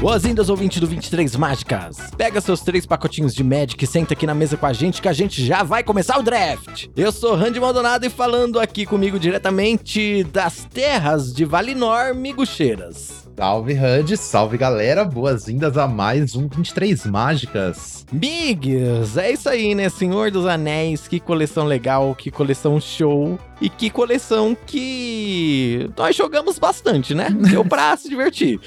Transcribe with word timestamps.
Boas-vindas, 0.00 0.48
ouvinte 0.48 0.80
do 0.80 0.86
23 0.86 1.36
Mágicas. 1.36 1.96
Pega 2.16 2.40
seus 2.40 2.62
três 2.62 2.86
pacotinhos 2.86 3.34
de 3.34 3.44
Magic 3.44 3.84
e 3.84 3.86
senta 3.86 4.14
aqui 4.14 4.26
na 4.26 4.34
mesa 4.34 4.56
com 4.56 4.64
a 4.64 4.72
gente 4.72 5.02
que 5.02 5.08
a 5.08 5.12
gente 5.12 5.44
já 5.44 5.62
vai 5.62 5.84
começar 5.84 6.18
o 6.18 6.22
draft. 6.22 6.88
Eu 6.96 7.12
sou 7.12 7.36
Randy 7.36 7.60
Maldonado 7.60 8.06
e 8.06 8.10
falando 8.10 8.58
aqui 8.58 8.86
comigo 8.86 9.18
diretamente 9.18 10.24
das 10.24 10.64
terras 10.64 11.34
de 11.34 11.44
Valinor, 11.44 12.14
Migucheiras. 12.14 13.21
Salve, 13.36 13.72
Randy, 13.72 14.16
salve 14.16 14.58
galera, 14.58 15.04
boas-vindas 15.04 15.78
a 15.78 15.88
mais 15.88 16.36
um 16.36 16.46
23 16.46 17.06
Mágicas. 17.06 18.04
Migs, 18.12 19.16
é 19.16 19.32
isso 19.32 19.48
aí, 19.48 19.74
né? 19.74 19.88
Senhor 19.88 20.30
dos 20.30 20.46
Anéis, 20.46 21.08
que 21.08 21.18
coleção 21.18 21.64
legal, 21.64 22.14
que 22.14 22.30
coleção 22.30 22.78
show 22.78 23.38
e 23.60 23.70
que 23.70 23.88
coleção 23.88 24.56
que 24.66 25.90
nós 25.96 26.14
jogamos 26.14 26.58
bastante, 26.58 27.14
né? 27.14 27.30
Deu 27.50 27.64
pra 27.64 27.96
se 27.96 28.08
divertir. 28.08 28.60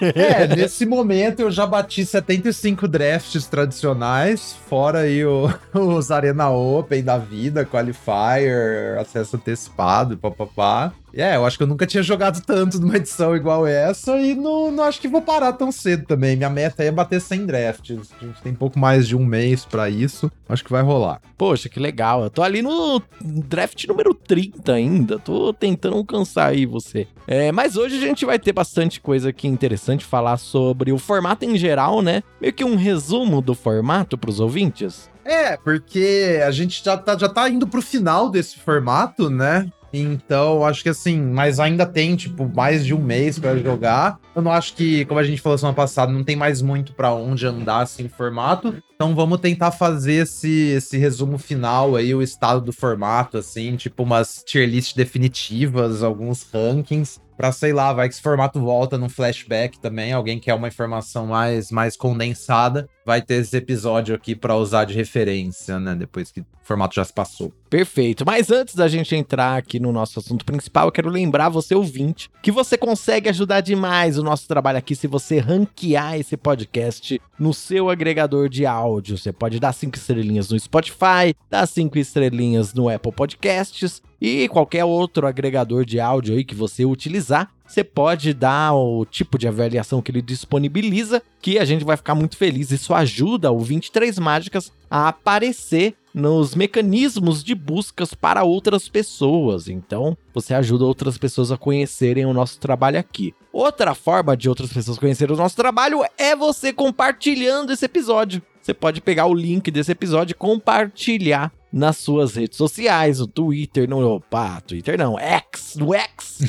É, 0.00 0.46
nesse 0.46 0.86
momento 0.86 1.40
eu 1.40 1.50
já 1.50 1.66
bati 1.66 2.06
75 2.06 2.86
drafts 2.86 3.46
tradicionais, 3.48 4.54
fora 4.68 5.00
aí 5.00 5.24
o, 5.24 5.52
os 5.74 6.10
Arena 6.12 6.48
Open 6.48 7.02
da 7.02 7.18
vida, 7.18 7.66
Qualifier, 7.66 8.96
acesso 8.98 9.36
antecipado 9.36 10.16
papapá. 10.16 10.92
É, 11.14 11.36
eu 11.36 11.44
acho 11.44 11.56
que 11.56 11.62
eu 11.62 11.66
nunca 11.66 11.86
tinha 11.86 12.02
jogado 12.02 12.40
tanto 12.44 12.78
numa 12.78 12.96
edição 12.96 13.34
igual 13.34 13.66
essa 13.66 14.18
e 14.18 14.34
não, 14.34 14.70
não 14.70 14.84
acho 14.84 15.00
que 15.00 15.08
vou 15.08 15.22
parar 15.22 15.52
tão 15.52 15.72
cedo 15.72 16.06
também. 16.06 16.36
Minha 16.36 16.50
meta 16.50 16.82
é 16.82 16.90
bater 16.90 17.20
100 17.20 17.46
drafts. 17.46 18.10
A 18.20 18.24
gente 18.24 18.42
tem 18.42 18.54
pouco 18.54 18.78
mais 18.78 19.06
de 19.08 19.16
um 19.16 19.24
mês 19.24 19.64
para 19.64 19.88
isso. 19.88 20.30
Acho 20.48 20.64
que 20.64 20.70
vai 20.70 20.82
rolar. 20.82 21.20
Poxa, 21.36 21.68
que 21.68 21.80
legal. 21.80 22.22
Eu 22.22 22.30
tô 22.30 22.42
ali 22.42 22.62
no 22.62 23.02
draft 23.20 23.86
número 23.86 24.14
30 24.14 24.72
ainda. 24.72 25.18
Tô 25.18 25.52
tentando 25.52 25.96
alcançar 25.96 26.48
aí 26.48 26.66
você. 26.66 27.06
É, 27.26 27.52
mas 27.52 27.76
hoje 27.76 27.96
a 27.96 28.00
gente 28.00 28.24
vai 28.24 28.38
ter 28.38 28.52
bastante 28.52 29.00
coisa 29.00 29.30
aqui 29.30 29.46
interessante 29.46 30.04
falar 30.04 30.36
sobre 30.36 30.92
o 30.92 30.98
formato 30.98 31.44
em 31.44 31.56
geral, 31.56 32.00
né? 32.00 32.22
Meio 32.40 32.52
que 32.52 32.64
um 32.64 32.76
resumo 32.76 33.40
do 33.40 33.54
formato 33.54 34.16
pros 34.16 34.40
ouvintes. 34.40 35.10
É, 35.24 35.58
porque 35.58 36.40
a 36.42 36.50
gente 36.50 36.82
já 36.82 36.96
tá, 36.96 37.16
já 37.18 37.28
tá 37.28 37.46
indo 37.50 37.66
pro 37.66 37.82
final 37.82 38.30
desse 38.30 38.58
formato, 38.58 39.28
né? 39.28 39.70
Então, 39.92 40.64
acho 40.64 40.82
que 40.82 40.88
assim, 40.88 41.20
mas 41.20 41.58
ainda 41.58 41.86
tem, 41.86 42.14
tipo, 42.16 42.50
mais 42.54 42.84
de 42.84 42.94
um 42.94 43.02
mês 43.02 43.38
para 43.38 43.56
jogar. 43.56 44.18
Eu 44.34 44.42
não 44.42 44.52
acho 44.52 44.74
que, 44.74 45.04
como 45.06 45.18
a 45.18 45.24
gente 45.24 45.40
falou 45.40 45.56
semana 45.58 45.74
passada, 45.74 46.12
não 46.12 46.22
tem 46.22 46.36
mais 46.36 46.60
muito 46.60 46.92
para 46.92 47.12
onde 47.12 47.46
andar 47.46 47.80
assim 47.80 48.04
em 48.04 48.08
formato. 48.08 48.74
Então 48.94 49.14
vamos 49.14 49.40
tentar 49.40 49.70
fazer 49.70 50.14
esse, 50.24 50.70
esse 50.70 50.98
resumo 50.98 51.38
final 51.38 51.96
aí, 51.96 52.14
o 52.14 52.22
estado 52.22 52.60
do 52.60 52.72
formato, 52.72 53.38
assim, 53.38 53.76
tipo 53.76 54.02
umas 54.02 54.42
tier 54.44 54.68
list 54.68 54.96
definitivas, 54.96 56.02
alguns 56.02 56.42
rankings 56.52 57.20
pra, 57.38 57.52
sei 57.52 57.72
lá, 57.72 57.92
vai 57.92 58.08
que 58.08 58.14
esse 58.14 58.22
formato 58.22 58.60
volta 58.60 58.98
no 58.98 59.08
flashback 59.08 59.78
também, 59.78 60.12
alguém 60.12 60.40
quer 60.40 60.54
uma 60.54 60.66
informação 60.66 61.28
mais, 61.28 61.70
mais 61.70 61.96
condensada, 61.96 62.88
vai 63.06 63.22
ter 63.22 63.34
esse 63.34 63.56
episódio 63.56 64.12
aqui 64.12 64.34
para 64.34 64.56
usar 64.56 64.84
de 64.84 64.94
referência, 64.94 65.78
né, 65.78 65.94
depois 65.94 66.32
que 66.32 66.40
o 66.40 66.46
formato 66.68 66.94
já 66.94 67.04
se 67.04 67.12
passou. 67.12 67.52
Perfeito, 67.68 68.24
mas 68.24 68.50
antes 68.50 68.74
da 68.74 68.86
gente 68.86 69.16
entrar 69.16 69.56
aqui 69.56 69.80
no 69.80 69.90
nosso 69.92 70.18
assunto 70.18 70.44
principal, 70.44 70.86
eu 70.86 70.92
quero 70.92 71.08
lembrar 71.10 71.48
você 71.48 71.74
ouvinte 71.74 72.30
que 72.42 72.52
você 72.52 72.78
consegue 72.78 73.28
ajudar 73.28 73.60
demais 73.60 74.18
o 74.18 74.22
nosso 74.22 74.46
trabalho 74.46 74.78
aqui 74.78 74.94
se 74.94 75.06
você 75.06 75.38
ranquear 75.38 76.18
esse 76.18 76.36
podcast 76.36 77.20
no 77.38 77.52
seu 77.52 77.90
agregador 77.90 78.48
de 78.48 78.64
áudio. 78.64 79.18
Você 79.18 79.32
pode 79.32 79.58
dar 79.58 79.72
cinco 79.72 79.96
estrelinhas 79.96 80.50
no 80.50 80.58
Spotify, 80.58 81.34
dar 81.50 81.66
cinco 81.66 81.98
estrelinhas 81.98 82.72
no 82.72 82.88
Apple 82.88 83.12
Podcasts 83.12 84.02
e 84.20 84.48
qualquer 84.48 84.84
outro 84.84 85.26
agregador 85.26 85.84
de 85.84 86.00
áudio 86.00 86.34
aí 86.34 86.44
que 86.44 86.54
você 86.54 86.84
utilizar, 86.84 87.50
você 87.68 87.84
pode 87.84 88.32
dar 88.32 88.74
o 88.74 89.04
tipo 89.04 89.38
de 89.38 89.46
avaliação 89.46 90.00
que 90.00 90.10
ele 90.10 90.22
disponibiliza, 90.22 91.22
que 91.40 91.58
a 91.58 91.64
gente 91.64 91.84
vai 91.84 91.96
ficar 91.96 92.14
muito 92.14 92.36
feliz. 92.36 92.70
Isso 92.70 92.94
ajuda 92.94 93.52
o 93.52 93.58
23 93.60 94.18
Mágicas 94.18 94.72
a 94.90 95.08
aparecer 95.08 95.94
nos 96.14 96.54
mecanismos 96.54 97.44
de 97.44 97.54
buscas 97.54 98.14
para 98.14 98.42
outras 98.42 98.88
pessoas. 98.88 99.68
Então, 99.68 100.16
você 100.34 100.54
ajuda 100.54 100.84
outras 100.84 101.18
pessoas 101.18 101.52
a 101.52 101.58
conhecerem 101.58 102.24
o 102.24 102.32
nosso 102.32 102.58
trabalho 102.58 102.98
aqui. 102.98 103.34
Outra 103.52 103.94
forma 103.94 104.36
de 104.36 104.48
outras 104.48 104.72
pessoas 104.72 104.98
conhecerem 104.98 105.34
o 105.34 105.38
nosso 105.38 105.54
trabalho 105.54 106.02
é 106.16 106.34
você 106.34 106.72
compartilhando 106.72 107.72
esse 107.72 107.84
episódio. 107.84 108.42
Você 108.68 108.74
pode 108.74 109.00
pegar 109.00 109.24
o 109.24 109.32
link 109.32 109.70
desse 109.70 109.92
episódio 109.92 110.32
e 110.32 110.34
compartilhar 110.34 111.50
nas 111.72 111.96
suas 111.96 112.36
redes 112.36 112.58
sociais, 112.58 113.18
no 113.18 113.26
Twitter, 113.26 113.88
no 113.88 114.16
opa, 114.16 114.60
Twitter 114.60 114.98
não, 114.98 115.18
X, 115.18 115.74
no 115.76 115.94
X. 115.94 116.40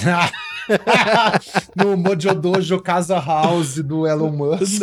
no 1.73 1.95
Mojodojo 1.95 2.81
Casa 2.81 3.17
House 3.17 3.75
do 3.75 4.05
Elon 4.05 4.31
Musk. 4.31 4.81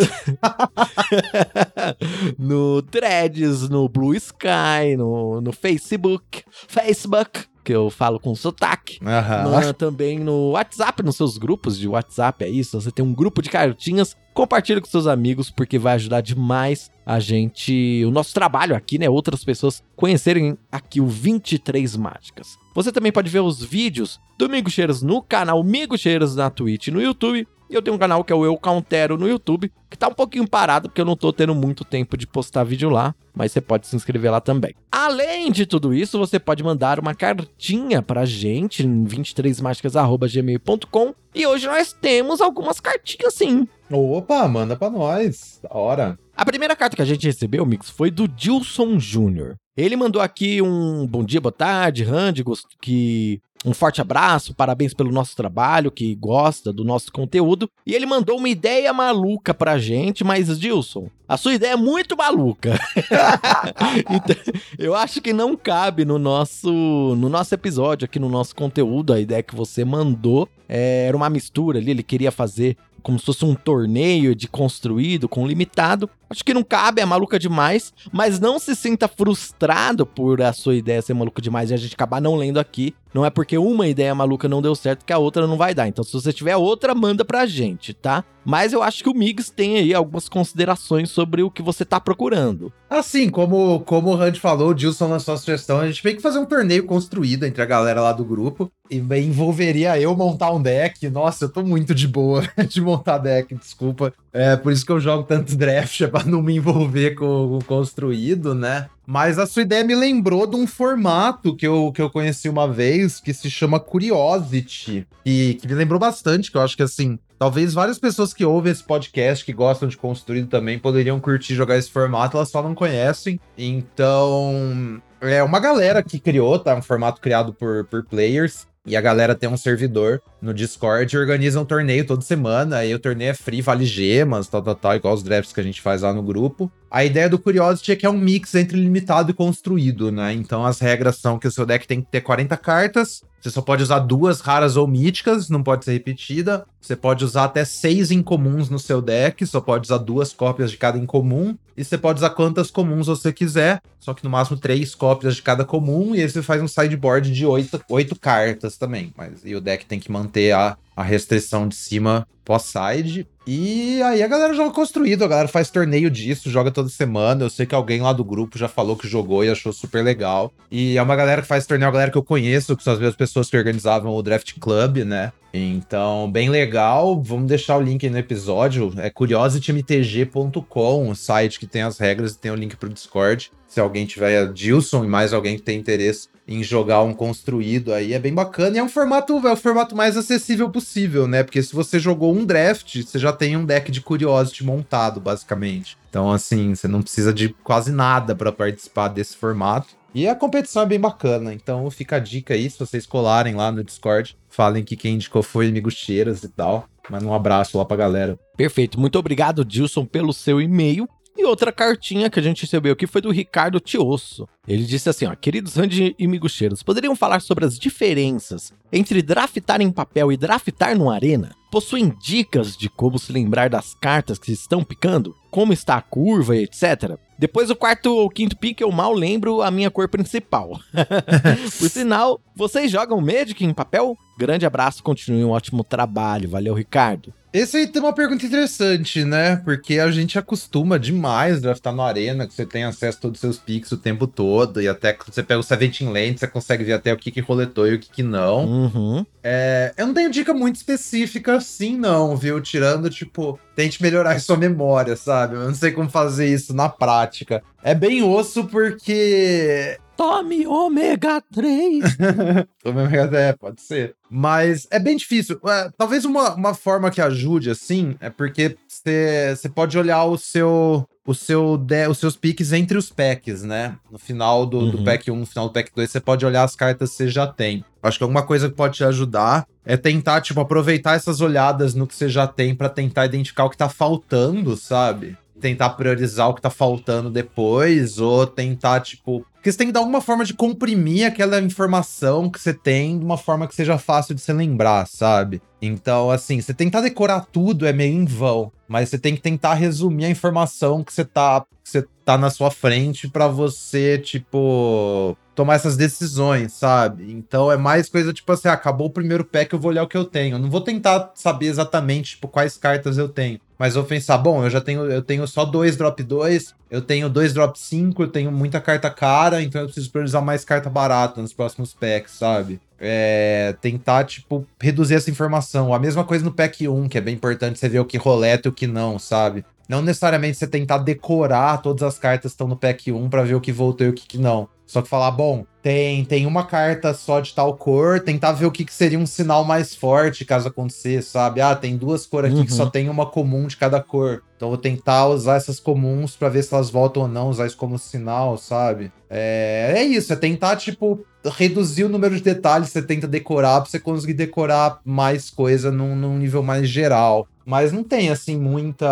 no 2.41 2.80
Threads, 2.80 3.68
no 3.68 3.86
Blue 3.86 4.14
Sky, 4.14 4.97
no, 4.97 5.38
no 5.42 5.53
Facebook, 5.53 6.42
Facebook, 6.66 7.44
que 7.62 7.74
eu 7.74 7.91
falo 7.91 8.18
com 8.18 8.34
sotaque. 8.34 8.98
Uhum. 9.03 9.74
também 9.74 10.18
no 10.18 10.53
WhatsApp, 10.53 11.03
nos 11.03 11.16
seus 11.16 11.36
grupos 11.36 11.78
de 11.78 11.86
WhatsApp, 11.86 12.47
é 12.47 12.48
isso. 12.48 12.80
Você 12.80 12.91
tem 12.91 13.04
um 13.04 13.12
grupo 13.12 13.42
de 13.42 13.50
cartinhas, 13.50 14.16
compartilhe 14.36 14.82
com 14.82 14.86
seus 14.86 15.06
amigos, 15.06 15.50
porque 15.50 15.78
vai 15.78 15.94
ajudar 15.94 16.20
demais 16.20 16.91
a 17.06 17.19
gente, 17.19 18.04
o 18.04 18.10
nosso 18.10 18.34
trabalho 18.34 18.76
aqui, 18.76 18.98
né? 18.98 19.08
Outras 19.08 19.42
pessoas 19.42 19.82
conhecerem 19.97 20.58
aqui 20.70 21.00
o 21.00 21.06
23 21.06 21.97
Mágicas. 21.97 22.58
Você 22.74 22.92
também 22.92 23.10
pode 23.10 23.30
ver 23.30 23.41
os 23.41 23.64
vídeos 23.64 24.20
do 24.36 24.47
Migo 24.47 24.69
Cheiras 24.69 25.00
no 25.00 25.22
canal 25.22 25.64
Migo 25.64 25.97
Cheiras 25.97 26.36
na 26.36 26.50
Twitch 26.50 26.88
no 26.88 27.00
YouTube. 27.00 27.48
E 27.69 27.74
eu 27.74 27.82
tenho 27.82 27.97
um 27.97 27.98
canal 27.98 28.22
que 28.22 28.32
é 28.32 28.36
o 28.36 28.44
Eu 28.44 28.56
Countero 28.56 29.19
no 29.19 29.26
YouTube, 29.26 29.72
que 29.91 29.98
tá 29.98 30.06
um 30.06 30.14
pouquinho 30.14 30.47
parado 30.47 30.88
porque 30.88 31.00
eu 31.00 31.06
não 31.06 31.16
tô 31.16 31.32
tendo 31.32 31.53
muito 31.54 31.84
tempo 31.84 32.16
de 32.16 32.24
postar 32.24 32.62
vídeo 32.62 32.88
lá, 32.91 33.12
mas 33.34 33.50
você 33.50 33.60
pode 33.60 33.88
se 33.88 33.97
inscrever 33.97 34.30
lá 34.30 34.41
também. 34.41 34.72
Além 34.92 35.50
de 35.50 35.66
tudo 35.66 35.92
isso, 35.92 36.16
você 36.18 36.38
pode 36.38 36.62
mandar 36.62 37.00
uma 37.00 37.12
cartinha 37.14 38.03
pra 38.03 38.24
gente 38.24 38.86
em 38.86 39.04
23mágicas@gmail.com 39.04 41.14
e 41.34 41.44
hoje 41.47 41.66
nós 41.66 41.92
temos 41.92 42.41
algumas 42.41 42.78
cartinhas 42.78 43.34
sim. 43.34 43.66
Opa, 43.91 44.48
manda 44.48 44.76
pra 44.76 44.91
nós. 44.91 45.60
Da 45.62 45.76
hora. 45.76 46.19
A 46.36 46.44
primeira 46.44 46.74
carta 46.74 46.97
que 46.97 47.02
a 47.02 47.06
gente 47.06 47.26
recebeu, 47.26 47.64
Mix, 47.64 47.88
foi 47.88 48.10
do 48.10 48.26
Dilson 48.26 48.98
Júnior. 48.98 49.56
Ele 49.76 49.97
mandou 49.97 50.20
aqui 50.20 50.60
um 50.60 51.06
bom 51.06 51.22
dia, 51.22 51.41
boa 51.41 51.52
tarde, 51.52 52.02
Randy, 52.02 52.42
que 52.80 53.41
um 53.64 53.74
forte 53.74 54.00
abraço, 54.00 54.54
parabéns 54.54 54.94
pelo 54.94 55.10
nosso 55.10 55.34
trabalho, 55.34 55.91
que 55.91 56.14
gosta 56.14 56.72
do 56.72 56.84
nosso 56.84 57.12
conteúdo. 57.12 57.69
E 57.84 57.94
ele 57.94 58.06
mandou 58.06 58.38
uma 58.38 58.48
ideia 58.48 58.92
maluca 58.92 59.52
pra 59.52 59.78
gente, 59.78 60.22
mas 60.22 60.58
Dilson, 60.58 61.10
a 61.28 61.36
sua 61.36 61.54
ideia 61.54 61.72
é 61.72 61.76
muito 61.76 62.16
maluca. 62.16 62.78
então, 64.08 64.54
eu 64.78 64.94
acho 64.94 65.20
que 65.20 65.32
não 65.32 65.56
cabe 65.56 66.04
no 66.04 66.18
nosso, 66.18 66.70
no 66.70 67.28
nosso 67.28 67.54
episódio, 67.54 68.04
aqui 68.04 68.18
no 68.18 68.28
nosso 68.28 68.54
conteúdo. 68.54 69.12
A 69.12 69.20
ideia 69.20 69.42
que 69.42 69.54
você 69.54 69.84
mandou 69.84 70.48
é, 70.68 71.06
era 71.08 71.16
uma 71.16 71.28
mistura 71.28 71.78
ali, 71.78 71.91
ele 71.91 72.03
queria 72.03 72.30
fazer 72.30 72.76
como 73.06 73.21
se 73.21 73.27
fosse 73.27 73.44
um 73.44 73.55
torneio 73.55 74.34
de 74.34 74.49
construído 74.49 75.28
com 75.28 75.47
limitado. 75.47 76.11
Acho 76.28 76.44
que 76.44 76.54
não 76.54 76.64
cabe, 76.64 77.00
é 77.00 77.04
maluca 77.04 77.38
demais, 77.38 77.92
mas 78.12 78.41
não 78.41 78.59
se 78.59 78.75
sinta 78.75 79.06
frustrado 79.06 80.04
por 80.04 80.42
a 80.42 80.53
sua 80.53 80.75
ideia 80.75 81.00
ser 81.00 81.14
maluca 81.14 81.41
demais 81.41 81.70
e 81.70 81.75
a 81.75 81.76
gente 81.76 81.94
acabar 81.94 82.20
não 82.20 82.34
lendo 82.34 82.59
aqui. 82.59 82.94
Não 83.16 83.25
é 83.25 83.31
porque 83.31 83.56
uma 83.56 83.88
ideia 83.88 84.14
maluca 84.14 84.47
não 84.47 84.60
deu 84.60 84.75
certo 84.75 85.04
que 85.04 85.12
a 85.12 85.16
outra 85.16 85.47
não 85.47 85.56
vai 85.56 85.75
dar. 85.75 85.88
Então, 85.88 86.04
se 86.04 86.12
você 86.12 86.34
tiver 86.34 86.54
outra, 86.54 86.94
manda 86.94 87.25
pra 87.25 87.47
gente, 87.47 87.94
tá? 87.94 88.22
Mas 88.44 88.75
eu 88.75 88.82
acho 88.82 89.03
que 89.03 89.09
o 89.09 89.15
Migs 89.15 89.48
tem 89.48 89.78
aí 89.78 89.94
algumas 89.94 90.28
considerações 90.28 91.10
sobre 91.10 91.42
o 91.42 91.50
que 91.50 91.62
você 91.62 91.84
tá 91.84 91.98
procurando. 91.98 92.70
Assim, 92.88 93.28
como, 93.31 93.81
como 93.81 94.10
o 94.10 94.15
Randy 94.15 94.39
falou, 94.39 94.71
o 94.71 94.74
Dilson 94.74 95.09
lançou 95.09 95.34
a 95.34 95.36
sugestão, 95.36 95.80
a 95.80 95.86
gente 95.86 96.03
tem 96.03 96.15
que 96.15 96.22
fazer 96.22 96.39
um 96.39 96.45
torneio 96.45 96.84
construído 96.84 97.45
entre 97.45 97.60
a 97.60 97.66
galera 97.66 98.01
lá 98.03 98.12
do 98.12 98.24
grupo. 98.24 98.71
E 98.89 98.98
envolveria 98.98 99.98
eu 99.98 100.15
montar 100.15 100.53
um 100.53 100.62
deck. 100.62 101.09
Nossa, 101.09 101.47
eu 101.47 101.48
tô 101.48 101.62
muito 101.62 101.95
de 101.95 102.06
boa 102.06 102.42
de 102.68 102.80
montar 102.80 103.18
deck, 103.18 103.53
desculpa. 103.54 104.12
É 104.33 104.54
por 104.54 104.72
isso 104.72 104.84
que 104.86 104.92
eu 104.92 105.01
jogo 105.01 105.24
tanto 105.24 105.56
draft, 105.56 106.03
é 106.03 106.06
pra 106.16 106.24
não 106.24 106.42
me 106.42 106.57
envolver 106.57 107.15
com 107.15 107.57
o 107.57 107.65
construído, 107.65 108.54
né? 108.54 108.89
Mas 109.07 109.39
a 109.39 109.47
sua 109.47 109.63
ideia 109.63 109.84
me 109.84 109.95
lembrou 109.95 110.47
de 110.47 110.57
um 110.57 110.66
formato 110.66 111.54
que 111.54 111.66
eu, 111.66 111.92
que 111.92 112.01
eu 112.01 112.10
conheci 112.10 112.48
uma 112.48 112.66
vez, 112.66 113.21
que 113.21 113.33
se 113.34 113.51
chama 113.51 113.78
Curiosity. 113.78 115.07
E 115.24 115.59
que 115.60 115.68
me 115.68 115.74
lembrou 115.74 116.01
bastante, 116.01 116.51
que 116.51 116.57
eu 116.57 116.63
acho 116.63 116.77
que 116.77 116.83
assim, 116.83 117.18
talvez 117.39 117.74
várias 117.74 117.98
pessoas 117.98 118.33
que 118.33 118.45
ouvem 118.45 118.72
esse 118.72 118.83
podcast, 118.83 119.45
que 119.45 119.53
gostam 119.53 119.89
de 119.89 119.97
construído 119.97 120.48
também, 120.48 120.78
poderiam 120.78 121.21
curtir 121.21 121.54
jogar 121.54 121.77
esse 121.77 121.91
formato, 121.91 122.36
elas 122.36 122.48
só 122.48 122.63
não 122.63 122.74
conhecem. 122.74 123.39
Então, 123.57 125.01
é 125.21 125.42
uma 125.42 125.60
galera 125.60 126.03
que 126.03 126.18
criou, 126.18 126.59
tá? 126.59 126.74
Um 126.74 126.83
formato 126.83 127.21
criado 127.21 127.53
por, 127.53 127.84
por 127.84 128.04
players. 128.04 128.66
E 128.86 128.97
a 128.97 129.00
galera 129.00 129.34
tem 129.34 129.48
um 129.48 129.56
servidor 129.56 130.22
no 130.41 130.54
Discord 130.54 131.12
e 131.12 131.18
organiza 131.18 131.60
um 131.60 131.65
torneio 131.65 132.06
toda 132.06 132.22
semana. 132.22 132.78
Aí 132.78 132.94
o 132.94 132.98
torneio 133.00 133.30
é 133.30 133.34
free, 133.34 133.60
vale 133.60 133.84
gemas, 133.84 134.47
tal, 134.47 134.62
tal, 134.62 134.77
tal, 134.77 134.94
igual 134.94 135.12
os 135.12 135.24
drafts 135.24 135.53
que 135.53 135.60
a 135.60 135.65
gente 135.65 135.83
faz 135.83 136.03
lá 136.03 136.12
no 136.12 136.22
grupo. 136.22 136.71
A 136.97 137.04
ideia 137.04 137.28
do 137.28 137.39
Curiosity 137.39 137.93
é 137.93 137.97
que 137.97 138.07
é 138.07 138.10
um 138.10 138.16
mix 138.16 138.54
entre 138.54 138.81
limitado 138.81 139.31
e 139.31 139.34
construído, 139.34 140.10
né? 140.10 140.33
Então 140.33 140.65
as 140.65 140.81
regras 140.81 141.16
são 141.16 141.39
que 141.39 141.47
o 141.47 141.51
seu 141.51 141.66
deck 141.66 141.87
tem 141.87 142.01
que 142.01 142.10
ter 142.10 142.22
40 142.22 142.57
cartas, 142.57 143.22
você 143.47 143.51
só 143.51 143.60
pode 143.60 143.83
usar 143.83 144.01
duas 144.01 144.41
raras 144.41 144.77
ou 144.77 144.89
míticas, 144.89 145.48
não 145.48 145.63
pode 145.63 145.84
ser 145.84 145.93
repetida. 145.93 146.66
Você 146.81 146.97
pode 146.97 147.25
usar 147.25 147.45
até 147.45 147.65
seis 147.65 148.10
incomuns 148.10 148.69
no 148.69 148.78
seu 148.78 149.01
deck, 149.01 149.47
só 149.47 149.60
pode 149.60 149.87
usar 149.87 149.98
duas 149.98 150.33
cópias 150.33 150.71
de 150.71 150.77
cada 150.77 150.98
incomum. 150.98 151.57
E 151.77 151.84
você 151.84 151.97
pode 151.97 152.19
usar 152.19 152.31
quantas 152.31 152.72
comuns 152.72 153.07
você 153.07 153.33
quiser, 153.33 153.81
só 154.01 154.15
que 154.15 154.25
no 154.25 154.31
máximo 154.31 154.57
três 154.57 154.97
cópias 154.97 155.37
de 155.37 155.42
cada 155.42 155.65
comum. 155.65 156.13
E 156.13 156.22
aí 156.22 156.28
você 156.28 156.42
faz 156.42 156.60
um 156.60 156.66
sideboard 156.66 157.31
de 157.31 157.47
oito, 157.47 157.81
oito 157.89 158.16
cartas 158.16 158.77
também. 158.77 159.13
Mas 159.16 159.45
e 159.45 159.54
o 159.54 159.60
deck 159.60 159.87
tem 159.87 160.01
que 160.01 160.10
manter 160.10 160.53
a, 160.53 160.77
a 160.97 161.03
restrição 161.03 161.69
de 161.69 161.77
cima 161.77 162.27
pós-side. 162.45 163.27
E 163.47 164.01
aí 164.03 164.22
a 164.22 164.28
galera 164.28 164.54
joga 164.54 164.72
construído, 164.72 165.25
a 165.25 165.28
galera 165.28 165.48
faz 165.48 165.71
torneio 165.71 166.10
disso, 166.10 166.51
joga 166.51 166.71
toda 166.71 166.89
semana. 166.89 167.45
Eu 167.45 167.51
sei 167.51 167.66
que 167.66 167.75
alguém 167.75 168.01
lá 168.01 168.13
do 168.13 168.25
grupo 168.25 168.57
já 168.57 168.69
falou 168.69 168.97
que 168.97 169.07
jogou 169.07 169.45
e 169.45 169.51
achou 169.51 169.72
super 169.72 170.03
legal. 170.03 170.53
E 170.71 170.97
é 170.97 171.03
uma 171.03 171.15
galera 171.15 171.43
que 171.43 171.48
faz 171.48 171.66
torneio, 171.66 171.87
é 171.87 171.89
uma 171.89 171.93
galera 171.93 172.10
que 172.10 172.19
eu 172.19 172.22
conheço, 172.22 172.77
que 172.77 172.83
são 172.83 172.95
as 172.95 172.98
mesmas 172.98 173.16
pessoas 173.16 173.51
que 173.51 173.57
organizavam 173.57 174.15
o 174.15 174.22
Draft 174.22 174.54
Club, 174.59 174.98
né? 174.98 175.33
Então, 175.53 176.31
bem 176.31 176.51
legal. 176.51 177.21
Vamos 177.22 177.49
deixar 177.49 177.77
o 177.77 177.83
link 177.83 178.04
aí 178.04 178.10
no 178.10 178.19
episódio. 178.19 178.92
É 178.99 179.10
curiositymtg.com, 179.10 181.10
o 181.10 181.16
site 181.16 181.59
que 181.59 181.66
tem 181.66 181.83
as 181.83 181.99
regras 181.99 182.33
e 182.33 182.39
tem 182.39 182.51
o 182.51 182.57
link 182.57 182.77
pro 182.77 182.89
Discord. 182.89 183.51
Se 183.68 183.80
alguém 183.80 184.07
tiver, 184.07 184.53
Dilson 184.53 185.04
e 185.04 185.09
mais 185.09 185.33
alguém 185.33 185.57
que 185.57 185.63
tem 185.63 185.78
interesse 185.78 186.28
em 186.48 186.63
jogar 186.63 187.03
um 187.03 187.13
construído 187.13 187.92
aí, 187.92 188.13
é 188.13 188.18
bem 188.18 188.33
bacana. 188.33 188.77
E 188.77 188.78
é 188.78 188.83
um 188.83 188.89
formato, 188.89 189.34
é 189.47 189.53
o 189.53 189.57
formato 189.57 189.97
mais 189.97 190.16
acessível 190.16 190.71
possível, 190.71 191.27
né? 191.27 191.42
Porque 191.42 191.63
se 191.63 191.74
você 191.74 191.98
jogou 191.98 192.34
um 192.34 192.45
draft, 192.45 193.03
você 193.03 193.18
já 193.18 193.33
tem 193.33 193.57
um 193.57 193.65
deck 193.65 193.91
de 193.91 194.01
Curiosity 194.01 194.65
montado, 194.65 195.21
basicamente. 195.21 195.98
Então, 196.09 196.30
assim, 196.30 196.74
você 196.74 196.86
não 196.86 197.03
precisa 197.03 197.33
de 197.33 197.48
quase 197.65 197.91
nada 197.91 198.34
para 198.34 198.53
participar 198.53 199.09
desse 199.09 199.36
formato. 199.36 199.89
E 200.15 200.27
a 200.27 200.34
competição 200.34 200.83
é 200.83 200.86
bem 200.86 200.98
bacana, 200.98 201.53
então 201.53 201.91
fica 201.91 202.16
a 202.16 202.18
dica 202.18 202.54
aí, 202.54 202.71
se 202.71 202.78
vocês 202.78 203.04
colarem 203.04 203.54
lá 203.54 203.71
no 203.71 203.84
Discord, 203.84 204.34
falem 204.48 204.83
que 204.83 204.97
quem 204.97 205.16
indicou 205.16 205.42
foi 205.42 205.68
Amigo 205.68 205.91
Cheiras 205.91 206.42
e 206.42 206.48
tal. 206.48 206.89
Manda 207.10 207.27
um 207.27 207.34
abraço 207.34 207.77
lá 207.77 207.84
pra 207.84 207.98
galera. 207.98 208.39
Perfeito, 208.57 208.98
muito 208.98 209.18
obrigado, 209.18 209.63
Dilson, 209.63 210.07
pelo 210.07 210.33
seu 210.33 210.59
e-mail. 210.59 211.07
E 211.36 211.44
outra 211.44 211.71
cartinha 211.71 212.30
que 212.30 212.41
a 212.41 212.42
gente 212.42 212.62
recebeu 212.62 212.94
aqui 212.94 213.06
foi 213.06 213.21
do 213.21 213.30
Ricardo 213.30 213.78
Tiosso. 213.78 214.48
Ele 214.66 214.84
disse 214.84 215.09
assim, 215.09 215.27
ó, 215.27 215.34
queridos 215.34 215.77
Randy 215.77 216.15
e 216.18 216.27
miguxeiros, 216.27 216.83
poderiam 216.83 217.15
falar 217.15 217.41
sobre 217.41 217.65
as 217.66 217.78
diferenças 217.78 218.72
entre 218.91 219.21
draftar 219.21 219.83
em 219.83 219.91
papel 219.91 220.33
e 220.33 220.36
draftar 220.36 220.97
no 220.97 221.10
arena? 221.10 221.54
Possuem 221.71 222.15
dicas 222.22 222.74
de 222.74 222.88
como 222.88 223.18
se 223.18 223.33
lembrar 223.33 223.68
das 223.68 223.94
cartas 223.94 224.38
que 224.38 224.50
estão 224.50 224.83
picando? 224.83 225.34
Como 225.50 225.72
está 225.74 225.97
a 225.97 226.03
curva 226.03 226.56
e 226.56 226.62
etc? 226.62 227.18
Depois 227.39 227.68
do 227.68 227.77
quarto 227.77 228.06
ou 228.06 228.30
quinto 228.30 228.56
pique, 228.56 228.82
eu 228.82 228.91
mal 228.91 229.12
lembro 229.12 229.60
a 229.60 229.71
minha 229.71 229.91
cor 229.91 230.09
principal. 230.09 230.80
Por 231.78 231.91
sinal, 231.91 232.41
vocês 232.54 232.91
jogam 232.91 233.21
Magic 233.21 233.62
em 233.62 233.74
papel? 233.74 234.16
Grande 234.39 234.65
abraço, 234.65 235.03
continue 235.03 235.44
um 235.44 235.50
ótimo 235.50 235.84
trabalho. 235.84 236.48
Valeu, 236.48 236.72
Ricardo. 236.72 237.34
Esse 237.56 237.78
aí 237.78 237.86
tem 237.86 238.03
uma 238.03 238.12
pergunta 238.12 238.44
interessante, 238.44 239.24
né? 239.24 239.56
Porque 239.56 239.98
a 239.98 240.10
gente 240.10 240.38
acostuma 240.38 240.98
demais 240.98 241.58
draftar 241.58 241.91
no 241.91 242.03
Arena, 242.03 242.47
que 242.47 242.53
você 242.53 242.66
tem 242.66 242.84
acesso 242.84 243.16
a 243.16 243.20
todos 243.22 243.38
os 243.38 243.41
seus 243.41 243.58
picks 243.58 243.91
o 243.92 243.97
tempo 243.97 244.26
todo, 244.26 244.82
e 244.82 244.86
até 244.86 245.14
quando 245.14 245.32
você 245.32 245.42
pega 245.42 245.60
o 245.60 245.62
Seventeen 245.62 246.12
Land, 246.12 246.38
você 246.38 246.47
consegue 246.47 246.84
ver 246.84 246.92
até 246.92 247.14
o 247.14 247.16
que, 247.16 247.30
que 247.30 247.41
roletou 247.41 247.88
e 247.88 247.94
o 247.94 247.98
que, 247.98 248.10
que 248.10 248.22
não. 248.22 248.66
Uhum. 248.66 249.26
É, 249.42 249.94
eu 249.97 250.06
não 250.06 250.12
tenho 250.12 250.30
dica 250.30 250.53
muito 250.53 250.76
específica 250.76 251.56
assim, 251.56 251.97
não, 251.97 252.36
viu? 252.36 252.60
Tirando, 252.60 253.08
tipo, 253.08 253.58
tente 253.74 254.03
melhorar 254.03 254.32
a 254.32 254.38
sua 254.38 254.58
memória, 254.58 255.16
sabe? 255.16 255.54
Eu 255.54 255.64
não 255.64 255.74
sei 255.74 255.92
como 255.92 256.11
fazer 256.11 256.52
isso 256.52 256.75
na 256.75 256.90
prática. 256.90 257.62
É 257.82 257.94
bem 257.94 258.23
osso 258.23 258.64
porque 258.64 259.99
Tome 260.16 260.66
ômega 260.66 261.42
3. 261.52 262.16
Tome 262.83 263.00
ômega 263.02 263.28
3, 263.28 263.57
pode 263.59 263.83
ser. 263.83 264.14
Mas 264.30 264.87
é 264.90 264.99
bem 264.99 265.16
difícil. 265.16 265.61
É, 265.66 265.90
talvez 265.97 266.25
uma, 266.25 266.54
uma 266.54 266.75
forma 266.75 267.11
que 267.11 267.21
ajude, 267.21 267.71
assim, 267.71 268.16
é 268.21 268.30
porque 268.30 268.76
você 268.88 269.68
pode 269.73 269.99
olhar 269.99 270.25
o 270.25 270.38
seu. 270.38 271.07
O 271.26 271.35
seu 271.35 271.76
de, 271.76 272.07
os 272.07 272.18
seus 272.18 272.37
piques 272.37 272.73
entre 272.73 272.97
os 272.97 273.11
packs, 273.11 273.64
né? 273.64 273.97
No 274.09 274.16
final 274.16 274.64
do, 274.64 274.78
uhum. 274.78 274.90
do 274.90 275.02
pack 275.02 275.28
1, 275.28 275.35
no 275.35 275.45
final 275.45 275.66
do 275.66 275.73
pack 275.73 275.90
2, 275.92 276.09
você 276.09 276.21
pode 276.21 276.47
olhar 276.47 276.62
as 276.62 276.76
cartas 276.76 277.11
que 277.11 277.16
você 277.16 277.28
já 277.28 277.49
tem. 277.49 277.85
Acho 278.00 278.18
que 278.18 278.23
alguma 278.23 278.45
coisa 278.45 278.68
que 278.68 278.76
pode 278.76 278.99
te 278.99 279.02
ajudar 279.02 279.66
é 279.85 279.97
tentar, 279.97 280.40
tipo, 280.40 280.61
aproveitar 280.61 281.16
essas 281.16 281.40
olhadas 281.40 281.95
no 281.95 282.07
que 282.07 282.14
você 282.14 282.28
já 282.28 282.47
tem 282.47 282.76
para 282.76 282.88
tentar 282.88 283.26
identificar 283.26 283.64
o 283.64 283.71
que 283.71 283.76
tá 283.76 283.88
faltando, 283.88 284.76
sabe? 284.76 285.37
Tentar 285.61 285.90
priorizar 285.90 286.49
o 286.49 286.54
que 286.54 286.62
tá 286.62 286.70
faltando 286.70 287.30
depois, 287.30 288.18
ou 288.18 288.47
tentar, 288.47 289.00
tipo. 289.00 289.44
Porque 289.54 289.73
você 289.73 289.78
tem 289.78 289.87
que 289.88 289.92
dar 289.92 290.00
alguma 290.00 290.20
forma 290.20 290.44
de 290.44 290.54
comprimir 290.54 291.26
aquela 291.26 291.61
informação 291.61 292.49
que 292.49 292.61
você 292.61 292.73
tem 292.73 293.18
de 293.18 293.25
uma 293.25 293.37
forma 293.37 293.66
que 293.66 293.75
seja 293.75 293.99
fácil 293.99 294.35
de 294.35 294.40
se 294.40 294.52
lembrar, 294.52 295.06
sabe? 295.06 295.61
Então, 295.82 296.30
assim, 296.30 296.61
você 296.61 296.73
tentar 296.73 297.00
decorar 297.00 297.47
tudo 297.52 297.87
é 297.87 297.92
meio 297.92 298.14
em 298.14 298.25
vão, 298.25 298.73
mas 298.87 299.08
você 299.08 299.18
tem 299.18 299.35
que 299.35 299.42
tentar 299.42 299.75
resumir 299.75 300.26
a 300.26 300.30
informação 300.30 301.02
que 301.02 301.12
você 301.12 301.25
tá, 301.25 301.64
que 301.82 301.90
você 301.90 302.06
tá 302.25 302.38
na 302.38 302.50
sua 302.50 302.70
frente 302.70 303.28
para 303.28 303.49
você, 303.49 304.18
tipo, 304.18 305.37
tomar 305.54 305.75
essas 305.75 305.97
decisões, 305.97 306.75
sabe? 306.75 307.32
Então 307.32 307.73
é 307.73 307.76
mais 307.76 308.08
coisa 308.08 308.32
tipo 308.32 308.52
assim, 308.52 308.68
ah, 308.68 308.75
acabou 308.75 309.08
o 309.08 309.12
primeiro 309.12 309.44
pack, 309.44 309.73
eu 309.73 309.80
vou 309.80 309.90
olhar 309.90 310.02
o 310.02 310.08
que 310.08 310.16
eu 310.16 310.25
tenho. 310.25 310.56
Eu 310.56 310.58
não 310.58 310.70
vou 310.70 310.80
tentar 310.80 311.32
saber 311.35 311.66
exatamente 311.66 312.32
tipo 312.32 312.47
quais 312.47 312.76
cartas 312.76 313.16
eu 313.16 313.28
tenho. 313.28 313.58
Mas 313.78 313.95
vou 313.95 314.05
pensar, 314.05 314.38
bom, 314.38 314.64
eu 314.64 314.71
já 314.71 314.81
tenho, 314.81 315.05
eu 315.05 315.23
tenho 315.23 315.47
só 315.47 315.64
dois 315.64 315.97
drop 315.97 316.23
2, 316.23 316.75
eu 316.90 317.02
tenho 317.02 317.28
dois 317.28 317.52
drop 317.52 317.78
5, 317.78 318.23
eu 318.23 318.28
tenho 318.28 318.50
muita 318.50 318.81
carta 318.81 319.11
cara, 319.11 319.62
então 319.62 319.83
eu 319.83 319.87
preciso 319.87 320.11
priorizar 320.11 320.43
mais 320.43 320.64
carta 320.64 320.88
barata 320.88 321.43
nos 321.43 321.52
próximos 321.52 321.93
packs, 321.93 322.33
sabe? 322.33 322.81
É, 322.99 323.76
tentar, 323.81 324.25
tipo, 324.25 324.67
reduzir 324.81 325.14
essa 325.14 325.31
informação. 325.31 325.93
A 325.93 325.99
mesma 325.99 326.25
coisa 326.25 326.45
no 326.45 326.52
pack 326.52 326.88
1, 326.88 327.09
que 327.09 327.19
é 327.19 327.21
bem 327.21 327.35
importante 327.35 327.78
você 327.78 327.88
ver 327.88 328.00
o 328.00 328.07
que 328.07 328.17
roleta 328.17 328.69
e 328.69 328.71
o 328.71 328.75
que 328.75 328.87
não, 328.87 329.19
sabe? 329.19 329.64
Não 329.88 330.02
necessariamente 330.02 330.59
você 330.59 330.66
tentar 330.66 330.99
decorar 330.99 331.80
todas 331.83 332.02
as 332.02 332.18
cartas 332.18 332.52
que 332.52 332.54
estão 332.54 332.68
no 332.68 332.76
pack 332.76 333.12
1 333.12 333.28
para 333.28 333.42
ver 333.42 333.54
o 333.54 333.61
que 333.61 333.73
voltou 333.73 334.06
e 334.06 334.11
o 334.11 334.12
que, 334.12 334.26
que 334.26 334.38
não. 334.38 334.68
Só 334.87 335.02
que 335.02 335.09
falar, 335.09 335.33
bom, 335.33 335.66
tem, 335.83 336.25
tem 336.25 336.47
uma 336.47 336.64
carta 336.64 337.12
só 337.12 337.40
de 337.40 337.52
tal 337.52 337.76
cor, 337.76 338.21
tentar 338.21 338.52
ver 338.52 338.66
o 338.66 338.71
que, 338.71 338.85
que 338.85 338.94
seria 338.94 339.18
um 339.18 339.26
sinal 339.26 339.64
mais 339.64 339.94
forte 339.94 340.44
caso 340.44 340.68
acontecer, 340.68 341.23
sabe? 341.23 341.61
Ah, 341.61 341.75
tem 341.75 341.97
duas 341.97 342.25
cores 342.25 342.50
aqui 342.50 342.61
uhum. 342.61 342.66
que 342.66 342.73
só 342.73 342.85
uhum. 342.85 342.90
tem 342.90 343.09
uma 343.09 343.26
comum 343.26 343.66
de 343.66 343.76
cada 343.76 344.00
cor. 344.00 344.44
Então 344.56 344.68
vou 344.68 344.78
tentar 344.78 345.26
usar 345.26 345.56
essas 345.56 345.80
comuns 345.80 346.37
para 346.37 346.49
ver 346.49 346.62
se 346.62 346.73
elas 346.73 346.88
voltam 346.88 347.25
ou 347.25 347.28
não, 347.28 347.49
usar 347.49 347.66
isso 347.66 347.76
como 347.76 347.99
sinal, 347.99 348.56
sabe? 348.56 349.12
É, 349.28 349.94
é 349.97 350.04
isso, 350.04 350.32
é 350.32 350.37
tentar, 350.37 350.76
tipo, 350.76 351.25
reduzir 351.44 352.04
o 352.04 352.08
número 352.08 352.37
de 352.37 352.42
detalhes 352.42 352.88
que 352.88 352.92
você 352.92 353.02
tenta 353.02 353.26
decorar 353.26 353.80
pra 353.80 353.90
você 353.90 353.99
conseguir 353.99 354.34
decorar 354.34 355.00
mais 355.04 355.50
coisa 355.50 355.90
num, 355.90 356.14
num 356.14 356.38
nível 356.38 356.62
mais 356.62 356.88
geral. 356.88 357.49
Mas 357.66 357.90
não 357.90 358.04
tem, 358.04 358.30
assim, 358.30 358.56
muita. 358.56 359.06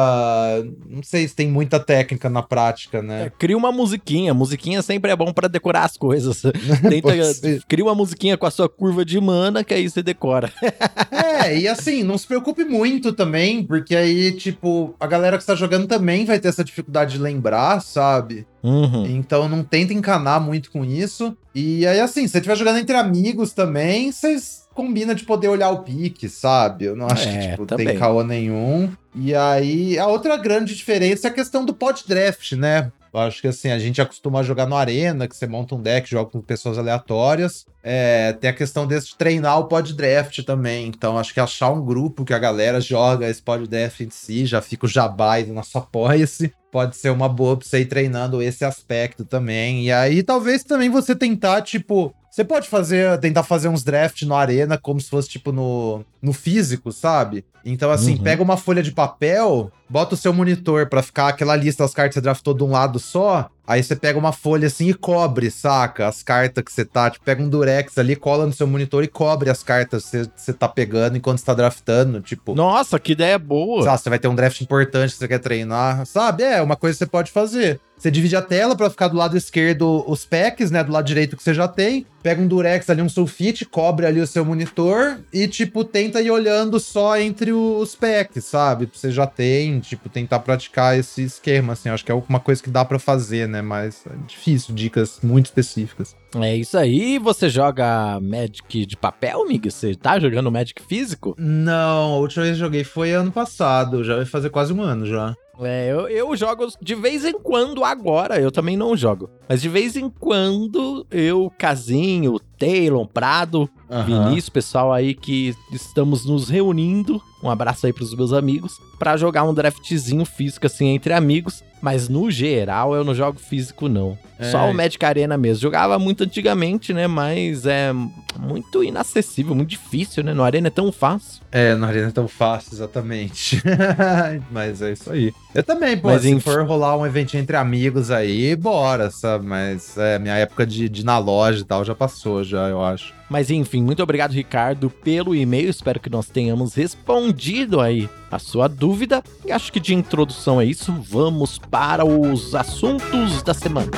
Não 0.89 1.03
sei 1.03 1.27
se 1.27 1.35
tem 1.35 1.49
muita 1.49 1.81
técnica 1.81 2.31
na 2.31 2.41
prática, 2.41 3.03
né? 3.03 3.27
É, 3.27 3.31
cria 3.31 3.57
uma 3.57 3.73
musiquinha. 3.73 4.33
Musiquinha 4.33 4.81
sempre 4.81 5.11
é 5.11 5.17
bom 5.17 5.33
para 5.33 5.49
decorar 5.49 5.83
as 5.83 5.97
coisas. 5.97 6.41
Tenta, 6.89 7.61
cria 7.67 7.85
uma 7.85 7.97
musiquinha 7.97 8.39
com 8.39 8.47
a 8.47 8.51
sua 8.53 8.69
curva 8.69 9.05
de 9.05 9.21
mana, 9.21 9.65
que 9.65 9.75
aí 9.75 9.91
você 9.91 10.05
decora. 10.05 10.53
é, 11.11 11.59
e 11.59 11.67
assim, 11.67 12.05
não 12.05 12.17
se 12.17 12.29
preocupe 12.29 12.65
muito 12.65 13.13
também, 13.13 13.65
porque 13.65 13.97
aí, 13.97 14.31
tipo, 14.31 14.95
a 15.01 15.07
galera 15.09 15.37
que 15.37 15.43
está 15.43 15.57
jogando 15.57 15.89
também 15.89 16.25
vai 16.25 16.39
ter 16.39 16.47
essa 16.47 16.63
dificuldade 16.63 17.15
de 17.15 17.19
lembrar, 17.19 17.81
sabe? 17.81 18.47
Uhum. 18.65 19.05
Então 19.07 19.47
não 19.47 19.63
tenta 19.63 19.93
encanar 19.93 20.41
muito 20.41 20.71
com 20.71 20.83
isso. 20.83 21.37
E 21.55 21.87
aí, 21.87 22.01
assim, 22.01 22.23
se 22.23 22.33
você 22.33 22.39
estiver 22.39 22.57
jogando 22.57 22.79
entre 22.79 22.97
amigos 22.97 23.53
também, 23.53 24.11
vocês 24.11 24.65
combina 24.75 25.15
de 25.15 25.23
poder 25.23 25.49
olhar 25.49 25.71
o 25.71 25.83
pique, 25.83 26.29
sabe? 26.29 26.87
Eu 26.87 26.97
não 26.97 27.07
acho 27.07 27.29
é, 27.29 27.33
que 27.33 27.51
tipo, 27.51 27.67
tem 27.77 27.97
caô 27.97 28.25
nenhum. 28.25 28.91
E 29.15 29.35
aí, 29.35 29.99
a 29.99 30.07
outra 30.07 30.37
grande 30.37 30.75
diferença 30.75 31.29
é 31.29 31.31
a 31.31 31.35
questão 31.35 31.65
do 31.65 31.75
pod 31.75 32.03
draft, 32.09 32.53
né? 32.53 32.91
Eu 33.13 33.21
acho 33.21 33.41
que 33.41 33.47
assim, 33.47 33.71
a 33.71 33.79
gente 33.79 34.03
acostuma 34.03 34.41
a 34.41 34.43
jogar 34.43 34.67
no 34.67 34.75
Arena, 34.75 35.29
que 35.29 35.37
você 35.37 35.47
monta 35.47 35.77
um 35.77 35.81
deck, 35.81 36.11
joga 36.11 36.33
com 36.33 36.41
pessoas 36.41 36.79
aleatórias. 36.79 37.65
É, 37.81 38.33
tem 38.33 38.51
a 38.51 38.53
questão 38.53 38.89
desse 38.89 39.09
de 39.09 39.17
treinar 39.17 39.61
o 39.61 39.69
pod 39.69 39.93
draft 39.93 40.43
também. 40.43 40.89
Então, 40.89 41.17
acho 41.17 41.33
que 41.33 41.39
achar 41.39 41.71
um 41.71 41.85
grupo 41.85 42.25
que 42.25 42.35
a 42.35 42.39
galera 42.41 42.81
joga 42.81 43.29
esse 43.29 43.41
pod 43.41 43.69
draft 43.69 44.01
em 44.01 44.11
si, 44.11 44.47
já 44.47 44.61
fica 44.61 44.87
o 44.87 44.89
jabá 44.89 45.39
e 45.39 45.47
nosso 45.47 45.79
apoia-se. 45.79 46.53
Pode 46.75 46.97
ser 46.97 47.11
uma 47.11 47.29
boa 47.29 47.57
pra 47.57 47.65
você 47.65 47.83
ir 47.83 47.87
treinando 47.87 48.43
esse 48.43 48.65
aspecto 48.65 49.25
também. 49.25 49.85
E 49.85 49.93
aí, 49.93 50.25
talvez 50.25 50.65
também 50.65 50.91
você 50.91 51.15
tentar, 51.15 51.63
tipo, 51.63 52.13
você 52.29 52.43
pode 52.43 52.69
fazer, 52.69 53.17
tentar 53.21 53.45
fazer 53.45 53.69
uns 53.69 53.85
draft 53.85 54.23
no 54.23 54.35
arena 54.35 54.77
como 54.77 55.01
se 55.01 55.09
fosse 55.09 55.29
tipo 55.29 55.53
no, 55.53 56.05
no 56.21 56.33
físico, 56.33 56.91
sabe? 56.91 57.45
Então 57.65 57.91
assim, 57.91 58.13
uhum. 58.13 58.23
pega 58.23 58.43
uma 58.43 58.57
folha 58.57 58.83
de 58.83 58.93
papel, 58.93 59.71
bota 59.89 60.15
o 60.15 60.19
seu 60.19 60.33
monitor 60.33 60.89
para 60.89 61.03
ficar 61.03 61.29
aquela 61.29 61.57
lista 61.57 61.83
das 61.83 61.95
cartas 61.95 62.11
que 62.11 62.15
você 62.15 62.21
draftou 62.21 62.55
de 62.55 62.63
um 62.63 62.71
lado 62.71 62.99
só, 62.99 63.51
Aí 63.67 63.83
você 63.83 63.97
pega 63.97 64.19
uma 64.19 64.33
folha 64.33 64.67
assim 64.67 64.91
e 64.91 64.95
cobre, 64.95 65.51
saca? 65.51 66.07
As 66.07 66.23
cartas 66.23 66.63
que 66.63 66.71
você 66.71 66.85
tá. 66.85 67.11
Tipo, 67.11 67.25
pega 67.25 67.43
um 67.43 67.49
durex 67.49 67.97
ali, 67.97 68.15
cola 68.15 68.45
no 68.45 68.53
seu 68.53 68.67
monitor 68.67 69.03
e 69.03 69.09
cobre 69.09 69.49
as 69.49 69.63
cartas 69.63 70.11
que 70.11 70.29
você 70.37 70.53
tá 70.53 70.69
pegando 70.69 71.17
enquanto 71.17 71.39
você 71.39 71.47
tá 71.47 71.55
draftando. 71.55 72.21
Tipo. 72.21 72.55
Nossa, 72.55 72.99
que 72.99 73.13
ideia 73.13 73.39
boa! 73.39 73.83
Sabe, 73.85 74.01
você 74.03 74.11
vai 74.11 74.19
ter 74.19 74.29
um 74.29 74.35
draft 74.35 74.61
importante 74.61 75.13
que 75.13 75.19
você 75.19 75.29
quer 75.29 75.39
treinar. 75.39 76.05
Sabe? 76.05 76.43
É 76.43 76.61
uma 76.61 76.77
coisa 76.77 76.95
que 76.95 77.05
você 77.05 77.11
pode 77.11 77.33
fazer. 77.33 77.81
Você 77.97 78.11
divide 78.11 78.37
a 78.37 78.43
tela 78.43 78.77
para 78.77 78.91
ficar 78.91 79.09
do 79.09 79.17
lado 79.17 79.35
esquerdo 79.35 80.05
os 80.07 80.27
packs, 80.27 80.71
né? 80.71 80.85
Do 80.85 80.93
lado 80.93 81.07
direito 81.07 81.37
que 81.37 81.43
você 81.43 81.55
já 81.55 81.67
tem. 81.67 82.05
Pega 82.23 82.43
um 82.43 82.47
durex 82.47 82.91
ali, 82.91 83.01
um 83.01 83.09
sulfite, 83.09 83.65
cobre 83.65 84.05
ali 84.05 84.21
o 84.21 84.27
seu 84.27 84.45
monitor 84.45 85.21
e, 85.33 85.49
tipo, 85.49 85.85
tenta 85.85 86.21
ir 86.21 86.31
olhando 86.31 86.79
só 86.79 87.17
entre 87.19 87.53
os 87.55 87.95
packs, 87.95 88.45
sabe? 88.45 88.89
Você 88.93 89.11
já 89.11 89.27
tem, 89.27 89.81
tipo, 89.81 90.09
tentar 90.09 90.41
praticar 90.41 90.99
esse 90.99 91.23
esquema, 91.23 91.73
assim. 91.73 91.89
Acho 91.89 92.05
que 92.05 92.13
é 92.13 92.15
uma 92.15 92.41
coisa 92.41 92.63
que 92.63 92.71
dá 92.71 92.85
para 92.85 92.99
fazer, 92.99 93.49
né? 93.49 93.63
Mas 93.63 94.05
é 94.07 94.15
difícil, 94.27 94.75
dicas 94.75 95.21
muito 95.23 95.47
específicas. 95.47 96.17
É 96.37 96.57
isso 96.57 96.77
aí. 96.77 97.19
Você 97.19 97.49
joga 97.49 98.19
Magic 98.21 98.87
de 98.87 98.97
papel, 98.97 99.47
Mig? 99.47 99.71
Você 99.71 99.95
tá 99.95 100.19
jogando 100.19 100.51
Magic 100.51 100.83
físico? 100.83 101.35
Não, 101.39 102.15
a 102.15 102.19
última 102.19 102.45
vez 102.45 102.57
que 102.57 102.61
joguei 102.61 102.85
foi 102.85 103.13
ano 103.13 103.31
passado. 103.31 104.03
Já 104.03 104.17
vai 104.17 104.25
fazer 104.25 104.51
quase 104.51 104.73
um 104.73 104.83
ano 104.83 105.07
já. 105.07 105.35
É, 105.61 105.93
eu, 105.93 106.09
eu 106.09 106.37
jogo 106.37 106.67
de 106.81 106.95
vez 106.95 107.25
em 107.25 107.39
quando 107.39 107.85
agora, 107.85 108.41
eu 108.41 108.51
também 108.51 108.77
não 108.77 108.97
jogo. 108.97 109.31
Mas 109.49 109.63
de 109.63 109.69
vez 109.69 109.97
em 109.97 110.09
quando 110.09 111.07
eu, 111.11 111.53
Casinho, 111.57 112.41
Taylor, 112.59 113.07
Prado, 113.07 113.69
uhum. 113.89 114.05
Vinícius, 114.05 114.49
pessoal 114.49 114.93
aí 114.93 115.15
que 115.15 115.55
estamos 115.73 116.25
nos 116.25 116.49
reunindo. 116.49 117.21
Um 117.43 117.51
abraço 117.51 117.87
aí 117.87 117.93
pros 117.93 118.15
meus 118.15 118.33
amigos. 118.33 118.81
para 118.99 119.17
jogar 119.17 119.45
um 119.45 119.53
draftzinho 119.53 120.25
físico 120.25 120.67
assim 120.67 120.89
entre 120.89 121.13
amigos. 121.13 121.63
Mas 121.85 122.09
no 122.09 122.31
geral 122.31 122.95
eu 122.95 123.05
não 123.05 123.15
jogo 123.15 123.39
físico, 123.39 123.91
não. 123.91 124.17
É. 124.39 124.51
Só 124.51 124.71
o 124.71 124.75
Magic 124.75 125.05
Arena 125.05 125.37
mesmo. 125.37 125.61
Jogava 125.61 125.99
muito 125.99 126.25
antigamente, 126.25 126.95
né? 126.95 127.07
Mas 127.07 127.67
é 127.67 127.93
muito 128.41 128.83
inacessível, 128.83 129.55
muito 129.55 129.69
difícil, 129.69 130.25
né? 130.25 130.33
No 130.33 130.43
Arena 130.43 130.69
é 130.69 130.71
tão 130.71 130.91
fácil. 130.91 131.43
É, 131.53 131.75
no 131.75 131.85
Arena 131.85 132.09
é 132.09 132.11
tão 132.11 132.27
fácil, 132.27 132.75
exatamente. 132.75 133.63
Mas 134.51 134.83
é 134.83 134.93
isso 134.93 135.11
aí. 135.11 135.33
Eu 135.55 135.63
também, 135.63 135.97
pô, 135.97 136.09
Mas, 136.09 136.23
se 136.23 136.31
enfim... 136.31 136.41
for 136.41 136.65
rolar 136.67 136.97
um 136.97 137.07
eventinho 137.07 137.43
entre 137.43 137.57
amigos 137.57 138.11
aí, 138.11 138.57
bora, 138.57 139.11
sabe? 139.11 139.47
Mas 139.47 139.97
é, 139.99 140.19
minha 140.19 140.37
época 140.37 140.67
de, 140.67 140.89
de 140.89 141.03
ir 141.03 141.05
na 141.05 141.19
loja 141.19 141.61
e 141.61 141.65
tal 141.65 141.85
já 141.85 141.95
passou, 141.95 142.43
já, 142.45 142.69
eu 142.69 142.83
acho. 142.83 143.13
Mas 143.29 143.51
enfim, 143.51 143.83
muito 143.83 144.03
obrigado, 144.03 144.33
Ricardo, 144.33 144.91
pelo 144.91 145.35
e-mail. 145.35 145.69
Espero 145.69 145.99
que 145.99 146.11
nós 146.11 146.29
tenhamos 146.29 146.75
respondido 146.75 147.81
aí 147.81 148.09
a 148.31 148.39
sua 148.39 148.69
dúvida. 148.69 149.23
E 149.45 149.51
acho 149.51 149.73
que 149.73 149.81
de 149.81 149.95
introdução 149.95 150.61
é 150.61 150.65
isso. 150.65 150.93
Vamos 150.93 151.59
para 151.59 152.05
os 152.05 152.55
assuntos 152.55 153.43
da 153.43 153.55
semana. 153.55 153.91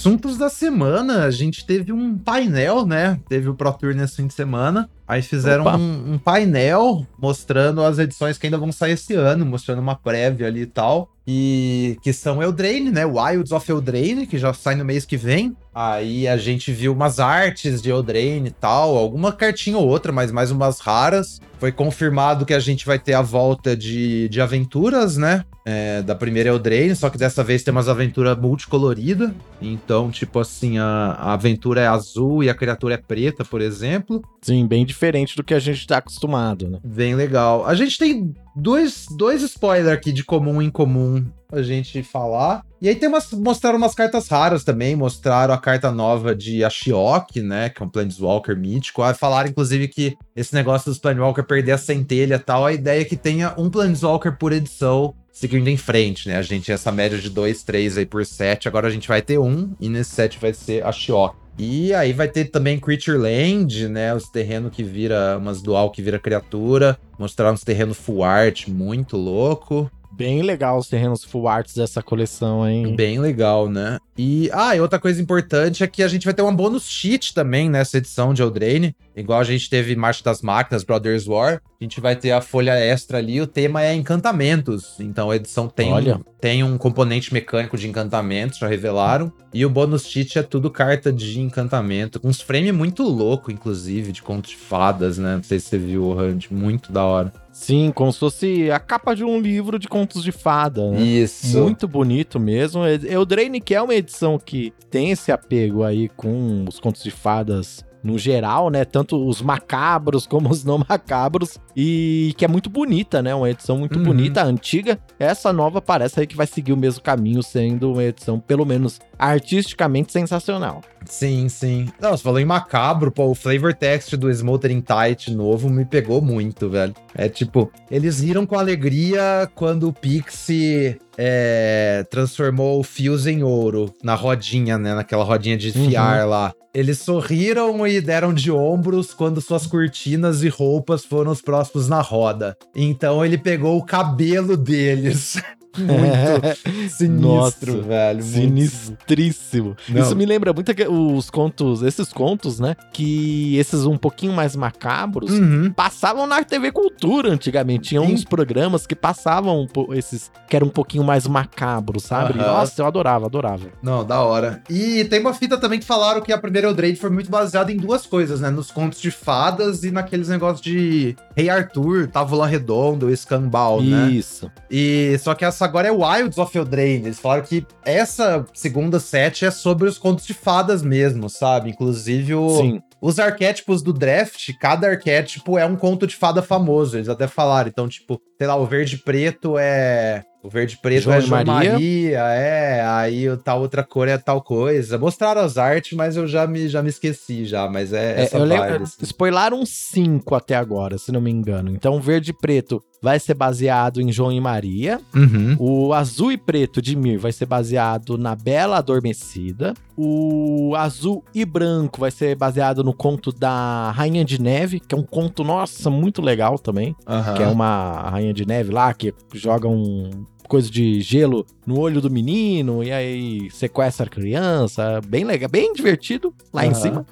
Assuntos 0.00 0.38
da 0.38 0.48
semana, 0.48 1.24
a 1.24 1.30
gente 1.30 1.66
teve 1.66 1.92
um 1.92 2.16
painel, 2.16 2.86
né? 2.86 3.20
Teve 3.28 3.50
o 3.50 3.54
Pro 3.54 3.70
Tour 3.74 3.94
nesse 3.94 4.16
fim 4.16 4.26
de 4.26 4.32
semana. 4.32 4.88
Aí 5.06 5.20
fizeram 5.20 5.66
um, 5.66 6.14
um, 6.14 6.18
painel 6.18 7.06
mostrando 7.18 7.84
as 7.84 7.98
edições 7.98 8.38
que 8.38 8.46
ainda 8.46 8.56
vão 8.56 8.72
sair 8.72 8.92
esse 8.92 9.14
ano, 9.14 9.44
mostrando 9.44 9.80
uma 9.80 9.94
prévia 9.94 10.46
ali 10.46 10.62
e 10.62 10.66
tal. 10.66 11.12
E 11.32 11.96
que 12.02 12.12
são 12.12 12.42
Eldraine, 12.42 12.90
né? 12.90 13.06
Wilds 13.06 13.52
of 13.52 13.70
Eldraine, 13.70 14.26
que 14.26 14.36
já 14.36 14.52
sai 14.52 14.74
no 14.74 14.84
mês 14.84 15.04
que 15.04 15.16
vem. 15.16 15.56
Aí 15.72 16.26
a 16.26 16.36
gente 16.36 16.72
viu 16.72 16.92
umas 16.92 17.20
artes 17.20 17.80
de 17.80 17.88
Eldraine 17.88 18.48
e 18.48 18.50
tal, 18.50 18.96
alguma 18.96 19.32
cartinha 19.32 19.78
ou 19.78 19.86
outra, 19.86 20.10
mas 20.10 20.32
mais 20.32 20.50
umas 20.50 20.80
raras. 20.80 21.40
Foi 21.60 21.70
confirmado 21.70 22.44
que 22.44 22.54
a 22.54 22.58
gente 22.58 22.84
vai 22.84 22.98
ter 22.98 23.14
a 23.14 23.22
volta 23.22 23.76
de, 23.76 24.28
de 24.28 24.40
aventuras, 24.40 25.16
né? 25.16 25.44
É, 25.64 26.02
da 26.02 26.16
primeira 26.16 26.48
Eldraine, 26.48 26.96
só 26.96 27.08
que 27.08 27.18
dessa 27.18 27.44
vez 27.44 27.62
tem 27.62 27.70
umas 27.70 27.88
aventuras 27.88 28.36
multicoloridas. 28.36 29.30
Então, 29.62 30.10
tipo 30.10 30.40
assim, 30.40 30.78
a, 30.78 31.16
a 31.16 31.34
aventura 31.34 31.82
é 31.82 31.86
azul 31.86 32.42
e 32.42 32.50
a 32.50 32.54
criatura 32.54 32.94
é 32.94 32.96
preta, 32.96 33.44
por 33.44 33.60
exemplo. 33.60 34.20
Sim, 34.42 34.66
bem 34.66 34.84
diferente 34.84 35.36
do 35.36 35.44
que 35.44 35.54
a 35.54 35.60
gente 35.60 35.86
tá 35.86 35.98
acostumado, 35.98 36.68
né? 36.68 36.80
Bem 36.82 37.14
legal. 37.14 37.64
A 37.66 37.74
gente 37.74 37.96
tem 37.98 38.34
dois, 38.60 39.06
dois 39.10 39.42
spoilers 39.42 39.92
aqui 39.92 40.12
de 40.12 40.24
comum 40.24 40.60
em 40.60 40.70
comum 40.70 41.26
a 41.50 41.62
gente 41.62 42.02
falar. 42.02 42.64
E 42.80 42.88
aí 42.88 42.94
tem 42.94 43.08
umas, 43.08 43.30
mostraram 43.32 43.76
umas 43.76 43.94
cartas 43.94 44.26
raras 44.28 44.64
também, 44.64 44.96
mostraram 44.96 45.52
a 45.52 45.58
carta 45.58 45.92
nova 45.92 46.34
de 46.34 46.64
Ashiok, 46.64 47.42
né, 47.42 47.68
que 47.68 47.82
é 47.82 47.84
um 47.84 47.88
Planeswalker 47.88 48.56
mítico. 48.56 49.02
Aí 49.02 49.12
falaram, 49.12 49.50
inclusive, 49.50 49.86
que 49.86 50.16
esse 50.34 50.54
negócio 50.54 50.90
dos 50.90 50.98
Planeswalker 50.98 51.44
perder 51.44 51.72
a 51.72 51.78
centelha 51.78 52.36
e 52.36 52.38
tal, 52.38 52.64
a 52.64 52.72
ideia 52.72 53.02
é 53.02 53.04
que 53.04 53.16
tenha 53.16 53.54
um 53.58 53.68
Planeswalker 53.68 54.36
por 54.38 54.52
edição 54.52 55.14
seguindo 55.30 55.68
em 55.68 55.76
frente, 55.76 56.28
né? 56.28 56.36
A 56.36 56.42
gente 56.42 56.64
tinha 56.64 56.74
essa 56.74 56.90
média 56.90 57.18
de 57.18 57.30
2, 57.30 57.62
3 57.62 57.98
aí 57.98 58.06
por 58.06 58.24
set, 58.24 58.66
agora 58.66 58.88
a 58.88 58.90
gente 58.90 59.08
vai 59.08 59.22
ter 59.22 59.38
um, 59.38 59.74
e 59.80 59.88
nesse 59.88 60.10
set 60.10 60.38
vai 60.38 60.52
ser 60.52 60.84
a 60.84 60.92
Shiok. 60.92 61.36
E 61.58 61.92
aí 61.92 62.12
vai 62.14 62.28
ter 62.28 62.46
também 62.46 62.78
Creature 62.78 63.18
Land, 63.18 63.88
né? 63.88 64.14
Os 64.14 64.28
terrenos 64.30 64.72
que 64.72 64.82
vira, 64.82 65.36
umas 65.36 65.60
dual 65.60 65.90
que 65.90 66.00
vira 66.00 66.18
criatura. 66.18 66.98
Mostrar 67.18 67.52
uns 67.52 67.62
terrenos 67.62 67.98
full 67.98 68.24
art 68.24 68.66
muito 68.68 69.18
louco. 69.18 69.90
Bem 70.20 70.42
legal 70.42 70.76
os 70.76 70.86
terrenos 70.86 71.24
full 71.24 71.48
arts 71.48 71.74
dessa 71.74 72.02
coleção, 72.02 72.68
hein? 72.68 72.94
Bem 72.94 73.18
legal, 73.18 73.70
né? 73.70 73.98
E, 74.18 74.50
ah, 74.52 74.76
e 74.76 74.80
outra 74.80 74.98
coisa 74.98 75.18
importante 75.18 75.82
é 75.82 75.86
que 75.86 76.02
a 76.02 76.08
gente 76.08 76.26
vai 76.26 76.34
ter 76.34 76.42
uma 76.42 76.52
bônus 76.52 76.86
cheat 76.86 77.32
também 77.32 77.70
nessa 77.70 77.96
edição 77.96 78.34
de 78.34 78.42
Eldraine. 78.42 78.94
Igual 79.16 79.40
a 79.40 79.44
gente 79.44 79.70
teve 79.70 79.96
Marcha 79.96 80.22
das 80.22 80.42
Máquinas, 80.42 80.84
Brothers 80.84 81.26
War. 81.26 81.62
A 81.80 81.84
gente 81.84 82.02
vai 82.02 82.14
ter 82.14 82.32
a 82.32 82.42
folha 82.42 82.72
extra 82.72 83.16
ali. 83.16 83.40
O 83.40 83.46
tema 83.46 83.82
é 83.82 83.94
encantamentos. 83.94 85.00
Então 85.00 85.30
a 85.30 85.36
edição 85.36 85.68
tem, 85.68 85.90
Olha. 85.90 86.16
Um, 86.16 86.24
tem 86.38 86.62
um 86.62 86.76
componente 86.76 87.32
mecânico 87.32 87.78
de 87.78 87.88
encantamentos, 87.88 88.58
já 88.58 88.68
revelaram. 88.68 89.32
E 89.54 89.64
o 89.64 89.70
bônus 89.70 90.04
cheat 90.04 90.38
é 90.38 90.42
tudo 90.42 90.70
carta 90.70 91.10
de 91.10 91.40
encantamento. 91.40 92.20
Com 92.20 92.28
uns 92.28 92.42
frames 92.42 92.74
muito 92.74 93.02
louco, 93.04 93.50
inclusive, 93.50 94.12
de 94.12 94.20
contos 94.20 94.50
de 94.50 94.56
fadas, 94.58 95.16
né? 95.16 95.36
Não 95.36 95.42
sei 95.42 95.58
se 95.58 95.68
você 95.68 95.78
viu 95.78 96.04
o 96.04 96.12
Hunt. 96.12 96.50
Muito 96.50 96.92
da 96.92 97.04
hora. 97.04 97.32
Sim, 97.60 97.92
como 97.94 98.10
se 98.10 98.18
fosse 98.18 98.70
a 98.70 98.80
capa 98.80 99.14
de 99.14 99.22
um 99.22 99.38
livro 99.38 99.78
de 99.78 99.86
contos 99.86 100.24
de 100.24 100.32
fada, 100.32 100.90
né? 100.90 101.02
Isso. 101.02 101.60
Muito 101.60 101.86
bonito 101.86 102.40
mesmo. 102.40 102.86
Eldraine, 102.86 103.60
que 103.60 103.74
é 103.74 103.82
uma 103.82 103.94
edição 103.94 104.38
que 104.38 104.72
tem 104.88 105.10
esse 105.10 105.30
apego 105.30 105.84
aí 105.84 106.08
com 106.08 106.64
os 106.66 106.80
contos 106.80 107.02
de 107.02 107.10
fadas 107.10 107.84
no 108.02 108.18
geral, 108.18 108.70
né? 108.70 108.84
Tanto 108.84 109.16
os 109.26 109.42
macabros 109.42 110.26
como 110.26 110.48
os 110.50 110.64
não 110.64 110.78
macabros. 110.88 111.58
E 111.76 112.34
que 112.36 112.44
é 112.44 112.48
muito 112.48 112.68
bonita, 112.70 113.22
né? 113.22 113.34
Uma 113.34 113.50
edição 113.50 113.78
muito 113.78 113.98
uhum. 113.98 114.04
bonita, 114.04 114.42
antiga. 114.42 114.98
Essa 115.18 115.52
nova 115.52 115.80
parece 115.80 116.20
aí 116.20 116.26
que 116.26 116.36
vai 116.36 116.46
seguir 116.46 116.72
o 116.72 116.76
mesmo 116.76 117.02
caminho, 117.02 117.42
sendo 117.42 117.92
uma 117.92 118.04
edição, 118.04 118.38
pelo 118.38 118.64
menos 118.64 119.00
artisticamente, 119.18 120.12
sensacional. 120.12 120.80
Sim, 121.04 121.48
sim. 121.48 121.88
Não, 122.00 122.10
você 122.10 122.22
falou 122.22 122.40
em 122.40 122.44
macabro, 122.44 123.10
pô, 123.10 123.26
o 123.26 123.34
flavor 123.34 123.74
text 123.74 124.14
do 124.16 124.30
Smoldering 124.30 124.82
Tight 124.82 125.30
novo 125.32 125.68
me 125.68 125.84
pegou 125.84 126.20
muito, 126.20 126.68
velho. 126.68 126.94
É 127.14 127.28
tipo, 127.28 127.70
eles 127.90 128.20
riram 128.20 128.46
com 128.46 128.58
alegria 128.58 129.50
quando 129.54 129.88
o 129.88 129.92
Pixie 129.92 130.98
é, 131.22 132.02
transformou 132.10 132.80
o 132.80 132.82
fios 132.82 133.26
em 133.26 133.42
ouro 133.42 133.94
na 134.02 134.14
rodinha, 134.14 134.78
né? 134.78 134.94
Naquela 134.94 135.22
rodinha 135.22 135.54
de 135.54 135.70
fiar 135.70 136.24
uhum. 136.24 136.30
lá. 136.30 136.54
Eles 136.72 137.00
sorriram 137.00 137.86
e 137.86 138.00
deram 138.00 138.32
de 138.32 138.50
ombros 138.50 139.12
quando 139.12 139.40
suas 139.40 139.66
cortinas 139.66 140.42
e 140.42 140.48
roupas 140.48 141.04
foram 141.04 141.30
os 141.30 141.42
próximos 141.42 141.88
na 141.88 142.00
roda. 142.00 142.56
Então 142.74 143.22
ele 143.22 143.36
pegou 143.36 143.76
o 143.76 143.84
cabelo 143.84 144.56
deles 144.56 145.36
muito 145.78 146.90
sinistro, 146.90 147.76
Nossa, 147.76 147.88
velho. 147.88 148.22
Sinistríssimo. 148.22 149.76
Isso 149.88 150.16
me 150.16 150.26
lembra 150.26 150.52
muito 150.52 150.72
os 150.90 151.30
contos, 151.30 151.82
esses 151.82 152.12
contos, 152.12 152.58
né? 152.58 152.76
Que 152.92 153.56
esses 153.56 153.84
um 153.86 153.96
pouquinho 153.96 154.32
mais 154.32 154.56
macabros 154.56 155.30
uhum. 155.30 155.72
passavam 155.72 156.26
na 156.26 156.42
TV 156.42 156.72
Cultura 156.72 157.30
antigamente. 157.30 157.90
Tinha 157.90 158.02
uns 158.02 158.24
programas 158.24 158.86
que 158.86 158.94
passavam 158.94 159.66
esses 159.92 160.30
que 160.48 160.56
eram 160.56 160.68
um 160.68 160.70
pouquinho 160.70 161.04
mais 161.04 161.26
macabros, 161.26 162.04
sabe? 162.04 162.38
Uhum. 162.38 162.44
Nossa, 162.44 162.82
eu 162.82 162.86
adorava, 162.86 163.26
adorava. 163.26 163.68
Não, 163.82 164.04
da 164.04 164.20
hora. 164.20 164.62
E 164.68 165.04
tem 165.04 165.20
uma 165.20 165.34
fita 165.34 165.56
também 165.58 165.78
que 165.78 165.86
falaram 165.86 166.20
que 166.20 166.32
a 166.32 166.38
primeira 166.38 166.68
Eldrade 166.68 166.96
foi 166.96 167.10
muito 167.10 167.30
baseada 167.30 167.72
em 167.72 167.76
duas 167.76 168.06
coisas, 168.06 168.40
né? 168.40 168.50
Nos 168.50 168.70
contos 168.70 169.00
de 169.00 169.10
fadas 169.10 169.84
e 169.84 169.90
naqueles 169.90 170.28
negócios 170.28 170.60
de 170.60 171.16
Rei 171.36 171.48
Arthur, 171.48 172.08
Távola 172.08 172.46
Redondo, 172.46 173.14
Scanball, 173.14 173.82
né? 173.82 174.10
Isso. 174.10 174.50
E 174.70 175.16
só 175.18 175.34
que 175.34 175.44
essa 175.44 175.59
essa 175.60 175.64
agora 175.66 175.88
é 175.88 175.90
Wilds 175.92 176.38
of 176.38 176.56
Eldraine. 176.56 177.04
Eles 177.06 177.18
falaram 177.18 177.42
que 177.44 177.66
essa 177.84 178.46
segunda 178.54 178.98
set 178.98 179.44
é 179.44 179.50
sobre 179.50 179.86
os 179.88 179.98
contos 179.98 180.26
de 180.26 180.32
fadas 180.32 180.82
mesmo, 180.82 181.28
sabe? 181.28 181.70
Inclusive 181.70 182.34
o, 182.34 182.48
Sim. 182.56 182.80
os 183.00 183.18
arquétipos 183.18 183.82
do 183.82 183.92
draft, 183.92 184.50
cada 184.58 184.88
arquétipo 184.88 185.58
é 185.58 185.66
um 185.66 185.76
conto 185.76 186.06
de 186.06 186.16
fada 186.16 186.40
famoso. 186.42 186.96
Eles 186.96 187.08
até 187.10 187.26
falaram. 187.26 187.68
Então, 187.68 187.86
tipo, 187.88 188.18
sei 188.38 188.46
lá, 188.46 188.56
o 188.56 188.64
verde 188.64 188.96
preto 188.98 189.56
é 189.58 190.22
O 190.42 190.48
verde 190.48 190.78
preto 190.80 191.02
João 191.04 191.16
é 191.16 191.20
João 191.20 191.44
Maria. 191.44 191.72
Maria. 191.72 192.18
é. 192.32 192.82
Aí 192.86 193.28
o 193.28 193.36
tal 193.36 193.60
outra 193.60 193.84
cor 193.84 194.08
é 194.08 194.16
tal 194.16 194.40
coisa. 194.42 194.96
Mostraram 194.96 195.42
as 195.42 195.58
artes, 195.58 195.92
mas 195.96 196.16
eu 196.16 196.26
já 196.26 196.46
me, 196.46 196.68
já 196.68 196.82
me 196.82 196.88
esqueci 196.88 197.44
já. 197.44 197.68
Mas 197.68 197.92
é, 197.92 198.20
É, 198.20 198.22
essa 198.22 198.38
eu 198.38 198.46
vibe. 198.46 198.60
lembro, 198.60 198.82
assim. 198.84 198.96
spoilaram 199.04 199.66
cinco 199.66 200.34
até 200.34 200.54
agora, 200.54 200.96
se 200.96 201.12
não 201.12 201.20
me 201.20 201.30
engano. 201.30 201.70
Então, 201.70 202.00
verde 202.00 202.32
preto 202.32 202.82
vai 203.02 203.18
ser 203.18 203.34
baseado 203.34 204.00
em 204.00 204.12
João 204.12 204.30
e 204.30 204.40
Maria. 204.40 205.00
Uhum. 205.14 205.56
O 205.58 205.92
azul 205.92 206.30
e 206.30 206.36
preto 206.36 206.82
de 206.82 206.94
Mir 206.96 207.18
vai 207.18 207.32
ser 207.32 207.46
baseado 207.46 208.18
na 208.18 208.34
Bela 208.36 208.78
Adormecida. 208.78 209.74
O 209.96 210.74
azul 210.76 211.24
e 211.34 211.44
branco 211.44 212.00
vai 212.00 212.10
ser 212.10 212.36
baseado 212.36 212.84
no 212.84 212.92
conto 212.92 213.32
da 213.32 213.90
Rainha 213.92 214.24
de 214.24 214.40
Neve, 214.40 214.80
que 214.80 214.94
é 214.94 214.98
um 214.98 215.02
conto, 215.02 215.42
nossa, 215.42 215.90
muito 215.90 216.20
legal 216.20 216.58
também. 216.58 216.94
Aham. 217.06 217.34
Que 217.34 217.42
é 217.42 217.48
uma 217.48 218.10
Rainha 218.10 218.34
de 218.34 218.46
Neve 218.46 218.72
lá 218.72 218.92
que 218.92 219.14
joga 219.34 219.68
um 219.68 220.10
coisa 220.50 220.68
de 220.68 221.00
gelo 221.00 221.46
no 221.64 221.78
olho 221.78 222.00
do 222.00 222.10
menino 222.10 222.82
e 222.82 222.90
aí 222.90 223.48
sequestra 223.52 224.04
a 224.06 224.08
criança. 224.08 225.00
Bem 225.06 225.22
legal, 225.24 225.48
bem 225.48 225.72
divertido 225.72 226.34
lá 226.52 226.66
em 226.66 226.70
Aham. 226.70 226.74
cima. 226.80 227.06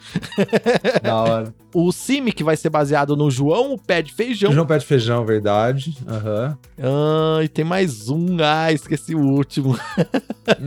Da 1.00 1.14
hora. 1.22 1.54
O 1.72 1.92
Simi, 1.92 2.32
que 2.32 2.42
vai 2.42 2.56
ser 2.56 2.68
baseado 2.70 3.16
no 3.16 3.30
João, 3.30 3.74
o 3.74 3.78
pé 3.78 4.02
de 4.02 4.12
feijão. 4.12 4.52
João 4.52 4.66
Pé 4.66 4.78
de 4.78 4.86
Feijão, 4.86 5.24
verdade. 5.24 5.96
Aham. 6.08 6.58
Ah, 6.82 7.40
e 7.44 7.48
tem 7.48 7.64
mais 7.64 8.08
um. 8.08 8.38
Ah, 8.42 8.72
esqueci 8.72 9.14
o 9.14 9.20
último. 9.20 9.78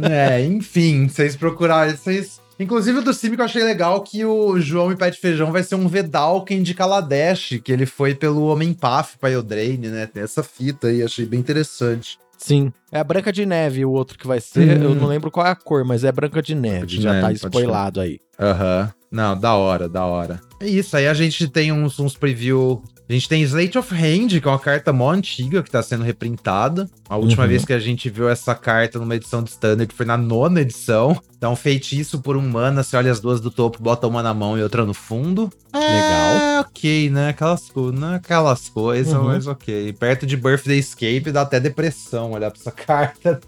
É, 0.10 0.46
enfim, 0.46 1.08
vocês 1.08 1.36
procurarem, 1.36 1.96
vocês... 1.96 2.40
Inclusive 2.60 3.00
o 3.00 3.02
do 3.02 3.14
Sim 3.14 3.34
que 3.34 3.42
eu 3.42 3.46
achei 3.46 3.64
legal 3.64 4.00
que 4.02 4.24
o 4.24 4.60
João 4.60 4.92
e 4.92 4.96
Pé 4.96 5.10
de 5.10 5.18
Feijão 5.18 5.52
vai 5.52 5.64
ser 5.64 5.74
um 5.74 5.88
Vedalken 5.88 6.62
de 6.62 6.76
Kaladesh, 6.76 7.60
que 7.64 7.72
ele 7.72 7.88
foi 7.88 8.14
pelo 8.14 8.46
Homem 8.46 8.72
Paf 8.74 9.18
pra 9.18 9.32
Eldraine, 9.32 9.88
né? 9.88 10.06
Tem 10.06 10.22
essa 10.22 10.44
fita 10.44 10.88
aí, 10.88 11.02
achei 11.02 11.26
bem 11.26 11.40
interessante. 11.40 12.20
Sim. 12.42 12.74
É 12.92 13.00
a 13.00 13.04
Branca 13.04 13.32
de 13.32 13.46
Neve, 13.46 13.86
o 13.86 13.92
outro 13.92 14.18
que 14.18 14.26
vai 14.26 14.42
ser. 14.42 14.80
Hum. 14.80 14.84
Eu 14.84 14.96
não 14.96 15.08
lembro 15.08 15.30
qual 15.30 15.46
é 15.46 15.52
a 15.52 15.56
cor, 15.56 15.86
mas 15.86 16.04
é 16.04 16.12
Branca 16.12 16.42
de 16.42 16.56
Neve. 16.56 16.88
de 16.88 17.02
já 17.02 17.22
tá 17.22 17.28
Neve, 17.28 17.40
pode 17.40 17.56
spoilado 17.56 18.02
aí. 18.02 18.20
Aham. 18.40 18.92
Não, 19.12 19.38
da 19.38 19.54
hora, 19.54 19.88
da 19.88 20.06
hora. 20.06 20.40
É 20.60 20.68
isso, 20.68 20.98
aí 20.98 21.08
a 21.08 21.14
gente 21.14 21.48
tem 21.48 21.72
uns, 21.72 22.00
uns 22.00 22.16
preview. 22.18 22.82
A 23.12 23.14
gente 23.14 23.28
tem 23.28 23.42
Slate 23.42 23.78
of 23.78 23.94
Hand, 23.94 24.40
que 24.40 24.48
é 24.48 24.50
uma 24.50 24.58
carta 24.58 24.94
mó 24.94 25.12
antiga 25.12 25.62
que 25.62 25.70
tá 25.70 25.84
sendo 25.84 26.02
reprintada. 26.02 26.90
A 27.10 27.18
última 27.18 27.44
Uhum. 27.44 27.50
vez 27.50 27.66
que 27.66 27.74
a 27.74 27.80
gente 27.80 28.10
viu 28.10 28.30
essa 28.30 28.56
carta 28.56 28.98
numa 28.98 29.18
edição 29.18 29.44
de 29.44 29.50
Standard 29.50 29.94
foi 29.94 30.06
na 30.06 30.16
nona 30.16 30.62
edição. 30.62 31.22
Então, 31.38 31.54
feitiço 31.54 32.22
por 32.22 32.38
um 32.38 32.42
mana, 32.48 32.84
você 32.84 32.96
olha 32.96 33.12
as 33.12 33.20
duas 33.20 33.42
do 33.42 33.52
topo, 33.52 33.84
bota 33.84 34.08
uma 34.08 34.24
na 34.24 34.34
mão 34.34 34.58
e 34.58 34.64
outra 34.64 34.86
no 34.86 34.94
fundo. 34.94 35.52
Legal. 35.74 35.90
É, 35.90 36.60
ok, 36.62 37.10
né? 37.10 37.30
Aquelas, 37.30 37.70
co- 37.70 37.92
não 37.92 38.14
é 38.14 38.16
aquelas 38.16 38.70
coisas, 38.70 39.12
Uhum. 39.14 39.24
mas 39.26 39.46
ok. 39.46 39.92
Perto 39.92 40.26
de 40.26 40.38
Birthday 40.38 40.80
Escape 40.80 41.34
dá 41.34 41.42
até 41.42 41.60
depressão 41.60 42.32
olhar 42.32 42.50
pra 42.50 42.62
essa 42.62 42.72
carta. 42.72 43.42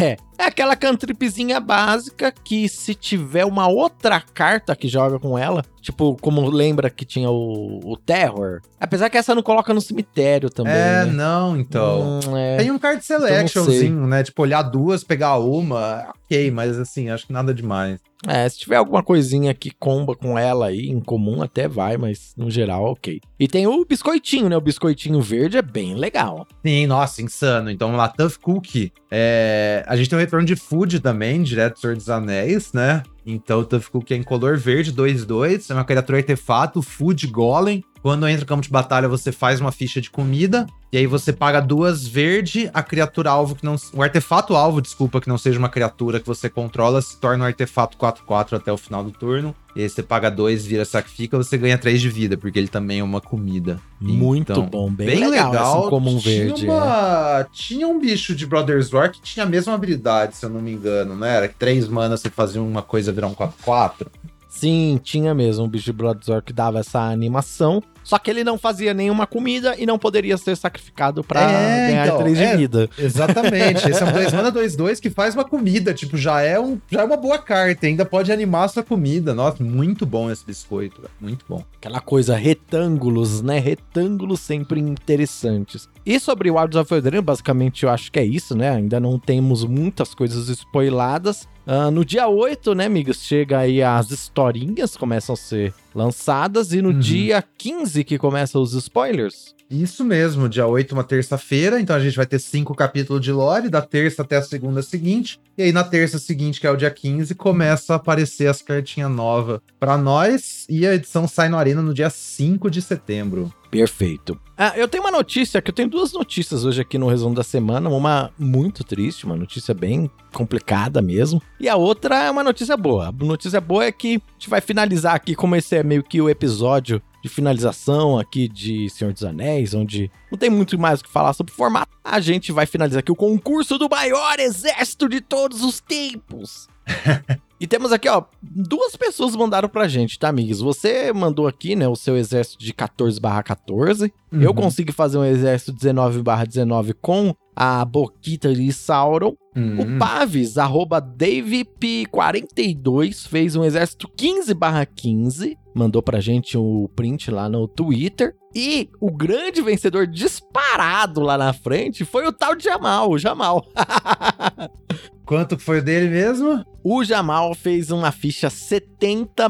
É. 0.00 0.16
É 0.38 0.44
aquela 0.44 0.76
cantripzinha 0.76 1.58
básica 1.58 2.32
que 2.32 2.68
se 2.68 2.94
tiver 2.94 3.44
uma 3.44 3.66
outra 3.66 4.20
carta 4.20 4.76
que 4.76 4.86
joga 4.86 5.18
com 5.18 5.36
ela, 5.36 5.64
tipo, 5.82 6.16
como 6.20 6.48
lembra 6.48 6.88
que 6.88 7.04
tinha 7.04 7.28
o, 7.28 7.80
o 7.84 7.96
Terror. 7.96 8.60
Apesar 8.78 9.10
que 9.10 9.18
essa 9.18 9.34
não 9.34 9.42
coloca 9.42 9.74
no 9.74 9.80
cemitério 9.80 10.48
também. 10.48 10.72
é, 10.72 11.04
né? 11.04 11.06
não, 11.06 11.56
então. 11.56 12.20
Hum, 12.24 12.36
é. 12.36 12.56
Tem 12.58 12.70
um 12.70 12.78
card 12.78 13.04
selectionzinho, 13.04 14.06
né? 14.06 14.22
Tipo, 14.22 14.42
olhar 14.42 14.62
duas, 14.62 15.02
pegar 15.02 15.38
uma, 15.38 16.08
ok, 16.24 16.50
mas 16.52 16.78
assim, 16.78 17.10
acho 17.10 17.26
que 17.26 17.32
nada 17.32 17.52
demais. 17.52 17.98
É, 18.26 18.48
se 18.48 18.58
tiver 18.58 18.76
alguma 18.76 19.02
coisinha 19.02 19.54
que 19.54 19.70
comba 19.70 20.14
com 20.14 20.38
ela 20.38 20.66
aí, 20.66 20.88
em 20.88 21.00
comum 21.00 21.42
até 21.42 21.68
vai, 21.68 21.96
mas 21.96 22.32
no 22.36 22.50
geral, 22.50 22.84
ok. 22.86 23.20
E 23.38 23.46
tem 23.46 23.66
o 23.66 23.84
biscoitinho, 23.84 24.48
né? 24.48 24.56
O 24.56 24.60
biscoitinho 24.60 25.20
verde 25.20 25.56
é 25.56 25.62
bem 25.62 25.94
legal. 25.94 26.46
Sim, 26.66 26.86
nossa, 26.86 27.22
insano. 27.22 27.70
Então, 27.70 27.94
lá, 27.94 28.08
Tough 28.08 28.36
Cookie. 28.42 28.92
É, 29.10 29.84
a 29.86 29.96
gente 29.96 30.10
tem 30.10 30.18
o 30.18 30.20
retorno 30.20 30.46
de 30.46 30.56
Food 30.56 31.00
também, 31.00 31.42
direto 31.42 31.74
do 31.74 31.80
Senhor 31.80 31.96
dos 31.96 32.10
Anéis, 32.10 32.72
né? 32.72 33.02
Então, 33.24 33.60
o 33.60 33.64
Tough 33.64 33.84
Cookie 33.92 34.14
é 34.14 34.16
em 34.16 34.22
color 34.22 34.56
verde, 34.56 34.92
2-2. 34.92 35.70
É 35.70 35.74
uma 35.74 35.84
criatura 35.84 36.18
artefato, 36.18 36.82
Food 36.82 37.26
Golem. 37.28 37.84
Quando 38.02 38.26
entra 38.26 38.40
no 38.40 38.46
campo 38.46 38.62
de 38.62 38.70
batalha, 38.70 39.08
você 39.08 39.30
faz 39.30 39.60
uma 39.60 39.70
ficha 39.70 40.00
de 40.00 40.10
comida. 40.10 40.66
E 40.90 40.96
aí 40.96 41.06
você 41.06 41.34
paga 41.34 41.60
duas 41.60 42.06
verde, 42.08 42.70
a 42.72 42.82
criatura 42.82 43.30
alvo 43.30 43.54
que 43.54 43.64
não. 43.64 43.76
O 43.92 44.02
artefato 44.02 44.56
alvo, 44.56 44.80
desculpa, 44.80 45.20
que 45.20 45.28
não 45.28 45.36
seja 45.36 45.58
uma 45.58 45.68
criatura 45.68 46.18
que 46.18 46.26
você 46.26 46.48
controla, 46.48 47.02
se 47.02 47.18
torna 47.18 47.44
um 47.44 47.46
artefato 47.46 47.98
4-4 47.98 48.54
até 48.54 48.72
o 48.72 48.76
final 48.78 49.04
do 49.04 49.10
turno. 49.10 49.54
E 49.76 49.82
aí 49.82 49.88
você 49.88 50.02
paga 50.02 50.30
dois, 50.30 50.64
vira 50.64 50.86
sacrifica, 50.86 51.36
você 51.36 51.58
ganha 51.58 51.76
três 51.76 52.00
de 52.00 52.08
vida, 52.08 52.38
porque 52.38 52.58
ele 52.58 52.68
também 52.68 53.00
é 53.00 53.04
uma 53.04 53.20
comida. 53.20 53.78
Muito 54.00 54.50
Então, 54.52 54.64
bom, 54.66 54.90
bem, 54.90 55.06
Bem, 55.08 55.28
legal, 55.28 55.50
legal. 55.52 55.80
esse 55.82 55.90
comum 55.90 56.18
tinha 56.18 56.44
verde. 56.46 56.66
é. 56.66 56.72
Uma... 56.72 57.46
Tinha 57.52 57.86
um 57.86 58.00
bicho 58.00 58.34
de 58.34 58.46
Brothers 58.46 58.90
War 58.90 59.12
que 59.12 59.20
tinha 59.20 59.44
a 59.44 59.48
mesma 59.48 59.74
habilidade, 59.74 60.36
se 60.36 60.46
eu 60.46 60.50
não 60.50 60.60
me 60.62 60.72
engano, 60.72 61.14
né? 61.14 61.36
Era 61.36 61.48
que 61.48 61.54
três 61.54 61.86
manas 61.86 62.20
você 62.20 62.30
fazia 62.30 62.62
uma 62.62 62.80
coisa 62.82 63.12
virar 63.12 63.26
um 63.26 63.34
4-4. 63.34 64.06
Sim, 64.48 64.98
tinha 65.04 65.34
mesmo 65.34 65.64
um 65.66 65.68
bicho 65.68 65.84
de 65.84 65.92
Bloodshot 65.92 66.42
que 66.44 66.52
dava 66.52 66.80
essa 66.80 66.98
animação. 67.00 67.82
Só 68.08 68.18
que 68.18 68.30
ele 68.30 68.42
não 68.42 68.56
fazia 68.56 68.94
nenhuma 68.94 69.26
comida 69.26 69.74
e 69.78 69.84
não 69.84 69.98
poderia 69.98 70.38
ser 70.38 70.56
sacrificado 70.56 71.22
pra 71.22 71.42
É, 71.42 71.88
ganhar 71.88 72.06
então, 72.06 72.18
3 72.20 72.38
de 72.38 72.42
é. 72.42 72.56
vida. 72.56 72.90
Exatamente. 72.98 73.86
Esse 73.86 74.02
é 74.02 74.06
um 74.06 74.12
2 74.16 74.32
mana 74.32 74.50
2-2 74.50 74.98
que 74.98 75.10
faz 75.10 75.34
uma 75.34 75.44
comida. 75.44 75.92
Tipo, 75.92 76.16
já 76.16 76.40
é, 76.40 76.58
um, 76.58 76.80
já 76.90 77.02
é 77.02 77.04
uma 77.04 77.18
boa 77.18 77.36
carta. 77.38 77.86
Ainda 77.86 78.06
pode 78.06 78.32
animar 78.32 78.64
a 78.64 78.68
sua 78.68 78.82
comida. 78.82 79.34
Nossa, 79.34 79.62
muito 79.62 80.06
bom 80.06 80.30
esse 80.30 80.42
biscoito. 80.42 81.02
Muito 81.20 81.44
bom. 81.46 81.62
Aquela 81.76 82.00
coisa, 82.00 82.34
retângulos, 82.34 83.42
né? 83.42 83.58
Retângulos 83.58 84.40
sempre 84.40 84.80
interessantes. 84.80 85.86
E 86.06 86.18
sobre 86.18 86.50
Wilds 86.50 86.76
of 86.76 86.94
Eldraine, 86.94 87.22
basicamente 87.22 87.82
eu 87.84 87.90
acho 87.90 88.10
que 88.10 88.18
é 88.18 88.24
isso, 88.24 88.56
né? 88.56 88.70
Ainda 88.70 88.98
não 88.98 89.18
temos 89.18 89.64
muitas 89.64 90.14
coisas 90.14 90.48
spoiladas. 90.48 91.46
Ah, 91.70 91.90
no 91.90 92.02
dia 92.02 92.26
8, 92.26 92.74
né, 92.74 92.86
amigos, 92.86 93.22
chega 93.22 93.58
aí 93.58 93.82
as 93.82 94.10
historinhas, 94.10 94.96
começam 94.96 95.34
a 95.34 95.36
ser 95.36 95.74
lançadas. 95.94 96.72
E 96.72 96.80
no 96.80 96.88
Uhum. 96.92 96.98
dia 96.98 97.44
15 97.58 98.02
que 98.04 98.16
começam 98.16 98.62
os 98.62 98.72
spoilers. 98.72 99.54
Isso 99.70 100.02
mesmo, 100.02 100.48
dia 100.48 100.66
8, 100.66 100.92
uma 100.92 101.04
terça-feira. 101.04 101.78
Então 101.78 101.94
a 101.94 102.00
gente 102.00 102.16
vai 102.16 102.24
ter 102.24 102.38
cinco 102.38 102.74
capítulos 102.74 103.20
de 103.22 103.30
lore, 103.30 103.68
da 103.68 103.82
terça 103.82 104.22
até 104.22 104.36
a 104.38 104.42
segunda 104.42 104.80
seguinte. 104.80 105.38
E 105.58 105.62
aí 105.64 105.70
na 105.70 105.84
terça 105.84 106.18
seguinte, 106.18 106.58
que 106.58 106.66
é 106.66 106.70
o 106.70 106.76
dia 106.76 106.90
15, 106.90 107.34
começa 107.34 107.92
a 107.92 107.96
aparecer 107.96 108.46
as 108.46 108.62
cartinhas 108.62 109.10
novas 109.10 109.60
pra 109.78 109.98
nós. 109.98 110.64
E 110.70 110.86
a 110.86 110.94
edição 110.94 111.28
sai 111.28 111.50
no 111.50 111.58
Arena 111.58 111.82
no 111.82 111.92
dia 111.92 112.08
5 112.08 112.70
de 112.70 112.80
setembro. 112.80 113.52
Perfeito. 113.70 114.38
Ah, 114.56 114.72
eu 114.76 114.88
tenho 114.88 115.04
uma 115.04 115.10
notícia, 115.10 115.60
que 115.60 115.70
eu 115.70 115.74
tenho 115.74 115.88
duas 115.88 116.12
notícias 116.12 116.64
hoje 116.64 116.80
aqui 116.80 116.98
no 116.98 117.08
resumo 117.08 117.34
da 117.34 117.44
semana. 117.44 117.88
Uma 117.88 118.32
muito 118.38 118.82
triste, 118.82 119.24
uma 119.24 119.36
notícia 119.36 119.74
bem 119.74 120.10
complicada 120.32 121.02
mesmo. 121.02 121.40
E 121.60 121.68
a 121.68 121.76
outra 121.76 122.24
é 122.24 122.30
uma 122.30 122.42
notícia 122.42 122.76
boa. 122.76 123.08
A 123.08 123.12
notícia 123.12 123.60
boa 123.60 123.84
é 123.84 123.92
que 123.92 124.16
a 124.16 124.32
gente 124.32 124.50
vai 124.50 124.60
finalizar 124.60 125.14
aqui, 125.14 125.34
como 125.34 125.54
esse 125.54 125.76
é 125.76 125.82
meio 125.82 126.02
que 126.02 126.20
o 126.20 126.28
episódio 126.28 127.00
de 127.22 127.28
finalização 127.28 128.18
aqui 128.18 128.48
de 128.48 128.88
Senhor 128.90 129.12
dos 129.12 129.24
Anéis, 129.24 129.74
onde 129.74 130.10
não 130.30 130.38
tem 130.38 130.48
muito 130.48 130.78
mais 130.78 131.00
o 131.00 131.04
que 131.04 131.10
falar 131.10 131.32
sobre 131.32 131.52
o 131.52 131.56
formato. 131.56 131.90
A 132.02 132.20
gente 132.20 132.52
vai 132.52 132.64
finalizar 132.64 133.00
aqui 133.00 133.12
o 133.12 133.16
concurso 133.16 133.76
do 133.76 133.88
maior 133.88 134.38
exército 134.38 135.08
de 135.08 135.20
todos 135.20 135.62
os 135.62 135.80
tempos. 135.80 136.68
E 137.60 137.66
temos 137.66 137.90
aqui, 137.92 138.08
ó, 138.08 138.22
duas 138.40 138.94
pessoas 138.94 139.34
mandaram 139.34 139.68
pra 139.68 139.88
gente, 139.88 140.16
tá, 140.18 140.28
amigos? 140.28 140.60
Você 140.60 141.12
mandou 141.12 141.48
aqui, 141.48 141.74
né, 141.74 141.88
o 141.88 141.96
seu 141.96 142.16
exército 142.16 142.62
de 142.62 142.72
14 142.72 143.20
14. 143.44 144.12
Eu 144.32 144.50
Uhum. 144.50 144.54
consegui 144.54 144.92
fazer 144.92 145.18
um 145.18 145.24
exército 145.24 145.72
19 145.72 146.22
19 146.46 146.94
com 146.94 147.34
a 147.56 147.84
Boquita 147.84 148.54
de 148.54 148.72
Sauron. 148.72 149.34
Hum. 149.56 149.80
O 149.80 149.98
Paves, 149.98 150.56
arroba 150.56 151.02
DaveP42, 151.02 153.26
fez 153.26 153.56
um 153.56 153.64
exército 153.64 154.08
15 154.16 154.54
15. 154.94 155.58
Mandou 155.74 156.00
pra 156.02 156.20
gente 156.20 156.56
o 156.56 156.88
print 156.94 157.28
lá 157.30 157.48
no 157.48 157.66
Twitter. 157.66 158.36
E 158.54 158.88
o 159.00 159.10
grande 159.10 159.60
vencedor 159.60 160.06
disparado 160.06 161.20
lá 161.20 161.36
na 161.36 161.52
frente 161.52 162.04
foi 162.04 162.24
o 162.26 162.32
tal 162.32 162.54
de 162.54 162.62
Jamal, 162.64 163.10
o 163.10 163.18
Jamal. 163.18 163.66
Quanto 165.28 165.58
foi 165.58 165.80
o 165.80 165.82
dele 165.82 166.08
mesmo? 166.08 166.64
O 166.82 167.04
Jamal 167.04 167.54
fez 167.54 167.90
uma 167.90 168.10
ficha 168.10 168.48
70 168.48 169.46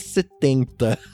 70. 0.00 0.98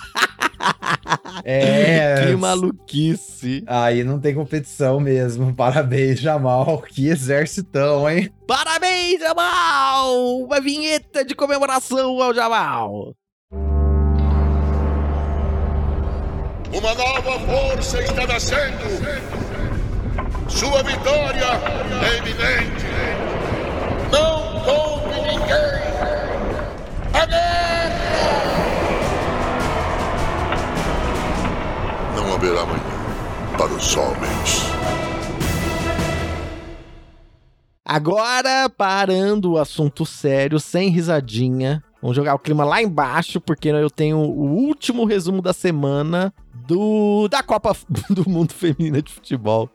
É. 1.45 2.27
que 2.27 2.37
maluquice. 2.37 3.63
Aí 3.67 4.03
não 4.03 4.19
tem 4.19 4.35
competição 4.35 4.99
mesmo. 4.99 5.55
Parabéns, 5.55 6.19
Jamal. 6.21 6.83
Que 6.83 7.09
exercitão, 7.09 8.11
hein? 8.11 8.31
Parabéns, 8.47 9.21
Jamal! 9.21 10.41
Uma 10.41 10.61
vinheta 10.61 11.25
de 11.25 11.35
comemoração 11.35 12.21
ao 12.21 12.35
Jamal. 12.35 13.15
Uma 16.73 16.95
nova 16.95 17.39
força 17.41 18.03
está 18.03 18.27
nascendo. 18.27 19.39
Sua 20.49 20.83
vitória 20.83 21.47
é 22.05 22.19
iminente. 22.19 22.87
Não 24.11 24.61
poupe 24.65 25.15
ninguém. 25.21 25.79
A 27.15 27.27
guerra! 27.27 28.59
Não 32.17 32.35
haverá 32.35 32.63
amanhã 32.63 32.83
para 33.57 33.73
os 33.73 33.97
homens. 33.97 34.69
Agora, 37.85 38.69
parando 38.69 39.53
o 39.53 39.59
assunto 39.59 40.05
sério, 40.05 40.61
sem 40.61 40.91
risadinha, 40.91 41.83
vamos 42.03 42.15
jogar 42.15 42.35
o 42.35 42.39
clima 42.39 42.63
lá 42.63 42.83
embaixo, 42.83 43.41
porque 43.41 43.69
eu 43.69 43.91
tenho 43.91 44.19
o 44.19 44.45
último 44.45 45.07
resumo 45.07 45.41
da 45.41 45.55
semana 45.55 46.33
do 46.69 47.27
da 47.29 47.43
Copa 47.43 47.75
do 48.11 48.29
Mundo 48.29 48.53
Feminina 48.53 49.01
de 49.01 49.11
Futebol, 49.11 49.71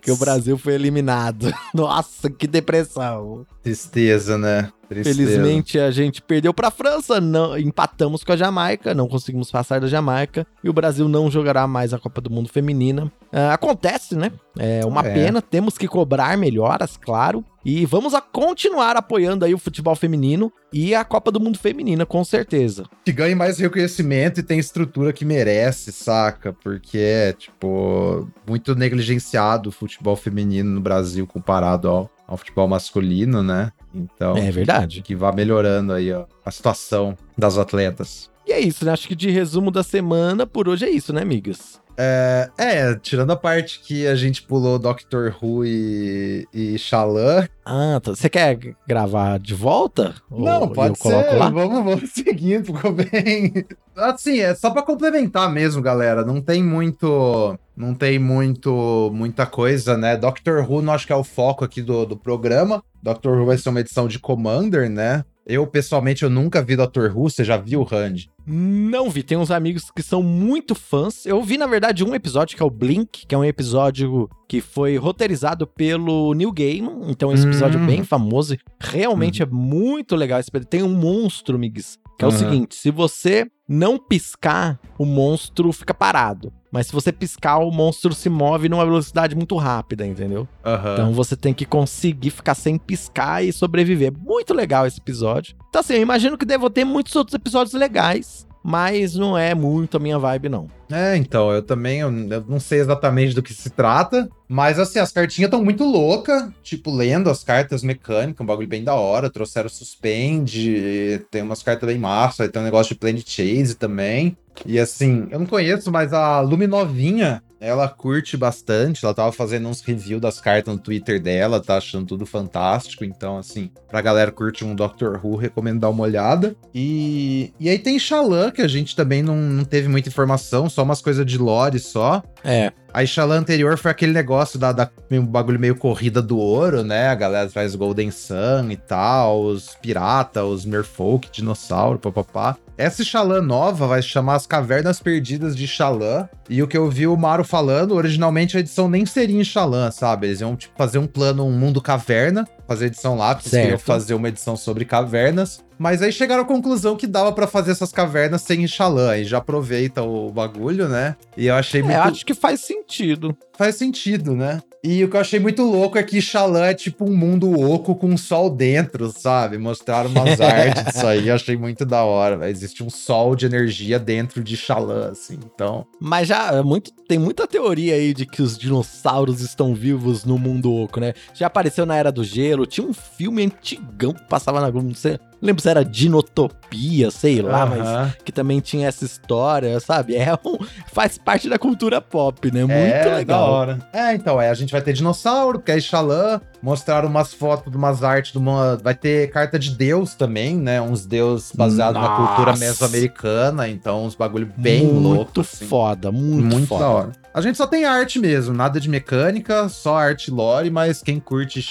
que 0.00 0.12
o 0.12 0.16
Brasil 0.16 0.56
foi 0.56 0.74
eliminado. 0.74 1.52
Nossa, 1.74 2.30
que 2.30 2.46
depressão. 2.46 3.44
Tristeza, 3.62 4.38
né? 4.38 4.70
Tristeza. 4.88 5.16
Felizmente 5.16 5.76
a 5.80 5.90
gente 5.90 6.22
perdeu 6.22 6.54
para 6.54 6.68
a 6.68 6.70
França, 6.70 7.20
não, 7.20 7.58
empatamos 7.58 8.22
com 8.22 8.30
a 8.32 8.36
Jamaica, 8.36 8.94
não 8.94 9.08
conseguimos 9.08 9.50
passar 9.50 9.80
da 9.80 9.88
Jamaica 9.88 10.46
e 10.62 10.68
o 10.70 10.72
Brasil 10.72 11.08
não 11.08 11.28
jogará 11.28 11.66
mais 11.66 11.92
a 11.92 11.98
Copa 11.98 12.20
do 12.20 12.30
Mundo 12.30 12.48
Feminina. 12.48 13.10
Ah, 13.32 13.54
acontece, 13.54 14.14
né? 14.14 14.30
É 14.56 14.86
uma 14.86 15.00
É. 15.04 15.12
pena, 15.12 15.42
temos 15.42 15.76
que 15.76 15.88
cobrar 15.88 16.38
melhoras, 16.38 16.96
claro. 16.96 17.44
E 17.68 17.84
vamos 17.84 18.14
a 18.14 18.20
continuar 18.20 18.96
apoiando 18.96 19.44
aí 19.44 19.52
o 19.52 19.58
futebol 19.58 19.96
feminino 19.96 20.52
e 20.72 20.94
a 20.94 21.04
Copa 21.04 21.32
do 21.32 21.40
Mundo 21.40 21.58
Feminina, 21.58 22.06
com 22.06 22.22
certeza. 22.22 22.84
que 23.04 23.10
ganhe 23.10 23.34
mais 23.34 23.58
reconhecimento 23.58 24.38
e 24.38 24.42
tem 24.44 24.56
estrutura 24.60 25.12
que 25.12 25.24
merece, 25.24 25.90
saca? 25.90 26.52
Porque 26.52 26.96
é, 26.96 27.32
tipo, 27.32 28.30
muito 28.46 28.76
negligenciado 28.76 29.70
o 29.70 29.72
futebol 29.72 30.14
feminino 30.14 30.70
no 30.70 30.80
Brasil 30.80 31.26
comparado 31.26 31.88
ao, 31.88 32.08
ao 32.24 32.36
futebol 32.36 32.68
masculino, 32.68 33.42
né? 33.42 33.72
Então, 33.92 34.36
É 34.36 34.48
verdade. 34.52 35.02
que 35.02 35.16
vá 35.16 35.32
melhorando 35.32 35.92
aí 35.92 36.12
ó, 36.12 36.24
a 36.44 36.52
situação 36.52 37.18
das 37.36 37.58
atletas. 37.58 38.30
E 38.46 38.52
é 38.52 38.60
isso, 38.60 38.84
né? 38.84 38.92
Acho 38.92 39.08
que 39.08 39.16
de 39.16 39.28
resumo 39.28 39.72
da 39.72 39.82
semana, 39.82 40.46
por 40.46 40.68
hoje 40.68 40.84
é 40.84 40.90
isso, 40.90 41.12
né, 41.12 41.20
amigas? 41.20 41.80
É, 41.98 42.50
é, 42.58 42.94
tirando 42.96 43.30
a 43.30 43.36
parte 43.36 43.80
que 43.80 44.06
a 44.06 44.14
gente 44.14 44.42
pulou 44.42 44.78
Doctor 44.78 45.34
Who 45.40 45.64
e, 45.64 46.46
e 46.52 46.78
Shallan. 46.78 47.48
Ah, 47.64 48.00
tá. 48.02 48.14
você 48.14 48.28
quer 48.28 48.58
gravar 48.86 49.38
de 49.38 49.54
volta? 49.54 50.14
Não, 50.30 50.62
Ou 50.62 50.70
pode 50.70 50.98
ser. 50.98 51.10
lá? 51.36 51.48
Vamos, 51.48 51.84
vamos 51.84 52.10
seguindo, 52.14 52.66
ficou 52.66 52.92
bem. 52.92 53.64
Assim, 53.96 54.40
é 54.40 54.54
só 54.54 54.70
pra 54.70 54.82
complementar 54.82 55.50
mesmo, 55.50 55.80
galera. 55.80 56.24
Não 56.24 56.40
tem 56.40 56.62
muito. 56.62 57.58
Não 57.76 57.94
tem 57.94 58.18
muito. 58.18 59.10
muita 59.14 59.46
coisa, 59.46 59.96
né? 59.96 60.16
Doctor 60.16 60.70
Who 60.70 60.82
não 60.82 60.92
acho 60.92 61.06
que 61.06 61.12
é 61.12 61.16
o 61.16 61.24
foco 61.24 61.64
aqui 61.64 61.80
do, 61.80 62.04
do 62.04 62.16
programa. 62.16 62.84
Doctor 63.02 63.38
Who 63.38 63.46
vai 63.46 63.56
ser 63.56 63.70
uma 63.70 63.80
edição 63.80 64.06
de 64.06 64.18
Commander, 64.18 64.90
né? 64.90 65.24
Eu, 65.46 65.64
pessoalmente, 65.66 66.24
eu 66.24 66.30
nunca 66.30 66.60
vi 66.60 66.74
Doctor 66.74 67.16
Who. 67.16 67.30
Você 67.30 67.44
já 67.44 67.56
viu, 67.56 67.82
Randy? 67.84 68.28
Não 68.44 69.08
vi, 69.08 69.22
tem 69.22 69.38
uns 69.38 69.50
amigos 69.50 69.90
que 69.94 70.02
são 70.02 70.20
muito 70.22 70.74
fãs. 70.74 71.24
Eu 71.24 71.40
vi, 71.42 71.56
na 71.56 71.66
verdade, 71.66 72.02
um 72.04 72.14
episódio 72.16 72.56
que 72.56 72.62
é 72.62 72.66
o 72.66 72.70
Blink, 72.70 73.26
que 73.26 73.34
é 73.34 73.38
um 73.38 73.44
episódio 73.44 74.28
que 74.48 74.60
foi 74.60 74.96
roteirizado 74.96 75.66
pelo 75.66 76.34
Neil 76.34 76.52
Gaiman. 76.52 77.08
Então, 77.10 77.32
esse 77.32 77.46
episódio 77.46 77.78
Hum. 77.78 77.84
é 77.84 77.86
bem 77.86 78.02
famoso. 78.04 78.54
e 78.54 78.58
Realmente 78.80 79.42
é 79.42 79.46
muito 79.46 80.16
legal. 80.16 80.40
esse 80.40 80.48
episódio. 80.50 80.68
Tem 80.68 80.82
um 80.82 80.88
monstro, 80.92 81.56
Migs. 81.58 81.98
Que 82.18 82.24
é 82.24 82.28
o 82.28 82.30
Uhum. 82.30 82.38
seguinte: 82.38 82.74
se 82.74 82.90
você 82.90 83.46
não 83.68 83.98
piscar, 83.98 84.80
o 84.98 85.04
monstro 85.04 85.70
fica 85.72 85.92
parado. 85.94 86.52
Mas 86.76 86.88
se 86.88 86.92
você 86.92 87.10
piscar, 87.10 87.56
o 87.56 87.70
monstro 87.70 88.12
se 88.12 88.28
move 88.28 88.68
numa 88.68 88.84
velocidade 88.84 89.34
muito 89.34 89.56
rápida, 89.56 90.06
entendeu? 90.06 90.46
Aham. 90.62 90.92
Então 90.92 91.12
você 91.14 91.34
tem 91.34 91.54
que 91.54 91.64
conseguir 91.64 92.28
ficar 92.28 92.54
sem 92.54 92.76
piscar 92.76 93.42
e 93.42 93.50
sobreviver. 93.50 94.12
Muito 94.12 94.52
legal 94.52 94.86
esse 94.86 95.00
episódio. 95.00 95.56
Então, 95.70 95.80
assim, 95.80 95.94
eu 95.94 96.02
imagino 96.02 96.36
que 96.36 96.44
devo 96.44 96.68
ter 96.68 96.84
muitos 96.84 97.16
outros 97.16 97.34
episódios 97.34 97.72
legais, 97.72 98.45
mas 98.66 99.14
não 99.14 99.38
é 99.38 99.54
muito 99.54 99.96
a 99.96 100.00
minha 100.00 100.18
vibe, 100.18 100.48
não. 100.48 100.68
É, 100.90 101.16
então, 101.16 101.52
eu 101.52 101.62
também 101.62 102.00
eu, 102.00 102.10
eu 102.10 102.44
não 102.48 102.58
sei 102.58 102.80
exatamente 102.80 103.32
do 103.32 103.40
que 103.40 103.54
se 103.54 103.70
trata, 103.70 104.28
mas 104.48 104.80
assim, 104.80 104.98
as 104.98 105.12
cartinhas 105.12 105.46
estão 105.46 105.64
muito 105.64 105.84
loucas, 105.84 106.50
tipo, 106.64 106.90
lendo 106.90 107.30
as 107.30 107.44
cartas 107.44 107.84
mecânicas, 107.84 108.40
um 108.40 108.46
bagulho 108.46 108.66
bem 108.66 108.82
da 108.82 108.94
hora, 108.94 109.30
trouxeram 109.30 109.68
Suspend, 109.68 111.24
tem 111.30 111.42
umas 111.42 111.62
cartas 111.62 111.88
bem 111.88 111.98
massa, 111.98 112.48
tem 112.48 112.60
um 112.60 112.64
negócio 112.64 112.92
de 112.92 112.98
Planet 112.98 113.24
Chase 113.24 113.76
também, 113.76 114.36
e 114.64 114.80
assim, 114.80 115.28
eu 115.30 115.38
não 115.38 115.46
conheço, 115.46 115.92
mas 115.92 116.12
a 116.12 116.40
Luminovinha, 116.40 117.42
ela 117.60 117.88
curte 117.88 118.36
bastante, 118.36 119.04
ela 119.04 119.14
tava 119.14 119.32
fazendo 119.32 119.68
uns 119.68 119.80
reviews 119.80 120.20
das 120.20 120.40
cartas 120.40 120.74
no 120.74 120.80
Twitter 120.80 121.20
dela, 121.20 121.62
tá 121.62 121.78
achando 121.78 122.06
tudo 122.06 122.26
fantástico, 122.26 123.04
então 123.04 123.38
assim, 123.38 123.70
pra 123.88 124.00
galera 124.00 124.30
que 124.30 124.36
curte 124.36 124.64
um 124.64 124.74
Doctor 124.74 125.20
Who, 125.24 125.36
recomendo 125.36 125.80
dar 125.80 125.90
uma 125.90 126.02
olhada. 126.02 126.54
E, 126.74 127.52
e 127.58 127.68
aí 127.68 127.78
tem 127.78 127.98
Shallan, 127.98 128.50
que 128.50 128.62
a 128.62 128.68
gente 128.68 128.94
também 128.94 129.22
não, 129.22 129.36
não 129.36 129.64
teve 129.64 129.88
muita 129.88 130.08
informação, 130.08 130.68
só 130.68 130.82
umas 130.82 131.00
coisas 131.00 131.24
de 131.24 131.38
lore 131.38 131.78
só. 131.78 132.22
É. 132.44 132.72
A 132.96 133.04
Shallan 133.04 133.40
anterior 133.40 133.76
foi 133.76 133.90
aquele 133.90 134.14
negócio 134.14 134.58
da, 134.58 134.72
da 134.72 134.90
um 135.10 135.22
bagulho 135.22 135.60
meio 135.60 135.76
corrida 135.76 136.22
do 136.22 136.38
ouro, 136.38 136.82
né? 136.82 137.08
A 137.08 137.14
galera 137.14 137.46
traz 137.46 137.74
Golden 137.74 138.10
Sun 138.10 138.70
e 138.70 138.76
tal, 138.78 139.42
os 139.42 139.76
pirata, 139.82 140.42
os 140.42 140.64
merfolk, 140.64 141.28
dinossauro, 141.30 141.98
papapá. 141.98 142.56
Essa 142.78 143.04
Shallan 143.04 143.42
nova 143.42 143.86
vai 143.86 144.00
se 144.00 144.08
chamar 144.08 144.36
As 144.36 144.46
Cavernas 144.46 144.98
Perdidas 144.98 145.54
de 145.54 145.68
Shallan. 145.68 146.26
E 146.48 146.62
o 146.62 146.66
que 146.66 146.76
eu 146.76 146.88
vi 146.88 147.06
o 147.06 147.16
Maru 147.18 147.44
falando, 147.44 147.94
originalmente 147.94 148.56
a 148.56 148.60
edição 148.60 148.88
nem 148.88 149.04
seria 149.04 149.38
em 149.38 149.44
Shallan, 149.44 149.90
sabe? 149.90 150.28
Eles 150.28 150.40
iam 150.40 150.56
tipo, 150.56 150.74
fazer 150.74 150.96
um 150.96 151.06
plano, 151.06 151.44
um 151.44 151.52
mundo 151.52 151.82
caverna, 151.82 152.48
fazer 152.66 152.86
edição 152.86 153.16
lá, 153.16 153.34
porque 153.34 153.48
eles 153.48 153.58
queriam 153.58 153.78
Certo. 153.78 153.86
fazer 153.86 154.14
uma 154.14 154.28
edição 154.28 154.56
sobre 154.56 154.84
cavernas. 154.84 155.64
Mas 155.78 156.00
aí 156.02 156.10
chegaram 156.10 156.42
à 156.42 156.46
conclusão 156.46 156.96
que 156.96 157.06
dava 157.06 157.32
pra 157.32 157.46
fazer 157.46 157.70
essas 157.72 157.92
cavernas 157.92 158.42
sem 158.42 158.66
Shallan. 158.66 159.10
Aí 159.10 159.24
já 159.24 159.38
aproveita 159.38 160.02
o 160.02 160.30
bagulho, 160.32 160.88
né? 160.88 161.14
E 161.36 161.46
eu 161.48 161.54
achei 161.54 161.80
É, 161.80 161.84
muito 161.84 161.96
acho 161.98 162.24
que 162.26 162.34
faz 162.34 162.60
sentido. 162.60 163.36
faz 163.56 163.76
sentido, 163.76 164.34
né? 164.34 164.60
E 164.82 165.02
o 165.02 165.08
que 165.08 165.16
eu 165.16 165.20
achei 165.20 165.40
muito 165.40 165.62
louco 165.62 165.98
é 165.98 166.02
que 166.02 166.20
Shallan 166.20 166.66
é 166.66 166.74
tipo 166.74 167.04
um 167.04 167.16
mundo 167.16 167.50
oco 167.58 167.94
com 167.94 168.08
um 168.08 168.16
sol 168.16 168.48
dentro, 168.50 169.10
sabe? 169.10 169.58
Mostraram 169.58 170.10
umas 170.10 170.38
artes 170.40 170.84
disso 170.84 171.06
aí, 171.06 171.28
eu 171.28 171.34
achei 171.34 171.56
muito 171.56 171.84
da 171.84 172.04
hora. 172.04 172.36
velho. 172.36 172.50
Existe 172.50 172.84
um 172.84 172.90
sol 172.90 173.34
de 173.34 173.46
energia 173.46 173.98
dentro 173.98 174.42
de 174.44 174.56
Shallan, 174.56 175.10
assim. 175.10 175.38
Então, 175.54 175.86
Mas 176.00 176.28
já 176.28 176.52
é 176.52 176.62
muito, 176.62 176.92
tem 177.08 177.18
muita 177.18 177.46
teoria 177.46 177.94
aí 177.94 178.14
de 178.14 178.26
que 178.26 178.42
os 178.42 178.56
dinossauros 178.56 179.40
estão 179.40 179.74
vivos 179.74 180.24
no 180.24 180.38
mundo 180.38 180.72
oco, 180.72 181.00
né? 181.00 181.14
Já 181.34 181.46
apareceu 181.46 181.84
na 181.84 181.96
Era 181.96 182.12
do 182.12 182.22
Gelo, 182.22 182.66
tinha 182.66 182.86
um 182.86 182.92
filme 182.92 183.44
antigão 183.44 184.12
que 184.12 184.24
passava 184.28 184.60
na 184.60 184.70
Globo, 184.70 184.88
não 184.88 184.94
sei, 184.94 185.18
lembro 185.46 185.62
se 185.62 185.68
era 185.68 185.84
Dinotopia, 185.84 187.10
sei 187.10 187.40
lá, 187.40 187.64
mas 187.66 187.80
aham. 187.80 188.12
que 188.24 188.32
também 188.32 188.60
tinha 188.60 188.88
essa 188.88 189.04
história, 189.04 189.78
sabe? 189.80 190.16
É 190.16 190.34
um, 190.44 190.58
faz 190.92 191.16
parte 191.16 191.48
da 191.48 191.58
cultura 191.58 192.00
pop, 192.00 192.50
né? 192.50 192.60
Muito 192.60 192.72
é, 192.74 193.04
Da 193.04 193.16
legal. 193.16 193.50
hora. 193.50 193.78
É, 193.92 194.14
então, 194.14 194.40
é, 194.40 194.50
a 194.50 194.54
gente 194.54 194.72
vai 194.72 194.80
ter 194.82 194.92
dinossauro, 194.92 195.58
que 195.60 195.70
é 195.72 195.80
Shallan. 195.80 196.40
Mostraram 196.66 197.08
umas 197.08 197.32
fotos 197.32 197.70
de 197.70 197.78
umas 197.78 198.02
artes 198.02 198.32
de 198.32 198.38
uma. 198.38 198.74
Vai 198.74 198.92
ter 198.92 199.30
carta 199.30 199.56
de 199.56 199.70
Deus 199.70 200.16
também, 200.16 200.56
né? 200.56 200.80
Uns 200.82 201.06
deuses 201.06 201.52
baseados 201.54 202.02
na 202.02 202.08
cultura 202.16 202.56
mesoamericana. 202.56 203.68
Então, 203.68 204.04
uns 204.04 204.16
bagulho 204.16 204.52
bem 204.56 204.84
muito 204.84 205.00
louco. 205.00 205.40
assim. 205.42 205.64
foda, 205.64 206.10
muito, 206.10 206.44
Muito 206.44 206.66
foda. 206.66 206.80
da 206.82 206.90
hora. 206.90 207.12
A 207.32 207.40
gente 207.40 207.56
só 207.56 207.68
tem 207.68 207.84
arte 207.84 208.18
mesmo, 208.18 208.52
nada 208.52 208.80
de 208.80 208.88
mecânica, 208.88 209.68
só 209.68 209.96
arte 209.96 210.28
lore, 210.28 210.68
mas 210.68 211.02
quem 211.02 211.20
curte 211.20 211.62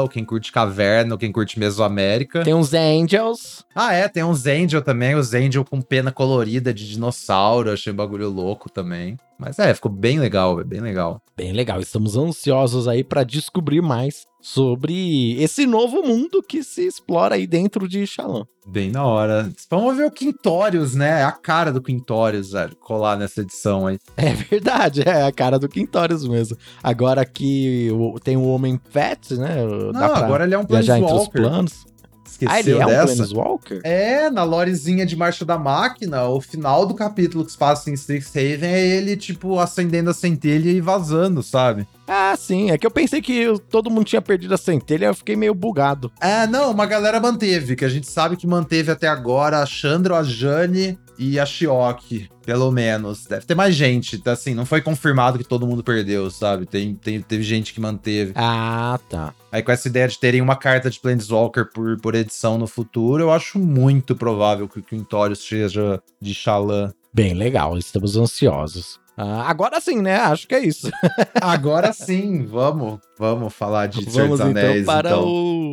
ou 0.00 0.08
quem 0.08 0.22
curte 0.24 0.52
Caverna, 0.52 1.16
quem 1.16 1.32
curte 1.32 1.58
Mesoamérica. 1.58 2.42
Tem 2.42 2.52
uns 2.52 2.74
Angels. 2.74 3.64
Ah, 3.74 3.94
é, 3.94 4.06
tem 4.06 4.22
uns 4.24 4.46
Angel 4.46 4.82
também, 4.82 5.14
os 5.14 5.32
Angel 5.32 5.64
com 5.64 5.80
pena 5.80 6.12
colorida 6.12 6.74
de 6.74 6.86
dinossauro, 6.90 7.72
achei 7.72 7.90
um 7.92 7.96
bagulho 7.96 8.28
louco 8.28 8.68
também. 8.68 9.16
Mas 9.38 9.58
é, 9.58 9.74
ficou 9.74 9.90
bem 9.90 10.18
legal, 10.18 10.62
bem 10.64 10.80
legal. 10.80 11.20
Bem 11.36 11.52
legal, 11.52 11.80
estamos 11.80 12.16
ansiosos 12.16 12.86
aí 12.86 13.02
pra 13.02 13.24
descobrir 13.24 13.80
mais 13.80 14.24
sobre 14.40 15.40
esse 15.40 15.66
novo 15.66 16.02
mundo 16.02 16.42
que 16.42 16.62
se 16.62 16.86
explora 16.86 17.36
aí 17.36 17.46
dentro 17.46 17.88
de 17.88 18.06
Shalom. 18.06 18.44
Bem 18.66 18.92
da 18.92 19.04
hora. 19.04 19.50
Vamos 19.70 19.96
ver 19.96 20.06
o 20.06 20.10
Quintorius, 20.10 20.94
né? 20.94 21.24
A 21.24 21.32
cara 21.32 21.72
do 21.72 21.80
Quintorius, 21.82 22.52
velho, 22.52 22.76
colar 22.76 23.16
nessa 23.16 23.40
edição 23.40 23.86
aí. 23.86 23.98
É 24.16 24.32
verdade, 24.34 25.02
é 25.02 25.22
a 25.22 25.32
cara 25.32 25.58
do 25.58 25.68
Quintorius 25.68 26.26
mesmo. 26.26 26.56
Agora 26.82 27.24
que 27.24 27.88
tem 28.22 28.36
o 28.36 28.46
Homem 28.46 28.76
Pet, 28.92 29.34
né? 29.34 29.64
Não, 29.64 29.92
pra 29.92 30.18
agora 30.18 30.44
ele 30.44 30.54
é 30.54 30.58
um 30.58 30.66
viajar 30.66 30.98
entre 30.98 31.14
os 31.14 31.28
planos. 31.28 31.84
Esqueceu 32.32 32.54
ah, 32.54 32.60
ele 32.60 32.72
é 32.72 32.86
um 32.86 32.88
dessa? 32.88 33.14
Planeswalker? 33.14 33.80
É, 33.84 34.30
na 34.30 34.42
lorezinha 34.42 35.04
de 35.04 35.14
Marcha 35.14 35.44
da 35.44 35.58
Máquina, 35.58 36.24
o 36.24 36.40
final 36.40 36.86
do 36.86 36.94
capítulo 36.94 37.44
que 37.44 37.52
se 37.52 37.58
passa 37.58 37.90
em 37.90 37.94
Strixhaven 37.94 38.70
é 38.70 38.80
ele, 38.80 39.16
tipo, 39.16 39.58
acendendo 39.58 40.10
a 40.10 40.14
centelha 40.14 40.70
e 40.70 40.80
vazando, 40.80 41.42
sabe? 41.42 41.86
Ah, 42.08 42.34
sim. 42.36 42.70
É 42.70 42.78
que 42.78 42.86
eu 42.86 42.90
pensei 42.90 43.20
que 43.20 43.52
todo 43.68 43.90
mundo 43.90 44.04
tinha 44.04 44.22
perdido 44.22 44.54
a 44.54 44.58
centelha, 44.58 45.06
eu 45.06 45.14
fiquei 45.14 45.36
meio 45.36 45.54
bugado. 45.54 46.10
É, 46.20 46.46
não, 46.46 46.70
uma 46.70 46.86
galera 46.86 47.20
manteve, 47.20 47.76
que 47.76 47.84
a 47.84 47.88
gente 47.88 48.06
sabe 48.06 48.36
que 48.36 48.46
manteve 48.46 48.90
até 48.90 49.06
agora 49.06 49.58
a 49.58 49.66
Chandra, 49.66 50.16
a 50.16 50.22
Jane 50.22 50.98
e 51.18 51.38
a 51.38 51.46
Shioki, 51.46 52.28
pelo 52.44 52.70
menos. 52.70 53.26
Deve 53.26 53.46
ter 53.46 53.54
mais 53.54 53.74
gente, 53.74 54.18
tá, 54.18 54.32
assim, 54.32 54.54
não 54.54 54.66
foi 54.66 54.80
confirmado 54.80 55.38
que 55.38 55.44
todo 55.44 55.66
mundo 55.66 55.82
perdeu, 55.82 56.30
sabe? 56.30 56.66
Tem, 56.66 56.94
tem, 56.94 57.20
teve 57.20 57.42
gente 57.42 57.72
que 57.72 57.80
manteve. 57.80 58.32
Ah, 58.34 58.98
tá. 59.08 59.34
Aí 59.50 59.62
com 59.62 59.72
essa 59.72 59.88
ideia 59.88 60.08
de 60.08 60.18
terem 60.18 60.40
uma 60.40 60.56
carta 60.56 60.90
de 60.90 60.98
Planeswalker 60.98 61.68
por, 61.72 62.00
por 62.00 62.14
edição 62.14 62.58
no 62.58 62.66
futuro, 62.66 63.22
eu 63.22 63.32
acho 63.32 63.58
muito 63.58 64.16
provável 64.16 64.68
que 64.68 64.78
o 64.78 64.82
Quintorius 64.82 65.46
seja 65.46 66.00
de 66.20 66.32
Shallan. 66.32 66.92
Bem 67.12 67.34
legal, 67.34 67.76
estamos 67.76 68.16
ansiosos. 68.16 69.00
Ah, 69.16 69.48
agora 69.48 69.80
sim, 69.80 70.00
né? 70.00 70.16
Acho 70.16 70.48
que 70.48 70.54
é 70.54 70.60
isso. 70.60 70.90
Agora 71.40 71.92
sim, 71.92 72.46
vamos, 72.46 72.98
vamos 73.18 73.52
falar 73.52 73.86
de 73.86 74.02
Vamos 74.06 74.38
dos 74.38 74.40
Anéis. 74.40 74.82
então 74.82 74.94
para 74.94 75.10
então. 75.10 75.24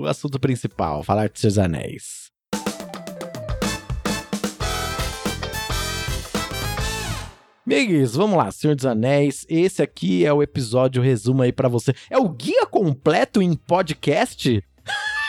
o 0.01 0.05
assunto 0.07 0.37
principal, 0.39 1.03
falar 1.03 1.29
de 1.29 1.39
seus 1.39 1.57
anéis. 1.57 2.28
Migues, 7.69 8.15
vamos 8.15 8.35
lá, 8.35 8.49
Senhor 8.49 8.75
dos 8.75 8.87
Anéis. 8.87 9.45
Esse 9.47 9.83
aqui 9.83 10.25
é 10.25 10.33
o 10.33 10.41
episódio 10.41 11.03
resumo 11.03 11.43
aí 11.43 11.51
pra 11.51 11.69
você. 11.69 11.93
É 12.09 12.17
o 12.17 12.27
guia 12.27 12.65
completo 12.65 13.43
em 13.43 13.53
podcast? 13.53 14.63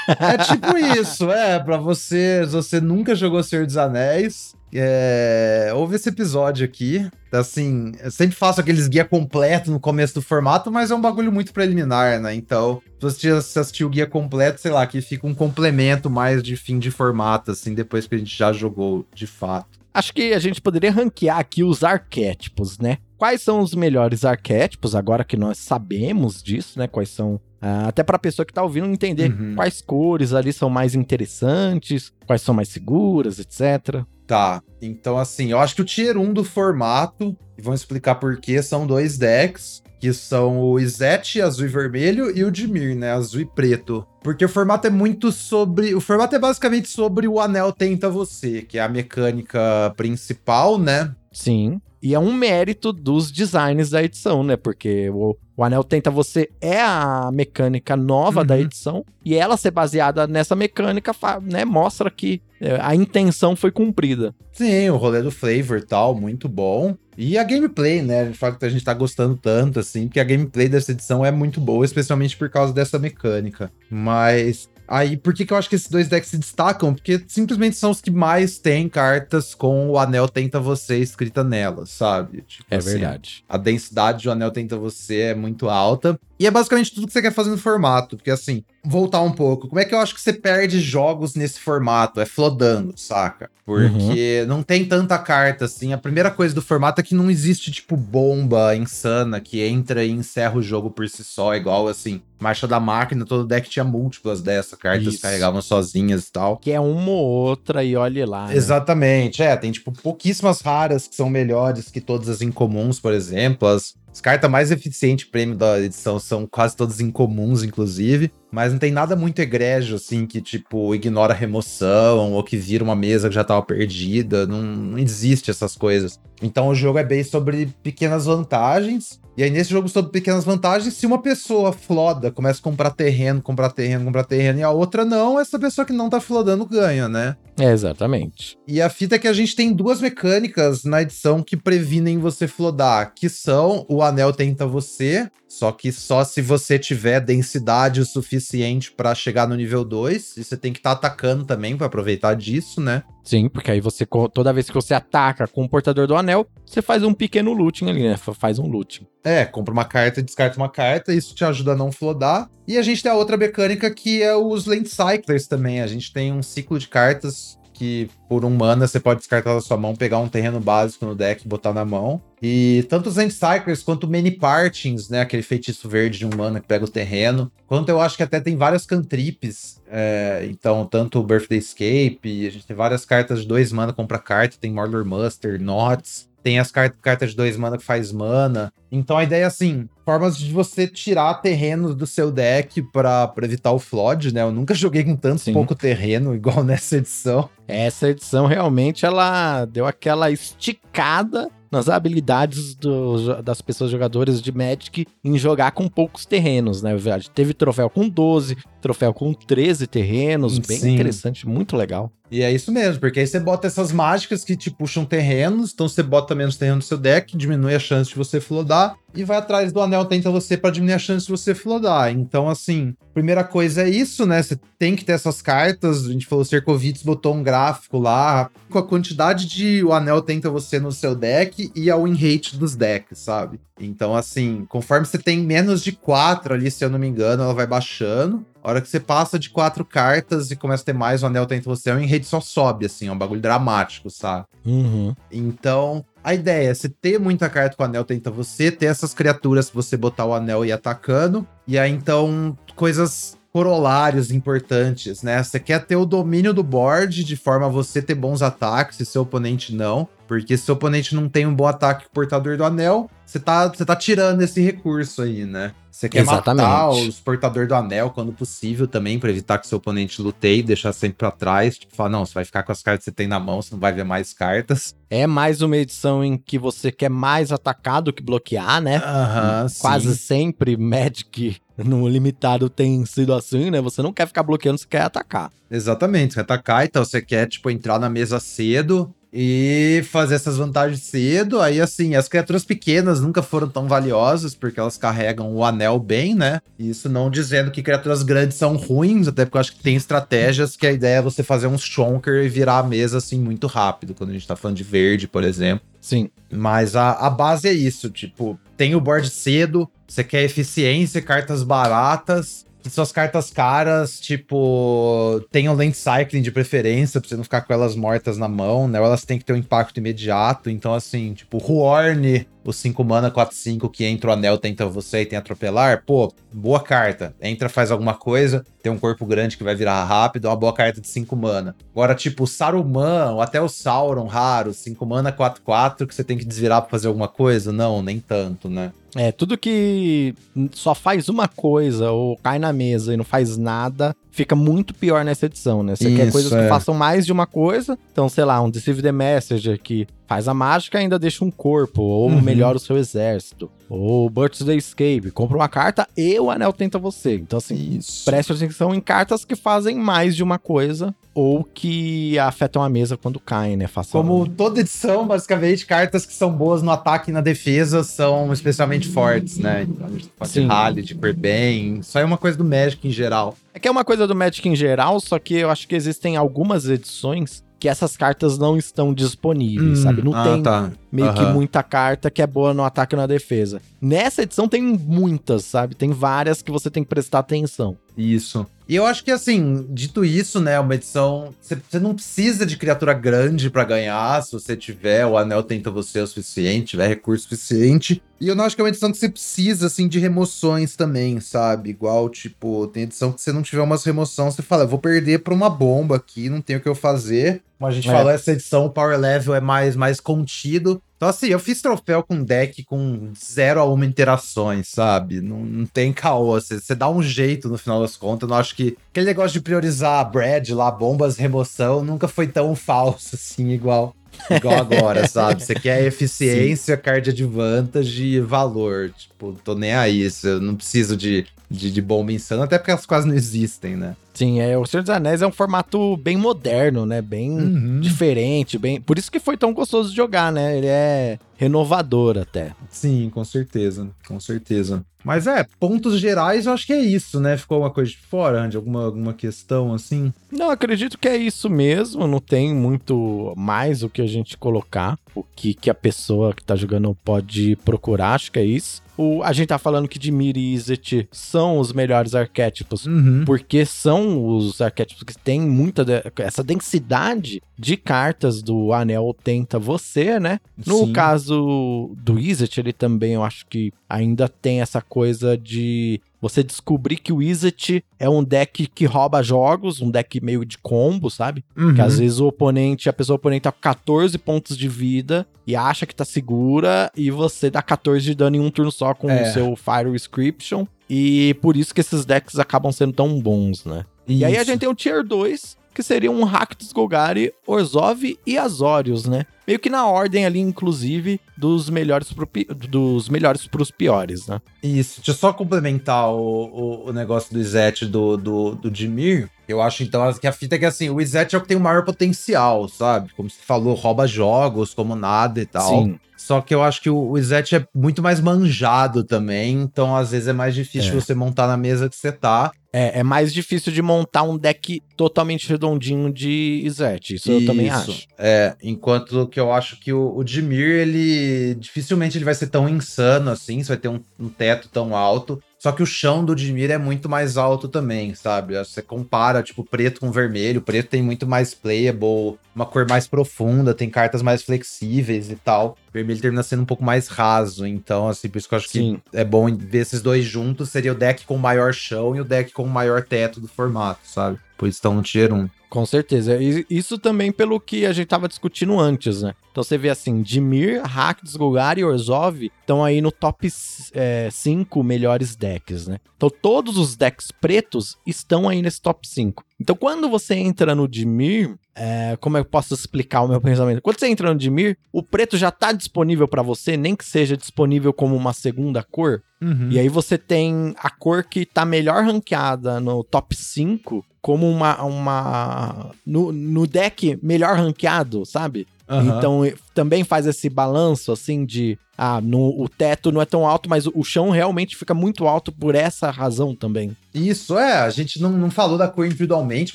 É 0.09 0.39
tipo 0.39 0.79
isso, 0.99 1.31
é, 1.31 1.61
pra 1.61 1.77
você, 1.77 2.43
se 2.47 2.53
você 2.53 2.81
nunca 2.81 3.15
jogou 3.15 3.43
Senhor 3.43 3.67
dos 3.67 3.77
Anéis, 3.77 4.57
é, 4.73 5.71
ouve 5.75 5.97
esse 5.97 6.09
episódio 6.09 6.65
aqui. 6.65 7.07
Assim, 7.31 7.93
eu 8.03 8.11
sempre 8.11 8.35
faço 8.35 8.59
aqueles 8.59 8.89
guia 8.89 9.05
completo 9.05 9.71
no 9.71 9.79
começo 9.79 10.15
do 10.15 10.23
formato, 10.23 10.73
mas 10.73 10.91
é 10.91 10.95
um 10.95 11.01
bagulho 11.01 11.31
muito 11.31 11.53
preliminar, 11.53 12.19
né? 12.23 12.35
Então, 12.35 12.81
se 12.99 13.31
você 13.31 13.59
assistiu 13.59 13.87
o 13.87 13.91
guia 13.91 14.07
completo, 14.07 14.63
sei 14.63 14.71
lá, 14.71 14.87
que 14.87 15.03
fica 15.03 15.27
um 15.27 15.35
complemento 15.35 16.09
mais 16.09 16.43
de 16.43 16.57
fim 16.57 16.79
de 16.79 16.91
formato, 16.91 17.51
assim, 17.51 17.75
depois 17.75 18.07
que 18.07 18.15
a 18.15 18.19
gente 18.19 18.35
já 18.35 18.51
jogou 18.51 19.05
de 19.15 19.27
fato. 19.27 19.80
Acho 20.01 20.15
que 20.15 20.33
a 20.33 20.39
gente 20.39 20.63
poderia 20.63 20.91
ranquear 20.91 21.39
aqui 21.39 21.63
os 21.63 21.85
arquétipos, 21.85 22.79
né? 22.79 22.97
Quais 23.19 23.43
são 23.43 23.61
os 23.61 23.75
melhores 23.75 24.25
arquétipos, 24.25 24.95
agora 24.95 25.23
que 25.23 25.37
nós 25.37 25.59
sabemos 25.59 26.43
disso, 26.43 26.79
né? 26.79 26.89
Quais 26.89 27.11
são. 27.11 27.39
ah, 27.61 27.89
até 27.89 28.03
para 28.03 28.17
a 28.17 28.19
pessoa 28.19 28.47
que 28.47 28.53
tá 28.55 28.63
ouvindo 28.63 28.87
entender 28.87 29.31
Uhum. 29.31 29.55
quais 29.55 29.83
cores 29.83 30.33
ali 30.33 30.51
são 30.55 30.71
mais 30.71 30.95
interessantes, 30.95 32.11
quais 32.27 32.41
são 32.41 32.55
mais 32.55 32.71
seguras, 32.71 33.39
etc. 33.39 34.03
Tá, 34.27 34.63
então 34.81 35.19
assim, 35.19 35.51
eu 35.51 35.59
acho 35.59 35.75
que 35.75 35.83
o 35.83 35.85
tier 35.85 36.17
1 36.17 36.33
do 36.33 36.45
formato, 36.45 37.37
e 37.59 37.61
vão 37.61 37.75
explicar 37.75 38.15
por 38.15 38.41
quê, 38.41 38.63
são 38.63 38.87
dois 38.87 39.19
decks, 39.19 39.83
que 40.01 40.13
são 40.15 40.59
o 40.59 40.81
Izete, 40.81 41.43
azul 41.43 41.67
e 41.67 41.69
vermelho, 41.69 42.37
e 42.37 42.43
o 42.43 42.51
Dimir, 42.51 42.97
né, 42.97 43.13
azul 43.13 43.43
e 43.43 43.45
preto. 43.45 44.05
Porque 44.23 44.45
o 44.45 44.49
formato 44.49 44.87
é 44.87 44.91
muito 44.91 45.31
sobre... 45.31 45.95
O 45.95 46.01
formato 46.01 46.35
é 46.35 46.39
basicamente 46.39 46.89
sobre 46.89 47.29
o 47.29 47.39
Anel 47.39 47.71
Tenta 47.73 48.09
Você, 48.09 48.63
que 48.63 48.79
é 48.79 48.83
a 48.83 48.89
mecânica 48.89 49.93
principal, 49.97 50.79
né? 50.79 51.15
Sim. 51.31 51.81
E 52.03 52.15
é 52.15 52.19
um 52.19 52.33
mérito 52.33 52.95
dos 52.95 53.31
designs 53.31 53.91
da 53.91 54.03
edição, 54.03 54.43
né? 54.43 54.57
Porque 54.57 55.11
o, 55.11 55.37
o 55.55 55.63
Anel 55.63 55.85
Tenta 55.85 56.11
Você 56.11 56.49
é 56.61 56.81
a 56.81 57.31
mecânica 57.33 57.95
nova 57.95 58.41
Uhum. 58.41 58.47
da 58.47 58.59
edição, 58.59 59.05
e 59.23 59.35
ela 59.35 59.59
ser 59.59 59.71
baseada 59.71 60.27
nessa 60.27 60.57
mecânica, 60.57 61.13
né, 61.43 61.65
mostra 61.67 62.11
que 62.11 62.41
a 62.81 62.95
intenção 62.95 63.57
foi 63.57 63.71
cumprida. 63.71 64.35
Sim, 64.53 64.91
o 64.91 64.97
rolê 64.97 65.23
do 65.23 65.31
flavor 65.31 65.79
e 65.79 65.83
tal, 65.87 66.15
muito 66.15 66.49
bom. 66.49 66.95
E 67.17 67.37
a 67.37 67.45
gameplay, 67.45 68.03
né? 68.03 68.25
De 68.27 68.37
fato, 68.37 68.65
a 68.65 68.69
gente 68.69 68.85
tá 68.85 68.95
gostando 68.95 69.37
tanto, 69.37 69.79
assim, 69.79 70.09
que 70.09 70.19
a 70.21 70.25
gameplay 70.25 70.69
dessa 70.69 70.93
edição 70.93 71.25
é 71.25 71.31
muito 71.31 71.61
boa, 71.61 71.85
especialmente 71.85 72.37
por 72.37 72.49
causa 72.49 72.73
dessa 72.73 72.99
mecânica. 72.99 73.71
Mas. 73.91 74.69
Aí, 74.89 75.17
por 75.17 75.33
que, 75.33 75.47
que 75.47 75.53
eu 75.53 75.57
acho 75.57 75.69
que 75.69 75.77
esses 75.77 75.89
dois 75.89 76.09
decks 76.09 76.31
se 76.31 76.37
destacam? 76.39 76.93
Porque 76.93 77.23
simplesmente 77.29 77.77
são 77.77 77.93
os 77.93 78.01
que 78.01 78.11
mais 78.11 78.59
têm 78.59 78.89
cartas 78.89 79.55
com 79.55 79.89
o 79.89 79.97
Anel 79.97 80.29
Tenta 80.29 80.59
Você 80.59 80.97
escrita 80.99 81.45
nelas, 81.45 81.91
sabe? 81.91 82.43
Tipo 82.43 82.65
É 82.69 82.77
assim, 82.79 82.91
verdade. 82.99 83.45
a 83.49 83.57
densidade 83.57 84.25
do 84.25 84.33
Anel 84.33 84.51
Tenta 84.51 84.77
Você 84.77 85.19
é 85.21 85.35
muito 85.35 85.69
alta. 85.69 86.19
E 86.41 86.47
é 86.47 86.51
basicamente 86.51 86.95
tudo 86.95 87.07
que 87.07 87.13
você 87.13 87.21
quer 87.21 87.35
fazer 87.35 87.51
no 87.51 87.59
formato. 87.59 88.17
Porque, 88.17 88.31
assim, 88.31 88.65
voltar 88.83 89.21
um 89.21 89.31
pouco. 89.31 89.69
Como 89.69 89.79
é 89.79 89.85
que 89.85 89.95
eu 89.95 89.99
acho 89.99 90.15
que 90.15 90.23
você 90.23 90.33
perde 90.33 90.81
jogos 90.81 91.35
nesse 91.35 91.61
formato? 91.61 92.19
É 92.19 92.25
flodando, 92.25 92.95
saca? 92.97 93.51
Porque 93.67 94.47
não 94.49 94.63
tem 94.63 94.87
tanta 94.87 95.19
carta, 95.19 95.67
assim. 95.67 95.93
A 95.93 95.99
primeira 95.99 96.31
coisa 96.31 96.55
do 96.55 96.63
formato 96.63 96.99
é 96.99 97.05
que 97.05 97.15
não 97.15 97.31
existe, 97.31 97.71
tipo, 97.71 97.95
bomba 97.95 98.75
insana 98.75 99.39
que 99.39 99.61
entra 99.61 100.03
e 100.03 100.11
encerra 100.11 100.57
o 100.57 100.63
jogo 100.63 100.91
por 100.91 101.07
si 101.11 101.23
só. 101.23 101.55
Igual, 101.55 101.89
assim, 101.89 102.23
Marcha 102.41 102.67
da 102.67 102.81
Máquina, 102.81 103.27
todo 103.27 103.47
deck 103.47 103.69
tinha 103.69 103.85
múltiplas 103.85 104.41
dessa. 104.41 104.77
Cartas 104.77 105.15
Isso. 105.15 105.23
carregavam 105.23 105.61
sozinhas 105.61 106.27
e 106.27 106.33
tal. 106.33 106.57
Que 106.57 106.73
é 106.73 106.81
uma 106.81 107.11
ou 107.11 107.27
outra 107.27 107.85
e 107.85 107.95
olhe 107.95 108.25
lá. 108.25 108.47
né? 108.49 108.57
Exatamente, 108.57 109.43
é, 109.43 109.55
tem 109.57 109.71
tipo 109.71 109.93
pouquíssimas 109.93 110.63
raras 110.63 111.07
que 111.07 111.15
são 111.15 111.29
melhores 111.29 111.91
que 111.91 112.01
todas 112.01 112.29
as 112.31 112.41
incomuns, 112.41 112.99
por 112.99 113.13
exemplo. 113.13 113.69
As, 113.69 113.95
as 114.13 114.21
cartas 114.21 114.51
mais 114.51 114.71
eficientes 114.71 115.27
prêmio 115.27 115.57
da 115.57 115.81
edição 115.81 116.19
são 116.19 116.47
quase 116.47 116.77
todas 116.77 117.01
incomuns, 117.01 117.63
inclusive. 117.63 118.33
Mas 118.51 118.73
não 118.73 118.79
tem 118.79 118.91
nada 118.91 119.15
muito 119.15 119.39
egrégio, 119.39 119.97
assim, 119.97 120.27
que 120.27 120.41
tipo 120.41 120.95
ignora 120.95 121.33
a 121.33 121.37
remoção 121.37 122.33
ou 122.33 122.43
que 122.43 122.57
vira 122.57 122.83
uma 122.83 122.97
mesa 122.97 123.29
que 123.29 123.35
já 123.35 123.45
tava 123.45 123.63
perdida. 123.63 124.47
Não, 124.47 124.63
não 124.63 124.99
existe 124.99 125.51
essas 125.51 125.77
coisas. 125.77 126.19
Então 126.43 126.69
o 126.69 126.75
jogo 126.75 126.99
é 126.99 127.05
bem 127.05 127.23
sobre 127.23 127.69
pequenas 127.83 128.27
vantagens. 128.27 129.21
E 129.37 129.43
aí, 129.43 129.49
nesse 129.49 129.71
jogo 129.71 129.89
sobre 129.89 130.11
pequenas 130.11 130.45
vantagens, 130.45 130.93
se 130.93 131.07
uma 131.07 131.23
pessoa 131.23 131.73
floda 131.73 132.31
começa 132.31 132.59
a 132.59 132.63
comprar 132.63 132.91
terreno, 132.91 133.41
comprar 133.41 133.71
terreno, 133.71 134.05
comprar 134.05 134.25
terreno, 134.25 134.59
e 134.59 134.63
a 134.63 134.71
outra 134.71 135.03
não, 135.03 135.41
essa 135.41 135.59
pessoa 135.59 135.85
que 135.85 135.95
não 135.95 136.11
tá 136.11 136.21
flodando 136.21 136.67
ganha, 136.67 137.09
né? 137.09 137.37
É, 137.59 137.73
exatamente. 137.73 138.59
E 138.67 138.83
a 138.83 138.91
fita 138.91 139.17
é 139.17 139.19
que 139.19 139.29
a 139.29 139.33
gente 139.33 139.57
tem 139.57 139.73
duas 139.73 140.01
mecânicas 140.01 140.85
na 140.85 141.01
edição 141.01 141.43
que 141.43 141.57
previnem 141.57 142.19
você 142.19 142.47
flodar, 142.47 143.15
que 143.15 143.29
são 143.29 143.87
o 143.89 144.03
anel 144.03 144.33
tenta 144.33 144.67
você, 144.67 145.31
só 145.53 145.73
que 145.73 145.91
só 145.91 146.23
se 146.23 146.41
você 146.41 146.79
tiver 146.79 147.21
densidade 147.21 148.01
o 148.01 148.05
suficiente 148.07 148.93
pra 148.93 149.17
chegar 149.17 149.49
no 149.49 149.57
nível 149.57 149.85
2, 149.85 150.37
e 150.37 150.45
você 150.45 150.57
tem 150.57 150.73
que 150.73 150.79
estar 150.79 150.93
atacando 150.93 151.45
também 151.45 151.77
pra 151.77 151.89
aproveitar 151.89 152.35
disso, 152.35 152.81
né? 152.81 153.03
Sim, 153.25 153.49
porque 153.49 153.71
aí 153.71 153.81
você, 153.81 154.07
toda 154.33 154.53
vez 154.53 154.69
que 154.69 154.75
você 154.75 154.95
ataca 154.95 155.47
com 155.49 155.65
o 155.65 155.69
portador 155.69 156.07
do 156.07 156.15
anel, 156.15 156.47
você 156.65 156.81
faz 156.81 157.03
um 157.03 157.13
pequeno 157.13 157.53
looting 157.53 157.91
ali, 157.91 158.03
né? 158.05 158.17
Fa- 158.17 158.33
Faz 158.33 158.59
um 158.61 158.67
looting. 158.69 159.07
É, 159.25 159.45
compra 159.45 159.73
uma 159.75 159.85
carta 159.85 160.21
e 160.21 160.23
descarta 160.23 160.57
uma 160.57 160.71
carta, 160.71 161.13
isso 161.13 161.35
te 161.35 161.45
ajuda 161.45 161.73
a 161.73 161.77
não 161.77 161.91
flodar. 161.93 162.49
E 162.67 162.79
a 162.79 162.83
gente 162.83 163.03
tem 163.03 163.11
a 163.11 163.17
outra 163.17 163.37
mecânica 163.37 163.91
que 163.93 164.23
é 164.23 164.35
os 164.35 164.67
Land 164.67 164.89
Cyclers 164.89 165.47
também. 165.49 165.81
A 165.81 165.87
gente 165.89 166.13
tem 166.13 166.33
um 166.33 166.43
ciclo 166.43 166.79
de 166.79 166.87
cartas 166.89 167.59
que 167.81 168.11
por 168.29 168.45
um 168.45 168.51
mana 168.51 168.87
você 168.87 169.01
pode 169.01 169.21
descartar 169.21 169.55
da 169.55 169.61
sua 169.63 169.79
mão, 169.79 169.97
pegar 169.97 170.19
um 170.19 170.29
terreno 170.29 170.61
básico 170.61 171.07
no 171.07 171.15
deck 171.15 171.43
e 171.43 171.49
botar 171.49 171.73
na 171.73 171.83
mão. 171.83 172.21
E 172.43 172.85
tanto 172.91 173.09
os 173.09 173.17
Land 173.17 173.33
Cyclers 173.33 173.83
quanto 173.83 174.07
Many 174.07 174.33
Partings, 174.33 175.09
né? 175.09 175.23
Aquele 175.23 175.43
feitiço 175.43 175.89
verde 175.89 176.19
de 176.19 176.27
um 176.27 176.31
mana 176.37 176.61
que 176.61 176.67
pega 176.67 176.85
o 176.85 176.91
terreno. 176.91 177.51
Quanto 177.67 177.89
eu 177.89 177.99
acho 177.99 178.19
que 178.19 178.23
até 178.23 178.39
tem 178.39 178.55
várias 178.55 178.85
cantrips. 178.85 179.81
é, 179.91 180.47
então, 180.51 180.85
tanto 180.85 181.21
o 181.21 181.23
Birthday 181.25 181.59
Escape, 181.59 182.47
a 182.47 182.51
gente 182.51 182.67
tem 182.67 182.77
várias 182.77 183.07
cartas 183.07 183.41
de 183.41 183.49
dois 183.49 183.73
mana, 183.73 183.95
compra 183.95 184.19
carta, 184.19 184.59
tem 184.61 184.71
Mordor 184.71 185.07
Muster, 185.07 185.59
Knots. 185.59 186.29
Tem 186.43 186.59
as 186.59 186.71
car- 186.71 186.95
cartas 187.01 187.31
de 187.31 187.37
dois 187.37 187.57
mana 187.57 187.79
que 187.79 187.85
faz 187.85 188.13
mana. 188.13 188.71
Então 188.93 189.17
a 189.17 189.25
ideia 189.25 189.45
é 189.45 189.47
assim: 189.47 189.89
formas 190.11 190.37
de 190.37 190.53
você 190.53 190.89
tirar 190.89 191.35
terrenos 191.35 191.95
do 191.95 192.05
seu 192.05 192.33
deck 192.33 192.83
pra 192.93 193.33
evitar 193.45 193.71
o 193.71 193.79
flood, 193.79 194.35
né? 194.35 194.43
Eu 194.43 194.51
nunca 194.51 194.75
joguei 194.75 195.05
com 195.05 195.15
tanto 195.15 195.41
Sim. 195.43 195.53
pouco 195.53 195.73
terreno 195.73 196.35
igual 196.35 196.63
nessa 196.65 196.97
edição. 196.97 197.49
Essa 197.69 198.09
edição 198.09 198.47
realmente 198.47 199.07
ela 199.07 199.65
deu 199.67 199.87
aquela 199.87 200.29
esticada 200.29 201.49
nas 201.71 201.89
habilidades 201.89 202.75
do- 202.75 203.41
das 203.43 203.61
pessoas 203.63 203.93
jogadoras 203.93 204.43
de 204.43 204.51
Magic 204.51 205.07
em 205.25 205.39
jogar 205.39 205.71
com 205.71 205.87
poucos 205.87 206.27
terrenos, 206.27 206.83
né? 206.83 206.91
Teve 207.33 207.55
troféu 207.55 207.89
com 207.89 208.09
12, 208.09 208.57
troféu 208.81 209.13
com 209.13 209.33
13 209.33 209.87
terrenos, 209.87 210.59
bem 210.59 210.79
Sim. 210.79 210.95
interessante, 210.95 211.47
muito 211.47 211.77
legal. 211.77 212.13
E 212.31 212.43
é 212.43 212.53
isso 212.53 212.71
mesmo, 212.71 213.01
porque 213.01 213.19
aí 213.19 213.27
você 213.27 213.41
bota 213.41 213.67
essas 213.67 213.91
mágicas 213.91 214.45
que 214.45 214.57
te 214.57 214.71
puxam 214.71 215.05
terrenos, 215.05 215.73
então 215.73 215.89
você 215.89 216.01
bota 216.01 216.33
menos 216.33 216.57
terreno 216.57 216.77
no 216.77 216.83
seu 216.83 216.97
deck, 216.97 217.37
diminui 217.37 217.75
a 217.75 217.79
chance 217.81 218.11
de 218.11 218.17
você 218.17 218.41
flodar, 218.41 218.97
e 219.13 219.25
vai 219.25 219.39
atrás 219.39 219.73
do 219.73 219.81
anel 219.81 220.05
tenta 220.05 220.31
você 220.31 220.57
pra 220.57 220.71
diminuir 220.71 220.95
a 220.95 220.99
chance 220.99 221.27
de 221.27 221.33
você 221.33 221.55
flodar. 221.55 222.13
Então, 222.13 222.49
assim, 222.49 222.95
primeira 223.13 223.43
coisa 223.43 223.83
é 223.83 223.89
isso, 223.89 224.25
né? 224.25 224.41
Você 224.41 224.59
tem 224.79 224.95
que 224.95 225.05
ter 225.05 225.13
essas 225.13 225.43
cartas. 225.43 226.07
A 226.07 226.13
gente 226.13 226.27
falou, 226.27 226.43
o 226.43 226.47
Cercovitz 226.47 227.03
botou 227.03 227.35
um 227.35 227.43
gráfico 227.43 227.99
lá 227.99 228.49
com 228.69 228.79
a 228.79 228.87
quantidade 228.87 229.47
de 229.47 229.83
o 229.83 229.93
anel 229.93 230.23
tenta 230.23 230.49
você 230.49 230.79
no 230.79 230.93
seu 230.93 231.17
deck 231.17 231.73
e 231.75 231.91
a 231.91 231.97
win 231.97 232.15
rate 232.15 232.57
dos 232.57 232.77
decks, 232.77 233.19
sabe? 233.19 233.61
Então, 233.81 234.15
assim, 234.15 234.65
conforme 234.69 235.07
você 235.07 235.19
tem 235.19 235.41
menos 235.41 235.83
de 235.83 235.93
quatro 235.93 236.55
ali, 236.55 236.71
se 236.71 236.85
eu 236.85 236.91
não 236.91 236.99
me 236.99 237.09
engano, 237.09 237.43
ela 237.43 237.55
vai 237.55 237.67
baixando. 237.67 238.45
A 238.63 238.69
hora 238.69 238.81
que 238.81 238.89
você 238.89 239.01
passa 239.01 239.39
de 239.39 239.51
quatro 239.51 239.85
cartas 239.85 240.51
e 240.51 240.57
começa 240.57 240.83
a 240.83 240.87
ter 240.87 240.93
mais 240.93 241.23
o 241.23 241.27
anel 241.27 241.47
tenta 241.47 241.69
você, 241.69 241.91
a 241.91 241.97
win 241.97 242.07
rate 242.07 242.27
só 242.27 242.41
sobe, 242.41 242.87
assim, 242.87 243.09
é 243.09 243.13
um 243.13 243.19
bagulho 243.19 243.41
dramático, 243.41 244.11
sabe? 244.11 244.45
Uhum. 244.65 245.15
Então, 245.31 246.05
a 246.23 246.35
ideia 246.35 246.71
é 246.71 246.75
você 246.75 246.89
ter 246.89 247.19
muita 247.19 247.49
carta 247.49 247.77
com 247.77 247.83
o 247.83 247.87
anel 247.87 248.05
tenta 248.05 248.31
você, 248.31 248.71
ter 248.71 248.87
essas 248.87 249.15
criaturas 249.15 249.71
pra 249.71 249.81
você 249.81 249.97
botar 249.97 250.27
o 250.27 250.35
anel 250.35 250.65
e 250.65 250.69
ir 250.69 250.73
atacando. 250.73 251.47
E 251.67 251.79
aí, 251.79 251.91
então, 251.91 252.57
coisas 252.77 253.39
corolários 253.53 254.31
importantes, 254.31 255.23
né? 255.23 255.43
Você 255.43 255.59
quer 255.59 255.85
ter 255.85 255.97
o 255.97 256.07
domínio 256.07 256.55
do 256.55 256.63
board 256.63 257.25
de 257.25 257.37
forma 257.37 257.67
a 257.67 257.69
você 257.69 258.01
ter 258.01 258.15
bons 258.15 258.43
ataques 258.43 259.01
e 259.01 259.07
seu 259.07 259.23
oponente 259.23 259.75
não. 259.75 260.09
Porque 260.29 260.57
se 260.57 260.71
o 260.71 260.75
oponente 260.75 261.15
não 261.15 261.29
tem 261.29 261.45
um 261.45 261.55
bom 261.55 261.67
ataque 261.67 262.05
com 262.05 262.11
o 262.11 262.15
portador 262.15 262.57
do 262.57 262.65
anel, 262.65 263.11
você 263.27 263.41
tá, 263.41 263.67
você 263.67 263.85
tá 263.85 263.97
tirando 263.97 264.41
esse 264.43 264.61
recurso 264.61 265.23
aí, 265.23 265.45
né? 265.45 265.73
Você 265.91 266.09
quer 266.09 266.21
Exatamente. 266.21 266.67
matar 266.67 266.89
os 266.91 267.19
portador 267.19 267.67
do 267.67 267.75
anel 267.75 268.11
quando 268.11 268.33
possível 268.33 268.87
também, 268.87 269.19
pra 269.19 269.29
evitar 269.29 269.59
que 269.59 269.67
seu 269.67 269.79
oponente 269.79 270.23
luteie 270.23 270.61
e 270.61 270.63
deixar 270.63 270.93
sempre 270.93 271.19
pra 271.19 271.33
trás. 271.33 271.77
Tipo, 271.79 271.97
falar, 271.97 272.11
não, 272.11 272.25
você 272.25 272.33
vai 272.33 272.45
ficar 272.45 272.63
com 272.63 272.71
as 272.71 272.81
cartas 272.81 273.05
que 273.05 273.11
você 273.11 273.15
tem 273.15 273.27
na 273.27 273.41
mão, 273.41 273.61
você 273.61 273.75
não 273.75 273.81
vai 273.81 273.93
ver 273.93 274.05
mais 274.05 274.33
cartas. 274.33 274.95
É 275.11 275.27
mais 275.27 275.63
uma 275.63 275.77
edição 275.77 276.25
em 276.25 276.39
que 276.39 276.59
você 276.59 276.93
quer 276.93 277.11
mais 277.11 277.51
atacar 277.51 278.01
do 278.01 278.13
que 278.13 278.23
bloquear, 278.23 278.81
né? 278.81 278.97
Aham, 279.05 279.67
Quase 279.81 280.17
sempre 280.17 280.77
Magic 280.77 281.61
no 281.85 282.09
limitado 282.09 282.69
tem 282.69 283.05
sido 283.07 283.33
assim, 283.33 283.71
né? 283.71 283.81
Você 283.81 284.03
não 284.03 284.13
quer 284.13 284.27
ficar 284.27 284.43
bloqueando, 284.43 284.79
você 284.79 284.87
quer 284.89 285.03
atacar. 285.03 285.51
Exatamente, 285.71 286.35
você 286.35 286.41
quer 286.41 286.43
atacar, 286.43 286.85
então 286.85 287.05
você 287.05 287.23
quer, 287.23 287.47
tipo, 287.47 287.71
entrar 287.71 287.99
na 287.99 288.09
mesa 288.09 288.41
cedo 288.41 289.13
e 289.33 290.03
fazer 290.11 290.35
essas 290.35 290.57
vantagens 290.57 291.03
cedo. 291.03 291.61
Aí, 291.61 291.81
assim, 291.81 292.15
as 292.15 292.29
criaturas 292.29 292.65
pequenas 292.65 293.21
nunca 293.21 293.43
foram 293.43 293.69
tão 293.69 293.87
valiosas, 293.87 294.55
porque 294.55 294.81
elas 294.81 294.97
carregam 294.97 295.55
o 295.55 295.65
anel 295.65 295.99
bem, 295.99 296.35
né? 296.35 296.61
Isso 296.79 297.09
não 297.09 297.31
dizendo 297.31 297.71
que 297.71 297.83
criaturas 297.83 298.23
grandes 298.23 298.57
são 298.57 298.77
ruins, 298.77 299.29
até 299.29 299.45
porque 299.45 299.57
eu 299.57 299.61
acho 299.61 299.77
que 299.77 299.83
tem 299.83 299.97
estratégias 299.97 300.77
que 300.77 300.87
a 300.87 300.93
ideia 300.93 301.19
é 301.19 301.23
você 301.23 301.43
fazer 301.43 301.67
um 301.67 301.79
Shonker 301.79 302.45
e 302.45 302.49
virar 302.49 302.79
a 302.79 302.83
mesa, 302.83 303.19
assim, 303.19 303.41
muito 303.41 303.67
rápido, 303.67 304.15
quando 304.15 304.31
a 304.31 304.33
gente 304.33 304.47
tá 304.47 304.57
falando 304.57 304.77
de 304.77 304.85
verde, 304.85 305.29
por 305.29 305.45
exemplo. 305.45 305.87
Sim. 306.01 306.31
Mas 306.51 306.97
a, 306.97 307.13
a 307.13 307.31
base 307.31 307.69
é 307.69 307.73
isso, 307.73 308.11
tipo, 308.11 308.59
tem 308.77 308.95
o 308.95 309.01
board 309.01 309.29
cedo, 309.29 309.89
você 310.09 310.25
quer 310.25 310.43
eficiência, 310.43 311.23
cartas 311.23 311.63
baratas, 311.63 312.67
suas 312.89 313.13
cartas 313.13 313.51
caras, 313.51 314.19
tipo, 314.19 315.41
tenham 315.51 315.75
land 315.75 315.95
cycling 315.95 316.43
de 316.43 316.51
preferência, 316.51 317.21
pra 317.21 317.29
você 317.29 317.37
não 317.37 317.45
ficar 317.45 317.63
com 317.63 317.73
elas 317.73 317.95
mortas 317.95 318.39
na 318.39 318.49
mão, 318.49 318.89
né? 318.89 318.99
Ou 319.01 319.07
elas 319.07 319.25
têm 319.25 319.39
que 319.39 319.45
ter 319.45 319.53
um 319.53 319.57
impacto 319.57 319.99
imediato. 319.99 320.71
Então, 320.71 320.95
assim, 320.95 321.35
tipo, 321.35 321.59
Ruorn, 321.59 322.47
o 322.65 322.73
5 322.73 323.03
mana 323.05 323.31
4-5 323.31 323.91
que 323.91 324.05
entra 324.05 324.31
o 324.31 324.33
anel, 324.33 324.59
tenta 324.59 324.87
você 324.87 325.23
e 325.23 325.27
tem 325.27 325.39
atropelar, 325.39 326.05
pô, 326.05 326.33
boa 326.53 326.81
carta. 326.81 327.35
Entra, 327.41 327.69
faz 327.69 327.91
alguma 327.91 328.15
coisa, 328.15 328.65
tem 328.83 328.91
um 328.91 328.99
corpo 328.99 329.25
grande 329.27 329.57
que 329.57 329.65
vai 329.65 329.75
virar 329.75 330.05
rápido, 330.05 330.47
uma 330.47 330.57
boa 330.57 330.73
carta 330.73 331.01
de 331.01 331.09
5 331.09 331.35
mana. 331.37 331.75
Agora, 331.93 332.15
tipo, 332.15 332.47
Saruman, 332.47 333.33
ou 333.33 333.41
até 333.41 333.61
o 333.61 333.69
Sauron 333.69 334.27
raro, 334.27 334.73
5 334.73 335.05
mana 335.07 335.33
4-4, 335.33 336.07
que 336.07 336.15
você 336.15 336.25
tem 336.25 336.37
que 336.37 336.45
desvirar 336.45 336.83
pra 336.83 336.91
fazer 336.91 337.09
alguma 337.09 337.29
coisa? 337.29 337.73
Não, 337.73 338.03
nem 338.03 338.19
tanto, 338.21 338.69
né? 338.69 338.93
É, 339.17 339.33
tudo 339.33 339.59
que 339.59 340.35
só 340.73 340.95
faz 340.95 341.29
uma 341.29 341.49
coisa 341.49 342.13
ou 342.13 342.37
cai 342.37 342.59
na 342.59 342.73
mesa 342.73 343.13
e 343.13 343.17
não 343.17 343.25
faz 343.25 343.57
nada, 343.57 344.15
fica 344.31 344.55
muito 344.57 344.95
pior 344.95 345.25
nessa 345.25 345.47
edição, 345.47 345.83
né? 345.83 345.97
Você 345.97 346.15
quer 346.15 346.25
Isso, 346.25 346.33
coisas 346.33 346.53
é. 346.53 346.63
que 346.63 346.69
façam 346.69 346.95
mais 346.95 347.27
de 347.27 347.33
uma 347.33 347.47
coisa. 347.47 347.99
Então, 348.13 348.29
sei 348.29 348.45
lá, 348.45 348.61
um 348.61 348.71
Deceive 348.71 349.03
the 349.03 349.13
Messenger 349.13 349.81
que 349.81 350.07
faz 350.27 350.47
a 350.49 350.55
mágica 350.55 350.99
e 350.99 351.03
ainda 351.03 351.19
deixa 351.19 351.45
um 351.45 351.51
corpo, 351.51 352.03
ou 352.03 352.31
Uhum. 352.31 352.41
melhora 352.41 352.77
o 352.77 352.81
seu 352.81 352.97
exército. 352.97 353.71
Ou 353.91 354.31
Birthday 354.31 354.77
Escape, 354.77 355.33
compra 355.33 355.57
uma 355.57 355.69
carta 355.69 356.07
e 356.17 356.39
o 356.39 356.49
anel 356.49 356.73
tenta 356.73 356.97
você. 356.97 357.35
Então, 357.35 357.59
assim, 357.59 357.97
Isso. 357.99 358.25
preste 358.25 358.53
atenção 358.53 358.95
em 358.95 359.01
cartas 359.01 359.45
que 359.45 359.57
fazem 359.57 359.97
mais 359.97 360.37
de 360.37 360.45
uma 360.45 360.61
coisa 360.61 361.13
ou 361.35 361.65
que 361.65 362.39
afetam 362.39 362.83
a 362.83 362.89
mesa 362.89 363.17
quando 363.17 363.41
caem, 363.41 363.77
né? 363.77 363.89
Façam 363.89 364.23
Como 364.23 364.49
toda 364.49 364.79
edição, 364.79 365.27
basicamente, 365.27 365.87
cartas 365.87 366.25
que 366.25 366.33
são 366.33 366.53
boas 366.53 366.83
no 366.83 366.91
ataque 366.93 367.31
e 367.31 367.35
na 367.35 367.41
defesa 367.41 368.05
são 368.05 368.53
especialmente 368.53 369.09
fortes, 369.09 369.59
né? 369.59 369.83
Então, 369.83 370.07
a 370.07 370.11
gente 370.11 370.29
pode 370.29 370.51
Sim. 370.53 370.67
rally 370.69 371.03
de 371.03 371.15
bem. 371.15 371.99
Isso 371.99 372.17
aí 372.17 372.23
é 372.23 372.27
uma 372.27 372.39
coisa 372.39 372.57
do 372.57 372.65
Magic 372.65 373.07
em 373.07 373.11
geral. 373.11 373.57
É 373.75 373.81
que 373.81 373.89
é 373.89 373.91
uma 373.91 374.05
coisa 374.05 374.25
do 374.25 374.37
Magic 374.37 374.69
em 374.69 374.77
geral, 374.77 375.19
só 375.19 375.37
que 375.39 375.55
eu 375.55 375.69
acho 375.69 375.89
que 375.89 375.97
existem 375.97 376.37
algumas 376.37 376.89
edições 376.89 377.65
que 377.81 377.89
essas 377.89 378.15
cartas 378.15 378.59
não 378.59 378.77
estão 378.77 379.15
disponíveis, 379.15 380.01
sabe? 380.01 380.23
Não 380.23 380.35
ah, 380.35 380.45
tem 380.45 380.63
tá. 380.63 380.93
meio 381.11 381.33
que 381.33 381.41
Aham. 381.41 381.55
muita 381.55 381.83
carta 381.83 382.31
que 382.31 382.43
é 382.43 382.47
boa 382.47 382.75
no 382.75 382.85
ataque 382.85 383.15
e 383.15 383.17
na 383.17 383.27
defesa. 383.27 383.81
Nessa 384.01 384.43
edição 384.43 384.69
tem 384.69 384.83
muitas, 384.83 385.65
sabe? 385.65 385.95
Tem 385.95 386.11
várias 386.11 386.61
que 386.61 386.71
você 386.71 386.91
tem 386.91 387.03
que 387.03 387.09
prestar 387.09 387.39
atenção. 387.39 387.97
Isso. 388.17 388.67
E 388.87 388.97
eu 388.97 389.07
acho 389.07 389.25
que, 389.25 389.31
assim, 389.31 389.87
dito 389.89 390.25
isso, 390.25 390.61
né, 390.61 390.79
uma 390.79 390.95
edição. 390.95 391.55
Você 391.61 391.99
não 391.99 392.15
precisa 392.15 392.67
de 392.67 392.77
criatura 392.77 393.15
grande 393.15 393.71
pra 393.71 393.85
ganhar. 393.85 394.43
Se 394.43 394.53
você 394.53 394.77
tiver, 394.77 395.25
o 395.25 395.39
anel 395.39 395.63
tenta 395.63 395.91
você 395.91 396.21
o 396.21 396.27
suficiente, 396.27 396.91
tiver 396.91 397.09
recurso 397.09 397.45
suficiente. 397.45 398.23
E 398.41 398.49
eu 398.49 398.55
não 398.57 398.65
acho 398.65 398.75
que 398.75 398.81
é 398.81 398.85
uma 398.85 398.89
edição 398.89 399.13
que 399.13 399.19
você 399.19 399.29
precisa, 399.29 399.87
assim, 399.87 400.09
de 400.09 400.19
remoções 400.19 400.97
também, 400.97 401.41
sabe? 401.41 401.91
Igual, 401.91 402.29
tipo, 402.31 402.87
tem 402.87 403.03
edição 403.03 403.33
que 403.33 403.41
você 403.41 403.53
não 403.53 403.61
tiver 403.63 403.83
umas 403.83 404.03
remoções, 404.03 404.55
você 404.55 404.63
fala, 404.63 404.85
eu 404.85 404.89
vou 404.89 404.99
perder 404.99 405.41
pra 405.41 405.53
uma 405.53 405.69
bomba 405.69 406.17
aqui, 406.17 406.49
não 406.49 406.63
tem 406.63 406.77
o 406.77 406.81
que 406.81 406.89
eu 406.89 406.95
fazer. 406.95 407.63
Como 407.79 407.89
a 407.89 407.93
gente 407.93 408.09
É. 408.09 408.13
falou, 408.13 408.31
essa 408.31 408.53
edição, 408.53 408.87
o 408.87 408.91
power 408.91 409.19
level 409.19 409.55
é 409.55 409.61
mais, 409.61 409.95
mais 409.95 410.21
contido. 410.21 411.03
Então, 411.17 411.29
assim, 411.29 411.49
eu 411.49 411.59
fiz 411.59 411.83
troféu 411.83 412.23
com 412.23 412.43
deck 412.43 412.83
com 412.85 413.31
0 413.39 413.81
a 413.81 413.85
1 413.93 414.05
interações, 414.05 414.89
sabe? 414.89 415.43
Não, 415.43 415.59
não 415.63 415.85
tem 415.85 416.11
caô. 416.11 416.53
Você, 416.59 416.81
você 416.81 416.95
dá 416.95 417.11
um 417.11 417.23
jeito 417.23 417.69
no 417.69 417.77
final 417.77 418.01
das 418.01 418.17
contas. 418.17 418.49
Eu 418.49 418.55
não 418.55 418.57
acho 418.57 418.75
que 418.75 418.97
aquele 419.11 419.27
negócio 419.27 419.53
de 419.53 419.61
priorizar 419.61 420.19
a 420.21 420.25
Brad 420.25 420.67
lá, 420.71 420.91
bombas, 420.91 421.37
remoção, 421.37 422.03
nunca 422.03 422.27
foi 422.27 422.47
tão 422.47 422.75
falso 422.77 423.35
assim, 423.35 423.69
igual. 423.69 424.15
Igual 424.51 424.79
agora, 424.79 425.27
sabe? 425.29 425.63
Você 425.63 425.75
quer 425.75 426.05
eficiência, 426.05 426.97
card 426.97 427.31
advantage 427.31 428.23
e 428.25 428.41
valor. 428.41 429.11
Tipo, 429.11 429.57
tô 429.65 429.75
nem 429.75 429.95
aí. 429.95 430.29
Eu 430.45 430.61
não 430.61 430.75
preciso 430.75 431.17
de, 431.17 431.47
de, 431.71 431.91
de 431.93 432.03
bomba 432.03 432.33
insana, 432.33 432.65
até 432.65 432.77
porque 432.79 432.91
elas 432.91 433.07
quase 433.07 433.29
não 433.29 433.35
existem, 433.35 433.97
né? 433.97 434.17
Sim, 434.35 434.61
é, 434.61 434.77
o 434.77 434.87
Senhor 434.87 435.03
dos 435.03 435.11
Anéis 435.11 435.43
é 435.43 435.47
um 435.47 435.53
formato 435.53 436.17
bem 436.17 436.37
moderno, 436.37 437.05
né? 437.07 437.21
Bem 437.23 437.51
Uhum. 437.51 438.01
diferente, 438.01 438.79
bem. 438.79 439.01
Por 439.01 439.19
isso 439.19 439.31
que 439.31 439.39
foi 439.39 439.57
tão 439.57 439.73
gostoso 439.73 440.11
de 440.11 440.17
jogar, 440.17 440.51
né? 440.53 440.77
Ele 440.79 440.87
é 440.87 441.39
renovador 441.57 442.39
até. 442.39 442.73
Sim, 442.91 443.31
com 443.33 443.45
certeza, 443.45 444.09
com 444.27 444.41
certeza. 444.41 445.05
Mas 445.23 445.47
é, 445.47 445.67
pontos 445.79 446.19
gerais 446.19 446.65
eu 446.65 446.73
acho 446.73 446.87
que 446.87 446.93
é 446.95 447.01
isso, 447.03 447.39
né? 447.39 447.57
Ficou 447.57 447.75
alguma 447.77 447.93
coisa 447.93 448.11
de 448.11 448.17
fora, 448.17 448.67
de 448.67 448.77
alguma, 448.77 449.05
alguma 449.05 449.35
questão 449.35 449.93
assim? 449.93 450.33
Não, 450.51 450.71
acredito 450.71 451.19
que 451.19 451.29
é 451.29 451.37
isso 451.37 451.69
mesmo. 451.69 452.27
Não 452.27 452.41
tem 452.41 452.75
muito 452.75 453.53
mais 453.57 454.03
o 454.03 454.09
que 454.09 454.23
a 454.23 454.27
gente 454.27 454.57
colocar. 454.57 455.19
O 455.35 455.45
que, 455.45 455.75
que 455.75 455.89
a 455.91 455.95
pessoa 455.95 456.53
que 456.53 456.63
tá 456.65 456.75
jogando 456.75 457.17
pode 457.25 457.77
procurar, 457.85 458.35
acho 458.35 458.51
que 458.51 458.59
é 458.59 458.65
isso. 458.65 459.01
O, 459.17 459.43
a 459.43 459.53
gente 459.53 459.69
tá 459.69 459.79
falando 459.79 460.09
que 460.09 460.19
Dimir 460.19 460.57
e 460.57 460.73
Izzet 460.75 461.29
são 461.31 461.79
os 461.79 461.93
melhores 461.93 462.35
arquétipos. 462.35 463.07
Uhum. 463.07 463.45
Porque 463.45 463.85
são 463.85 464.47
os 464.47 464.81
arquétipos 464.81 465.23
que 465.23 465.37
têm 465.39 465.61
muita. 465.61 466.05
de- 466.05 466.23
essa 466.39 466.65
densidade 466.65 467.63
de 467.79 467.97
cartas 467.97 468.63
do 468.63 468.93
Anel 468.93 469.37
Tenta 469.45 469.79
Você, 469.79 470.41
né? 470.41 470.59
No 470.87 471.07
Sim. 471.07 471.13
caso 471.13 472.11
do 472.17 472.39
Izzet, 472.39 472.81
ele 472.81 472.93
também 472.93 473.33
eu 473.35 473.43
acho 473.45 473.67
que 473.67 473.93
ainda 474.11 474.49
tem 474.49 474.81
essa 474.81 475.01
coisa 475.01 475.57
de 475.57 476.21
você 476.43 476.63
descobrir 476.63 477.17
que 477.17 477.33
o 477.33 477.41
Izzet 477.41 478.03
é 478.19 478.29
um 478.29 478.43
deck 478.43 478.87
que 478.89 479.05
rouba 479.05 479.43
jogos, 479.43 480.01
um 480.03 480.11
deck 480.11 480.41
meio 480.43 480.65
de 480.65 480.77
combo, 480.79 481.31
sabe? 481.31 481.65
Uhum. 481.77 481.95
Que 481.95 482.01
às 482.01 482.19
vezes 482.19 482.41
o 482.41 482.47
oponente, 482.49 483.09
a 483.09 483.13
pessoa 483.13 483.37
oponente 483.37 483.63
tá 483.63 483.73
com 483.73 483.79
14 483.81 484.37
pontos 484.39 484.77
de 484.77 484.89
vida 484.89 485.47
e 485.67 485.77
acha 485.77 486.05
que 486.07 486.15
tá 486.15 486.25
segura 486.25 487.11
e 487.17 487.31
você 487.31 487.71
dá 487.71 487.81
14 487.83 488.25
de 488.25 488.35
dano 488.35 488.57
em 488.57 488.61
um 488.61 488.71
turno 488.71 488.91
só 488.91 489.15
com 489.15 489.31
É. 489.31 489.43
o 489.49 489.53
seu 489.53 489.77
Fire 489.77 490.11
Inscription. 490.15 490.87
E 491.09 491.55
por 491.61 491.77
isso 491.77 491.95
que 491.95 492.01
esses 492.01 492.25
decks 492.25 492.59
acabam 492.59 492.91
sendo 492.93 493.13
tão 493.13 493.41
bons, 493.41 493.85
né? 493.85 494.05
E 494.27 494.45
aí 494.45 494.55
a 494.57 494.61
Isso. 494.63 494.71
gente 494.71 494.81
tem 494.81 494.89
o 494.89 494.95
Tier 494.95 495.25
2, 495.25 495.77
que 496.01 496.07
seria 496.07 496.31
um 496.31 496.45
Rakdos 496.45 496.93
Golgari, 496.93 497.53
Orzhov 497.67 498.39
e 498.47 498.57
Azorius, 498.59 499.27
né? 499.27 499.45
Meio 499.67 499.79
que 499.79 499.91
na 499.91 500.07
ordem 500.07 500.47
ali, 500.47 500.59
inclusive, 500.59 501.39
dos 501.57 501.89
melhores, 501.91 502.33
pro, 502.33 502.47
pi- 502.47 502.67
dos 502.89 503.29
melhores 503.29 503.67
pros 503.67 503.91
piores, 503.91 504.47
né? 504.47 504.61
Isso, 504.83 505.17
deixa 505.21 505.31
eu 505.31 505.35
só 505.35 505.53
complementar 505.53 506.31
o, 506.31 506.37
o, 506.39 507.09
o 507.09 507.13
negócio 507.13 507.53
do 507.53 507.61
Izete 507.61 508.07
do, 508.07 508.37
do, 508.37 508.75
do 508.75 508.91
Dimir. 508.91 509.49
Eu 509.69 509.81
acho, 509.81 510.03
então, 510.03 510.33
que 510.35 510.47
a 510.47 510.53
fita 510.53 510.75
é 510.75 510.79
que, 510.79 510.87
assim, 510.87 511.11
o 511.11 511.21
Izete 511.21 511.55
é 511.55 511.59
o 511.59 511.61
que 511.61 511.69
tem 511.69 511.77
o 511.77 511.81
maior 511.81 512.05
potencial, 512.05 512.89
sabe? 512.89 513.31
Como 513.37 513.49
você 513.49 513.61
falou, 513.65 513.95
rouba 513.95 514.27
jogos 514.27 514.93
como 514.95 515.15
nada 515.15 515.61
e 515.61 515.67
tal. 515.67 515.89
Sim. 515.89 516.19
Só 516.37 516.61
que 516.63 516.75
eu 516.75 516.83
acho 516.83 517.03
que 517.03 517.11
o, 517.11 517.31
o 517.33 517.39
Izete 517.39 517.77
é 517.77 517.87
muito 517.95 518.23
mais 518.23 518.41
manjado 518.41 519.23
também, 519.23 519.75
então 519.83 520.17
às 520.17 520.31
vezes 520.31 520.49
é 520.49 520.53
mais 520.55 520.75
difícil 520.75 521.11
É. 521.13 521.21
você 521.21 521.35
montar 521.35 521.69
na 521.69 521.77
mesa 521.77 522.09
que 522.09 522.17
você 522.17 522.33
tá. 522.33 522.73
É, 522.93 523.21
é 523.21 523.23
mais 523.23 523.53
difícil 523.53 523.93
de 523.93 524.03
montar 524.03 524.43
um 524.43 524.59
deck 524.59 525.01
totalmente 525.17 525.69
redondinho 525.69 526.33
de 526.33 526.83
Izet. 526.85 527.35
Isso, 527.35 527.51
eu 527.51 527.65
também 527.65 527.87
Isso. 527.87 528.11
acho. 528.11 528.27
É, 528.37 528.75
enquanto 528.83 529.47
que 529.47 529.61
eu 529.61 529.73
acho 529.73 529.99
que 530.01 530.13
o, 530.13 530.37
o 530.37 530.43
Dimir, 530.43 530.97
ele 530.97 531.75
dificilmente 531.77 532.37
ele 532.37 532.45
vai 532.45 532.55
ser 532.55 532.67
tão 532.67 532.89
insano 532.89 533.51
assim, 533.51 533.83
você 533.83 533.89
vai 533.89 533.97
ter 533.97 534.09
um, 534.09 534.21
um 534.39 534.49
teto 534.49 534.89
tão 534.89 535.15
alto. 535.15 535.63
Só 535.81 535.93
que 535.93 536.03
o 536.03 536.07
chão 536.07 536.45
do 536.45 536.55
Dimir 536.55 536.91
é 536.91 536.99
muito 536.99 537.27
mais 537.27 537.57
alto 537.57 537.89
também, 537.89 538.35
sabe? 538.35 538.77
Você 538.77 539.01
compara, 539.01 539.63
tipo, 539.63 539.83
preto 539.83 540.21
com 540.21 540.31
vermelho. 540.31 540.83
Preto 540.83 541.09
tem 541.09 541.23
muito 541.23 541.47
mais 541.47 541.73
playable, 541.73 542.59
uma 542.75 542.85
cor 542.85 543.09
mais 543.09 543.27
profunda, 543.27 543.95
tem 543.95 544.11
cartas 544.11 544.43
mais 544.43 544.63
flexíveis 544.63 545.51
e 545.51 545.57
tal. 545.57 545.97
O 546.11 546.13
vermelho 546.13 546.39
termina 546.39 546.63
sendo 546.63 546.83
um 546.83 546.85
pouco 546.85 547.03
mais 547.03 547.29
raso. 547.29 547.87
Então, 547.87 548.29
assim, 548.29 548.51
por 548.51 548.59
isso 548.59 548.69
que 548.69 548.75
eu 548.75 548.79
acho 548.79 548.91
Sim. 548.91 549.23
que 549.31 549.39
é 549.39 549.43
bom 549.43 549.75
ver 549.75 550.01
esses 550.01 550.21
dois 550.21 550.45
juntos. 550.45 550.91
Seria 550.91 551.13
o 551.13 551.15
deck 551.15 551.47
com 551.47 551.57
maior 551.57 551.95
chão 551.95 552.37
e 552.37 552.43
o 552.43 552.45
deck 552.45 552.75
com 552.75 552.85
maior 552.85 553.23
teto 553.23 553.59
do 553.59 553.67
formato, 553.67 554.21
sabe? 554.25 554.59
Por 554.77 554.87
isso 554.87 554.99
estão 554.99 555.15
no 555.15 555.23
tier 555.23 555.51
1. 555.51 555.67
Com 555.91 556.07
certeza. 556.07 556.57
E 556.63 556.87
Isso 556.89 557.19
também 557.19 557.51
pelo 557.51 557.81
que 557.81 558.07
a 558.07 558.13
gente 558.13 558.29
tava 558.29 558.47
discutindo 558.47 558.99
antes, 558.99 559.43
né? 559.43 559.55
Então 559.73 559.83
você 559.83 559.99
vê 559.99 560.09
assim, 560.09 560.41
Dimir, 560.41 561.03
Rakdos, 561.03 561.57
Golgari 561.57 562.01
e 562.01 562.05
Orzhov 562.05 562.71
estão 562.81 563.05
aí 563.05 563.21
no 563.21 563.33
top 563.33 563.69
5 563.71 565.03
melhores 565.03 565.57
decks, 565.57 566.07
né? 566.07 566.19
Então 566.37 566.49
todos 566.49 566.97
os 566.97 567.17
decks 567.17 567.51
pretos 567.51 568.17
estão 568.25 568.69
aí 568.69 568.81
nesse 568.81 569.03
top 569.03 569.27
5. 569.29 569.65
Então 569.81 569.97
quando 569.97 570.29
você 570.29 570.55
entra 570.55 570.95
no 570.95 571.09
Dimir, 571.09 571.77
é, 571.95 572.37
como 572.41 572.57
eu 572.57 572.65
posso 572.65 572.95
explicar 572.95 573.43
o 573.43 573.49
meu 573.49 573.61
pensamento? 573.61 574.01
Quando 574.01 574.19
você 574.19 574.29
entra 574.29 574.53
no 574.53 574.59
Dimir, 574.59 574.97
o 575.13 575.23
preto 575.23 575.57
já 575.57 575.71
tá 575.71 575.93
disponível 575.93 576.47
pra 576.47 576.63
você, 576.63 576.97
nem 576.97 577.17
que 577.17 577.25
seja 577.25 577.57
disponível 577.57 578.13
como 578.13 578.37
uma 578.37 578.53
segunda 578.53 579.03
cor. 579.03 579.43
E 579.91 579.99
aí 579.99 580.09
você 580.09 580.39
tem 580.39 580.95
a 580.99 581.11
cor 581.11 581.45
que 581.45 581.67
tá 581.67 581.85
melhor 581.85 582.25
ranqueada 582.25 582.99
no 582.99 583.23
top 583.23 583.55
5 583.55 584.25
como 584.41 584.69
uma. 584.71 585.03
uma 585.03 585.80
no, 586.27 586.53
no 586.53 586.87
deck 586.87 587.39
melhor 587.43 587.77
ranqueado, 587.77 588.45
sabe? 588.45 588.87
Aham. 589.09 589.39
Então 589.39 589.73
também 589.93 590.23
faz 590.23 590.47
esse 590.47 590.69
balanço 590.71 591.33
assim 591.33 591.65
de. 591.65 591.99
Ah, 592.17 592.41
no, 592.41 592.81
o 592.81 592.87
teto 592.89 593.33
não 593.33 593.41
é 593.41 593.47
tão 593.47 593.67
alto, 593.67 593.89
mas 593.89 594.07
o, 594.07 594.13
o 594.15 594.23
chão 594.23 594.51
realmente 594.51 594.95
fica 594.95 595.15
muito 595.15 595.49
alto 595.49 595.73
por 595.73 595.95
essa 595.95 596.31
razão 596.31 596.75
também. 596.75 597.17
Isso, 597.35 597.79
é, 597.79 597.95
a 597.95 598.11
gente 598.11 598.41
não, 598.41 598.53
não 598.53 598.71
falou 598.71 598.99
da 598.99 599.09
cor 599.09 599.25
individualmente, 599.27 599.95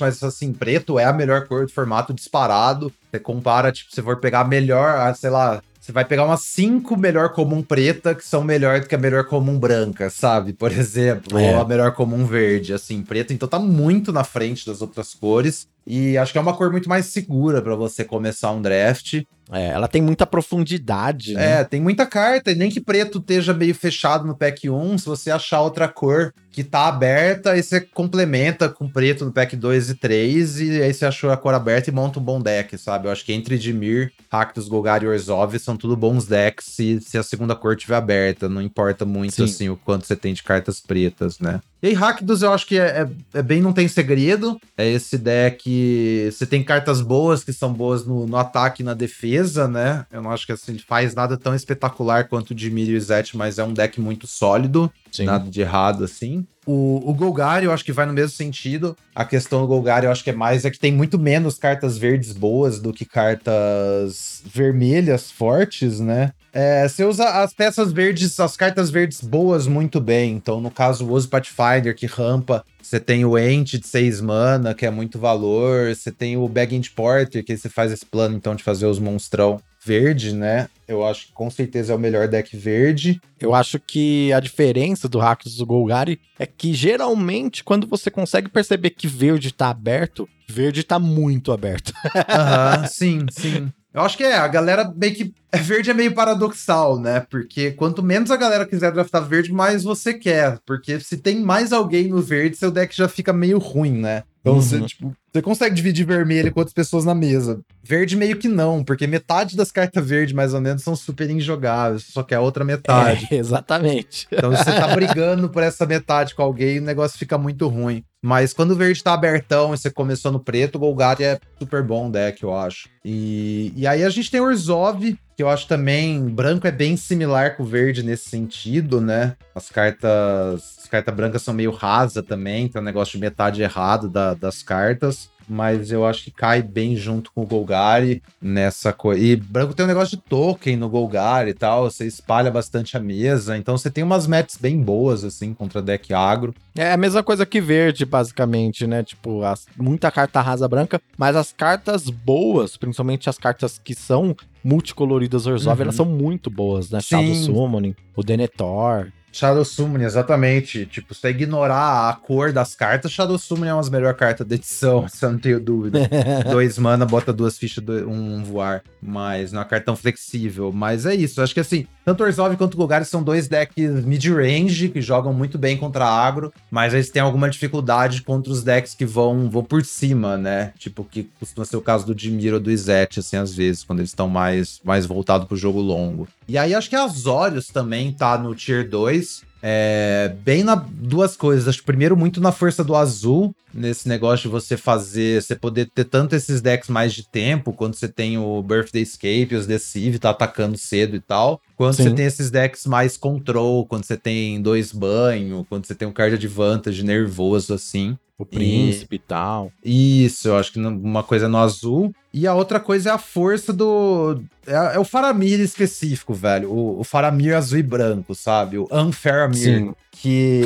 mas 0.00 0.20
assim, 0.22 0.52
preto 0.52 0.98
é 0.98 1.04
a 1.04 1.12
melhor 1.12 1.46
cor 1.46 1.66
do 1.66 1.72
formato 1.72 2.12
disparado. 2.12 2.92
Você 3.10 3.20
compara, 3.20 3.70
tipo, 3.70 3.94
se 3.94 4.02
for 4.02 4.16
pegar 4.16 4.40
a 4.40 4.44
melhor, 4.44 4.98
ah, 4.98 5.14
sei 5.14 5.30
lá, 5.30 5.62
você 5.80 5.92
vai 5.92 6.04
pegar 6.04 6.24
umas 6.24 6.40
cinco 6.40 6.96
melhor 6.96 7.28
comum 7.32 7.62
preta 7.62 8.12
que 8.12 8.26
são 8.26 8.42
melhor 8.42 8.80
do 8.80 8.88
que 8.88 8.94
a 8.96 8.98
melhor 8.98 9.24
comum 9.26 9.56
branca, 9.56 10.10
sabe? 10.10 10.52
Por 10.52 10.72
exemplo, 10.72 11.38
É. 11.38 11.54
ou 11.54 11.60
a 11.60 11.64
melhor 11.64 11.92
comum 11.92 12.26
verde, 12.26 12.72
assim, 12.74 13.02
preto, 13.02 13.32
então 13.32 13.48
tá 13.48 13.60
muito 13.60 14.12
na 14.12 14.24
frente 14.24 14.66
das 14.66 14.82
outras 14.82 15.14
cores. 15.14 15.68
E 15.86 16.18
acho 16.18 16.32
que 16.32 16.38
é 16.38 16.40
uma 16.40 16.54
cor 16.54 16.72
muito 16.72 16.88
mais 16.88 17.06
segura 17.06 17.62
pra 17.62 17.76
você 17.76 18.04
começar 18.04 18.50
um 18.50 18.60
draft. 18.60 19.22
É, 19.52 19.68
ela 19.68 19.86
tem 19.86 20.02
muita 20.02 20.26
profundidade, 20.26 21.34
né? 21.34 21.60
É, 21.60 21.64
tem 21.64 21.80
muita 21.80 22.04
carta, 22.04 22.50
e 22.50 22.56
nem 22.56 22.68
que 22.68 22.80
preto 22.80 23.18
esteja 23.18 23.54
meio 23.54 23.74
fechado 23.74 24.26
no 24.26 24.36
pack 24.36 24.68
1, 24.68 24.98
se 24.98 25.06
você 25.06 25.30
achar 25.30 25.60
outra 25.60 25.86
cor 25.86 26.34
que 26.50 26.64
tá 26.64 26.88
aberta, 26.88 27.52
aí 27.52 27.62
você 27.62 27.80
complementa 27.80 28.68
com 28.68 28.88
preto 28.88 29.24
no 29.24 29.32
pack 29.32 29.54
2 29.54 29.90
e 29.90 29.94
3, 29.94 30.60
e 30.60 30.82
aí 30.82 30.92
você 30.92 31.04
achou 31.04 31.30
a 31.30 31.36
cor 31.36 31.54
aberta 31.54 31.90
e 31.90 31.92
monta 31.92 32.18
um 32.18 32.22
bom 32.22 32.40
deck, 32.40 32.76
sabe? 32.76 33.06
Eu 33.06 33.12
acho 33.12 33.24
que 33.24 33.32
entre 33.32 33.56
Dimir, 33.56 34.12
Rakdos, 34.32 34.66
Golgari 34.66 35.04
e 35.04 35.08
Orzhov 35.08 35.56
são 35.60 35.76
tudo 35.76 35.96
bons 35.96 36.26
decks 36.26 36.66
se, 36.66 37.00
se 37.00 37.16
a 37.16 37.22
segunda 37.22 37.54
cor 37.54 37.76
estiver 37.76 37.96
aberta, 37.96 38.48
não 38.48 38.62
importa 38.62 39.04
muito, 39.04 39.34
Sim. 39.34 39.44
assim, 39.44 39.68
o 39.68 39.76
quanto 39.76 40.06
você 40.06 40.16
tem 40.16 40.34
de 40.34 40.42
cartas 40.42 40.80
pretas, 40.80 41.38
né? 41.38 41.60
E 41.82 41.88
aí, 41.88 41.92
Rakdos 41.92 42.42
eu 42.42 42.52
acho 42.52 42.66
que 42.66 42.78
é, 42.78 43.02
é- 43.02 43.38
é 43.38 43.42
bem 43.42 43.60
não 43.60 43.72
tem 43.72 43.86
segredo. 43.86 44.58
É 44.76 44.88
esse 44.88 45.18
deck. 45.18 46.30
Você 46.32 46.46
tem 46.46 46.62
cartas 46.64 47.00
boas 47.00 47.44
que 47.44 47.52
são 47.52 47.72
boas 47.72 48.04
no, 48.06 48.26
no 48.26 48.36
ataque 48.36 48.82
e 48.82 48.84
na 48.84 48.94
defesa, 48.94 49.68
né? 49.68 50.06
Eu 50.10 50.22
não 50.22 50.30
acho 50.30 50.46
que 50.46 50.52
assim 50.52 50.78
faz 50.78 51.14
nada 51.14 51.36
tão 51.36 51.54
espetacular 51.54 52.28
quanto 52.28 52.50
o 52.50 52.54
de 52.54 52.70
Miri 52.70 52.94
e 52.94 53.00
Zet, 53.00 53.36
mas 53.36 53.58
é 53.58 53.64
um 53.64 53.72
deck 53.74 54.00
muito 54.00 54.26
sólido. 54.26 54.90
Sim. 55.12 55.24
Nada 55.24 55.48
de 55.50 55.60
errado, 55.60 56.04
assim. 56.04 56.46
O, 56.66 57.00
o 57.08 57.14
Golgari, 57.14 57.64
eu 57.64 57.72
acho 57.72 57.84
que 57.84 57.92
vai 57.92 58.04
no 58.04 58.12
mesmo 58.12 58.36
sentido. 58.36 58.96
A 59.14 59.24
questão 59.24 59.60
do 59.60 59.68
Golgari, 59.68 60.06
eu 60.06 60.12
acho 60.12 60.24
que 60.24 60.30
é 60.30 60.34
mais 60.34 60.64
é 60.64 60.70
que 60.70 60.78
tem 60.78 60.92
muito 60.92 61.18
menos 61.18 61.56
cartas 61.58 61.96
verdes 61.96 62.32
boas 62.32 62.80
do 62.80 62.92
que 62.92 63.04
cartas 63.04 64.42
vermelhas 64.44 65.30
fortes, 65.30 66.00
né? 66.00 66.32
É, 66.52 66.88
você 66.88 67.04
usa 67.04 67.24
as 67.42 67.52
peças 67.52 67.92
verdes, 67.92 68.40
as 68.40 68.56
cartas 68.56 68.90
verdes 68.90 69.20
boas 69.20 69.66
muito 69.66 70.00
bem. 70.00 70.32
Então, 70.32 70.60
no 70.60 70.70
caso, 70.70 71.06
o 71.06 71.12
Ozo 71.12 71.28
Pathfinder, 71.28 71.94
que 71.94 72.06
rampa. 72.06 72.64
Você 72.82 72.98
tem 72.98 73.24
o 73.24 73.38
Ent 73.38 73.72
de 73.72 73.86
6 73.86 74.20
mana, 74.20 74.74
que 74.74 74.86
é 74.86 74.90
muito 74.90 75.18
valor. 75.18 75.94
Você 75.94 76.10
tem 76.10 76.36
o 76.36 76.48
Baggage 76.48 76.90
Porter, 76.90 77.44
que 77.44 77.56
você 77.56 77.68
faz 77.68 77.92
esse 77.92 78.06
plano, 78.06 78.36
então, 78.36 78.54
de 78.54 78.64
fazer 78.64 78.86
os 78.86 78.98
monstrão 78.98 79.60
verde, 79.86 80.34
né? 80.34 80.68
Eu 80.88 81.04
acho 81.04 81.26
que 81.26 81.32
com 81.32 81.48
certeza 81.48 81.92
é 81.92 81.96
o 81.96 81.98
melhor 81.98 82.26
deck 82.26 82.56
verde. 82.56 83.20
Eu 83.38 83.54
acho 83.54 83.78
que 83.78 84.32
a 84.32 84.40
diferença 84.40 85.08
do 85.08 85.18
Rakdos 85.18 85.56
do 85.56 85.66
Golgari 85.66 86.20
é 86.38 86.44
que 86.44 86.74
geralmente 86.74 87.62
quando 87.62 87.86
você 87.86 88.10
consegue 88.10 88.48
perceber 88.48 88.90
que 88.90 89.06
verde 89.06 89.52
tá 89.52 89.70
aberto, 89.70 90.28
verde 90.48 90.82
tá 90.82 90.98
muito 90.98 91.52
aberto. 91.52 91.92
Aham, 92.28 92.86
sim, 92.90 93.26
sim. 93.30 93.72
Eu 93.96 94.02
acho 94.02 94.14
que 94.14 94.24
é, 94.24 94.36
a 94.36 94.46
galera 94.46 94.92
meio 94.94 95.14
que. 95.14 95.32
É 95.50 95.56
verde 95.56 95.90
é 95.90 95.94
meio 95.94 96.12
paradoxal, 96.12 97.00
né? 97.00 97.24
Porque 97.30 97.70
quanto 97.70 98.02
menos 98.02 98.30
a 98.30 98.36
galera 98.36 98.66
quiser 98.66 98.92
draftar 98.92 99.24
verde, 99.24 99.50
mais 99.50 99.82
você 99.82 100.12
quer. 100.12 100.58
Porque 100.66 101.00
se 101.00 101.16
tem 101.16 101.40
mais 101.40 101.72
alguém 101.72 102.08
no 102.08 102.20
verde, 102.20 102.58
seu 102.58 102.70
deck 102.70 102.94
já 102.94 103.08
fica 103.08 103.32
meio 103.32 103.56
ruim, 103.58 103.92
né? 103.98 104.22
Então 104.42 104.54
Uhum. 104.56 104.60
você, 104.60 104.80
tipo, 104.82 105.16
você 105.32 105.40
consegue 105.40 105.74
dividir 105.74 106.06
vermelho 106.06 106.52
com 106.52 106.60
outras 106.60 106.74
pessoas 106.74 107.06
na 107.06 107.14
mesa. 107.14 107.60
Verde 107.82 108.16
meio 108.16 108.36
que 108.36 108.48
não, 108.48 108.84
porque 108.84 109.06
metade 109.06 109.56
das 109.56 109.72
cartas 109.72 110.06
verdes, 110.06 110.34
mais 110.34 110.52
ou 110.52 110.60
menos, 110.60 110.82
são 110.82 110.94
super 110.94 111.28
injogáveis. 111.30 112.04
Só 112.04 112.22
que 112.22 112.34
a 112.34 112.40
outra 112.40 112.64
metade. 112.64 113.26
É, 113.30 113.34
exatamente. 113.40 114.28
Então, 114.30 114.50
você 114.50 114.64
tá 114.64 114.88
brigando 114.94 115.48
por 115.48 115.62
essa 115.62 115.86
metade 115.86 116.34
com 116.34 116.42
alguém, 116.42 116.78
o 116.80 116.82
negócio 116.82 117.18
fica 117.18 117.38
muito 117.38 117.66
ruim. 117.66 118.04
Mas 118.26 118.52
quando 118.52 118.72
o 118.72 118.74
verde 118.74 119.04
tá 119.04 119.14
abertão 119.14 119.72
e 119.72 119.78
você 119.78 119.88
começou 119.88 120.32
no 120.32 120.40
preto, 120.40 120.74
o 120.74 120.78
Golgari 120.80 121.22
é 121.22 121.38
super 121.60 121.80
bom 121.80 122.10
deck, 122.10 122.42
eu 122.42 122.52
acho. 122.52 122.88
E, 123.04 123.72
e 123.76 123.86
aí 123.86 124.02
a 124.02 124.10
gente 124.10 124.32
tem 124.32 124.40
o 124.40 124.46
Orzhov, 124.46 125.16
que 125.36 125.42
eu 125.44 125.48
acho 125.48 125.68
também. 125.68 126.24
Branco 126.28 126.66
é 126.66 126.72
bem 126.72 126.96
similar 126.96 127.56
com 127.56 127.62
o 127.62 127.66
verde 127.66 128.02
nesse 128.02 128.28
sentido, 128.28 129.00
né? 129.00 129.36
As 129.54 129.68
cartas. 129.70 130.76
As 130.82 130.88
cartas 130.88 131.14
brancas 131.14 131.42
são 131.42 131.54
meio 131.54 131.70
rasa 131.70 132.20
também, 132.20 132.66
tem 132.66 132.82
um 132.82 132.84
negócio 132.84 133.12
de 133.12 133.18
metade 133.20 133.62
errado 133.62 134.08
da- 134.08 134.34
das 134.34 134.60
cartas. 134.60 135.30
Mas 135.48 135.92
eu 135.92 136.04
acho 136.04 136.24
que 136.24 136.30
cai 136.30 136.60
bem 136.62 136.96
junto 136.96 137.30
com 137.32 137.42
o 137.42 137.46
Golgari 137.46 138.20
nessa 138.42 138.92
coisa. 138.92 139.22
E 139.22 139.36
branco 139.36 139.74
tem 139.74 139.84
um 139.84 139.88
negócio 139.88 140.16
de 140.16 140.22
token 140.24 140.76
no 140.76 140.88
Golgari 140.88 141.50
e 141.50 141.54
tal. 141.54 141.88
Você 141.90 142.04
espalha 142.06 142.50
bastante 142.50 142.96
a 142.96 143.00
mesa. 143.00 143.56
Então 143.56 143.78
você 143.78 143.90
tem 143.90 144.02
umas 144.02 144.26
matches 144.26 144.56
bem 144.58 144.80
boas, 144.82 145.22
assim, 145.24 145.54
contra 145.54 145.80
deck 145.80 146.12
agro. 146.12 146.52
É 146.74 146.92
a 146.92 146.96
mesma 146.96 147.22
coisa 147.22 147.46
que 147.46 147.60
verde, 147.60 148.04
basicamente, 148.04 148.86
né? 148.86 149.04
Tipo, 149.04 149.42
as- 149.42 149.66
muita 149.76 150.10
carta 150.10 150.40
rasa 150.40 150.66
branca, 150.68 151.00
mas 151.16 151.36
as 151.36 151.52
cartas 151.52 152.10
boas, 152.10 152.76
principalmente 152.76 153.28
as 153.30 153.38
cartas 153.38 153.78
que 153.82 153.94
são 153.94 154.34
multicoloridas 154.64 155.46
Orzhov, 155.46 155.76
Uhum. 155.78 155.82
elas 155.84 155.94
são 155.94 156.04
muito 156.06 156.50
boas, 156.50 156.90
né? 156.90 157.00
Shadow 157.00 157.34
Sim. 157.34 157.44
Summoning, 157.44 157.94
o 158.16 158.22
Denethor. 158.22 159.12
Shadow 159.36 159.66
Summon, 159.66 160.00
exatamente. 160.00 160.86
Tipo, 160.86 161.14
se 161.14 161.20
você 161.20 161.28
ignorar 161.28 162.08
a 162.08 162.14
cor 162.14 162.52
das 162.52 162.74
cartas, 162.74 163.12
Shadow 163.12 163.38
Summon 163.38 163.66
é 163.66 163.74
uma 163.74 163.82
das 163.82 163.90
melhores 163.90 164.18
cartas 164.18 164.46
da 164.46 164.54
edição, 164.54 165.06
se 165.12 165.22
eu 165.22 165.32
não 165.32 165.38
tenho 165.38 165.60
dúvida. 165.60 166.08
Dois 166.50 166.78
mana, 166.78 167.04
bota 167.04 167.34
duas 167.34 167.58
fichas, 167.58 167.84
um 168.06 168.42
voar. 168.42 168.82
Mas 169.02 169.52
não 169.52 169.60
é 169.60 169.62
uma 169.62 169.68
carta 169.68 169.86
tão 169.86 169.96
flexível. 169.96 170.72
Mas 170.72 171.04
é 171.04 171.14
isso. 171.14 171.42
Acho 171.42 171.52
que 171.52 171.60
assim, 171.60 171.86
tanto 172.04 172.22
Orzhov 172.22 172.56
quanto 172.56 172.76
Golgari 172.76 173.04
são 173.04 173.22
dois 173.22 173.46
decks 173.46 174.04
mid-range 174.04 174.88
que 174.88 175.02
jogam 175.02 175.34
muito 175.34 175.58
bem 175.58 175.76
contra 175.76 176.06
agro, 176.06 176.52
mas 176.70 176.94
eles 176.94 177.10
têm 177.10 177.20
alguma 177.20 177.50
dificuldade 177.50 178.22
contra 178.22 178.52
os 178.52 178.62
decks 178.62 178.94
que 178.94 179.04
vão, 179.04 179.50
vão 179.50 179.62
por 179.62 179.84
cima, 179.84 180.38
né? 180.38 180.72
Tipo, 180.78 181.04
que 181.04 181.24
costuma 181.38 181.64
ser 181.64 181.76
o 181.76 181.80
caso 181.82 182.06
do 182.06 182.14
Dimir 182.14 182.54
ou 182.54 182.60
do 182.60 182.70
Izete, 182.70 183.20
assim, 183.20 183.36
às 183.36 183.54
vezes, 183.54 183.84
quando 183.84 183.98
eles 183.98 184.10
estão 184.10 184.28
mais, 184.28 184.80
mais 184.82 185.04
voltados 185.04 185.46
pro 185.46 185.56
jogo 185.56 185.80
longo. 185.80 186.26
E 186.48 186.56
aí 186.56 186.74
acho 186.74 186.88
que 186.88 186.94
a 186.94 187.02
Azorius 187.02 187.66
também 187.66 188.12
tá 188.12 188.38
no 188.38 188.54
Tier 188.54 188.88
2. 188.88 189.25
É, 189.68 190.32
bem 190.44 190.62
na 190.62 190.76
duas 190.76 191.36
coisas. 191.36 191.66
Acho 191.66 191.78
que 191.78 191.84
primeiro 191.84 192.16
muito 192.16 192.40
na 192.40 192.52
força 192.52 192.84
do 192.84 192.94
azul, 192.94 193.52
nesse 193.74 194.08
negócio 194.08 194.44
de 194.44 194.48
você 194.48 194.76
fazer, 194.76 195.42
você 195.42 195.56
poder 195.56 195.90
ter 195.92 196.04
tanto 196.04 196.36
esses 196.36 196.60
decks 196.60 196.88
mais 196.88 197.12
de 197.12 197.28
tempo, 197.28 197.72
quando 197.72 197.96
você 197.96 198.06
tem 198.06 198.38
o 198.38 198.62
Birthday 198.62 199.02
Escape, 199.02 199.56
os 199.56 199.66
Deceive, 199.66 200.20
tá 200.20 200.30
atacando 200.30 200.78
cedo 200.78 201.16
e 201.16 201.20
tal. 201.20 201.60
Quando 201.74 201.94
Sim. 201.94 202.04
você 202.04 202.10
tem 202.14 202.26
esses 202.26 202.48
decks 202.48 202.86
mais 202.86 203.16
control, 203.16 203.84
quando 203.84 204.04
você 204.04 204.16
tem 204.16 204.62
dois 204.62 204.92
banho, 204.92 205.66
quando 205.68 205.84
você 205.84 205.96
tem 205.96 206.06
um 206.06 206.12
card 206.12 206.36
advantage 206.36 207.02
nervoso 207.02 207.74
assim. 207.74 208.16
O 208.38 208.44
príncipe 208.44 209.16
e 209.16 209.18
tal. 209.18 209.72
Isso, 209.82 210.48
eu 210.48 210.58
acho 210.58 210.70
que 210.72 210.78
uma 210.78 211.22
coisa 211.22 211.46
é 211.46 211.48
no 211.48 211.56
azul. 211.56 212.14
E 212.34 212.46
a 212.46 212.52
outra 212.52 212.78
coisa 212.78 213.08
é 213.08 213.12
a 213.12 213.18
força 213.18 213.72
do. 213.72 214.42
É, 214.66 214.96
é 214.96 214.98
o 214.98 215.04
Faramir 215.04 215.58
específico, 215.58 216.34
velho. 216.34 216.70
O, 216.70 217.00
o 217.00 217.04
Faramir 217.04 217.56
azul 217.56 217.78
e 217.78 217.82
branco, 217.82 218.34
sabe? 218.34 218.76
O 218.76 218.86
Unfaramir. 218.92 219.58
Sim. 219.58 219.94
Que. 220.10 220.64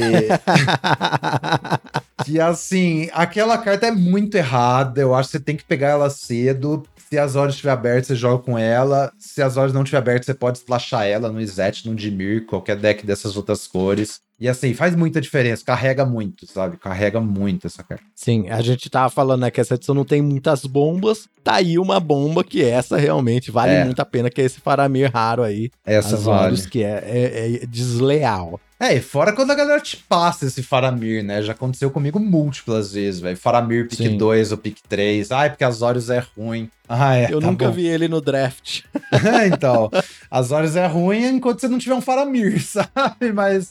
que 2.24 2.40
assim, 2.40 3.08
aquela 3.12 3.56
carta 3.56 3.86
é 3.86 3.92
muito 3.92 4.34
errada. 4.34 5.00
Eu 5.00 5.14
acho 5.14 5.28
que 5.28 5.38
você 5.38 5.40
tem 5.44 5.56
que 5.56 5.64
pegar 5.64 5.90
ela 5.90 6.10
cedo. 6.10 6.82
Se 7.12 7.18
as 7.18 7.34
horas 7.34 7.54
estiver 7.54 7.72
aberta, 7.72 8.06
você 8.06 8.14
joga 8.14 8.40
com 8.44 8.56
ela. 8.56 9.12
Se 9.18 9.42
as 9.42 9.56
horas 9.56 9.72
não 9.72 9.82
estiver 9.82 9.98
aberta, 9.98 10.24
você 10.26 10.32
pode 10.34 10.58
splashar 10.58 11.04
ela 11.06 11.28
no 11.32 11.40
Izet, 11.40 11.88
no 11.88 11.94
Dimir, 11.94 12.46
qualquer 12.46 12.76
deck 12.76 13.04
dessas 13.04 13.36
outras 13.36 13.66
cores. 13.66 14.20
E 14.38 14.48
assim, 14.48 14.72
faz 14.72 14.94
muita 14.94 15.20
diferença, 15.20 15.64
carrega 15.64 16.06
muito, 16.06 16.46
sabe? 16.46 16.76
Carrega 16.76 17.20
muito 17.20 17.66
essa 17.66 17.82
carta. 17.82 18.04
Sim, 18.14 18.48
a 18.48 18.62
gente 18.62 18.88
tava 18.88 19.10
falando 19.10 19.40
né, 19.42 19.50
que 19.50 19.60
essa 19.60 19.74
edição 19.74 19.94
não 19.94 20.04
tem 20.04 20.22
muitas 20.22 20.64
bombas. 20.64 21.28
Tá 21.42 21.56
aí 21.56 21.78
uma 21.80 21.98
bomba 21.98 22.44
que 22.44 22.62
essa 22.64 22.96
realmente 22.96 23.50
vale 23.50 23.72
É. 23.72 23.84
muito 23.84 24.00
a 24.00 24.04
pena, 24.04 24.30
que 24.30 24.40
é 24.40 24.44
esse 24.44 24.60
Faramir 24.60 25.10
raro 25.12 25.42
aí. 25.42 25.68
Essa 25.84 26.14
As 26.14 26.22
vale. 26.22 26.46
olhos 26.46 26.64
que 26.64 26.82
é, 26.84 27.02
é- 27.04 27.54
é 27.64 27.66
desleal. 27.66 28.58
É, 28.78 28.94
e 28.94 29.00
fora 29.02 29.34
quando 29.34 29.50
a 29.50 29.54
galera 29.54 29.80
te 29.80 29.98
passa 29.98 30.46
esse 30.46 30.62
Faramir, 30.62 31.22
né? 31.22 31.42
Já 31.42 31.52
aconteceu 31.52 31.90
comigo 31.90 32.18
múltiplas 32.18 32.92
vezes, 32.94 33.20
velho. 33.20 33.36
Faramir 33.36 33.88
pick 33.88 33.98
Sim. 33.98 34.16
2 34.16 34.52
ou 34.52 34.58
pick 34.58 34.78
3. 34.88 35.30
Ai, 35.32 35.50
porque 35.50 35.64
as 35.64 35.82
Horus 35.82 36.08
é 36.08 36.24
ruim. 36.34 36.70
Ah, 36.92 37.14
é. 37.16 37.32
Eu 37.32 37.40
tá 37.40 37.46
nunca 37.46 37.66
bom. 37.68 37.72
vi 37.72 37.86
ele 37.86 38.08
no 38.08 38.20
draft. 38.20 38.82
então, 39.46 39.88
as 40.28 40.50
Horus 40.50 40.74
é 40.74 40.86
ruim 40.88 41.24
enquanto 41.36 41.60
você 41.60 41.68
não 41.68 41.78
tiver 41.78 41.94
um 41.94 42.00
Faramir, 42.00 42.60
sabe? 42.66 43.32
Mas, 43.32 43.70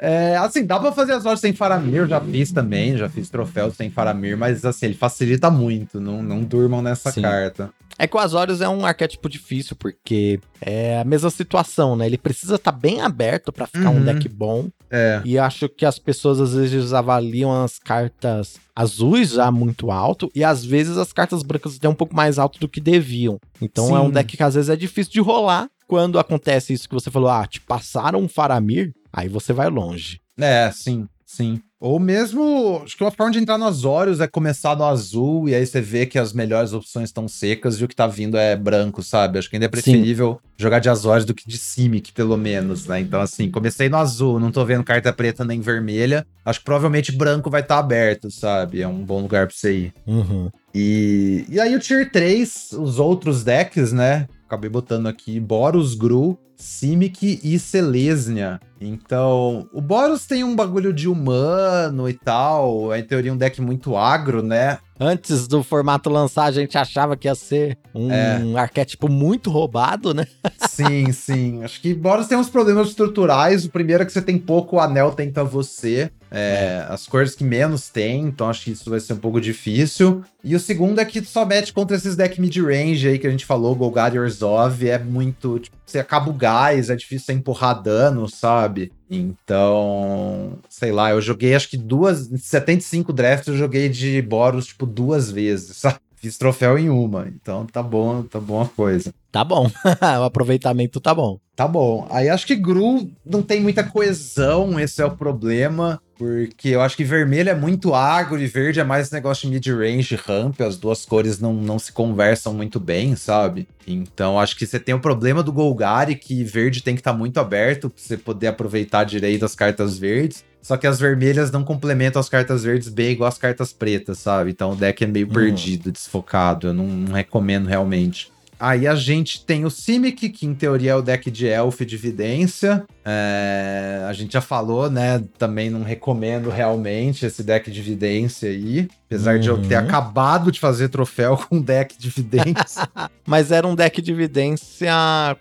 é, 0.00 0.36
assim, 0.38 0.64
dá 0.64 0.80
pra 0.80 0.90
fazer 0.92 1.12
as 1.12 1.26
Horus 1.26 1.40
sem 1.40 1.52
Faramir. 1.52 1.94
Eu 1.96 2.06
já 2.08 2.20
fiz 2.20 2.50
também, 2.50 2.96
já 2.96 3.08
fiz 3.08 3.28
troféus 3.28 3.76
sem 3.76 3.90
Faramir, 3.90 4.36
mas, 4.36 4.64
assim, 4.64 4.86
ele 4.86 4.94
facilita 4.94 5.50
muito. 5.50 6.00
Não, 6.00 6.22
não 6.22 6.42
durmam 6.42 6.80
nessa 6.80 7.10
Sim. 7.12 7.22
carta. 7.22 7.70
É 8.00 8.06
que 8.06 8.16
o 8.16 8.20
Azorius 8.20 8.60
é 8.60 8.68
um 8.68 8.86
arquétipo 8.86 9.28
difícil, 9.28 9.74
porque 9.74 10.38
é 10.60 11.00
a 11.00 11.04
mesma 11.04 11.30
situação, 11.30 11.96
né? 11.96 12.06
Ele 12.06 12.16
precisa 12.16 12.54
estar 12.54 12.70
bem 12.70 13.00
aberto 13.00 13.52
pra 13.52 13.66
ficar 13.66 13.90
um 13.90 13.96
Uhum. 13.96 14.04
deck 14.04 14.28
bom. 14.28 14.68
É. 14.88 15.20
E 15.24 15.36
acho 15.36 15.68
que 15.68 15.84
as 15.84 15.98
pessoas 15.98 16.40
às 16.40 16.54
vezes 16.54 16.92
avaliam 16.92 17.64
as 17.64 17.76
cartas 17.80 18.54
azuis 18.78 19.30
já 19.30 19.50
muito 19.50 19.90
alto, 19.90 20.30
e 20.34 20.44
às 20.44 20.64
vezes 20.64 20.96
as 20.96 21.12
cartas 21.12 21.42
brancas 21.42 21.76
até 21.76 21.88
um 21.88 21.94
pouco 21.94 22.14
mais 22.14 22.38
alto 22.38 22.60
do 22.60 22.68
que 22.68 22.80
deviam. 22.80 23.38
Então 23.60 23.96
é 23.96 24.00
um 24.00 24.06
Sim. 24.06 24.12
deck 24.12 24.36
que 24.36 24.42
às 24.42 24.54
vezes 24.54 24.70
é 24.70 24.76
difícil 24.76 25.12
de 25.12 25.20
rolar. 25.20 25.68
Quando 25.88 26.18
acontece 26.18 26.72
isso 26.72 26.88
que 26.88 26.94
você 26.94 27.10
falou, 27.10 27.28
ah, 27.28 27.46
te 27.46 27.60
passaram 27.60 28.20
um 28.20 28.28
Faramir, 28.28 28.92
aí 29.12 29.28
você 29.28 29.52
vai 29.52 29.68
longe. 29.68 30.20
É, 30.38 30.70
sim, 30.70 31.08
sim. 31.26 31.60
Ou 31.80 32.00
mesmo, 32.00 32.80
acho 32.84 32.96
que 32.96 33.04
uma 33.04 33.10
forma 33.12 33.32
de 33.32 33.38
entrar 33.38 33.56
no 33.56 33.64
Azorius 33.64 34.18
é 34.18 34.26
começar 34.26 34.76
no 34.76 34.84
azul 34.84 35.48
e 35.48 35.54
aí 35.54 35.64
você 35.64 35.80
vê 35.80 36.06
que 36.06 36.18
as 36.18 36.32
melhores 36.32 36.72
opções 36.72 37.08
estão 37.08 37.28
secas 37.28 37.80
e 37.80 37.84
o 37.84 37.88
que 37.88 37.94
tá 37.94 38.06
vindo 38.08 38.36
é 38.36 38.56
branco, 38.56 39.00
sabe? 39.00 39.38
Acho 39.38 39.48
que 39.48 39.54
ainda 39.54 39.66
é 39.66 39.68
preferível 39.68 40.40
jogar 40.56 40.80
de 40.80 40.88
Azorius 40.88 41.24
do 41.24 41.32
que 41.32 41.48
de 41.48 41.56
Simic, 41.56 42.12
pelo 42.12 42.36
menos, 42.36 42.86
né? 42.86 42.98
Então, 42.98 43.20
assim, 43.20 43.48
comecei 43.48 43.88
no 43.88 43.96
azul, 43.96 44.40
não 44.40 44.50
tô 44.50 44.64
vendo 44.64 44.82
carta 44.82 45.12
preta 45.12 45.44
nem 45.44 45.60
vermelha. 45.60 46.26
Acho 46.44 46.58
que 46.58 46.64
provavelmente 46.64 47.12
branco 47.12 47.48
vai 47.48 47.60
estar 47.60 47.78
aberto, 47.78 48.28
sabe? 48.28 48.82
É 48.82 48.88
um 48.88 49.04
bom 49.04 49.20
lugar 49.20 49.46
pra 49.46 49.54
você 49.54 49.72
ir. 49.72 49.94
Uhum. 50.04 50.50
E, 50.74 51.44
e 51.48 51.60
aí 51.60 51.76
o 51.76 51.78
Tier 51.78 52.10
3, 52.10 52.72
os 52.72 52.98
outros 52.98 53.44
decks, 53.44 53.92
né? 53.92 54.26
Acabei 54.46 54.68
botando 54.68 55.06
aqui 55.06 55.38
Boros, 55.38 55.94
Gru, 55.94 56.36
Simic 56.56 57.40
e 57.44 57.56
Selesnia. 57.58 58.58
Então, 58.80 59.68
o 59.72 59.80
Boros 59.80 60.26
tem 60.26 60.44
um 60.44 60.54
bagulho 60.54 60.92
de 60.92 61.08
humano 61.08 62.08
e 62.08 62.12
tal. 62.14 62.92
É, 62.92 62.98
em 63.00 63.04
teoria, 63.04 63.32
um 63.32 63.36
deck 63.36 63.60
muito 63.60 63.96
agro, 63.96 64.42
né? 64.42 64.78
Antes 65.00 65.46
do 65.46 65.62
formato 65.62 66.10
lançar, 66.10 66.44
a 66.46 66.50
gente 66.50 66.76
achava 66.76 67.16
que 67.16 67.28
ia 67.28 67.34
ser 67.34 67.78
um 67.94 68.10
É. 68.12 68.42
arquétipo 68.58 69.08
muito 69.08 69.48
roubado, 69.48 70.12
né? 70.12 70.26
Sim, 70.68 71.10
sim. 71.12 71.62
Acho 71.64 71.80
que 71.80 71.92
Boros 71.94 72.26
tem 72.28 72.36
uns 72.38 72.48
problemas 72.50 72.88
estruturais. 72.88 73.64
O 73.64 73.70
primeiro 73.70 74.02
é 74.02 74.06
que 74.06 74.12
você 74.12 74.22
tem 74.22 74.38
pouco, 74.38 74.76
o 74.76 74.80
anel 74.80 75.12
tenta 75.12 75.42
você. 75.44 76.10
É, 76.30 76.84
As 76.88 77.06
cores 77.06 77.34
que 77.34 77.42
menos 77.42 77.88
tem, 77.88 78.22
então 78.26 78.50
acho 78.50 78.64
que 78.64 78.70
isso 78.72 78.90
vai 78.90 79.00
ser 79.00 79.14
um 79.14 79.18
pouco 79.18 79.40
difícil. 79.40 80.22
E 80.44 80.54
o 80.54 80.60
segundo 80.60 81.00
é 81.00 81.04
que 81.04 81.22
tu 81.22 81.28
só 81.28 81.44
mete 81.46 81.72
contra 81.72 81.96
esses 81.96 82.14
decks 82.16 82.38
mid-range 82.38 83.08
aí 83.08 83.18
que 83.18 83.26
a 83.26 83.30
gente 83.30 83.46
falou, 83.46 83.74
Golgari 83.74 84.16
e 84.16 84.20
Orzhov, 84.20 84.86
é 84.88 84.98
muito. 84.98 85.58
Tipo, 85.58 85.76
você 85.86 85.98
acaba 85.98 86.28
o 86.28 86.34
gás, 86.34 86.90
é 86.90 86.96
difícil 86.96 87.24
você 87.26 87.32
empurrar 87.32 87.82
dano, 87.82 88.28
sabe? 88.28 88.67
Então, 89.10 90.58
sei 90.68 90.92
lá, 90.92 91.10
eu 91.10 91.20
joguei 91.20 91.54
acho 91.54 91.68
que 91.68 91.76
duas. 91.76 92.30
Em 92.30 92.36
75 92.36 93.12
drafts 93.12 93.48
eu 93.48 93.56
joguei 93.56 93.88
de 93.88 94.20
Boros, 94.22 94.66
tipo, 94.66 94.86
duas 94.86 95.30
vezes, 95.30 95.76
sabe? 95.78 95.98
Fiz 96.20 96.36
troféu 96.36 96.76
em 96.76 96.90
uma, 96.90 97.28
então 97.28 97.64
tá 97.64 97.82
bom, 97.82 98.22
tá 98.22 98.40
bom 98.40 98.60
a 98.60 98.66
coisa. 98.66 99.14
Tá 99.30 99.44
bom. 99.44 99.70
o 100.20 100.24
aproveitamento 100.24 101.00
tá 101.00 101.14
bom. 101.14 101.38
Tá 101.54 101.68
bom. 101.68 102.06
Aí 102.10 102.28
acho 102.28 102.46
que 102.46 102.56
Gru 102.56 103.10
não 103.24 103.42
tem 103.42 103.60
muita 103.60 103.84
coesão, 103.84 104.80
esse 104.80 105.00
é 105.00 105.04
o 105.04 105.16
problema. 105.16 106.00
Porque 106.18 106.70
eu 106.70 106.80
acho 106.80 106.96
que 106.96 107.04
vermelho 107.04 107.48
é 107.48 107.54
muito 107.54 107.94
agro 107.94 108.40
e 108.40 108.46
verde 108.48 108.80
é 108.80 108.84
mais 108.84 109.08
negócio 109.12 109.48
de 109.48 109.54
mid-range, 109.54 110.16
ramp. 110.16 110.60
As 110.60 110.76
duas 110.76 111.04
cores 111.04 111.38
não, 111.38 111.52
não 111.52 111.78
se 111.78 111.92
conversam 111.92 112.52
muito 112.52 112.80
bem, 112.80 113.14
sabe? 113.14 113.68
Então 113.86 114.40
acho 114.40 114.56
que 114.56 114.66
você 114.66 114.80
tem 114.80 114.96
o 114.96 115.00
problema 115.00 115.44
do 115.44 115.52
Golgari, 115.52 116.16
que 116.16 116.42
verde 116.42 116.82
tem 116.82 116.96
que 116.96 117.00
estar 117.00 117.12
muito 117.12 117.38
aberto 117.38 117.88
pra 117.88 118.02
você 118.02 118.16
poder 118.16 118.48
aproveitar 118.48 119.04
direito 119.04 119.44
as 119.44 119.54
cartas 119.54 119.96
verdes. 119.96 120.44
Só 120.60 120.76
que 120.76 120.86
as 120.86 120.98
vermelhas 120.98 121.50
não 121.50 121.64
complementam 121.64 122.20
as 122.20 122.28
cartas 122.28 122.64
verdes 122.64 122.88
bem 122.88 123.10
igual 123.12 123.28
as 123.28 123.38
cartas 123.38 123.72
pretas, 123.72 124.18
sabe? 124.18 124.50
Então 124.50 124.72
o 124.72 124.76
deck 124.76 125.02
é 125.02 125.06
meio 125.06 125.26
Hum. 125.26 125.32
perdido, 125.32 125.90
desfocado. 125.92 126.68
Eu 126.68 126.74
não, 126.74 126.86
não 126.86 127.14
recomendo 127.14 127.66
realmente. 127.66 128.30
Aí 128.60 128.86
a 128.86 128.94
gente 128.94 129.44
tem 129.44 129.64
o 129.64 129.70
Simic, 129.70 130.28
que 130.30 130.44
em 130.46 130.54
teoria 130.54 130.92
é 130.92 130.94
o 130.96 131.02
deck 131.02 131.30
de 131.30 131.46
Elf 131.46 131.80
de 131.82 131.96
Vidência. 131.96 132.84
É, 133.04 134.04
a 134.08 134.12
gente 134.12 134.32
já 134.32 134.40
falou, 134.40 134.90
né? 134.90 135.22
Também 135.38 135.70
não 135.70 135.82
recomendo 135.82 136.50
realmente 136.50 137.24
esse 137.24 137.42
deck 137.42 137.70
de 137.70 137.80
Vidência 137.80 138.50
aí. 138.50 138.88
Apesar 139.06 139.38
de 139.38 139.48
eu 139.48 139.56
ter 139.62 139.76
Uhum. 139.78 139.84
acabado 139.86 140.50
de 140.52 140.58
fazer 140.60 140.88
troféu 140.88 141.36
com 141.48 141.60
deck 141.60 141.96
de 141.98 142.10
Vidência. 142.10 142.88
Mas 143.26 143.50
era 143.52 143.66
um 143.66 143.74
deck 143.74 144.00
de 144.02 144.10
evidência 144.12 144.90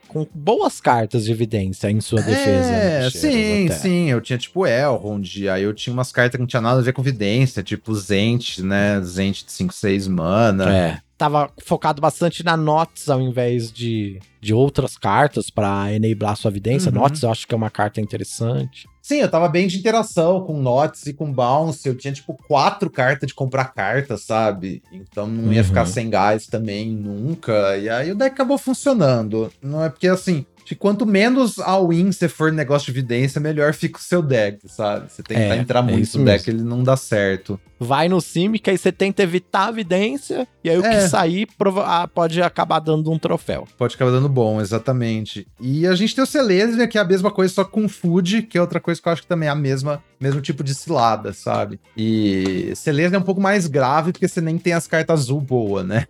com 0.07 0.27
boas 0.33 0.79
cartas 0.79 1.25
de 1.25 1.31
evidência 1.31 1.89
em 1.89 1.99
sua 2.01 2.21
defesa. 2.21 2.69
É, 2.71 2.99
né, 3.03 3.09
sim, 3.09 3.19
Cheiros, 3.31 3.71
até. 3.71 3.79
sim. 3.81 4.09
Eu 4.09 4.21
tinha 4.21 4.37
tipo 4.37 4.65
Elrond, 4.67 5.47
aí 5.49 5.63
eu 5.63 5.73
tinha 5.73 5.93
umas 5.93 6.11
cartas 6.11 6.33
que 6.33 6.39
não 6.39 6.47
tinha 6.47 6.61
nada 6.61 6.79
a 6.79 6.83
ver 6.83 6.93
com 6.93 7.01
Vidência, 7.01 7.63
tipo 7.63 7.93
Zent, 7.95 8.59
né? 8.59 9.01
Zent 9.01 9.45
de 9.45 9.51
5, 9.51 9.73
6 9.73 10.07
mana. 10.07 10.73
É. 10.75 10.97
Tava 11.17 11.49
focado 11.65 11.99
bastante 11.99 12.43
na 12.45 12.55
Nots 12.55 13.09
ao 13.09 13.19
invés 13.19 13.71
de, 13.71 14.19
de 14.39 14.53
outras 14.53 14.95
cartas 14.97 15.49
pra 15.49 15.91
enablar 15.91 16.37
sua 16.37 16.49
evidência. 16.51 16.89
Uhum. 16.91 16.99
Nots 16.99 17.23
eu 17.23 17.31
acho 17.31 17.47
que 17.47 17.53
é 17.55 17.57
uma 17.57 17.71
carta 17.71 17.99
interessante. 17.99 18.87
Sim, 19.01 19.15
eu 19.21 19.31
tava 19.31 19.47
bem 19.47 19.67
de 19.67 19.79
interação 19.79 20.43
com 20.45 20.61
Notes 20.61 21.07
e 21.07 21.13
com 21.13 21.31
Bounce. 21.31 21.87
Eu 21.87 21.95
tinha, 21.95 22.13
tipo, 22.13 22.35
quatro 22.47 22.89
cartas 22.89 23.27
de 23.27 23.33
comprar 23.33 23.73
cartas, 23.73 24.21
sabe? 24.23 24.83
Então 24.91 25.25
não 25.25 25.51
ia 25.51 25.61
Uhum. 25.61 25.67
ficar 25.67 25.85
sem 25.85 26.09
gás 26.09 26.45
também 26.45 26.91
nunca. 26.91 27.77
E 27.77 27.89
aí 27.89 28.11
o 28.11 28.15
deck 28.15 28.33
acabou 28.33 28.57
funcionando. 28.57 29.51
Não 29.61 29.83
é 29.83 29.89
porque, 29.89 30.07
assim, 30.09 30.45
de 30.67 30.75
quanto 30.75 31.05
menos 31.05 31.59
all-in 31.59 32.11
você 32.11 32.27
for 32.27 32.51
negócio 32.51 32.91
de 32.91 32.99
evidência, 32.99 33.39
melhor 33.39 33.73
fica 33.73 33.97
o 33.97 34.01
seu 34.01 34.21
deck, 34.21 34.59
sabe? 34.67 35.09
Você 35.09 35.23
tentar 35.23 35.55
É, 35.55 35.57
entrar 35.59 35.79
é 35.79 35.81
muito 35.83 36.17
no 36.19 36.25
deck, 36.25 36.49
ele 36.49 36.61
não 36.61 36.83
dá 36.83 36.97
certo. 36.97 37.57
Vai 37.79 38.09
no 38.09 38.19
Simic, 38.19 38.69
aí 38.69 38.77
você 38.77 38.91
tenta 38.91 39.23
evitar 39.23 39.67
a 39.67 39.69
evidência, 39.69 40.45
e 40.63 40.69
aí 40.69 40.77
o 40.77 40.85
É. 40.85 40.89
que 40.89 41.07
sair 41.07 41.47
prova- 41.57 41.85
ah, 41.85 42.07
pode 42.07 42.41
acabar 42.41 42.79
dando 42.79 43.09
um 43.09 43.17
troféu. 43.17 43.65
Pode 43.77 43.95
acabar 43.95 44.11
dando 44.11 44.27
bom, 44.27 44.59
exatamente. 44.59 45.47
E 45.61 45.87
a 45.87 45.95
gente 45.95 46.13
tem 46.13 46.23
o 46.23 46.27
Celestia, 46.27 46.85
que 46.87 46.97
é 46.97 47.01
a 47.01 47.05
mesma 47.05 47.31
coisa, 47.31 47.53
só 47.53 47.63
com 47.63 47.87
Food, 47.87 48.41
que 48.41 48.57
é 48.57 48.61
outra 48.61 48.81
coisa 48.81 49.01
que 49.01 49.07
eu 49.07 49.13
acho 49.13 49.21
que 49.21 49.27
também 49.27 49.47
é 49.47 49.51
a 49.51 49.55
mesma, 49.55 50.03
mesmo 50.19 50.41
tipo 50.41 50.63
de 50.65 50.75
cilada, 50.75 51.31
sabe? 51.31 51.79
E 51.95 52.73
Celestia 52.75 53.15
é 53.15 53.19
um 53.19 53.23
pouco 53.23 53.39
mais 53.39 53.67
grave, 53.67 54.11
porque 54.11 54.27
você 54.27 54.41
nem 54.41 54.57
tem 54.57 54.73
as 54.73 54.85
cartas 54.87 55.21
azul 55.21 55.39
boa, 55.39 55.81
né? 55.83 56.07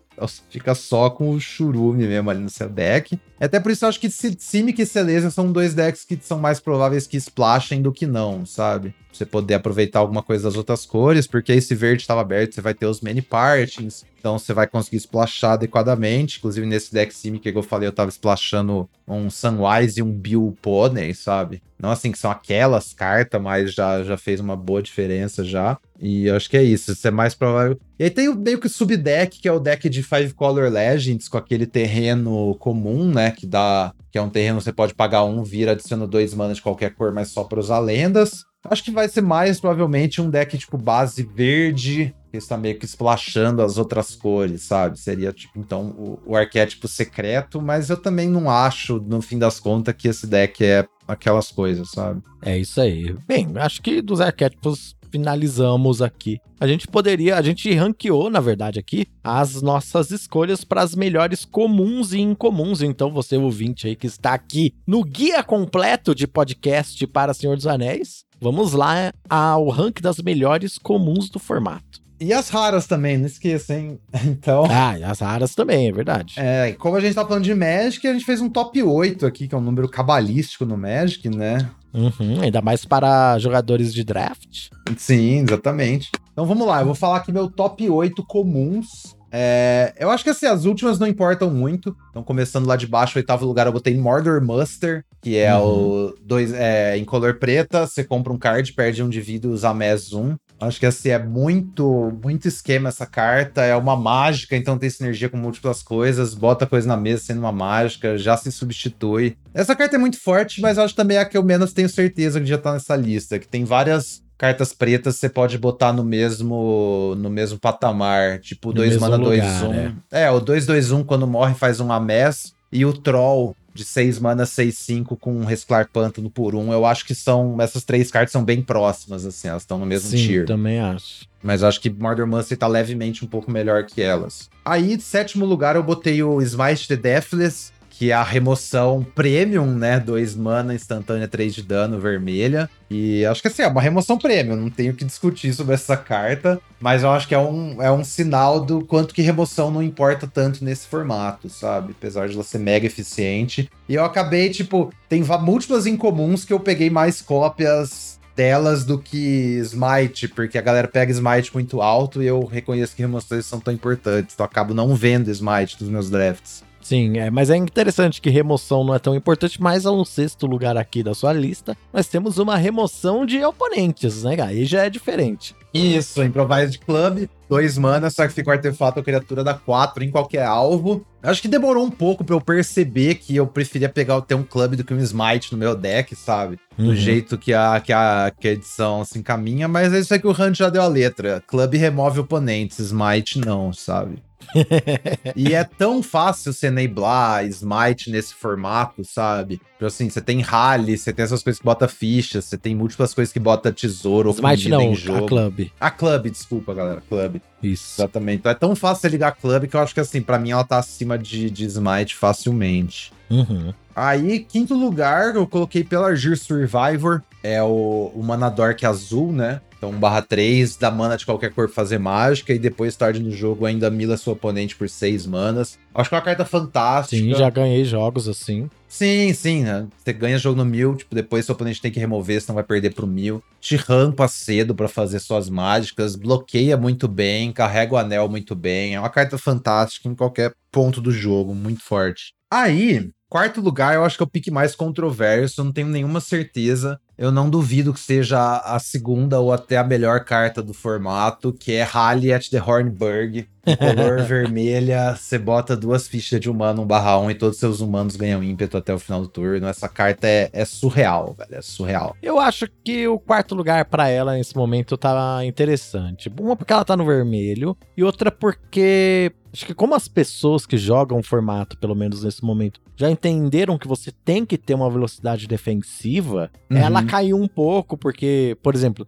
Fica 0.50 0.74
só 0.74 1.10
com 1.10 1.30
o 1.32 1.40
churume 1.40 2.08
mesmo 2.08 2.30
ali 2.30 2.40
no 2.42 2.50
seu 2.50 2.68
deck. 2.70 3.20
Até 3.40 3.60
por 3.60 3.72
isso 3.72 3.86
eu 3.86 3.90
acho 3.90 4.00
que 4.00 4.10
Si- 4.10 4.36
Simic 4.40 4.82
e 4.82 4.86
Celestia 4.86 5.30
são 5.30 5.52
dois 5.52 5.74
decks 5.74 6.04
que 6.04 6.18
são 6.22 6.40
mais 6.40 6.60
prováveis 6.60 7.06
que 7.06 7.18
splashem 7.18 7.82
do 7.82 7.92
que 7.92 8.08
não, 8.08 8.46
sabe? 8.46 8.96
Você 9.18 9.26
poder 9.26 9.56
aproveitar 9.56 10.00
alguma 10.00 10.22
coisa 10.22 10.44
das 10.44 10.56
outras 10.56 10.86
cores, 10.86 11.26
porque 11.26 11.52
esse 11.52 11.74
verde 11.74 12.04
estava 12.04 12.22
aberto, 12.22 12.54
você 12.54 12.62
vai 12.62 12.74
ter 12.74 12.86
os 12.86 13.02
many 13.02 13.22
partings, 13.22 14.06
então 14.20 14.38
você 14.38 14.54
vai 14.54 14.68
conseguir 14.68 14.98
splashar 14.98 15.54
adequadamente. 15.54 16.38
Inclusive 16.38 16.66
nesse 16.66 16.94
deck 16.94 17.14
Simic 17.14 17.52
que 17.52 17.58
eu 17.58 17.64
falei, 17.64 17.88
eu 17.88 17.94
tava 17.94 18.10
splashando 18.10 18.90
um 19.08 19.30
Sunwise 19.30 20.00
e 20.00 20.04
um 20.04 20.12
Bill 20.12 20.56
Pony, 20.62 21.14
sabe? 21.14 21.62
Não 21.80 21.92
assim 21.92 22.12
que 22.12 22.18
são 22.18 22.32
aquelas 22.32 22.94
cartas, 22.94 23.42
mas 23.42 23.74
já, 23.74 24.04
já 24.04 24.18
fez 24.18 24.40
uma 24.40 24.56
boa 24.56 24.82
diferença 24.82 25.44
já. 25.44 25.78
E 26.00 26.26
eu 26.26 26.36
acho 26.36 26.50
que 26.50 26.58
é 26.58 26.64
isso, 26.64 26.92
isso 26.92 27.08
é 27.08 27.12
mais 27.12 27.36
provável. 27.36 27.80
E 28.00 28.04
aí 28.04 28.10
tem 28.10 28.28
o 28.28 28.36
meio 28.36 28.60
que 28.60 28.68
subdeck, 28.68 29.40
que 29.40 29.48
é 29.48 29.52
o 29.52 29.60
deck 29.60 29.88
de 29.88 30.04
Five 30.04 30.34
Color 30.34 30.70
Legends, 30.72 31.28
com 31.28 31.38
aquele 31.38 31.66
terreno 31.66 32.56
comum, 32.56 33.12
né? 33.12 33.32
Que 33.32 33.46
dá. 33.46 33.94
Que 34.12 34.18
é 34.18 34.22
um 34.22 34.30
terreno 34.30 34.58
que 34.58 34.64
você 34.64 34.74
pode 34.74 34.94
pagar 34.94 35.24
um, 35.24 35.44
vira, 35.44 35.72
adiciona 35.72 36.08
dois 36.08 36.34
manas 36.34 36.58
de 36.58 36.64
qualquer 36.64 36.94
cor, 36.94 37.14
mas 37.14 37.30
só 37.30 37.44
para 37.44 37.60
usar 37.60 37.80
lendas. 37.80 38.44
Acho 38.70 38.84
que 38.84 38.92
vai 38.92 39.08
ser 39.08 39.22
mais 39.22 39.60
provavelmente 39.60 40.22
um 40.22 40.30
deck 40.30 40.58
tipo 40.58 40.78
base 40.78 41.24
verde, 41.24 42.14
que 42.32 42.38
está 42.38 42.58
meio 42.58 42.78
que 42.78 42.86
splashando 42.86 43.62
as 43.62 43.78
outras 43.78 44.16
cores, 44.16 44.64
sabe? 44.64 45.00
Seria 45.00 45.32
tipo, 45.32 45.58
então, 45.58 45.90
o, 45.98 46.20
o 46.26 46.36
arquétipo 46.36 46.88
secreto, 46.88 47.62
mas 47.62 47.90
eu 47.90 47.98
também 47.98 48.30
não 48.30 48.50
acho, 48.50 49.00
no 49.00 49.22
fim 49.22 49.40
das 49.40 49.60
contas, 49.60 49.96
que 49.98 50.08
esse 50.08 50.28
deck 50.28 50.64
é 50.64 50.86
aquelas 51.08 51.52
coisas, 51.52 51.90
sabe? 51.90 52.22
É 52.42 52.58
isso 52.58 52.82
aí. 52.82 53.16
Bem, 53.26 53.54
acho 53.56 53.82
que 53.82 54.02
dos 54.02 54.20
arquétipos 54.20 54.98
finalizamos 55.10 56.02
aqui. 56.02 56.40
A 56.60 56.68
gente 56.68 56.88
poderia, 56.88 57.38
a 57.38 57.42
gente 57.42 57.74
ranqueou, 57.74 58.30
na 58.30 58.40
verdade, 58.40 58.80
aqui 58.80 59.08
as 59.24 59.62
nossas 59.62 60.12
escolhas 60.12 60.64
para 60.64 60.82
as 60.82 60.96
melhores 60.96 61.46
comuns 61.46 62.14
e 62.14 62.20
incomuns. 62.20 62.82
Então, 62.82 63.12
você 63.12 63.38
ouvinte 63.38 63.88
aí 63.88 63.96
que 63.96 64.08
está 64.08 64.34
aqui 64.34 64.74
no 64.86 65.04
guia 65.04 65.44
completo 65.44 66.14
de 66.14 66.28
podcast 66.28 67.06
para 67.08 67.34
Senhor 67.34 67.56
dos 67.56 67.68
Anéis, 67.68 68.26
vamos 68.40 68.74
lá 68.74 69.12
ao 69.30 69.70
rank 69.70 70.02
das 70.02 70.18
melhores 70.20 70.78
comuns 70.78 71.30
do 71.30 71.40
formato. 71.40 72.02
E 72.20 72.34
as 72.34 72.50
raras 72.50 72.88
também, 72.88 73.18
não 73.18 73.28
esqueça, 73.28 73.76
hein? 73.76 74.00
Então. 74.26 74.66
Ah, 74.70 74.98
e 74.98 75.04
as 75.04 75.20
raras 75.20 75.54
também, 75.54 75.88
é 75.88 75.92
verdade. 75.92 76.34
É, 76.38 76.72
como 76.74 76.96
a 76.96 77.00
gente 77.00 77.14
tá 77.14 77.26
falando 77.26 77.44
de 77.44 77.54
Magic, 77.54 78.06
a 78.08 78.14
gente 78.14 78.26
fez 78.26 78.42
um 78.42 78.50
top 78.50 78.82
8 78.82 79.26
aqui, 79.26 79.48
que 79.48 79.54
é 79.54 79.58
um 79.58 79.62
número 79.62 79.88
cabalístico 79.88 80.66
no 80.66 80.76
Magic, 80.76 81.30
né? 81.30 81.70
Uhum, 81.94 82.42
ainda 82.42 82.62
mais 82.62 82.86
para 82.86 83.38
jogadores 83.40 83.94
de 83.94 84.04
draft. 84.04 84.70
Sim, 84.98 85.44
exatamente. 85.44 86.10
Então 86.32 86.46
vamos 86.46 86.68
lá, 86.68 86.82
eu 86.82 86.86
vou 86.86 86.96
falar 86.96 87.18
aqui 87.18 87.32
meu 87.32 87.50
top 87.50 87.88
8 87.90 88.24
comuns. 88.26 89.16
É, 89.32 89.94
eu 90.00 90.10
acho 90.10 90.24
que 90.24 90.30
assim, 90.30 90.46
as 90.46 90.66
últimas 90.66 91.00
não 91.00 91.08
importam 91.08 91.50
muito. 91.50 91.96
Então, 92.10 92.24
começando 92.24 92.66
lá 92.66 92.76
de 92.76 92.88
baixo, 92.88 93.18
oitavo 93.18 93.46
lugar, 93.46 93.68
eu 93.68 93.74
botei 93.74 93.96
Mordor 93.98 94.42
Muster, 94.42 95.04
que 95.22 95.38
é 95.38 95.56
Uhum. 95.56 96.08
o 96.08 96.16
dois, 96.24 96.54
é, 96.54 96.98
em 96.98 97.04
color 97.06 97.36
preta. 97.40 97.86
Você 97.88 98.04
compra 98.04 98.32
um 98.34 98.38
card, 98.38 98.74
perde 98.74 99.04
um 99.04 99.10
de 99.10 99.20
vida 99.22 99.48
e 99.48 99.50
usa 99.50 99.74
mais 99.74 100.14
um. 100.14 100.36
Acho 100.60 100.80
que 100.80 100.88
assim, 100.88 101.10
é 101.10 101.20
muito, 101.20 102.12
muito 102.24 102.48
esquema 102.48 102.90
essa 102.90 103.06
carta. 103.06 103.62
É 103.62 103.76
uma 103.76 103.96
mágica, 103.96 104.56
então 104.56 104.78
tem 104.78 104.90
sinergia 104.90 105.30
com 105.30 105.38
múltiplas 105.38 105.84
coisas. 105.84 106.34
Bota 106.34 106.66
coisa 106.66 106.88
na 106.88 106.98
mesa 106.98 107.24
sendo 107.26 107.40
uma 107.42 107.52
mágica, 107.52 108.18
já 108.18 108.36
se 108.36 108.52
substitui. 108.52 109.38
Essa 109.54 109.76
carta 109.76 109.96
é 109.96 110.00
muito 110.00 110.20
forte, 110.20 110.60
mas 110.62 110.78
eu 110.78 110.84
acho 110.84 110.96
também 110.96 111.18
a 111.18 111.26
que 111.26 111.38
eu 111.38 111.44
menos 111.44 111.74
tenho 111.74 111.88
certeza 111.90 112.40
que 112.40 112.48
já 112.48 112.58
tá 112.58 112.74
nessa 112.74 112.96
lista. 112.96 113.38
Que 113.38 113.48
tem 113.48 113.64
várias 113.66 114.24
cartas 114.36 114.72
pretas 114.74 115.16
você 115.18 115.30
pode 115.30 115.58
botar 115.58 115.92
no 115.94 116.04
mesmo 116.04 117.16
no 117.18 117.30
mesmo 117.30 117.60
patamar. 117.60 118.40
Tipo, 118.40 118.70
No 118.70 118.76
2 118.76 118.90
mesmo 118.94 119.02
mana 119.02 119.18
2 119.24 119.44
lugar, 119.44 119.64
1. 119.66 119.74
é. 119.74 120.24
É, 120.24 120.32
o 120.32 120.40
2 120.40 120.66
2 120.66 120.92
1 120.92 121.04
quando 121.04 121.28
morre 121.28 121.54
faz 121.54 121.80
um 121.80 121.92
Amés. 121.92 122.54
E 122.72 122.84
o 122.86 122.94
Troll 122.94 123.56
de 123.78 123.86
6 123.86 124.20
mana 124.20 124.46
6 124.46 124.78
5 124.78 125.16
com 125.16 125.34
um 125.38 125.46
Resclar 125.46 125.88
Pântano 125.92 126.30
por 126.30 126.56
1. 126.56 126.74
Eu 126.74 126.86
acho 126.86 127.06
que 127.06 127.14
são 127.14 127.56
essas 127.62 127.84
três 127.84 128.10
cartas 128.12 128.32
são 128.32 128.44
bem 128.44 128.62
próximas 128.62 129.26
assim, 129.26 129.48
elas 129.48 129.62
estão 129.62 129.78
no 129.78 129.86
mesmo 129.86 130.10
Sim, 130.10 130.18
tier. 130.18 130.46
também 130.46 130.80
acho. 130.80 131.26
Mas 131.42 131.64
acho 131.64 131.80
que 131.80 131.90
Mordor 131.90 132.26
Muster 132.28 132.58
tá 132.58 132.68
levemente 132.68 133.24
um 133.24 133.28
pouco 133.28 133.52
melhor 133.52 133.86
que 133.86 134.02
elas. 134.02 134.50
Aí, 134.66 135.00
sétimo 135.00 135.46
lugar, 135.46 135.76
eu 135.76 135.84
botei 135.84 136.22
o 136.24 136.42
Smite 136.42 136.88
the 136.88 136.96
Deathless, 136.96 137.72
que 137.98 138.12
é 138.12 138.14
a 138.14 138.22
remoção 138.22 139.04
premium, 139.16 139.66
né? 139.66 140.00
2 140.00 140.36
mana, 140.36 140.76
instantânea, 140.76 141.28
3 141.28 141.56
de 141.56 141.64
dano, 141.64 142.00
vermelha. 142.00 142.70
E 142.92 143.26
acho 143.26 143.42
que 143.42 143.48
assim, 143.48 143.64
é 143.64 143.68
uma 143.68 143.82
remoção 143.82 144.20
premium, 144.20 144.56
não 144.56 144.70
tenho 144.70 144.94
que 144.94 145.04
discutir 145.04 145.52
sobre 145.52 145.74
essa 145.74 145.98
carta. 145.98 146.62
Mas 146.80 147.02
eu 147.02 147.10
acho 147.10 147.28
que 147.28 147.34
é 147.34 147.40
um, 147.40 147.82
é 147.82 147.92
um 147.92 148.04
sinal 148.04 148.60
do 148.64 148.86
quanto 148.86 149.16
que 149.16 149.24
remoção 149.24 149.72
não 149.72 149.82
importa 149.82 150.28
tanto 150.28 150.64
nesse 150.64 150.86
formato, 150.86 151.50
sabe? 151.50 151.96
Apesar 151.98 152.28
de 152.28 152.36
ela 152.36 152.44
ser 152.44 152.60
mega 152.60 152.86
eficiente. 152.86 153.68
E 153.90 153.96
eu 153.96 154.06
acabei, 154.06 154.52
tipo, 154.52 154.94
tem 155.10 155.24
múltiplas 155.24 155.88
incomuns 155.88 156.46
que 156.46 156.54
eu 156.54 156.60
peguei 156.60 156.92
mais 156.92 157.20
cópias 157.20 158.20
delas 158.36 158.84
do 158.84 159.00
que 159.00 159.58
Smite, 159.64 160.28
porque 160.28 160.60
a 160.60 160.62
galera 160.62 160.88
pega 160.88 161.12
Smite 161.12 161.52
muito 161.52 161.82
alto 161.82 162.22
e 162.22 162.28
eu 162.28 162.46
reconheço 162.46 162.96
que 162.96 163.02
remoções 163.02 163.48
são 163.48 163.60
tão 163.60 163.74
importantes, 163.74 164.36
então 164.36 164.44
eu 164.44 164.48
acabo 164.48 164.76
não 164.76 164.96
vendo 164.96 165.32
Smite 165.32 165.80
dos 165.80 165.90
meus 165.90 166.12
drafts. 166.12 166.67
Sim, 166.88 167.18
é, 167.18 167.30
mas 167.30 167.50
é 167.50 167.58
interessante 167.58 168.22
que 168.22 168.30
remoção 168.30 168.82
não 168.82 168.96
é 168.96 169.00
tão 169.00 169.14
importante, 169.14 169.62
mas 169.62 169.86
ao 169.86 170.06
sexto 170.06 170.48
lugar 170.48 170.78
aqui 170.78 171.04
da 171.04 171.14
sua 171.14 171.34
lista, 171.34 171.76
nós 171.92 172.08
temos 172.08 172.38
uma 172.38 172.56
remoção 172.56 173.26
de 173.26 173.44
oponentes, 173.44 174.24
né? 174.24 174.38
Aí 174.42 174.64
já 174.64 174.86
é 174.86 174.90
diferente. 174.90 175.54
Isso, 175.74 176.24
Improvised 176.24 176.80
Club, 176.86 177.28
dois 177.50 177.78
mana, 177.78 178.10
sacrifica 178.10 178.50
o 178.50 178.54
artefato 178.54 179.00
ou 179.00 179.04
criatura 179.04 179.44
dá 179.44 179.54
quatro 179.54 180.02
em 180.02 180.10
qualquer 180.10 180.46
alvo. 180.46 181.06
Acho 181.22 181.42
que 181.42 181.50
demorou 181.50 181.84
um 181.84 181.92
pouco 181.92 182.24
pra 182.24 182.34
eu 182.34 182.40
perceber 182.40 183.16
que 183.16 183.36
eu 183.36 183.46
preferia 183.46 183.90
pegar 183.90 184.22
ter 184.22 184.36
um 184.36 184.44
club 184.44 184.76
do 184.78 184.84
que 184.86 184.94
um 184.94 185.00
smite 185.00 185.52
no 185.52 185.58
meu 185.58 185.76
deck, 185.76 186.16
sabe? 186.16 186.58
Do 186.78 186.86
Uhum. 186.86 186.96
jeito 186.96 187.38
que 187.38 187.54
a, 187.54 187.82
que, 187.82 187.92
a, 187.92 188.32
que 188.40 188.48
a 188.48 188.52
edição 188.52 189.04
se 189.04 189.20
encaminha, 189.20 189.68
mas 189.68 189.92
é 189.92 190.00
isso 190.00 190.14
aí 190.14 190.22
que 190.22 190.28
o 190.28 190.32
Hunt 190.32 190.56
já 190.56 190.70
deu 190.70 190.82
a 190.82 190.88
letra. 190.88 191.44
Club 191.46 191.74
remove 191.74 192.22
oponentes, 192.22 192.80
smite 192.80 193.40
não, 193.40 193.74
sabe? 193.74 194.24
e 195.36 195.54
é 195.54 195.64
tão 195.64 196.02
fácil 196.02 196.54
você 196.54 196.68
enablar 196.68 197.46
Smite 197.46 198.10
nesse 198.10 198.34
formato, 198.34 199.04
sabe? 199.04 199.58
Tipo 199.74 199.86
assim, 199.86 200.10
você 200.10 200.22
tem 200.22 200.42
rally, 200.42 200.98
você 200.98 201.14
tem 201.14 201.24
essas 201.24 201.44
coisas 201.44 201.60
que 201.60 201.66
bota 201.66 201.88
fichas, 201.88 202.46
você 202.46 202.58
tem 202.58 202.76
múltiplas 202.76 203.14
coisas 203.14 203.32
que 203.32 203.40
bota 203.40 203.72
tesouro 203.72 204.30
ou 204.30 204.36
Smite 204.36 204.70
não, 204.70 204.82
em 204.82 204.92
a 204.92 204.96
jogo. 204.96 205.28
Club. 205.28 205.68
A 205.80 205.92
Club, 205.92 206.30
desculpa, 206.30 206.74
galera. 206.74 207.02
Club. 207.08 207.42
Isso. 207.62 208.02
Exatamente. 208.02 208.40
Então 208.40 208.52
é 208.52 208.56
tão 208.56 208.76
fácil 208.76 209.02
você 209.02 209.10
ligar 209.10 209.30
a 209.30 209.32
Club 209.32 209.68
que 209.68 209.76
eu 209.76 209.80
acho 209.80 209.94
que, 209.94 210.00
assim, 210.00 210.22
pra 210.22 210.40
mim 210.40 210.52
ela 210.52 210.64
tá 210.64 210.78
acima 210.78 211.18
de, 211.18 211.50
de 211.50 211.66
Smite 211.66 212.16
facilmente. 212.16 213.12
Uhum. 213.30 213.74
Aí, 213.96 214.40
quinto 214.40 214.74
lugar, 214.76 215.36
eu 215.36 215.48
coloquei 215.48 215.84
Pelargir 215.84 216.38
Survivor. 216.38 217.22
É 217.44 217.62
o, 217.64 218.12
o 218.14 218.24
Mana 218.24 218.50
Dork 218.50 218.86
azul, 218.86 219.32
né? 219.32 219.62
Então, 219.78 219.92
1 219.92 220.00
barra 220.00 220.22
3, 220.24 220.76
dá 220.76 220.90
mana 220.90 221.16
de 221.16 221.26
qualquer 221.26 221.52
cor 221.52 221.68
pra 221.68 221.76
fazer 221.76 222.00
mágica. 222.00 222.52
E 222.52 222.58
depois, 222.58 222.96
tarde 222.96 223.22
no 223.22 223.32
jogo, 223.32 223.66
ainda 223.66 223.92
mila 223.92 224.18
seu 224.18 224.34
oponente 224.34 224.76
por 224.76 224.90
6 224.90 225.28
manas. 225.28 225.78
Acho 225.94 226.10
que 226.10 226.16
é 226.16 226.18
uma 226.18 226.24
carta 226.24 226.46
fantástica. 226.46 227.22
Sim, 227.22 227.36
já 227.36 227.50
ganhei 227.50 227.86
jogos 227.86 228.28
assim. 228.28 228.70
Sim, 228.88 229.34
sim, 229.34 229.64
né? 229.64 229.86
Você 229.98 230.14
ganha 230.14 230.38
jogo 230.40 230.58
no 230.58 230.66
mil, 230.66 230.96
tipo, 230.96 231.14
depois 231.14 231.46
seu 231.46 231.54
oponente 231.54 231.82
tem 231.82 231.92
que 231.92 232.00
remover, 232.00 232.42
senão 232.42 232.56
vai 232.56 232.64
perder 232.64 232.94
pro 232.96 233.06
mil. 233.06 233.44
Te 233.62 233.76
rampa 233.76 234.28
cedo 234.28 234.74
pra 234.74 234.88
fazer 234.88 235.20
suas 235.20 235.50
mágicas, 235.50 236.16
bloqueia 236.16 236.76
muito 236.76 237.08
bem, 237.08 237.52
carrega 237.52 237.94
o 237.94 237.98
anel 237.98 238.28
muito 238.28 238.56
bem. 238.56 238.96
É 238.96 239.00
uma 239.00 239.10
carta 239.10 239.38
fantástica 239.38 240.08
em 240.08 240.16
qualquer 240.16 240.54
ponto 240.72 241.00
do 241.00 241.12
jogo, 241.12 241.54
muito 241.54 241.84
forte. 241.84 242.34
Aí, 242.50 243.12
quarto 243.30 243.62
lugar, 243.62 243.96
eu 243.96 244.04
acho 244.04 244.18
que 244.18 244.24
é 244.24 244.26
o 244.26 244.30
pique 244.30 244.52
mais 244.52 244.76
controverso, 244.76 245.64
não 245.64 245.72
tenho 245.72 245.88
nenhuma 245.88 246.20
certeza. 246.20 247.00
Eu 247.18 247.32
não 247.32 247.50
duvido 247.50 247.94
que 247.94 248.00
seja 248.00 248.40
a 248.40 248.76
a 248.76 248.80
segunda 248.80 249.40
ou 249.40 249.52
até 249.52 249.78
a 249.78 249.84
melhor 249.84 250.24
carta 250.24 250.62
do 250.62 250.74
formato, 250.74 251.52
que 251.52 251.74
é 251.74 251.84
Rally 251.84 252.32
at 252.32 252.48
the 252.50 252.62
Hornburg. 252.62 253.48
Color 253.76 254.24
vermelha, 254.28 255.16
você 255.16 255.38
bota 255.38 255.76
duas 255.76 256.08
fichas 256.08 256.40
de 256.40 256.50
humano 256.50 256.84
1 256.84 256.86
barra 256.88 257.20
1 257.20 257.32
e 257.32 257.36
todos 257.36 257.58
seus 257.58 257.82
humanos 257.82 258.16
ganham 258.16 258.44
ímpeto 258.44 258.78
até 258.78 258.94
o 258.94 259.00
final 259.00 259.22
do 259.22 259.28
turno. 259.28 259.68
Essa 259.68 259.90
carta 259.90 260.28
é, 260.28 260.50
é 260.54 260.64
surreal, 260.66 261.34
velho. 261.38 261.56
É 261.56 261.62
surreal. 261.62 262.16
Eu 262.22 262.40
acho 262.40 262.68
que 262.84 263.08
o 263.08 263.20
quarto 263.20 263.56
lugar 263.56 263.86
pra 263.86 264.08
ela 264.10 264.34
nesse 264.34 264.56
momento 264.56 264.98
tá 264.98 265.40
interessante. 265.46 266.32
Uma 266.40 266.56
porque 266.56 266.72
ela 266.74 266.86
tá 266.86 266.96
no 266.96 267.06
vermelho 267.06 267.76
e 267.96 268.04
outra 268.04 268.32
porque 268.32 269.32
acho 269.54 269.66
que 269.66 269.74
como 269.74 269.96
as 269.96 270.08
pessoas 270.08 270.66
que 270.66 270.78
jogam 270.78 271.20
o 271.20 271.24
formato, 271.24 271.78
pelo 271.78 271.96
menos 271.96 272.24
nesse 272.24 272.44
momento, 272.44 272.80
já 272.96 273.10
entenderam 273.10 273.78
que 273.78 273.88
você 273.88 274.12
tem 274.24 274.46
que 274.46 274.58
ter 274.58 274.74
uma 274.76 274.90
velocidade 274.90 275.48
defensiva, 275.48 276.50
Uhum. 276.70 276.78
ela 276.78 277.04
caiu 277.04 277.38
um 277.38 277.48
pouco 277.48 277.98
porque, 277.98 278.58
por 278.62 278.76
exemplo, 278.76 279.08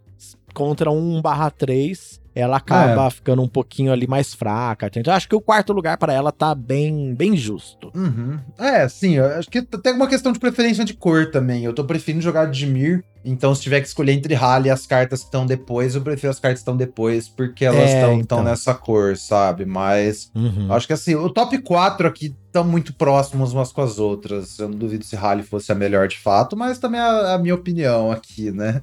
contra 0.52 0.90
1/3 0.90 2.19
ela 2.34 2.58
acaba 2.58 3.10
ficando 3.10 3.42
um 3.42 3.48
pouquinho 3.48 3.92
ali 3.92 4.06
mais 4.06 4.34
fraca. 4.34 4.90
Então, 4.94 5.12
acho 5.12 5.28
que 5.28 5.34
o 5.34 5.40
quarto 5.40 5.72
lugar 5.72 5.96
pra 5.98 6.12
ela 6.12 6.30
tá 6.30 6.54
bem, 6.54 7.14
bem 7.14 7.36
justo. 7.36 7.90
Uhum. 7.94 8.38
É, 8.58 8.88
sim, 8.88 9.18
acho 9.18 9.50
que 9.50 9.62
tem 9.62 9.92
uma 9.92 10.08
questão 10.08 10.32
de 10.32 10.38
preferência 10.38 10.84
de 10.84 10.94
cor 10.94 11.30
também. 11.30 11.64
Eu 11.64 11.72
tô 11.72 11.84
preferindo 11.84 12.22
jogar 12.22 12.46
de 12.46 12.66
Mir, 12.66 13.04
então 13.24 13.54
se 13.54 13.62
tiver 13.62 13.80
que 13.80 13.86
escolher 13.88 14.12
entre 14.12 14.34
Rally 14.34 14.68
e 14.68 14.70
as 14.70 14.86
cartas 14.86 15.20
que 15.20 15.26
estão 15.26 15.44
depois, 15.46 15.94
eu 15.94 16.00
prefiro 16.00 16.30
as 16.30 16.38
cartas 16.40 16.58
que 16.60 16.62
estão 16.62 16.76
depois, 16.76 17.28
porque 17.28 17.64
elas 17.64 17.90
É, 17.90 17.94
estão 17.94 18.14
então. 18.14 18.42
nessa 18.42 18.74
cor, 18.74 19.16
sabe? 19.16 19.64
Mas 19.64 20.30
Uhum. 20.34 20.72
acho 20.72 20.86
que 20.86 20.92
assim, 20.92 21.14
o 21.14 21.28
top 21.30 21.58
4 21.58 22.06
aqui 22.06 22.34
estão 22.46 22.64
muito 22.64 22.92
próximos 22.94 23.52
umas 23.52 23.70
com 23.72 23.80
as 23.82 23.98
outras. 23.98 24.58
Eu 24.58 24.68
não 24.68 24.76
duvido 24.78 25.04
se 25.04 25.14
Rally 25.16 25.42
fosse 25.42 25.70
a 25.70 25.74
melhor 25.74 26.08
de 26.08 26.18
fato, 26.18 26.56
mas 26.56 26.78
também 26.78 27.00
é 27.00 27.04
a, 27.04 27.34
a 27.34 27.38
minha 27.38 27.54
opinião 27.54 28.10
aqui, 28.10 28.50
né? 28.50 28.80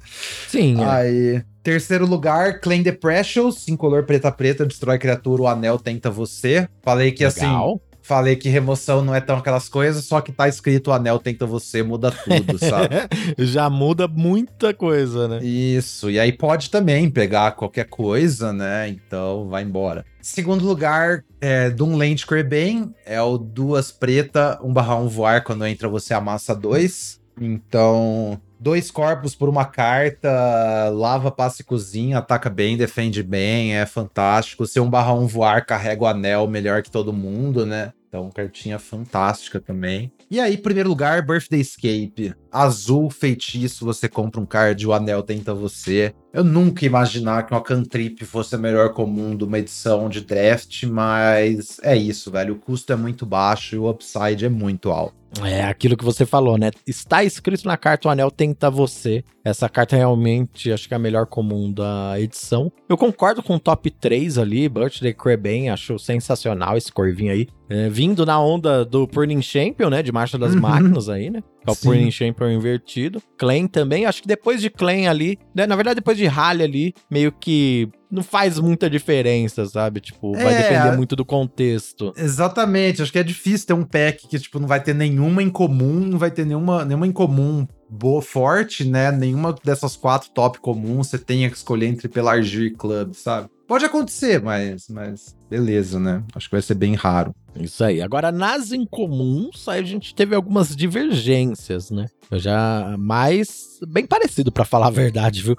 Sim, 0.48 0.80
é. 0.80 0.84
Aí, 0.86 1.42
terceiro 1.62 2.06
lugar, 2.06 2.60
Claim 2.60 2.82
the 2.82 2.92
Precious, 2.92 3.68
em 3.68 3.76
color 3.76 4.04
preta 4.04 4.32
preta, 4.32 4.64
destrói 4.64 4.98
criatura, 4.98 5.42
o 5.42 5.46
anel 5.48 5.78
tenta 5.78 6.10
você. 6.10 6.66
Falei 6.82 7.12
que 7.12 7.24
assim, 7.24 7.40
Legal. 7.40 7.80
Falei 8.08 8.36
que 8.36 8.48
remoção 8.48 9.04
não 9.04 9.14
é 9.14 9.20
tão 9.20 9.36
aquelas 9.36 9.68
coisas, 9.68 10.06
só 10.06 10.22
que 10.22 10.32
tá 10.32 10.48
escrito 10.48 10.88
o 10.88 10.92
anel 10.94 11.18
tenta 11.18 11.44
você, 11.44 11.82
muda 11.82 12.10
tudo, 12.10 12.58
sabe? 12.58 12.96
Já 13.38 13.68
muda 13.68 14.08
muita 14.08 14.72
coisa, 14.72 15.28
né? 15.28 15.44
Isso, 15.44 16.10
e 16.10 16.18
aí 16.18 16.32
pode 16.32 16.70
também 16.70 17.10
pegar 17.10 17.52
qualquer 17.52 17.84
coisa, 17.84 18.50
né? 18.50 18.88
Então 18.88 19.46
vai 19.50 19.62
embora. 19.62 20.06
Segundo 20.22 20.64
lugar, 20.64 21.22
é 21.38 21.68
Doomland 21.68 22.26
Crebain, 22.26 22.94
é 23.04 23.20
o 23.20 23.36
duas 23.36 23.92
preta, 23.92 24.58
1 24.62 24.72
barra 24.72 24.96
1 24.96 25.08
voar, 25.08 25.44
quando 25.44 25.66
entra 25.66 25.86
você 25.86 26.14
amassa 26.14 26.54
dois. 26.54 27.20
Então, 27.40 28.40
dois 28.58 28.90
corpos 28.90 29.34
por 29.34 29.48
uma 29.48 29.64
carta, 29.66 30.90
lava, 30.92 31.30
passa 31.30 31.62
e 31.62 31.64
cozinha, 31.64 32.18
ataca 32.18 32.50
bem, 32.50 32.76
defende 32.76 33.22
bem, 33.22 33.76
é 33.76 33.84
fantástico. 33.86 34.66
Se 34.66 34.80
1 34.80 34.88
barra 34.88 35.12
1 35.12 35.26
voar, 35.26 35.64
carrega 35.64 36.02
o 36.02 36.06
anel 36.06 36.48
melhor 36.48 36.82
que 36.82 36.90
todo 36.90 37.12
mundo, 37.12 37.64
né? 37.66 37.92
Então, 38.08 38.30
cartinha 38.30 38.78
fantástica 38.78 39.60
também. 39.60 40.10
E 40.30 40.40
aí, 40.40 40.56
primeiro 40.56 40.88
lugar, 40.88 41.20
Birthday 41.24 41.60
Escape. 41.60 42.34
azul 42.50 43.10
feitiço, 43.10 43.84
você 43.84 44.08
compra 44.08 44.40
um 44.40 44.46
card, 44.46 44.86
o 44.86 44.94
anel 44.94 45.22
tenta 45.22 45.54
você. 45.54 46.14
Eu 46.32 46.42
nunca 46.42 46.84
ia 46.84 46.88
imaginar 46.88 47.44
que 47.44 47.52
uma 47.52 47.62
cantrip 47.62 48.24
fosse 48.24 48.54
a 48.54 48.58
melhor 48.58 48.94
comum 48.94 49.36
de 49.36 49.44
uma 49.44 49.58
edição 49.58 50.08
de 50.08 50.22
draft, 50.22 50.84
mas 50.84 51.78
é 51.82 51.94
isso, 51.96 52.30
velho. 52.30 52.54
O 52.54 52.58
custo 52.58 52.92
é 52.92 52.96
muito 52.96 53.26
baixo 53.26 53.74
e 53.74 53.78
o 53.78 53.88
upside 53.90 54.46
é 54.46 54.48
muito 54.48 54.90
alto. 54.90 55.17
É 55.42 55.62
aquilo 55.64 55.96
que 55.96 56.04
você 56.04 56.24
falou, 56.24 56.56
né? 56.56 56.70
Está 56.86 57.22
escrito 57.22 57.66
na 57.66 57.76
carta 57.76 58.08
o 58.08 58.10
anel 58.10 58.30
tenta 58.30 58.70
você. 58.70 59.22
Essa 59.44 59.68
carta 59.68 59.96
realmente 59.96 60.72
acho 60.72 60.88
que 60.88 60.94
é 60.94 60.96
a 60.96 61.00
melhor 61.00 61.26
comum 61.26 61.72
da 61.72 62.18
edição. 62.18 62.72
Eu 62.88 62.96
concordo 62.96 63.42
com 63.42 63.56
o 63.56 63.60
top 63.60 63.90
3 63.90 64.38
ali, 64.38 64.68
Birthday 64.68 65.12
Creben, 65.12 65.70
acho 65.70 65.98
sensacional 65.98 66.76
esse 66.76 66.92
corvinho 66.92 67.32
aí. 67.32 67.46
É, 67.70 67.88
vindo 67.88 68.24
na 68.24 68.40
onda 68.40 68.84
do 68.84 69.06
Purning 69.06 69.42
Champion, 69.42 69.90
né? 69.90 70.02
De 70.02 70.10
Marcha 70.10 70.38
das 70.38 70.54
uhum. 70.54 70.60
Máquinas 70.60 71.08
aí, 71.08 71.28
né? 71.28 71.42
Que 71.62 71.68
é 71.68 71.72
o 71.72 71.74
Sim. 71.74 71.88
Purning 71.88 72.10
Champion 72.10 72.50
invertido. 72.50 73.22
Clan 73.36 73.66
também, 73.66 74.06
acho 74.06 74.22
que 74.22 74.28
depois 74.28 74.60
de 74.60 74.70
Clan 74.70 75.08
ali, 75.08 75.38
né? 75.54 75.66
na 75.66 75.76
verdade 75.76 75.96
depois 75.96 76.16
de 76.16 76.26
Rally 76.26 76.62
ali, 76.62 76.94
meio 77.10 77.30
que 77.30 77.90
não 78.10 78.22
faz 78.22 78.58
muita 78.58 78.88
diferença, 78.88 79.66
sabe? 79.66 80.00
Tipo, 80.00 80.32
vai 80.32 80.54
é, 80.54 80.62
depender 80.62 80.96
muito 80.96 81.14
do 81.14 81.24
contexto. 81.24 82.12
Exatamente, 82.16 83.02
acho 83.02 83.12
que 83.12 83.18
é 83.18 83.22
difícil 83.22 83.66
ter 83.66 83.72
um 83.74 83.84
pack 83.84 84.26
que, 84.26 84.38
tipo, 84.38 84.58
não 84.58 84.66
vai 84.66 84.82
ter 84.82 84.94
nenhuma 84.94 85.42
em 85.42 85.50
comum, 85.50 86.00
não 86.00 86.18
vai 86.18 86.30
ter 86.30 86.44
nenhuma, 86.44 86.84
nenhuma 86.84 87.06
em 87.06 87.12
comum 87.12 87.66
boa, 87.88 88.20
forte, 88.20 88.84
né? 88.84 89.10
Nenhuma 89.10 89.54
dessas 89.64 89.96
quatro 89.96 90.30
top 90.30 90.60
comuns 90.60 91.08
você 91.08 91.18
tenha 91.18 91.50
que 91.50 91.56
escolher 91.56 91.86
entre 91.86 92.08
Pelargir 92.08 92.66
e 92.66 92.70
Club, 92.70 93.14
sabe? 93.14 93.48
Pode 93.66 93.84
acontecer, 93.84 94.42
mas, 94.42 94.88
mas 94.88 95.36
beleza, 95.48 95.98
né? 95.98 96.22
Acho 96.34 96.48
que 96.48 96.54
vai 96.54 96.62
ser 96.62 96.74
bem 96.74 96.94
raro. 96.94 97.34
Isso 97.56 97.82
aí. 97.82 98.00
Agora, 98.00 98.30
nas 98.30 98.72
incomuns, 98.72 99.66
a 99.68 99.82
gente 99.82 100.14
teve 100.14 100.34
algumas 100.34 100.74
divergências, 100.76 101.90
né? 101.90 102.06
Eu 102.30 102.38
já. 102.38 102.94
Mais. 102.98 103.78
Bem 103.88 104.06
parecido, 104.06 104.52
para 104.52 104.64
falar 104.64 104.88
a 104.88 104.90
verdade, 104.90 105.42
viu? 105.42 105.56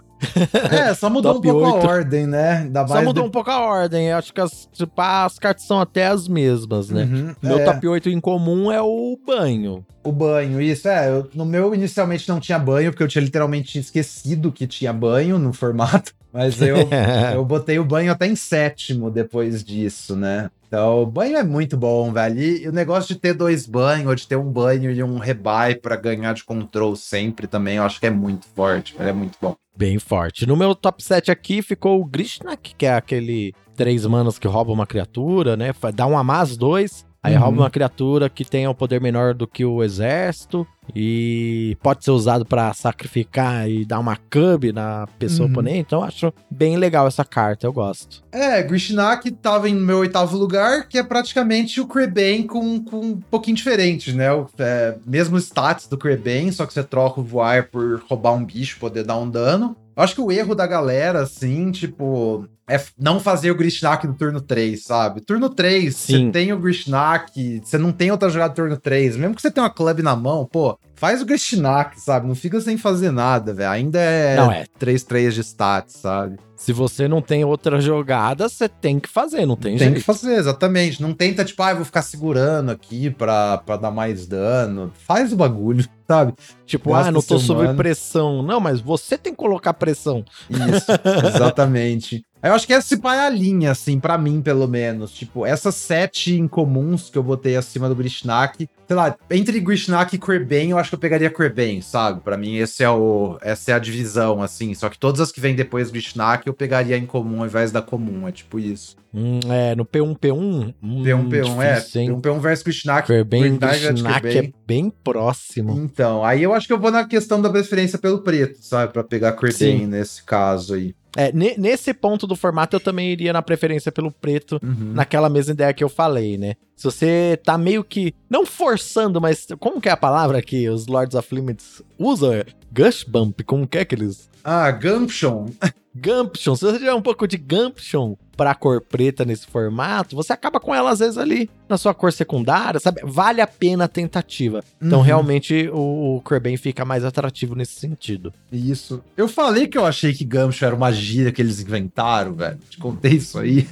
É, 0.71 0.93
só 0.93 1.09
mudou 1.11 1.37
um 1.37 1.41
pouco 1.41 1.65
8. 1.65 1.87
a 1.87 1.89
ordem, 1.89 2.27
né? 2.27 2.67
Da 2.69 2.87
só 2.87 3.01
mudou 3.01 3.23
de... 3.23 3.29
um 3.29 3.31
pouco 3.31 3.49
a 3.49 3.59
ordem. 3.59 4.07
Eu 4.07 4.17
acho 4.17 4.33
que 4.33 4.41
as, 4.41 4.67
tipo, 4.71 5.01
as 5.01 5.39
cartas 5.39 5.65
são 5.65 5.79
até 5.79 6.07
as 6.07 6.27
mesmas, 6.27 6.89
né? 6.89 7.03
Uhum, 7.03 7.35
meu 7.41 7.59
é. 7.59 7.65
top 7.65 7.87
8 7.87 8.09
em 8.09 8.19
comum 8.19 8.71
é 8.71 8.81
o 8.81 9.17
banho. 9.25 9.85
O 10.03 10.11
banho, 10.11 10.61
isso. 10.61 10.87
É, 10.87 11.09
eu, 11.09 11.29
no 11.33 11.45
meu 11.45 11.73
inicialmente 11.73 12.27
não 12.29 12.39
tinha 12.39 12.59
banho, 12.59 12.91
porque 12.91 13.03
eu 13.03 13.07
tinha 13.07 13.23
literalmente 13.23 13.79
esquecido 13.79 14.51
que 14.51 14.67
tinha 14.67 14.93
banho 14.93 15.39
no 15.39 15.53
formato. 15.53 16.13
Mas 16.31 16.61
eu, 16.61 16.77
eu 17.33 17.43
botei 17.43 17.79
o 17.79 17.85
banho 17.85 18.11
até 18.11 18.27
em 18.27 18.35
sétimo 18.35 19.09
depois 19.09 19.63
disso, 19.79 20.15
né? 20.15 20.49
Então, 20.67 21.05
banho 21.05 21.35
é 21.35 21.43
muito 21.43 21.75
bom, 21.75 22.11
velho. 22.13 22.39
E 22.39 22.67
o 22.67 22.71
negócio 22.71 23.13
de 23.13 23.19
ter 23.19 23.33
dois 23.33 23.65
banhos, 23.65 24.07
ou 24.07 24.15
de 24.15 24.27
ter 24.27 24.35
um 24.35 24.51
banho 24.51 24.91
e 24.91 25.01
um 25.01 25.17
rebuy 25.17 25.75
para 25.81 25.95
ganhar 25.95 26.33
de 26.33 26.43
control 26.43 26.95
sempre 26.95 27.47
também, 27.47 27.77
eu 27.77 27.83
acho 27.83 27.99
que 27.99 28.05
é 28.05 28.11
muito 28.11 28.45
forte, 28.55 28.95
velho. 28.95 29.09
É 29.09 29.13
muito 29.13 29.37
bom. 29.41 29.55
Bem 29.75 29.97
forte. 29.97 30.45
No 30.45 30.55
meu 30.55 30.75
top 30.75 31.03
7 31.03 31.31
aqui 31.31 31.61
ficou 31.61 31.99
o 31.99 32.05
Grishnak, 32.05 32.75
que 32.75 32.85
é 32.85 32.93
aquele 32.93 33.53
três 33.75 34.05
manos 34.05 34.37
que 34.37 34.47
rouba 34.47 34.71
uma 34.71 34.85
criatura, 34.85 35.55
né? 35.55 35.73
Dá 35.95 36.05
um 36.05 36.17
a 36.17 36.23
mais 36.23 36.55
dois. 36.55 37.05
Aí 37.21 37.35
uhum. 37.35 37.41
rouba 37.41 37.61
uma 37.63 37.69
criatura 37.69 38.29
que 38.29 38.45
tenha 38.45 38.69
um 38.69 38.73
poder 38.73 39.01
menor 39.01 39.33
do 39.33 39.45
que 39.45 39.65
o 39.65 39.83
exército 39.83 40.65
e 40.95 41.77
pode 41.81 42.03
ser 42.03 42.11
usado 42.11 42.45
para 42.45 42.73
sacrificar 42.73 43.69
e 43.69 43.85
dar 43.85 43.99
uma 43.99 44.15
cub 44.15 44.71
na 44.73 45.05
pessoa 45.19 45.45
uhum. 45.45 45.51
oponente. 45.51 45.79
Então 45.79 46.03
acho 46.03 46.33
bem 46.49 46.77
legal 46.77 47.07
essa 47.07 47.25
carta, 47.25 47.67
eu 47.67 47.73
gosto. 47.73 48.23
É, 48.31 48.63
Grishnak 48.63 49.29
tava 49.31 49.69
em 49.69 49.75
meu 49.75 49.99
oitavo 49.99 50.37
lugar, 50.37 50.87
que 50.87 50.97
é 50.97 51.03
praticamente 51.03 51.81
o 51.81 51.87
Krebane 51.87 52.43
com, 52.45 52.83
com 52.83 52.99
um 53.01 53.17
pouquinho 53.17 53.57
diferente, 53.57 54.13
né? 54.13 54.31
O, 54.31 54.47
é, 54.57 54.95
mesmo 55.05 55.37
status 55.37 55.87
do 55.87 55.97
Krebane, 55.97 56.53
só 56.53 56.65
que 56.65 56.73
você 56.73 56.83
troca 56.83 57.19
o 57.19 57.23
voar 57.23 57.69
por 57.69 58.01
roubar 58.07 58.33
um 58.33 58.45
bicho, 58.45 58.79
poder 58.79 59.03
dar 59.03 59.17
um 59.17 59.29
dano. 59.29 59.75
Eu 59.95 60.03
acho 60.03 60.15
que 60.15 60.21
o 60.21 60.31
erro 60.31 60.55
da 60.55 60.65
galera, 60.65 61.21
assim, 61.21 61.71
tipo, 61.71 62.47
é 62.69 62.79
não 62.97 63.19
fazer 63.19 63.51
o 63.51 63.55
Grishnak 63.55 64.05
no 64.05 64.13
turno 64.13 64.39
3, 64.39 64.83
sabe? 64.83 65.21
Turno 65.21 65.49
3, 65.49 65.95
Sim. 65.95 66.25
você 66.27 66.31
tem 66.31 66.53
o 66.53 66.59
Grishnak, 66.59 67.61
você 67.63 67.77
não 67.77 67.91
tem 67.91 68.11
outra 68.11 68.29
jogada 68.29 68.53
turno 68.53 68.77
3, 68.77 69.17
mesmo 69.17 69.35
que 69.35 69.41
você 69.41 69.51
tenha 69.51 69.63
uma 69.63 69.69
club 69.69 69.99
na 69.99 70.15
mão, 70.15 70.45
pô, 70.45 70.77
faz 70.95 71.21
o 71.21 71.25
Grishnak, 71.25 71.99
sabe? 71.99 72.27
Não 72.27 72.35
fica 72.35 72.61
sem 72.61 72.77
fazer 72.77 73.11
nada, 73.11 73.53
velho. 73.53 73.71
Ainda 73.71 73.99
é, 73.99 74.35
não, 74.35 74.51
é 74.51 74.65
3-3 74.79 75.31
de 75.31 75.41
stats, 75.41 75.93
sabe? 75.95 76.37
Se 76.59 76.73
você 76.73 77.07
não 77.07 77.21
tem 77.21 77.45
outra 77.45 77.79
jogada, 77.79 78.49
você 78.49 78.67
tem 78.67 78.99
que 78.99 79.07
fazer, 79.07 79.45
não 79.45 79.55
tem, 79.55 79.71
tem 79.71 79.77
jeito. 79.77 79.91
Tem 79.93 79.99
que 80.01 80.05
fazer, 80.05 80.35
exatamente. 80.35 81.01
Não 81.01 81.13
tenta, 81.13 81.45
tipo, 81.45 81.63
ah, 81.63 81.69
eu 81.69 81.77
vou 81.77 81.85
ficar 81.85 82.01
segurando 82.01 82.69
aqui 82.69 83.09
pra, 83.09 83.59
pra 83.59 83.77
dar 83.77 83.91
mais 83.91 84.27
dano. 84.27 84.91
Faz 85.07 85.31
o 85.31 85.37
bagulho, 85.37 85.87
sabe? 86.05 86.33
Tipo, 86.65 86.89
Gasta 86.89 87.07
ah, 87.07 87.11
não 87.13 87.21
tô 87.21 87.39
sob 87.39 87.73
pressão. 87.75 88.43
Não, 88.43 88.59
mas 88.59 88.81
você 88.81 89.17
tem 89.17 89.31
que 89.31 89.37
colocar 89.37 89.73
pressão. 89.73 90.25
Isso, 90.49 90.91
exatamente. 91.33 92.25
Eu 92.41 92.53
acho 92.53 92.65
que 92.65 92.73
essa 92.73 92.97
pai 92.97 93.17
é 93.17 93.27
a 93.27 93.29
linha, 93.29 93.71
assim, 93.71 93.99
para 93.99 94.17
mim, 94.17 94.41
pelo 94.41 94.65
menos. 94.65 95.11
Tipo, 95.11 95.45
essas 95.45 95.75
sete 95.75 96.35
incomuns 96.35 97.09
que 97.09 97.17
eu 97.17 97.23
botei 97.23 97.57
acima 97.57 97.89
do 97.89 97.95
Grishnak, 97.95 98.69
sei 98.87 98.95
lá, 98.95 99.15
entre 99.29 99.59
Grishnak 99.59 100.15
e 100.15 100.19
Creban, 100.19 100.69
eu 100.69 100.77
acho 100.77 100.89
que 100.89 100.95
eu 100.95 100.99
pegaria 100.99 101.29
Creban, 101.29 101.81
sabe? 101.81 102.21
Para 102.21 102.37
mim, 102.37 102.55
esse 102.55 102.81
é 102.81 102.89
o, 102.89 103.37
essa 103.41 103.71
é 103.71 103.73
a 103.73 103.79
divisão, 103.79 104.41
assim. 104.41 104.73
Só 104.73 104.87
que 104.87 104.97
todas 104.97 105.19
as 105.19 105.33
que 105.33 105.41
vêm 105.41 105.53
depois 105.53 105.89
do 105.89 105.93
Grishnak, 105.93 106.47
eu 106.47 106.53
pegaria 106.53 106.97
em 106.97 107.05
comum 107.05 107.41
ao 107.41 107.45
invés 107.45 107.73
da 107.73 107.81
comum, 107.81 108.25
é 108.25 108.31
tipo 108.31 108.57
isso. 108.57 108.95
Hum, 109.13 109.39
é, 109.49 109.75
no 109.75 109.85
P1, 109.85 110.17
P1. 110.17 110.73
Hum, 110.81 111.03
P1, 111.03 111.29
P1, 111.29 111.61
é. 111.61 111.79
P1, 111.81 112.21
P1 112.21 112.39
versus 112.39 112.63
Grishnak. 112.63 113.07
Creban, 113.07 113.57
Grishnak 113.57 114.37
é 114.37 114.51
bem 114.65 114.89
próximo. 115.03 115.73
Então, 115.77 116.23
aí 116.23 116.41
eu 116.41 116.53
acho 116.53 116.67
que 116.67 116.73
eu 116.73 116.79
vou 116.79 116.91
na 116.91 117.05
questão 117.05 117.41
da 117.41 117.49
preferência 117.49 117.99
pelo 117.99 118.19
preto, 118.19 118.59
sabe? 118.61 118.93
Pra 118.93 119.03
pegar 119.03 119.33
Creban 119.33 119.87
nesse 119.87 120.23
caso 120.23 120.75
aí. 120.75 120.95
É, 121.17 121.31
nesse 121.31 121.93
ponto 121.93 122.27
do 122.27 122.35
formato 122.35 122.75
eu 122.75 122.79
também 122.79 123.09
iria 123.09 123.33
na 123.33 123.41
preferência 123.41 123.91
pelo 123.91 124.11
preto, 124.11 124.59
uhum. 124.63 124.93
naquela 124.93 125.29
mesma 125.29 125.53
ideia 125.53 125.73
que 125.73 125.83
eu 125.83 125.89
falei, 125.89 126.37
né? 126.37 126.55
Se 126.75 126.83
você 126.83 127.39
tá 127.43 127.57
meio 127.57 127.83
que, 127.83 128.13
não 128.29 128.45
forçando, 128.45 129.19
mas 129.19 129.47
como 129.59 129.81
que 129.81 129.89
é 129.89 129.91
a 129.91 129.97
palavra 129.97 130.41
que 130.41 130.69
os 130.69 130.87
Lords 130.87 131.15
of 131.15 131.33
Limits 131.33 131.81
usam? 131.97 132.43
Gush 132.71 133.03
Bump, 133.03 133.41
como 133.43 133.67
que 133.67 133.79
é 133.79 133.85
que 133.85 133.95
eles... 133.95 134.29
Ah, 134.43 134.71
Gumption. 134.71 135.47
Gumption, 135.95 136.55
se 136.55 136.65
você 136.65 136.77
tiver 136.77 136.93
um 136.93 137.01
pouco 137.01 137.27
de 137.27 137.37
Gumption 137.37 138.15
pra 138.39 138.55
cor 138.55 138.79
preta 138.79 139.25
nesse 139.25 139.45
formato, 139.47 140.15
você 140.15 140.31
acaba 140.31 140.61
com 140.61 140.73
ela 140.73 140.91
às 140.91 140.99
vezes 140.99 141.17
ali 141.17 141.49
na 141.67 141.77
sua 141.77 141.93
cor 141.93 142.11
secundária, 142.13 142.79
sabe? 142.79 143.01
Vale 143.03 143.41
a 143.41 143.47
pena 143.47 143.83
a 143.83 143.87
tentativa. 143.87 144.63
Então, 144.81 144.99
uhum. 144.99 145.05
realmente, 145.05 145.69
o, 145.71 146.15
o 146.17 146.57
fica 146.57 146.85
mais 146.85 147.03
atrativo 147.03 147.53
nesse 147.53 147.73
sentido. 147.73 148.33
Isso. 148.51 149.03
Eu 149.15 149.27
falei 149.27 149.67
que 149.67 149.77
eu 149.77 149.85
achei 149.85 150.13
que 150.13 150.23
Gumption 150.23 150.67
era 150.67 150.75
uma 150.75 150.91
gíria 150.91 151.31
que 151.31 151.41
eles 151.41 151.59
inventaram, 151.59 152.33
velho. 152.33 152.57
Te 152.69 152.77
contei 152.77 153.11
isso 153.11 153.37
aí. 153.37 153.67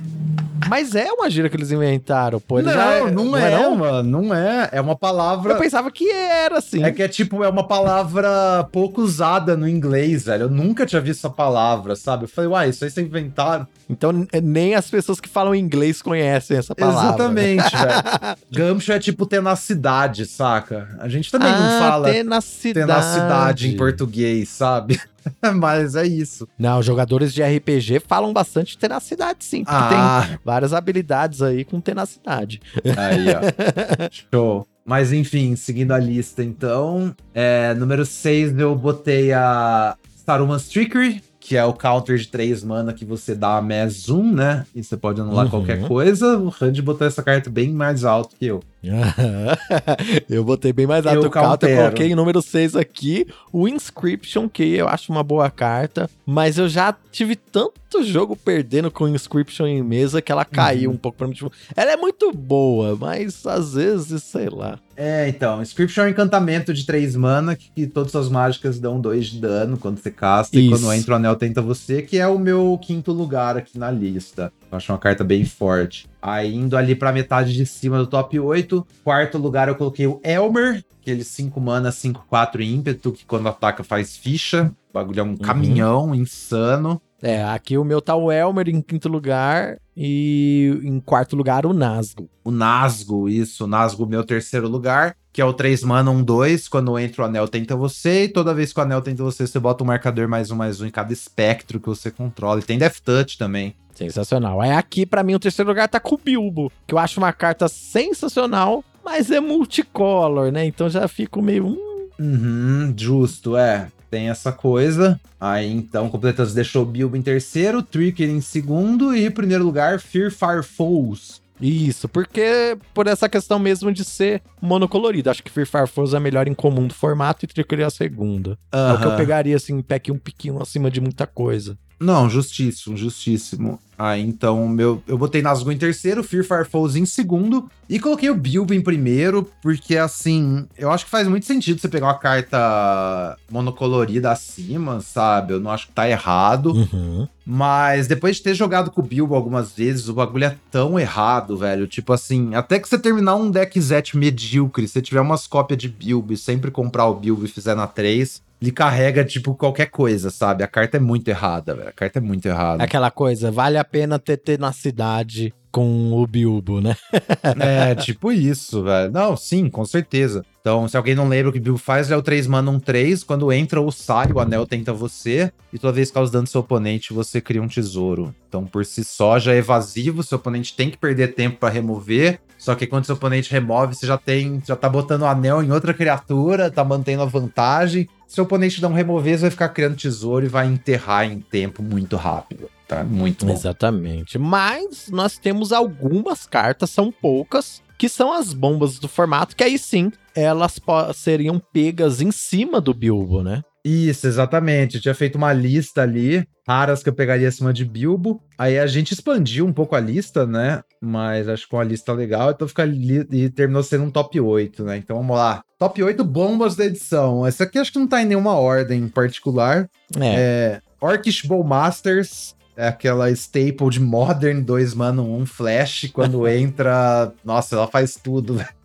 Mas 0.70 0.94
é 0.96 1.12
uma 1.12 1.30
gíria 1.30 1.50
que 1.50 1.56
eles 1.56 1.72
inventaram, 1.72 2.40
pô. 2.40 2.62
Não, 2.62 2.72
já, 2.72 2.94
é, 2.94 3.12
não, 3.12 3.26
não 3.26 3.38
é, 3.38 3.54
é 3.54 3.70
mano. 3.70 4.22
Não 4.22 4.34
é. 4.34 4.70
É 4.74 4.82
uma 4.82 4.96
palavra. 4.96 5.54
Eu 5.54 5.58
pensava 5.58 5.90
que 5.90 6.12
era, 6.12 6.58
assim. 6.58 6.84
É 6.84 6.92
que 6.92 7.02
é 7.02 7.08
tipo, 7.08 7.44
é 7.44 7.50
uma 7.50 7.66
palavra 7.66 8.68
pouco 8.72 9.02
usada 9.02 9.56
no 9.58 9.68
inglês, 9.68 10.26
velho. 10.26 10.44
Eu 10.44 10.50
nunca 10.50 10.86
tinha 10.86 11.02
visto 11.02 11.20
essa 11.20 11.30
palavra, 11.30 11.96
sabe? 11.96 12.26
Eu 12.26 12.28
falei, 12.28 12.50
uai, 12.50 12.70
isso 12.70 12.84
aí 12.84 12.92
vocês 12.92 13.08
inventaram. 13.08 13.68
Então, 13.90 14.28
nem 14.58 14.74
as 14.74 14.90
pessoas 14.90 15.20
que 15.20 15.30
falam 15.30 15.54
inglês 15.54 16.02
conhecem 16.02 16.58
essa 16.58 16.74
palavra. 16.74 17.10
Exatamente, 17.10 17.70
velho. 17.78 18.38
Gamcho 18.52 18.92
é 18.92 19.00
tipo 19.00 19.28
tenacidade, 19.28 20.26
saca? 20.26 20.90
A 21.00 21.08
gente 21.08 21.32
também 21.32 21.50
ah, 21.50 21.60
não 21.60 21.80
fala 21.80 22.12
tenacidade. 22.12 22.88
tenacidade 22.88 23.68
em 23.70 23.78
português, 23.78 24.50
sabe? 24.50 25.00
Mas 25.56 25.96
é 25.96 26.08
isso. 26.08 26.48
Não, 26.58 26.82
jogadores 26.82 27.34
de 27.34 27.44
RPG 27.44 28.02
falam 28.08 28.34
bastante 28.34 28.78
tenacidade, 28.78 29.44
sim. 29.44 29.64
Porque 29.64 29.94
ah. 29.94 30.26
tem 30.28 30.40
várias 30.44 30.74
habilidades 30.74 31.44
aí 31.44 31.64
com 31.64 31.80
tenacidade. 31.80 32.60
Aí, 32.98 33.28
ó. 33.30 34.10
Show. 34.34 34.68
Mas 34.84 35.12
enfim, 35.14 35.56
seguindo 35.56 35.92
a 35.92 36.00
lista, 36.00 36.44
então. 36.44 37.16
É, 37.34 37.74
número 37.76 38.06
6 38.06 38.58
eu 38.58 38.74
botei 38.74 39.34
a 39.34 39.98
Saruman's 40.26 40.68
Trickery, 40.70 41.22
que 41.48 41.56
é 41.56 41.64
o 41.64 41.72
counter 41.72 42.18
de 42.18 42.28
3 42.28 42.62
mana 42.66 42.92
que 42.92 43.06
você 43.06 43.34
dá 43.34 43.62
mais 43.62 44.10
um, 44.10 44.34
né? 44.34 44.66
E 44.76 44.84
você 44.84 44.98
pode 44.98 45.22
anular 45.22 45.46
uhum. 45.46 45.52
qualquer 45.52 45.88
coisa. 45.88 46.38
O 46.38 46.50
Hand 46.50 46.82
botou 46.82 47.08
essa 47.08 47.24
carta 47.24 47.50
bem 47.50 47.72
mais 47.72 48.04
alto 48.04 48.36
que 48.36 48.48
eu. 48.48 48.62
eu 50.30 50.44
botei 50.44 50.72
bem 50.72 50.86
mais 50.86 51.06
alto 51.06 51.24
eu 51.24 51.28
o 51.28 51.32
counter, 51.32 51.70
eu 51.70 51.78
coloquei 51.78 52.08
em 52.08 52.16
número 52.16 52.42
6 52.42 52.76
aqui, 52.76 53.28
o 53.52 53.68
Inscription, 53.68 54.48
que 54.48 54.64
eu 54.64 54.88
acho 54.88 55.12
uma 55.12 55.24
boa 55.24 55.50
carta, 55.50 56.10
mas 56.26 56.58
eu 56.58 56.70
já 56.70 56.96
tive 57.12 57.36
tanto 57.36 58.04
jogo 58.04 58.36
perdendo 58.36 58.92
com 58.92 59.08
Inscription 59.08 59.66
em 59.66 59.82
mesa 59.82 60.22
que 60.22 60.32
ela 60.32 60.46
caiu 60.46 60.90
uhum. 60.90 60.96
um 60.96 61.00
pouco 61.00 61.18
pra 61.18 61.28
mim. 61.28 61.34
Tipo, 61.34 61.52
ela 61.76 61.92
é 61.92 61.98
muito 61.98 62.32
boa, 62.32 62.96
mas 62.96 63.46
às 63.46 63.74
vezes, 63.74 64.24
sei 64.24 64.50
lá. 64.50 64.80
É, 64.96 65.28
então, 65.28 65.62
Inscription 65.62 66.04
é 66.04 66.08
um 66.08 66.10
encantamento 66.10 66.74
de 66.74 66.86
3 66.86 67.16
mana 67.16 67.56
que, 67.56 67.70
que 67.70 67.88
todas 67.88 68.16
as 68.16 68.30
mágicas 68.30 68.80
dão 68.80 69.00
2 69.00 69.28
de 69.28 69.40
dano 69.40 69.78
quando 69.78 70.00
você 70.00 70.12
casta 70.12 70.58
Isso. 70.58 70.68
e 70.68 70.70
quando 70.70 70.94
entra 70.94 71.14
o 71.14 71.16
anel 71.16 71.36
tenta 71.36 71.62
você, 71.62 72.02
que 72.02 72.18
é 72.18 72.28
o 72.28 72.40
meu 72.40 72.80
quinto 72.82 73.12
lugar 73.12 73.58
aqui 73.58 73.78
na 73.78 73.92
lista. 73.92 74.52
Eu 74.72 74.78
acho 74.78 74.92
uma 74.92 74.98
carta 74.98 75.24
bem 75.24 75.46
forte. 75.46 76.08
Aí 76.22 76.56
indo 76.56 76.76
ali 76.76 76.96
pra 76.96 77.12
metade 77.12 77.54
de 77.54 77.66
cima 77.66 77.98
do 77.98 78.08
top 78.08 78.40
8. 78.40 78.86
Quarto 79.04 79.38
lugar 79.38 79.68
eu 79.68 79.76
coloquei 79.76 80.08
o 80.08 80.20
Elmer, 80.24 80.84
aquele 81.02 81.24
5 81.24 81.60
mana, 81.62 81.92
5, 81.92 82.26
4 82.28 82.62
ímpeto, 82.62 83.12
que 83.12 83.26
quando 83.26 83.48
ataca 83.48 83.84
faz 83.84 84.18
ficha. 84.18 84.72
O 84.90 84.94
bagulho 84.94 85.20
é 85.20 85.24
um 85.24 85.38
caminhão 85.38 86.14
insano. 86.14 87.02
É, 87.22 87.44
aqui 87.44 87.78
o 87.78 87.84
meu 87.84 88.00
tá 88.00 88.16
o 88.16 88.32
Elmer 88.32 88.70
em 88.70 88.82
quinto 88.82 89.10
lugar 89.10 89.78
e 89.96 90.80
em 90.84 91.00
quarto 91.00 91.36
lugar 91.36 91.66
o 91.66 91.74
Nazgûl. 91.74 92.30
O 92.44 92.52
Nazgûl, 92.52 93.28
isso, 93.28 93.64
o 93.64 93.68
Nazgûl 93.68 94.08
meu 94.08 94.24
terceiro 94.24 94.68
lugar, 94.68 95.16
que 95.38 95.42
é 95.42 95.46
o 95.46 95.54
3 95.54 95.84
mana, 95.84 96.10
1, 96.10 96.24
2, 96.24 96.68
quando 96.68 96.98
entra 96.98 97.22
o 97.22 97.26
anel 97.26 97.48
tenta 97.48 97.76
você, 97.76 98.24
e 98.24 98.28
toda 98.28 98.56
vez 98.56 98.74
que 98.74 98.80
o 98.80 98.82
anel 98.82 99.04
tenta 99.04 99.22
você, 99.22 99.46
você 99.46 99.60
bota 99.60 99.84
um 99.84 99.86
marcador 99.86 100.28
mais 100.28 100.50
um, 100.50 100.56
mais 100.56 100.82
um 100.82 100.88
em 100.88 100.90
cada 100.90 101.14
espectro 101.14 101.80
que 101.80 101.86
você 101.86 102.10
controla. 102.10 102.60
E 102.60 102.64
tem 102.64 102.80
Death 102.80 103.02
Touch 103.06 103.38
também. 103.38 103.76
Sensacional. 103.94 104.60
Aí 104.60 104.72
aqui, 104.72 105.06
pra 105.06 105.22
mim, 105.22 105.36
o 105.36 105.40
terceiro 105.40 105.70
lugar 105.70 105.88
tá 105.90 106.00
com 106.00 106.16
o 106.16 106.18
Bilbo, 106.18 106.72
que 106.88 106.96
eu 106.96 106.98
acho 106.98 107.20
uma 107.20 107.32
carta 107.32 107.68
sensacional, 107.68 108.84
mas 109.06 109.30
é 109.30 109.40
multicolor, 109.40 110.52
né? 110.52 110.66
Então 110.66 110.90
já 110.90 111.08
fico 111.08 111.40
meio... 111.40 111.68
hum, 111.68 112.08
Uhum, 112.20 112.92
justo, 112.98 113.56
é. 113.56 113.90
Tem 114.10 114.30
essa 114.30 114.52
coisa. 114.52 115.20
Aí 115.40 115.72
então, 115.72 116.10
Completas 116.10 116.52
deixou 116.52 116.84
Bilbo 116.84 117.16
em 117.16 117.22
terceiro, 117.22 117.84
Tricker 117.84 118.28
em 118.28 118.42
segundo 118.42 119.16
e 119.16 119.28
em 119.28 119.30
primeiro 119.30 119.64
lugar, 119.64 120.00
Fear 120.00 120.32
Fire 120.32 120.64
Foes. 120.64 121.46
Isso, 121.60 122.08
porque 122.08 122.78
por 122.94 123.08
essa 123.08 123.28
questão 123.28 123.58
mesmo 123.58 123.92
de 123.92 124.04
ser 124.04 124.42
monocolorido. 124.62 125.30
Acho 125.30 125.44
que 125.44 125.52
Fear 125.52 125.68
Fire 125.68 125.88
Foes 125.88 126.14
é 126.14 126.18
a 126.18 126.20
melhor 126.20 126.48
em 126.48 126.54
comum 126.54 126.88
do 126.88 126.94
formato 126.94 127.46
e 127.46 127.48
Trickery 127.48 127.82
é 127.82 127.86
a 127.86 127.90
segunda. 127.90 128.58
É 128.72 128.94
o 128.94 129.00
que 129.00 129.06
eu 129.06 129.16
pegaria, 129.16 129.56
assim, 129.56 129.82
pack 129.82 130.12
um 130.12 130.18
piquinho 130.18 130.62
acima 130.62 130.92
de 130.92 131.02
muita 131.02 131.26
coisa. 131.26 131.78
Não, 132.00 132.30
justíssimo, 132.30 132.96
justíssimo. 132.96 133.80
Aí 133.98 134.22
então, 134.22 134.68
meu, 134.68 135.02
eu 135.08 135.18
botei 135.18 135.42
Nazgûl 135.42 135.72
em 135.72 135.78
terceiro, 135.78 136.24
Fear 136.24 136.44
Fire 136.44 136.70
Foes 136.70 136.96
em 136.96 137.06
segundo 137.06 137.68
e 137.90 138.00
coloquei 138.00 138.30
o 138.30 138.36
Bilbo 138.36 138.72
em 138.72 138.82
primeiro, 138.82 139.50
porque 139.60 139.98
assim, 139.98 140.68
eu 140.78 140.92
acho 140.92 141.06
que 141.06 141.10
faz 141.10 141.28
muito 141.28 141.48
sentido 141.48 141.82
você 141.82 141.88
pegar 141.88 142.06
uma 142.06 142.20
carta 142.20 143.36
monocolorida 143.50 144.32
acima, 144.32 145.02
sabe? 145.02 145.54
Eu 145.54 145.60
não 145.60 145.72
acho 145.72 145.88
que 145.88 145.94
tá 145.94 146.08
errado. 146.08 146.74
Uhum. 146.74 147.28
Mas 147.44 148.08
depois 148.08 148.36
de 148.36 148.44
ter 148.44 148.54
jogado 148.54 148.92
com 148.92 149.02
o 149.02 149.06
Bilbo 149.06 149.34
algumas 149.34 149.72
vezes, 149.72 150.08
o 150.10 150.14
bagulho 150.14 150.44
é 150.44 150.58
tão 150.70 151.00
errado, 151.00 151.58
velho. 151.58 151.88
Tipo 151.88 152.14
assim, 152.14 152.54
até 152.54 152.78
que 152.78 152.88
você 152.88 153.00
terminar 153.00 153.36
um 153.36 153.50
deck 153.50 153.80
Zet 153.82 154.16
medíocre, 154.16 154.88
se 154.88 155.02
tiver 155.02 155.22
umas 155.22 155.48
cópias 155.48 155.80
de 155.80 155.88
Bilbo 155.88 156.34
e 156.34 156.38
sempre 156.38 156.70
comprar 156.70 157.08
o 157.08 157.16
Bilbo 157.16 157.46
e 157.46 157.48
fizer 157.48 157.74
na 157.74 157.88
3, 157.88 158.44
ele 158.62 158.72
carrega, 158.72 159.24
tipo, 159.24 159.54
qualquer 159.56 159.88
coisa, 159.88 160.30
sabe? 160.30 160.64
A 160.64 160.68
carta 160.68 160.98
é 160.98 161.00
muito 161.00 161.28
errada, 161.28 161.76
velho. 161.76 161.90
A 161.90 161.94
carta 161.94 162.20
é 162.20 162.22
muito 162.22 162.46
errada. 162.48 162.84
Aquela 162.84 163.12
coisa, 163.12 163.52
vale 163.52 163.78
a 163.78 163.84
pena 163.84 164.18
ter 164.18 164.38
tenacidade 164.38 165.54
com 165.72 166.12
o 166.12 166.26
Bilbo, 166.26 166.82
né? 166.82 166.96
É, 167.60 167.96
tipo 167.96 168.32
isso, 168.32 168.84
velho. 168.84 169.12
Não, 169.12 169.38
sim, 169.38 169.70
com 169.70 169.86
certeza. 169.86 170.44
Então, 170.60 170.88
se 170.88 170.98
alguém 170.98 171.16
não 171.16 171.28
lembra 171.28 171.50
o 171.50 171.54
que 171.54 171.60
o 171.60 171.62
Bilbo 171.62 171.78
faz, 171.78 172.08
ele 172.08 172.16
é 172.16 172.18
o 172.18 172.22
3 172.22 172.48
mana 172.48 172.72
1 172.72 172.80
3. 172.80 173.24
Quando 173.24 173.52
entra 173.52 173.80
ou 173.80 173.92
sai, 173.92 174.32
o 174.32 174.40
anel 174.40 174.66
tenta 174.66 174.92
você. 174.92 175.52
E 175.72 175.78
toda 175.78 175.94
vez 175.94 176.10
que 176.10 176.16
causa 176.16 176.32
dano 176.32 176.44
do 176.44 176.50
seu 176.50 176.62
oponente, 176.62 177.14
você 177.14 177.40
cria 177.40 177.62
um 177.62 177.68
tesouro. 177.68 178.34
Então, 178.48 178.66
por 178.66 178.86
si 178.86 179.04
só, 179.04 179.38
já 179.40 179.54
é 179.54 179.58
evasivo. 179.58 180.24
Seu 180.24 180.38
oponente 180.38 180.76
tem 180.76 180.90
que 180.90 180.98
perder 180.98 181.36
tempo 181.36 181.58
pra 181.58 181.70
remover. 181.70 182.40
Só 182.58 182.74
que 182.76 182.88
quando 182.88 183.06
seu 183.06 183.16
oponente 183.16 183.52
remove, 183.52 183.96
você 183.96 184.08
já 184.08 184.18
tem. 184.18 184.62
Já 184.66 184.76
tá 184.76 184.90
botando 184.90 185.22
o 185.22 185.28
anel 185.28 185.62
em 185.64 185.72
outra 185.72 185.94
criatura, 185.94 186.72
tá 186.72 186.84
mantendo 186.84 187.22
a 187.22 187.26
vantagem. 187.26 188.10
Se 188.28 188.36
seu 188.36 188.44
oponente 188.44 188.82
não 188.82 188.92
remover, 188.92 189.38
você 189.38 189.44
vai 189.44 189.52
ficar 189.52 189.70
criando 189.70 189.96
tesouro 189.96 190.46
e 190.46 190.50
vai 190.50 190.68
enterrar 190.68 191.26
em 191.26 191.40
tempo 191.40 191.82
muito 191.82 192.18
rápido. 192.18 192.70
Tá? 192.88 193.04
Muito 193.04 193.46
bom. 193.46 193.54
Exatamente. 193.54 194.38
Mas 194.38 195.08
nós 195.10 195.38
temos 195.38 195.72
algumas 195.72 196.46
cartas, 196.46 196.90
são 196.90 197.12
poucas, 197.12 197.82
que 197.98 198.10
são 198.10 198.34
as 198.34 198.54
bombas 198.54 199.00
do 199.00 199.08
formato, 199.08 199.56
que 199.56 199.64
aí 199.64 199.78
sim, 199.78 200.12
elas 200.36 200.80
seriam 201.16 201.60
pegas 201.74 202.22
em 202.22 202.32
cima 202.32 202.80
do 202.80 202.94
Bilbo, 202.94 203.42
né? 203.42 203.64
Isso, 203.84 204.28
exatamente. 204.28 204.96
Eu 204.96 205.02
tinha 205.02 205.16
feito 205.16 205.36
uma 205.38 205.54
lista 205.54 206.02
ali, 206.02 206.46
raras 206.68 207.02
que 207.02 207.10
eu 207.10 207.14
pegaria 207.14 207.48
acima 207.48 207.72
de 207.72 207.86
Bilbo. 207.86 208.42
Aí 208.58 208.78
a 208.78 208.86
gente 208.86 209.14
expandiu 209.14 209.66
um 209.66 209.72
pouco 209.72 209.96
a 209.96 210.00
lista, 210.00 210.46
né? 210.46 210.82
Mas 211.02 211.48
acho 211.48 211.68
que 211.68 211.74
uma 211.76 211.84
lista 211.84 212.12
legal, 212.12 212.52
então 212.52 212.68
fica 212.68 212.84
ali 212.84 213.26
e 213.32 213.50
terminou 213.50 213.82
sendo 213.82 214.04
um 214.04 214.12
top 214.12 214.40
8, 214.40 214.84
né? 214.84 214.98
Então 214.98 215.16
vamos 215.18 215.38
lá. 215.38 215.64
Top 215.80 216.02
8 216.04 216.24
bombas 216.24 216.76
da 216.76 216.86
edição. 216.86 217.46
Essa 217.46 217.64
aqui 217.64 217.80
acho 217.80 217.94
que 217.94 218.00
não 218.00 218.08
tá 218.08 218.22
em 218.22 218.26
nenhuma 218.26 218.56
ordem 218.56 219.04
em 219.04 219.08
particular. 219.08 219.90
É. 220.20 220.36
É, 220.36 220.82
Orcish 221.00 221.44
Bowmasters. 221.48 222.56
É 222.76 222.90
aquela 222.90 223.32
staple 223.32 223.90
de 223.90 224.00
Modern 224.00 224.62
2 224.62 224.94
mana 224.94 225.24
1 225.24 225.46
Flash. 225.48 226.12
Quando 226.14 226.46
entra. 226.50 227.32
Nossa, 227.44 227.76
ela 227.76 227.88
faz 227.88 228.16
tudo, 228.22 228.56
velho. 228.56 228.77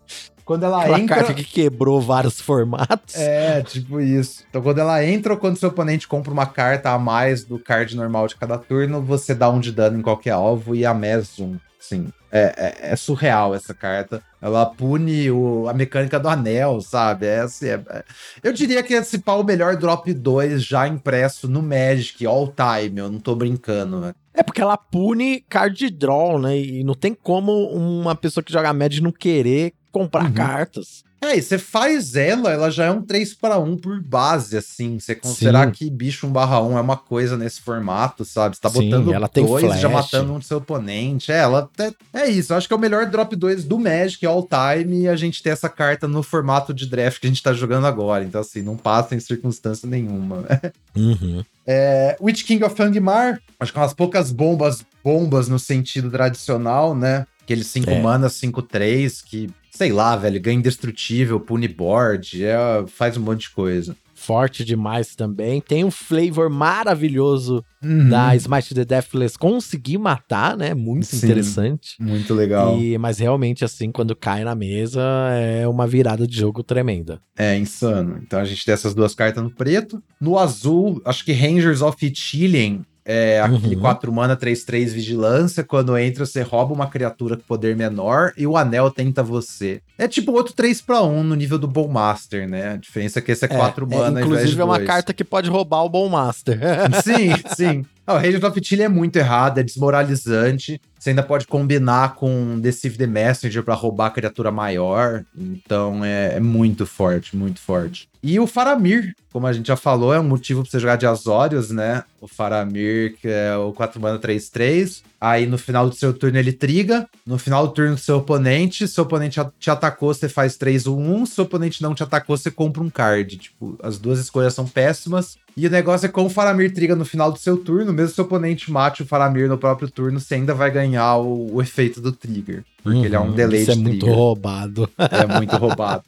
Quando 0.45 0.63
ela 0.63 0.81
Aquela 0.81 0.99
entra. 0.99 1.15
carta 1.17 1.33
que 1.33 1.43
quebrou 1.43 2.01
vários 2.01 2.41
formatos. 2.41 3.15
É, 3.15 3.61
tipo 3.61 3.99
isso. 4.01 4.43
Então, 4.49 4.61
quando 4.61 4.79
ela 4.79 5.03
entra 5.05 5.33
ou 5.33 5.39
quando 5.39 5.57
seu 5.57 5.69
oponente 5.69 6.07
compra 6.07 6.31
uma 6.33 6.45
carta 6.45 6.89
a 6.91 6.99
mais 6.99 7.43
do 7.45 7.57
card 7.57 7.95
normal 7.95 8.27
de 8.27 8.35
cada 8.35 8.57
turno, 8.57 9.01
você 9.01 9.33
dá 9.33 9.49
um 9.49 9.59
de 9.59 9.71
dano 9.71 9.97
em 9.99 10.01
qualquer 10.01 10.31
alvo 10.31 10.75
e 10.75 10.85
a 10.85 10.93
mais 10.93 11.39
um. 11.39 11.55
Sim. 11.79 12.07
É, 12.31 12.81
é, 12.87 12.91
é 12.93 12.95
surreal 12.95 13.53
essa 13.53 13.73
carta. 13.73 14.21
Ela 14.41 14.65
pune 14.65 15.29
o- 15.29 15.67
a 15.67 15.73
mecânica 15.73 16.19
do 16.19 16.27
anel, 16.29 16.79
sabe? 16.81 17.25
É 17.27 17.39
assim, 17.41 17.67
é- 17.67 17.81
é- 17.89 18.03
Eu 18.41 18.51
diria 18.53 18.81
que 18.81 18.93
esse 18.93 19.19
pau 19.19 19.41
o 19.41 19.43
melhor 19.43 19.75
drop 19.75 20.11
2 20.13 20.63
já 20.63 20.87
impresso 20.87 21.47
no 21.47 21.61
Magic 21.61 22.25
all 22.25 22.47
time. 22.47 22.99
Eu 22.99 23.11
não 23.11 23.19
tô 23.19 23.35
brincando, 23.35 23.99
né? 23.99 24.13
É 24.33 24.41
porque 24.41 24.61
ela 24.61 24.77
pune 24.77 25.41
card 25.47 25.89
draw, 25.91 26.39
né? 26.39 26.57
E 26.57 26.83
não 26.83 26.95
tem 26.95 27.13
como 27.13 27.51
uma 27.69 28.15
pessoa 28.15 28.43
que 28.43 28.51
joga 28.51 28.73
Magic 28.73 29.01
não 29.03 29.11
querer 29.11 29.73
comprar 29.93 30.25
Uhum. 30.25 30.33
cartas. 30.33 31.03
É, 31.21 31.37
e 31.37 31.41
você 31.41 31.57
faz 31.57 32.17
ela, 32.17 32.51
ela 32.51 32.69
já 32.69 32.83
é 32.83 32.91
um 32.91 33.01
3 33.01 33.33
para 33.33 33.57
1 33.57 33.77
por 33.77 34.01
base, 34.01 34.57
assim. 34.57 34.99
Você 34.99 35.15
considerar 35.15 35.67
Sim. 35.67 35.71
que 35.71 35.89
bicho 35.89 36.27
1 36.27 36.31
barra 36.33 36.61
1 36.61 36.77
é 36.77 36.81
uma 36.81 36.97
coisa 36.97 37.37
nesse 37.37 37.61
formato, 37.61 38.25
sabe? 38.25 38.57
Você 38.57 38.61
tá 38.61 38.69
Sim, 38.69 38.89
botando 38.89 39.13
ela 39.13 39.29
tem 39.29 39.45
dois 39.45 39.63
e 39.63 39.79
já 39.79 39.89
flash. 39.89 40.11
matando 40.11 40.33
um 40.33 40.39
do 40.39 40.43
seu 40.43 40.57
oponente. 40.57 41.31
É, 41.31 41.37
ela 41.37 41.69
é, 41.79 42.23
é 42.23 42.27
isso. 42.29 42.51
Eu 42.51 42.57
acho 42.57 42.67
que 42.67 42.73
é 42.73 42.75
o 42.75 42.79
melhor 42.79 43.05
drop 43.05 43.33
2 43.37 43.63
do 43.63 43.79
Magic 43.79 44.25
all 44.25 44.45
time 44.45 45.03
e 45.03 45.07
a 45.07 45.15
gente 45.15 45.41
ter 45.41 45.51
essa 45.51 45.69
carta 45.69 46.09
no 46.09 46.21
formato 46.21 46.73
de 46.73 46.85
draft 46.87 47.21
que 47.21 47.27
a 47.27 47.29
gente 47.29 47.41
tá 47.41 47.53
jogando 47.53 47.87
agora. 47.87 48.25
Então, 48.25 48.41
assim, 48.41 48.61
não 48.61 48.75
passa 48.75 49.15
em 49.15 49.19
circunstância 49.21 49.87
nenhuma. 49.87 50.43
Uhum. 50.95 51.43
É, 51.65 52.15
Witch 52.21 52.43
King 52.43 52.63
of 52.63 52.79
Angmar, 52.79 53.39
acho 53.59 53.71
que 53.73 53.79
é 53.79 53.81
umas 53.81 53.93
poucas 53.95 54.29
bombas, 54.31 54.85
bombas 55.03 55.47
no 55.47 55.57
sentido 55.57 56.11
tradicional, 56.11 56.93
né? 56.95 57.25
Aquele 57.41 57.63
5 57.63 57.89
É. 57.89 57.99
mana, 58.01 58.29
5-3, 58.29 59.23
que, 59.25 59.49
sei 59.75 59.91
lá, 59.91 60.15
velho, 60.15 60.39
ganha 60.39 60.57
indestrutível, 60.59 61.39
pune 61.39 61.67
board, 61.67 62.43
é, 62.43 62.55
faz 62.87 63.17
um 63.17 63.21
monte 63.21 63.41
de 63.41 63.49
coisa. 63.51 63.95
Forte 64.15 64.63
demais 64.63 65.15
também. 65.15 65.59
Tem 65.59 65.83
um 65.83 65.91
flavor 65.91 66.49
maravilhoso 66.49 67.63
Uhum. 67.83 68.07
da 68.07 68.33
Smite 68.37 68.73
the 68.73 68.85
Deathless 68.85 69.37
conseguir 69.37 69.97
matar, 69.97 70.55
né? 70.55 70.73
Muito 70.73 71.07
Sim. 71.07 71.17
interessante. 71.17 71.95
Muito 71.99 72.33
legal. 72.33 72.79
E, 72.79 72.97
mas 72.97 73.19
realmente, 73.19 73.65
assim, 73.65 73.91
quando 73.91 74.15
cai 74.15 74.45
na 74.45 74.55
mesa, 74.55 75.01
é 75.33 75.67
uma 75.67 75.85
virada 75.85 76.25
de 76.25 76.37
jogo 76.37 76.63
tremenda. 76.63 77.19
É 77.37 77.57
insano. 77.57 78.21
Então 78.25 78.39
a 78.39 78.45
gente 78.45 78.63
tem 78.63 78.73
essas 78.73 78.93
duas 78.95 79.13
cartas 79.13 79.43
no 79.43 79.49
preto. 79.51 80.01
No 80.21 80.39
azul, 80.39 81.01
acho 81.03 81.25
que 81.25 81.33
Rangers 81.33 81.81
of 81.81 81.97
Chilling. 82.15 82.85
É 83.05 83.41
aquele 83.41 83.75
Uhum. 83.75 83.81
4 83.81 84.11
mana, 84.13 84.35
3-3 84.37 84.93
vigilância. 84.93 85.63
Quando 85.63 85.97
entra, 85.97 86.25
você 86.25 86.41
rouba 86.41 86.73
uma 86.73 86.87
criatura 86.87 87.35
com 87.35 87.43
poder 87.43 87.75
menor 87.75 88.31
e 88.37 88.47
o 88.47 88.55
anel 88.55 88.89
tenta 88.89 89.21
você. 89.21 89.81
É 89.97 90.07
tipo 90.07 90.31
outro 90.31 90.53
3 90.53 90.81
para 90.81 91.01
1 91.03 91.21
no 91.23 91.35
nível 91.35 91.59
do 91.59 91.67
Bowmaster, 91.67 92.47
né? 92.47 92.73
A 92.73 92.77
diferença 92.77 93.19
é 93.19 93.21
que 93.21 93.31
esse 93.31 93.43
é 93.43 93.47
4 93.47 93.85
É, 93.85 93.95
mana. 93.95 94.05
ao 94.05 94.11
invés 94.11 94.25
inclusive, 94.25 94.55
de 94.55 94.61
é 94.61 94.63
uma 94.63 94.77
dois. 94.77 94.87
carta 94.87 95.13
que 95.13 95.23
pode 95.23 95.49
roubar 95.49 95.83
o 95.83 95.89
Bom 95.89 96.07
Master. 96.09 96.59
Sim, 97.03 97.33
sim. 97.55 97.85
Ah, 98.05 98.15
o 98.15 98.17
Rangers 98.17 98.43
of 98.43 98.59
Chile 98.61 98.83
é 98.83 98.89
muito 98.89 99.15
errado, 99.15 99.59
é 99.59 99.63
desmoralizante. 99.63 100.79
Você 100.99 101.11
ainda 101.11 101.23
pode 101.23 101.47
combinar 101.47 102.15
com 102.15 102.59
Deceive 102.59 102.97
the 102.97 103.07
Messenger 103.07 103.63
pra 103.63 103.73
roubar 103.75 104.07
a 104.07 104.11
criatura 104.11 104.51
maior. 104.51 105.23
Então 105.37 106.03
é, 106.03 106.35
é 106.35 106.39
muito 106.39 106.85
forte, 106.85 107.35
muito 107.35 107.61
forte. 107.61 108.09
E 108.21 108.39
o 108.39 108.47
Faramir, 108.47 109.13
como 109.31 109.47
a 109.47 109.53
gente 109.53 109.67
já 109.67 109.75
falou, 109.75 110.13
é 110.13 110.19
um 110.19 110.23
motivo 110.23 110.61
pra 110.61 110.71
você 110.71 110.79
jogar 110.79 110.95
de 110.97 111.05
Azorius, 111.05 111.71
né? 111.71 112.03
O 112.21 112.27
Faramir, 112.27 113.17
que 113.21 113.27
é 113.27 113.55
o 113.55 113.73
4 113.73 113.99
mana 114.01 114.19
3-3. 114.19 115.01
Aí 115.25 115.45
no 115.45 115.57
final 115.57 115.87
do 115.89 115.95
seu 115.95 116.13
turno 116.13 116.37
ele 116.37 116.51
triga. 116.51 117.07
No 117.25 117.37
final 117.37 117.65
do 117.65 117.73
turno 117.73 117.95
do 117.95 117.99
seu 118.01 118.17
oponente, 118.17 118.85
seu 118.89 119.05
oponente 119.05 119.39
te 119.57 119.69
atacou, 119.69 120.13
você 120.13 120.27
faz 120.27 120.57
3 120.57 120.85
ou 120.85 120.99
1. 120.99 121.25
Se 121.27 121.35
seu 121.35 121.45
oponente 121.45 121.81
não 121.81 121.95
te 121.95 122.03
atacou, 122.03 122.35
você 122.35 122.51
compra 122.51 122.83
um 122.83 122.89
card. 122.89 123.37
Tipo, 123.37 123.77
as 123.81 123.97
duas 123.97 124.19
escolhas 124.19 124.53
são 124.53 124.67
péssimas. 124.67 125.37
E 125.55 125.65
o 125.65 125.69
negócio 125.69 126.07
é 126.07 126.09
com 126.09 126.25
o 126.25 126.29
Faramir 126.29 126.73
triga 126.73 126.93
no 126.93 127.05
final 127.05 127.31
do 127.31 127.39
seu 127.39 127.55
turno, 127.55 127.93
mesmo 127.93 128.13
se 128.13 128.19
o 128.19 128.23
oponente 128.25 128.69
mate 128.69 129.03
o 129.03 129.05
Faramir 129.05 129.47
no 129.47 129.57
próprio 129.57 129.89
turno, 129.89 130.19
você 130.19 130.33
ainda 130.35 130.53
vai 130.53 130.69
ganhar 130.71 131.15
o, 131.17 131.53
o 131.55 131.61
efeito 131.61 132.01
do 132.01 132.11
trigger. 132.11 132.65
Porque 132.83 133.05
ele 133.05 133.15
é 133.15 133.19
um 133.19 133.27
Uhum, 133.29 133.35
delay 133.35 133.61
Isso 133.61 133.71
é 133.71 133.75
de 133.75 133.79
muito 133.81 133.99
trigger. 133.99 134.15
roubado. 134.19 134.89
É 134.97 135.25
muito 135.25 135.55
roubado. 135.55 136.03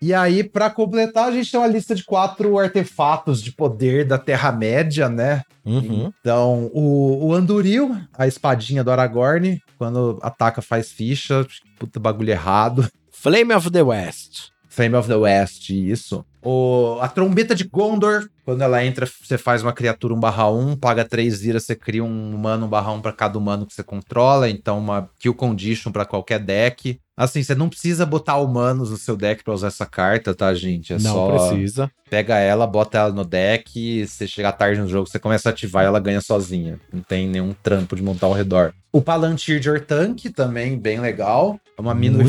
E 0.00 0.12
aí, 0.12 0.44
para 0.44 0.68
completar, 0.68 1.28
a 1.28 1.32
gente 1.32 1.50
tem 1.50 1.58
uma 1.58 1.66
lista 1.66 1.94
de 1.94 2.04
quatro 2.04 2.58
artefatos 2.58 3.42
de 3.42 3.52
poder 3.52 4.04
da 4.04 4.18
Terra-média, 4.18 5.08
né? 5.08 5.42
Uhum. 5.64 6.12
Então, 6.20 6.70
o, 6.72 7.26
o 7.26 7.34
Anduril, 7.34 7.96
a 8.16 8.26
espadinha 8.26 8.84
do 8.84 8.90
Aragorn, 8.90 9.60
quando 9.78 10.18
ataca 10.22 10.60
faz 10.60 10.92
ficha, 10.92 11.46
puta 11.78 11.98
bagulho 11.98 12.30
errado. 12.30 12.88
Flame 13.10 13.54
of 13.54 13.70
the 13.70 13.82
West. 13.82 14.50
Flame 14.68 14.94
of 14.94 15.08
the 15.08 15.16
West, 15.16 15.70
isso. 15.70 16.24
O, 16.42 16.98
a 17.00 17.08
trombeta 17.08 17.54
de 17.54 17.64
Gondor, 17.64 18.28
quando 18.44 18.60
ela 18.60 18.84
entra, 18.84 19.06
você 19.06 19.38
faz 19.38 19.62
uma 19.62 19.72
criatura 19.72 20.12
1 20.12 20.20
barra 20.20 20.50
1, 20.50 20.76
paga 20.76 21.02
3 21.02 21.40
viras, 21.40 21.64
você 21.64 21.74
cria 21.74 22.04
um 22.04 22.34
humano 22.34 22.66
1 22.66 22.68
barra 22.68 22.92
1 22.92 23.00
pra 23.00 23.12
cada 23.12 23.38
humano 23.38 23.66
que 23.66 23.74
você 23.74 23.82
controla, 23.82 24.48
então 24.48 24.78
uma 24.78 25.10
kill 25.18 25.34
condition 25.34 25.90
para 25.90 26.04
qualquer 26.04 26.38
deck. 26.38 27.00
Assim, 27.16 27.42
você 27.42 27.54
não 27.54 27.70
precisa 27.70 28.04
botar 28.04 28.36
humanos 28.36 28.90
no 28.90 28.96
seu 28.98 29.16
deck 29.16 29.42
pra 29.42 29.54
usar 29.54 29.68
essa 29.68 29.86
carta, 29.86 30.34
tá, 30.34 30.52
gente? 30.52 30.92
É 30.92 30.98
Não 30.98 31.14
só 31.14 31.48
precisa. 31.48 31.90
pega 32.10 32.36
ela, 32.38 32.66
bota 32.66 32.98
ela 32.98 33.10
no 33.12 33.24
deck, 33.24 34.06
você 34.06 34.26
chega 34.28 34.52
tarde 34.52 34.82
no 34.82 34.88
jogo, 34.88 35.08
você 35.08 35.18
começa 35.18 35.48
a 35.48 35.52
ativar 35.52 35.84
e 35.84 35.86
ela 35.86 35.98
ganha 35.98 36.20
sozinha. 36.20 36.78
Não 36.92 37.00
tem 37.00 37.26
nenhum 37.26 37.54
trampo 37.62 37.96
de 37.96 38.02
montar 38.02 38.26
ao 38.26 38.34
redor. 38.34 38.74
O 38.92 39.00
Palantir 39.00 39.60
de 39.60 39.70
Ortank 39.70 40.28
também, 40.30 40.78
bem 40.78 41.00
legal. 41.00 41.58
É 41.76 41.80
uma 41.80 41.94
mina 41.94 42.22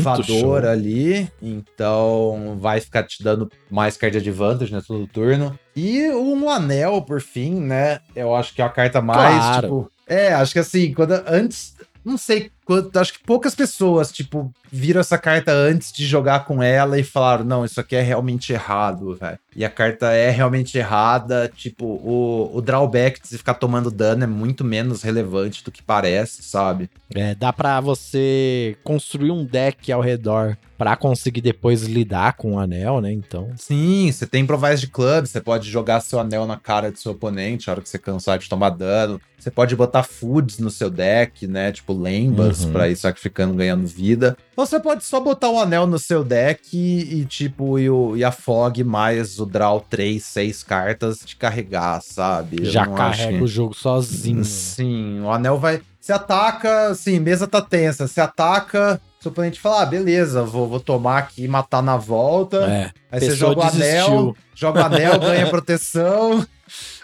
ali, 0.70 1.30
então 1.42 2.56
vai 2.58 2.80
ficar 2.80 3.02
te 3.02 3.22
dando 3.22 3.50
mais 3.70 3.96
card 3.96 4.16
advantage 4.16 4.72
né, 4.72 4.82
todo 4.86 5.06
turno. 5.06 5.58
E 5.76 6.08
um 6.10 6.48
anel, 6.48 7.02
por 7.02 7.20
fim, 7.20 7.54
né? 7.60 8.00
Eu 8.16 8.34
acho 8.34 8.54
que 8.54 8.62
é 8.62 8.64
a 8.64 8.70
carta 8.70 9.00
mais, 9.02 9.36
Claro. 9.36 9.66
tipo... 9.68 9.92
É, 10.06 10.32
acho 10.32 10.54
que 10.54 10.58
assim, 10.58 10.94
quando 10.94 11.12
antes... 11.26 11.76
Não 12.04 12.16
sei 12.16 12.50
quanto, 12.68 12.94
acho 12.98 13.14
que 13.14 13.24
poucas 13.24 13.54
pessoas, 13.54 14.12
tipo, 14.12 14.52
viram 14.70 15.00
essa 15.00 15.16
carta 15.16 15.50
antes 15.50 15.90
de 15.90 16.06
jogar 16.06 16.44
com 16.44 16.62
ela 16.62 16.98
e 16.98 17.02
falaram, 17.02 17.42
não, 17.42 17.64
isso 17.64 17.80
aqui 17.80 17.96
é 17.96 18.02
realmente 18.02 18.52
errado, 18.52 19.16
velho. 19.16 19.38
E 19.56 19.64
a 19.64 19.70
carta 19.70 20.12
é 20.12 20.28
realmente 20.28 20.76
errada, 20.76 21.50
tipo, 21.56 21.86
o, 21.86 22.50
o 22.54 22.60
drawback 22.60 23.20
de 23.26 23.38
ficar 23.38 23.54
tomando 23.54 23.90
dano 23.90 24.24
é 24.24 24.26
muito 24.26 24.64
menos 24.64 25.02
relevante 25.02 25.64
do 25.64 25.72
que 25.72 25.82
parece, 25.82 26.42
sabe? 26.42 26.90
É, 27.14 27.34
dá 27.34 27.54
pra 27.54 27.80
você 27.80 28.76
construir 28.84 29.30
um 29.30 29.46
deck 29.46 29.90
ao 29.90 30.02
redor 30.02 30.58
pra 30.76 30.94
conseguir 30.94 31.40
depois 31.40 31.82
lidar 31.82 32.34
com 32.34 32.54
o 32.54 32.58
anel, 32.58 33.00
né? 33.00 33.10
Então. 33.10 33.50
Sim, 33.56 34.12
você 34.12 34.26
tem 34.26 34.46
provais 34.46 34.80
de 34.80 34.86
club, 34.86 35.26
você 35.26 35.40
pode 35.40 35.68
jogar 35.68 36.00
seu 36.00 36.20
anel 36.20 36.46
na 36.46 36.56
cara 36.56 36.92
do 36.92 36.98
seu 36.98 37.12
oponente 37.12 37.68
a 37.68 37.72
hora 37.72 37.82
que 37.82 37.88
você 37.88 37.98
cansar 37.98 38.38
de 38.38 38.48
tomar 38.48 38.70
dano. 38.70 39.20
Você 39.38 39.50
pode 39.50 39.74
botar 39.74 40.02
foods 40.02 40.58
no 40.58 40.70
seu 40.70 40.90
deck, 40.90 41.46
né? 41.46 41.72
Tipo 41.72 41.92
lembas, 41.92 42.57
Uhum. 42.57 42.57
Pra 42.66 42.88
ir 42.88 42.96
sacrificando, 42.96 43.54
ganhando 43.54 43.86
vida. 43.86 44.36
Você 44.56 44.78
pode 44.80 45.04
só 45.04 45.20
botar 45.20 45.50
um 45.50 45.58
anel 45.60 45.86
no 45.86 45.98
seu 45.98 46.22
deck 46.24 46.68
e, 46.76 47.20
e, 47.20 47.24
tipo, 47.24 47.78
e, 47.78 47.88
o, 47.88 48.16
e 48.16 48.24
a 48.24 48.30
fog 48.32 48.82
mais 48.84 49.38
o 49.38 49.46
draw 49.46 49.80
3, 49.88 50.22
6 50.22 50.62
cartas 50.62 51.20
de 51.24 51.36
carregar, 51.36 52.00
sabe? 52.02 52.58
Eu 52.60 52.64
já 52.70 52.86
carrega 52.86 53.38
que- 53.38 53.44
o 53.44 53.46
jogo 53.46 53.74
sozinho. 53.74 54.44
Sim, 54.44 55.20
o 55.20 55.30
anel 55.30 55.58
vai. 55.58 55.80
Você 56.00 56.12
ataca, 56.12 56.88
assim, 56.88 57.18
mesa 57.20 57.46
tá 57.46 57.60
tensa. 57.60 58.06
Você 58.08 58.20
ataca, 58.20 58.98
seu 59.20 59.30
oponente 59.30 59.60
fala, 59.60 59.82
ah, 59.82 59.86
beleza, 59.86 60.42
vou, 60.42 60.66
vou 60.66 60.80
tomar 60.80 61.18
aqui 61.18 61.44
e 61.44 61.48
matar 61.48 61.82
na 61.82 61.96
volta. 61.98 62.58
É. 62.64 62.90
Aí 63.12 63.20
você 63.20 63.34
joga 63.34 63.60
o 63.60 63.62
anel, 63.62 63.74
desistiu. 64.06 64.36
joga 64.54 64.80
o 64.80 64.84
anel, 64.86 65.18
ganha 65.20 65.46
proteção. 65.50 66.46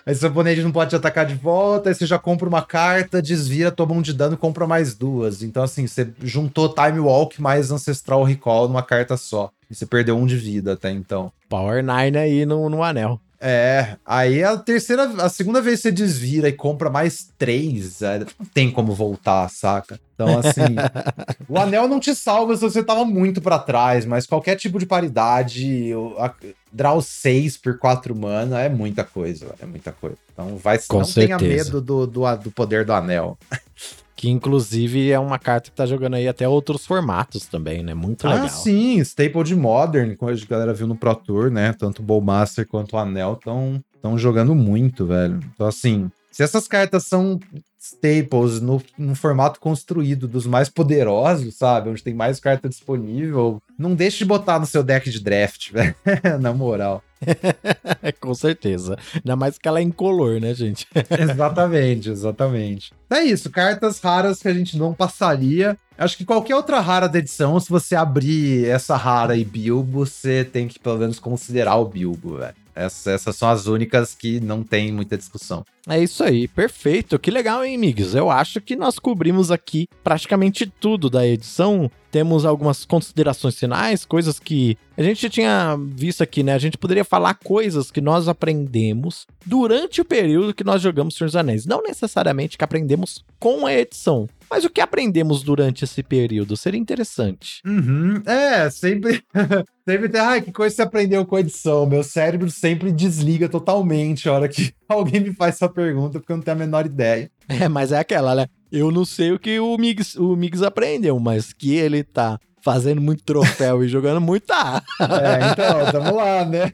Aí 0.07 0.15
seu 0.15 0.29
oponente 0.29 0.63
não 0.63 0.71
pode 0.71 0.91
te 0.91 0.97
atacar 0.97 1.25
de 1.25 1.35
volta, 1.35 1.89
aí 1.89 1.95
você 1.95 2.05
já 2.05 2.19
compra 2.19 2.47
uma 2.47 2.63
carta, 2.63 3.23
desvira, 3.23 3.71
toma 3.71 3.95
um 3.95 4.03
de 4.03 4.13
dano 4.13 4.35
e 4.35 4.39
compra 4.39 4.67
mais 4.67 4.95
duas. 4.95 5.43
Então, 5.43 5.63
assim, 5.63 5.87
você 5.87 6.11
juntou 6.23 6.69
Time 6.69 7.01
Walk 7.01 7.41
mais 7.41 7.71
Ancestral 7.71 8.23
Recall 8.23 8.69
numa 8.69 8.83
carta 8.83 9.17
só. 9.17 9.51
E 9.71 9.75
você 9.75 9.87
perdeu 9.87 10.17
um 10.17 10.27
de 10.27 10.37
vida 10.37 10.75
até 10.75 10.91
então. 10.91 11.33
Power 11.49 11.83
9 11.83 12.19
aí 12.19 12.45
no, 12.45 12.69
no 12.69 12.83
anel. 12.83 13.19
É, 13.47 13.99
aí 14.07 14.43
a 14.43 14.57
terceira, 14.57 15.03
a 15.23 15.29
segunda 15.29 15.61
vez 15.61 15.81
você 15.81 15.93
desvira 15.93 16.49
e 16.49 16.53
compra 16.53 16.89
mais 16.89 17.29
três, 17.37 18.01
é, 18.01 18.21
não 18.21 18.47
tem 18.55 18.71
como 18.71 18.95
voltar, 18.95 19.51
saca? 19.51 20.01
Então, 20.15 20.39
assim, 20.39 20.63
o 21.47 21.59
anel 21.59 21.87
não 21.87 22.01
te 22.01 22.15
salva 22.15 22.57
se 22.57 22.63
você 22.63 22.83
tava 22.83 23.05
muito 23.05 23.43
pra 23.43 23.59
trás, 23.59 24.07
mas 24.07 24.27
qualquer 24.27 24.57
tipo 24.57 24.79
de 24.79 24.87
paridade, 24.87 25.91
a, 26.17 26.33
draw 26.73 27.03
6 27.03 27.59
por 27.59 27.79
4 27.79 28.17
mana 28.17 28.63
é 28.63 28.71
muita 28.71 29.05
coisa, 29.05 29.55
é 29.61 29.67
muita 29.67 29.93
coisa. 29.93 30.17
Então, 30.33 30.57
vai, 30.57 30.79
Com 30.79 31.01
não 31.01 31.05
tenha 31.05 31.39
certeza. 31.39 31.65
medo 31.65 31.81
do, 31.83 32.07
do, 32.07 32.37
do 32.37 32.51
poder 32.51 32.87
do 32.87 32.95
anel. 32.95 33.37
Que 34.25 34.31
inclusive 34.31 35.11
é 35.11 35.19
uma 35.19 35.39
carta 35.39 35.69
que 35.69 35.77
tá 35.77 35.85
jogando 35.85 36.15
aí 36.15 36.27
até 36.27 36.49
outros 36.49 36.87
formatos 36.87 37.45
também, 37.45 37.83
né? 37.83 37.93
Muito 37.93 38.27
legal. 38.27 38.47
Ah, 38.47 38.49
sim, 38.49 38.99
Staple 39.01 39.45
de 39.45 39.55
Modern, 39.55 40.17
como 40.17 40.31
a 40.33 40.35
galera 40.49 40.73
viu 40.73 40.87
no 40.87 40.97
Pro 40.97 41.15
Tour, 41.15 41.51
né? 41.51 41.75
Tanto 41.75 42.01
o 42.01 42.03
Bowmaster 42.03 42.67
quanto 42.67 42.97
o 42.97 42.99
Anel 42.99 43.35
estão 43.35 44.17
jogando 44.17 44.55
muito, 44.55 45.05
velho. 45.05 45.41
Então, 45.53 45.67
assim, 45.67 46.11
se 46.31 46.43
essas 46.43 46.67
cartas 46.67 47.05
são 47.05 47.39
staples 47.85 48.63
no, 48.63 48.83
no 48.97 49.15
formato 49.15 49.61
construído 49.61 50.27
dos 50.27 50.47
mais 50.47 50.71
poderosos, 50.71 51.55
sabe? 51.57 51.91
Onde 51.91 52.03
tem 52.03 52.15
mais 52.15 52.41
carta 52.41 52.67
disponível, 52.67 53.63
não 53.79 53.95
deixe 53.95 54.19
de 54.19 54.25
botar 54.25 54.59
no 54.59 54.65
seu 54.65 54.83
deck 54.83 55.11
de 55.11 55.21
draft, 55.21 55.71
velho. 55.73 55.95
Na 56.41 56.55
moral. 56.55 57.03
Com 58.21 58.35
certeza. 58.35 58.97
Ainda 59.15 59.37
mais 59.37 59.59
que 59.59 59.69
ela 59.69 59.81
é 59.81 59.83
incolor, 59.83 60.41
né, 60.41 60.55
gente? 60.55 60.87
exatamente, 61.19 62.09
exatamente. 62.09 62.93
É 63.11 63.23
isso, 63.23 63.51
cartas 63.51 64.01
raras 64.01 64.41
que 64.41 64.49
a 64.49 64.55
gente 64.55 64.79
não 64.79 64.95
passaria. 64.95 65.77
Acho 65.97 66.17
que 66.17 66.25
qualquer 66.25 66.57
outra 66.57 66.81
rara 66.81 67.09
da 67.09 67.19
edição, 67.19 67.61
se 67.61 67.69
você 67.69 67.95
abrir 67.95 68.67
essa 68.67 68.97
rara 68.97 69.37
e 69.37 69.45
Bilbo, 69.45 70.05
você 70.05 70.43
tem 70.43 70.67
que 70.67 70.79
pelo 70.79 70.99
menos 70.99 71.19
considerar 71.19 71.77
o 71.77 71.85
Bilbo, 71.85 72.39
velho. 72.39 72.64
Essas, 72.75 73.07
essas 73.07 73.37
são 73.37 73.49
as 73.49 73.67
únicas 73.67 74.15
que 74.15 74.41
não 74.41 74.63
tem 74.63 74.93
muita 74.93 75.17
discussão. 75.17 75.65
É 75.87 76.03
isso 76.03 76.25
aí, 76.25 76.49
perfeito. 76.49 77.19
Que 77.19 77.31
legal, 77.31 77.65
hein, 77.65 77.77
amigos? 77.77 78.15
Eu 78.15 78.31
acho 78.31 78.61
que 78.61 78.75
nós 78.75 78.99
cobrimos 78.99 79.51
aqui 79.51 79.87
praticamente 80.03 80.67
tudo 80.67 81.11
da 81.11 81.27
edição. 81.27 81.91
Temos 82.11 82.45
algumas 82.45 82.85
considerações 82.85 83.59
finais, 83.59 84.05
coisas 84.05 84.39
que 84.39 84.79
a 84.97 85.03
gente 85.03 85.29
tinha 85.29 85.77
visto 85.95 86.23
aqui, 86.23 86.43
né? 86.43 86.55
A 86.55 86.59
gente 86.59 86.79
poderia 86.79 87.05
falar 87.05 87.35
coisas 87.35 87.91
que 87.91 88.01
nós 88.01 88.29
aprendemos 88.29 89.27
durante 89.45 90.01
o 90.01 90.05
período 90.05 90.55
que 90.55 90.65
nós 90.65 90.81
jogamos 90.81 91.17
Senhor 91.17 91.27
dos 91.27 91.37
Anéis. 91.37 91.67
Não 91.67 91.83
necessariamente 91.83 92.57
que 92.57 92.65
aprendemos 92.65 93.25
com 93.39 93.67
a 93.67 93.75
edição, 93.75 94.29
mas 94.55 94.65
o 94.65 94.71
que 94.71 94.81
aprendemos 94.81 95.43
durante 95.43 95.83
esse 95.83 96.01
período 96.01 96.57
seria 96.57 96.79
interessante. 96.79 97.61
Uhum. 97.67 98.23
É, 98.25 98.71
sempre. 98.71 99.21
sempre 99.85 100.09
tem. 100.09 100.21
Ai, 100.21 100.43
que 100.43 100.53
coisa 100.53 100.77
você 100.77 100.83
aprendeu 100.83 101.27
com 101.27 101.35
a 101.35 101.41
edição. 101.41 101.85
Meu 101.87 102.05
cérebro 102.05 102.49
sempre 102.49 102.93
desliga 102.93 103.49
totalmente 103.49 104.29
a 104.29 104.33
hora 104.33 104.49
que 104.49 104.73
alguém 104.89 105.21
me 105.21 105.35
faz 105.35 105.57
essa 105.57 105.69
pergunta, 105.69 106.21
porque 106.21 106.31
eu 106.31 106.37
não 106.37 106.45
tenho 106.45 106.57
a 106.57 106.61
menor 106.61 106.87
ideia. 106.87 107.29
É, 107.49 107.69
mas 107.69 107.91
é 107.91 107.99
aquela, 107.99 108.33
né? 108.33 108.47
Eu 108.71 108.93
não 108.93 109.05
sei 109.05 109.33
o 109.33 109.41
que 109.41 109.59
o 109.59 109.77
Migs, 109.77 110.15
o 110.15 110.37
Migs 110.37 110.63
aprendeu, 110.63 111.19
mas 111.19 111.53
que 111.53 111.75
ele 111.75 112.05
tá 112.05 112.39
fazendo 112.65 113.01
muito 113.01 113.23
troféu 113.23 113.85
e 113.85 113.89
jogando 113.89 114.21
muito, 114.21 114.47
tá. 114.47 114.83
É, 115.01 115.53
então, 115.53 115.93
tamo 115.93 116.17
lá, 116.17 116.45
né? 116.45 116.73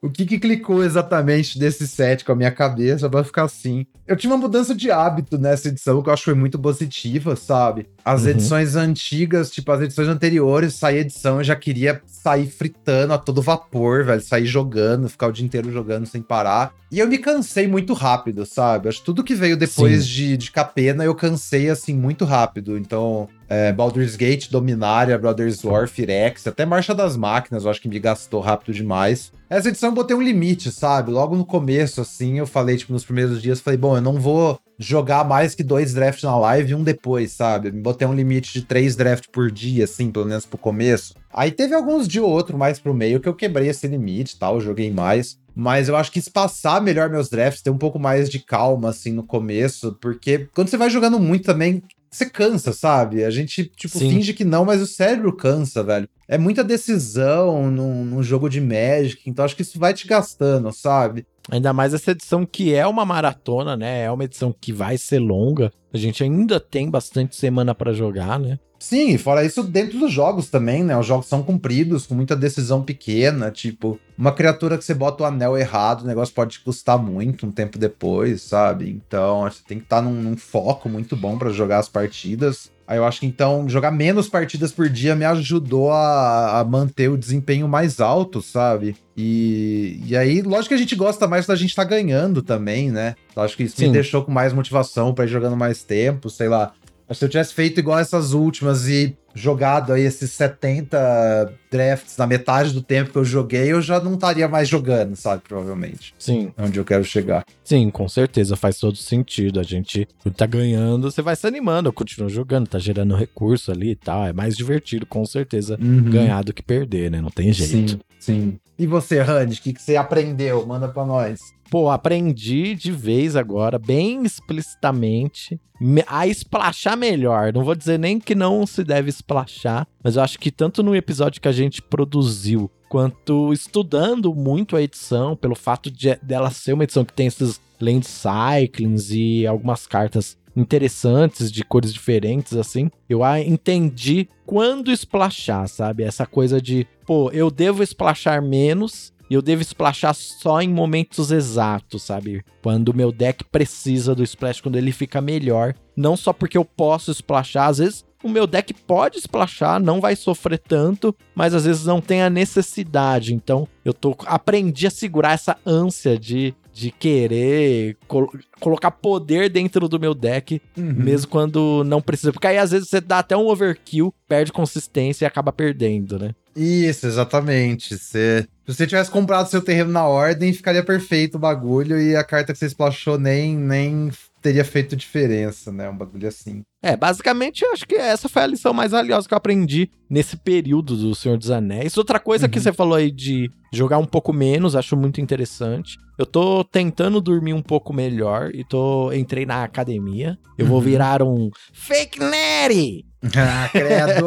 O 0.00 0.08
que 0.08 0.24
que 0.24 0.38
clicou 0.38 0.82
exatamente 0.82 1.58
desse 1.58 1.86
set 1.86 2.24
com 2.24 2.32
a 2.32 2.36
minha 2.36 2.50
cabeça 2.50 3.08
pra 3.10 3.22
ficar 3.22 3.44
assim? 3.44 3.84
Eu 4.06 4.16
tive 4.16 4.32
uma 4.32 4.38
mudança 4.38 4.74
de 4.74 4.90
hábito 4.90 5.36
nessa 5.36 5.68
edição 5.68 6.00
que 6.02 6.08
eu 6.08 6.12
acho 6.12 6.22
que 6.22 6.30
foi 6.30 6.38
muito 6.38 6.58
positiva, 6.58 7.36
sabe? 7.36 7.86
As 8.04 8.22
Uhum. 8.22 8.28
edições 8.30 8.76
antigas, 8.76 9.50
tipo, 9.50 9.70
as 9.72 9.80
edições 9.82 10.08
anteriores, 10.08 10.74
saía 10.74 11.00
edição, 11.00 11.38
eu 11.38 11.44
já 11.44 11.56
queria 11.56 12.00
sair 12.06 12.46
fritando 12.46 13.12
a 13.12 13.18
todo 13.18 13.42
vapor, 13.42 14.04
velho. 14.04 14.20
Sair 14.20 14.46
jogando, 14.46 15.08
ficar 15.08 15.26
o 15.26 15.32
dia 15.32 15.44
inteiro 15.44 15.70
jogando 15.72 16.06
sem 16.06 16.22
parar. 16.22 16.72
E 16.90 17.00
eu 17.00 17.08
me 17.08 17.18
cansei 17.18 17.66
muito 17.66 17.92
rápido, 17.92 18.46
sabe? 18.46 18.88
Acho 18.88 19.00
que 19.00 19.04
tudo 19.04 19.24
que 19.24 19.34
veio 19.34 19.56
depois 19.56 20.06
de, 20.06 20.36
de 20.36 20.50
Capena, 20.52 21.04
eu 21.04 21.14
cansei, 21.14 21.68
assim, 21.68 21.94
muito 21.94 22.24
rápido. 22.24 22.78
Então, 22.78 23.28
é, 23.48 23.72
Baldur's 23.72 24.16
Gate, 24.16 24.50
Dominária, 24.50 25.18
Brothers 25.18 25.62
War, 25.64 25.88
Firex, 25.88 26.46
até 26.46 26.64
Marcha 26.66 26.94
das 26.94 27.16
Máquinas, 27.16 27.64
eu 27.64 27.70
acho 27.70 27.80
que 27.80 27.88
me 27.88 27.98
gastou 27.98 28.40
rápido 28.40 28.74
demais. 28.74 29.32
Essa 29.48 29.68
edição 29.68 29.90
eu 29.90 29.94
botei 29.94 30.16
um 30.16 30.22
limite, 30.22 30.72
sabe? 30.72 31.12
Logo 31.12 31.36
no 31.36 31.44
começo, 31.44 32.00
assim, 32.00 32.38
eu 32.38 32.46
falei, 32.46 32.76
tipo, 32.76 32.92
nos 32.92 33.04
primeiros 33.04 33.40
dias, 33.40 33.60
falei, 33.60 33.78
bom, 33.78 33.96
eu 33.96 34.02
não 34.02 34.20
vou 34.20 34.58
jogar 34.78 35.24
mais 35.24 35.54
que 35.54 35.62
dois 35.62 35.94
drafts 35.94 36.24
na 36.24 36.36
live 36.36 36.72
e 36.72 36.74
um 36.74 36.82
depois, 36.82 37.32
sabe? 37.32 37.70
Me 37.70 37.80
botei 37.80 38.06
um 38.06 38.14
limite 38.14 38.52
de 38.52 38.62
três 38.62 38.96
drafts 38.96 39.30
por 39.32 39.50
dia, 39.50 39.84
assim, 39.84 40.10
pelo 40.10 40.26
menos 40.26 40.44
pro 40.44 40.58
começo. 40.58 41.14
Aí 41.32 41.50
teve 41.50 41.74
alguns 41.74 42.08
de 42.08 42.20
outro 42.20 42.58
mais 42.58 42.78
pro 42.78 42.92
meio 42.92 43.20
que 43.20 43.28
eu 43.28 43.34
quebrei 43.34 43.68
esse 43.68 43.86
limite 43.86 44.34
e 44.34 44.38
tal, 44.38 44.60
joguei 44.60 44.90
mais. 44.90 45.38
Mas 45.54 45.88
eu 45.88 45.96
acho 45.96 46.12
que 46.12 46.18
espaçar 46.18 46.82
melhor 46.82 47.08
meus 47.08 47.30
drafts, 47.30 47.62
ter 47.62 47.70
um 47.70 47.78
pouco 47.78 47.98
mais 47.98 48.28
de 48.28 48.40
calma, 48.40 48.90
assim, 48.90 49.12
no 49.12 49.22
começo, 49.22 49.96
porque 50.02 50.48
quando 50.54 50.68
você 50.68 50.76
vai 50.76 50.90
jogando 50.90 51.18
muito 51.18 51.44
também, 51.44 51.82
você 52.16 52.26
cansa, 52.26 52.72
sabe? 52.72 53.24
A 53.24 53.30
gente, 53.30 53.64
tipo, 53.76 53.98
Sim. 53.98 54.10
finge 54.10 54.32
que 54.32 54.44
não, 54.44 54.64
mas 54.64 54.80
o 54.80 54.86
cérebro 54.86 55.32
cansa, 55.34 55.82
velho. 55.82 56.08
É 56.28 56.36
muita 56.36 56.64
decisão 56.64 57.70
num, 57.70 58.04
num 58.04 58.22
jogo 58.22 58.48
de 58.48 58.60
Magic, 58.60 59.22
então 59.26 59.44
acho 59.44 59.54
que 59.54 59.62
isso 59.62 59.78
vai 59.78 59.94
te 59.94 60.06
gastando, 60.06 60.72
sabe? 60.72 61.26
Ainda 61.48 61.72
mais 61.72 61.94
essa 61.94 62.10
edição 62.10 62.44
que 62.44 62.74
é 62.74 62.86
uma 62.86 63.04
maratona, 63.04 63.76
né? 63.76 64.02
É 64.02 64.10
uma 64.10 64.24
edição 64.24 64.52
que 64.52 64.72
vai 64.72 64.98
ser 64.98 65.20
longa. 65.20 65.72
A 65.96 66.00
gente 66.00 66.22
ainda 66.22 66.60
tem 66.60 66.90
bastante 66.90 67.34
semana 67.34 67.74
pra 67.74 67.92
jogar, 67.92 68.38
né? 68.38 68.58
Sim, 68.78 69.14
e 69.14 69.18
fora 69.18 69.44
isso, 69.44 69.62
dentro 69.62 69.98
dos 69.98 70.12
jogos 70.12 70.50
também, 70.50 70.84
né? 70.84 70.96
Os 70.98 71.06
jogos 71.06 71.26
são 71.26 71.42
compridos, 71.42 72.06
com 72.06 72.14
muita 72.14 72.36
decisão 72.36 72.82
pequena, 72.82 73.50
tipo, 73.50 73.98
uma 74.18 74.32
criatura 74.32 74.76
que 74.76 74.84
você 74.84 74.92
bota 74.92 75.22
o 75.22 75.26
anel 75.26 75.56
errado, 75.56 76.02
o 76.02 76.06
negócio 76.06 76.34
pode 76.34 76.60
custar 76.60 76.98
muito 76.98 77.46
um 77.46 77.50
tempo 77.50 77.78
depois, 77.78 78.42
sabe? 78.42 78.90
Então, 78.90 79.42
você 79.42 79.62
tem 79.66 79.78
que 79.78 79.84
estar 79.84 79.96
tá 79.96 80.02
num, 80.02 80.22
num 80.22 80.36
foco 80.36 80.88
muito 80.88 81.16
bom 81.16 81.38
para 81.38 81.50
jogar 81.50 81.78
as 81.78 81.88
partidas. 81.88 82.70
Aí 82.86 82.98
eu 82.98 83.04
acho 83.04 83.20
que 83.20 83.26
então 83.26 83.68
jogar 83.68 83.90
menos 83.90 84.28
partidas 84.28 84.70
por 84.70 84.88
dia 84.88 85.16
me 85.16 85.24
ajudou 85.24 85.90
a, 85.90 86.60
a 86.60 86.64
manter 86.64 87.08
o 87.08 87.16
desempenho 87.16 87.66
mais 87.66 88.00
alto, 88.00 88.40
sabe? 88.40 88.96
E, 89.16 90.00
e 90.06 90.16
aí, 90.16 90.42
lógico 90.42 90.68
que 90.68 90.74
a 90.74 90.78
gente 90.78 90.94
gosta 90.94 91.26
mais 91.26 91.46
da 91.46 91.56
gente 91.56 91.70
estar 91.70 91.84
tá 91.84 91.90
ganhando 91.90 92.42
também, 92.42 92.90
né? 92.90 93.16
Eu 93.34 93.42
acho 93.42 93.56
que 93.56 93.64
isso 93.64 93.76
Sim. 93.76 93.86
me 93.86 93.92
deixou 93.92 94.22
com 94.22 94.30
mais 94.30 94.52
motivação 94.52 95.12
para 95.12 95.24
ir 95.24 95.28
jogando 95.28 95.56
mais 95.56 95.82
tempo, 95.82 96.30
sei 96.30 96.48
lá. 96.48 96.72
Mas 97.08 97.18
se 97.18 97.24
eu 97.24 97.28
tivesse 97.28 97.54
feito 97.54 97.78
igual 97.78 97.98
essas 97.98 98.32
últimas 98.32 98.88
e 98.88 99.16
jogado 99.36 99.92
aí 99.92 100.02
esses 100.02 100.30
70 100.32 101.52
drafts 101.70 102.16
na 102.16 102.26
metade 102.26 102.72
do 102.72 102.80
tempo 102.82 103.12
que 103.12 103.18
eu 103.18 103.24
joguei, 103.24 103.70
eu 103.70 103.82
já 103.82 104.00
não 104.00 104.14
estaria 104.14 104.48
mais 104.48 104.66
jogando, 104.66 105.14
sabe? 105.14 105.42
Provavelmente. 105.46 106.14
Sim. 106.18 106.52
É 106.56 106.62
onde 106.62 106.78
eu 106.80 106.84
quero 106.84 107.04
chegar. 107.04 107.44
Sim, 107.62 107.90
com 107.90 108.08
certeza, 108.08 108.56
faz 108.56 108.78
todo 108.78 108.96
sentido. 108.96 109.60
A 109.60 109.62
gente 109.62 110.08
tá 110.36 110.46
ganhando, 110.46 111.10
você 111.10 111.20
vai 111.20 111.36
se 111.36 111.46
animando, 111.46 111.92
continua 111.92 112.30
jogando, 112.30 112.66
tá 112.66 112.78
gerando 112.78 113.14
recurso 113.14 113.70
ali 113.70 113.90
e 113.90 113.96
tal. 113.96 114.26
É 114.26 114.32
mais 114.32 114.56
divertido, 114.56 115.04
com 115.04 115.24
certeza, 115.26 115.78
uhum. 115.80 116.10
ganhar 116.10 116.42
do 116.42 116.54
que 116.54 116.62
perder, 116.62 117.10
né? 117.10 117.20
Não 117.20 117.30
tem 117.30 117.52
jeito. 117.52 117.92
Sim, 117.92 118.00
sim. 118.18 118.58
E 118.78 118.86
você, 118.86 119.20
Randy, 119.20 119.58
o 119.58 119.62
que, 119.62 119.72
que 119.72 119.82
você 119.82 119.96
aprendeu? 119.96 120.66
Manda 120.66 120.88
pra 120.88 121.04
nós. 121.04 121.40
Pô, 121.70 121.90
aprendi 121.90 122.74
de 122.74 122.92
vez 122.92 123.34
agora, 123.36 123.78
bem 123.78 124.22
explicitamente, 124.24 125.60
a 126.06 126.26
esplachar 126.26 126.96
melhor. 126.96 127.52
Não 127.52 127.64
vou 127.64 127.74
dizer 127.74 127.98
nem 127.98 128.20
que 128.20 128.34
não 128.34 128.66
se 128.66 128.84
deve 128.84 129.10
esplachar, 129.10 129.86
mas 130.02 130.16
eu 130.16 130.22
acho 130.22 130.38
que 130.38 130.50
tanto 130.50 130.82
no 130.82 130.94
episódio 130.94 131.40
que 131.40 131.48
a 131.48 131.52
gente 131.52 131.82
produziu, 131.82 132.70
quanto 132.88 133.52
estudando 133.52 134.34
muito 134.34 134.76
a 134.76 134.82
edição, 134.82 135.36
pelo 135.36 135.54
fato 135.54 135.90
de 135.90 136.14
dela 136.22 136.50
ser 136.50 136.72
uma 136.72 136.84
edição 136.84 137.04
que 137.04 137.12
tem 137.12 137.26
esses 137.26 137.60
land 137.80 138.06
cyclings 138.06 139.10
e 139.10 139.46
algumas 139.46 139.86
cartas 139.86 140.38
interessantes, 140.56 141.52
de 141.52 141.62
cores 141.62 141.92
diferentes, 141.92 142.54
assim, 142.54 142.90
eu 143.08 143.20
entendi 143.44 144.26
quando 144.46 144.90
splashar, 144.90 145.68
sabe? 145.68 146.02
Essa 146.02 146.24
coisa 146.24 146.62
de, 146.62 146.86
pô, 147.04 147.30
eu 147.30 147.50
devo 147.50 147.82
splashar 147.82 148.40
menos 148.40 149.12
e 149.28 149.34
eu 149.34 149.42
devo 149.42 149.62
splashar 149.62 150.14
só 150.14 150.60
em 150.60 150.68
momentos 150.68 151.30
exatos, 151.30 152.02
sabe? 152.02 152.44
Quando 152.62 152.90
o 152.90 152.96
meu 152.96 153.10
deck 153.10 153.44
precisa 153.44 154.14
do 154.14 154.22
splash, 154.22 154.60
quando 154.60 154.76
ele 154.76 154.92
fica 154.92 155.20
melhor. 155.20 155.74
Não 155.96 156.16
só 156.16 156.32
porque 156.32 156.58
eu 156.58 156.64
posso 156.64 157.10
splashar, 157.10 157.68
às 157.68 157.78
vezes 157.78 158.04
o 158.22 158.28
meu 158.28 158.46
deck 158.46 158.74
pode 158.74 159.18
splashar, 159.18 159.80
não 159.80 160.00
vai 160.00 160.16
sofrer 160.16 160.58
tanto, 160.58 161.14
mas 161.34 161.54
às 161.54 161.64
vezes 161.64 161.84
não 161.84 162.00
tem 162.00 162.22
a 162.22 162.30
necessidade. 162.30 163.34
Então 163.34 163.68
eu 163.84 163.94
tô 163.94 164.16
aprendi 164.26 164.86
a 164.86 164.90
segurar 164.90 165.32
essa 165.32 165.56
ânsia 165.64 166.18
de 166.18 166.54
de 166.76 166.90
querer 166.90 167.96
col 168.06 168.30
colocar 168.60 168.90
poder 168.90 169.48
dentro 169.48 169.88
do 169.88 169.98
meu 169.98 170.12
deck, 170.12 170.60
uhum. 170.76 170.92
mesmo 170.92 171.30
quando 171.30 171.82
não 171.84 172.02
precisa. 172.02 172.32
Porque 172.32 172.46
aí 172.46 172.58
às 172.58 172.70
vezes 172.70 172.90
você 172.90 173.00
dá 173.00 173.20
até 173.20 173.34
um 173.34 173.48
overkill, 173.48 174.12
perde 174.28 174.52
consistência 174.52 175.24
e 175.24 175.26
acaba 175.26 175.50
perdendo, 175.50 176.18
né? 176.18 176.34
Isso, 176.56 177.06
exatamente. 177.06 177.98
Você, 177.98 178.46
se 178.66 178.74
você 178.74 178.86
tivesse 178.86 179.10
comprado 179.10 179.48
seu 179.48 179.60
terreno 179.60 179.92
na 179.92 180.06
ordem, 180.06 180.52
ficaria 180.52 180.82
perfeito 180.82 181.34
o 181.34 181.38
bagulho 181.38 182.00
e 182.00 182.16
a 182.16 182.24
carta 182.24 182.52
que 182.52 182.58
você 182.58 182.66
splashou 182.66 183.18
nem, 183.18 183.54
nem 183.54 184.10
teria 184.40 184.64
feito 184.64 184.96
diferença, 184.96 185.70
né? 185.70 185.90
Um 185.90 185.96
bagulho 185.96 186.28
assim. 186.28 186.62
É, 186.82 186.96
basicamente, 186.96 187.62
eu 187.64 187.72
acho 187.72 187.86
que 187.86 187.96
essa 187.96 188.28
foi 188.28 188.42
a 188.42 188.46
lição 188.46 188.72
mais 188.72 188.92
valiosa 188.92 189.26
que 189.28 189.34
eu 189.34 189.38
aprendi 189.38 189.90
nesse 190.08 190.36
período 190.36 190.96
do 190.96 191.14
Senhor 191.14 191.36
dos 191.36 191.50
Anéis. 191.50 191.96
Outra 191.96 192.18
coisa 192.18 192.46
uhum. 192.46 192.50
que 192.50 192.60
você 192.60 192.72
falou 192.72 192.94
aí 192.94 193.10
de 193.10 193.50
jogar 193.72 193.98
um 193.98 194.06
pouco 194.06 194.32
menos, 194.32 194.76
acho 194.76 194.96
muito 194.96 195.20
interessante. 195.20 195.98
Eu 196.18 196.24
tô 196.24 196.64
tentando 196.64 197.20
dormir 197.20 197.52
um 197.52 197.62
pouco 197.62 197.92
melhor 197.92 198.54
e 198.54 198.64
tô 198.64 199.12
entrei 199.12 199.44
na 199.44 199.64
academia. 199.64 200.38
Eu 200.56 200.64
uhum. 200.64 200.70
vou 200.70 200.80
virar 200.80 201.22
um 201.22 201.50
fake 201.72 202.20
nerd. 202.20 203.04
Ah, 203.36 203.68
credo! 203.70 204.26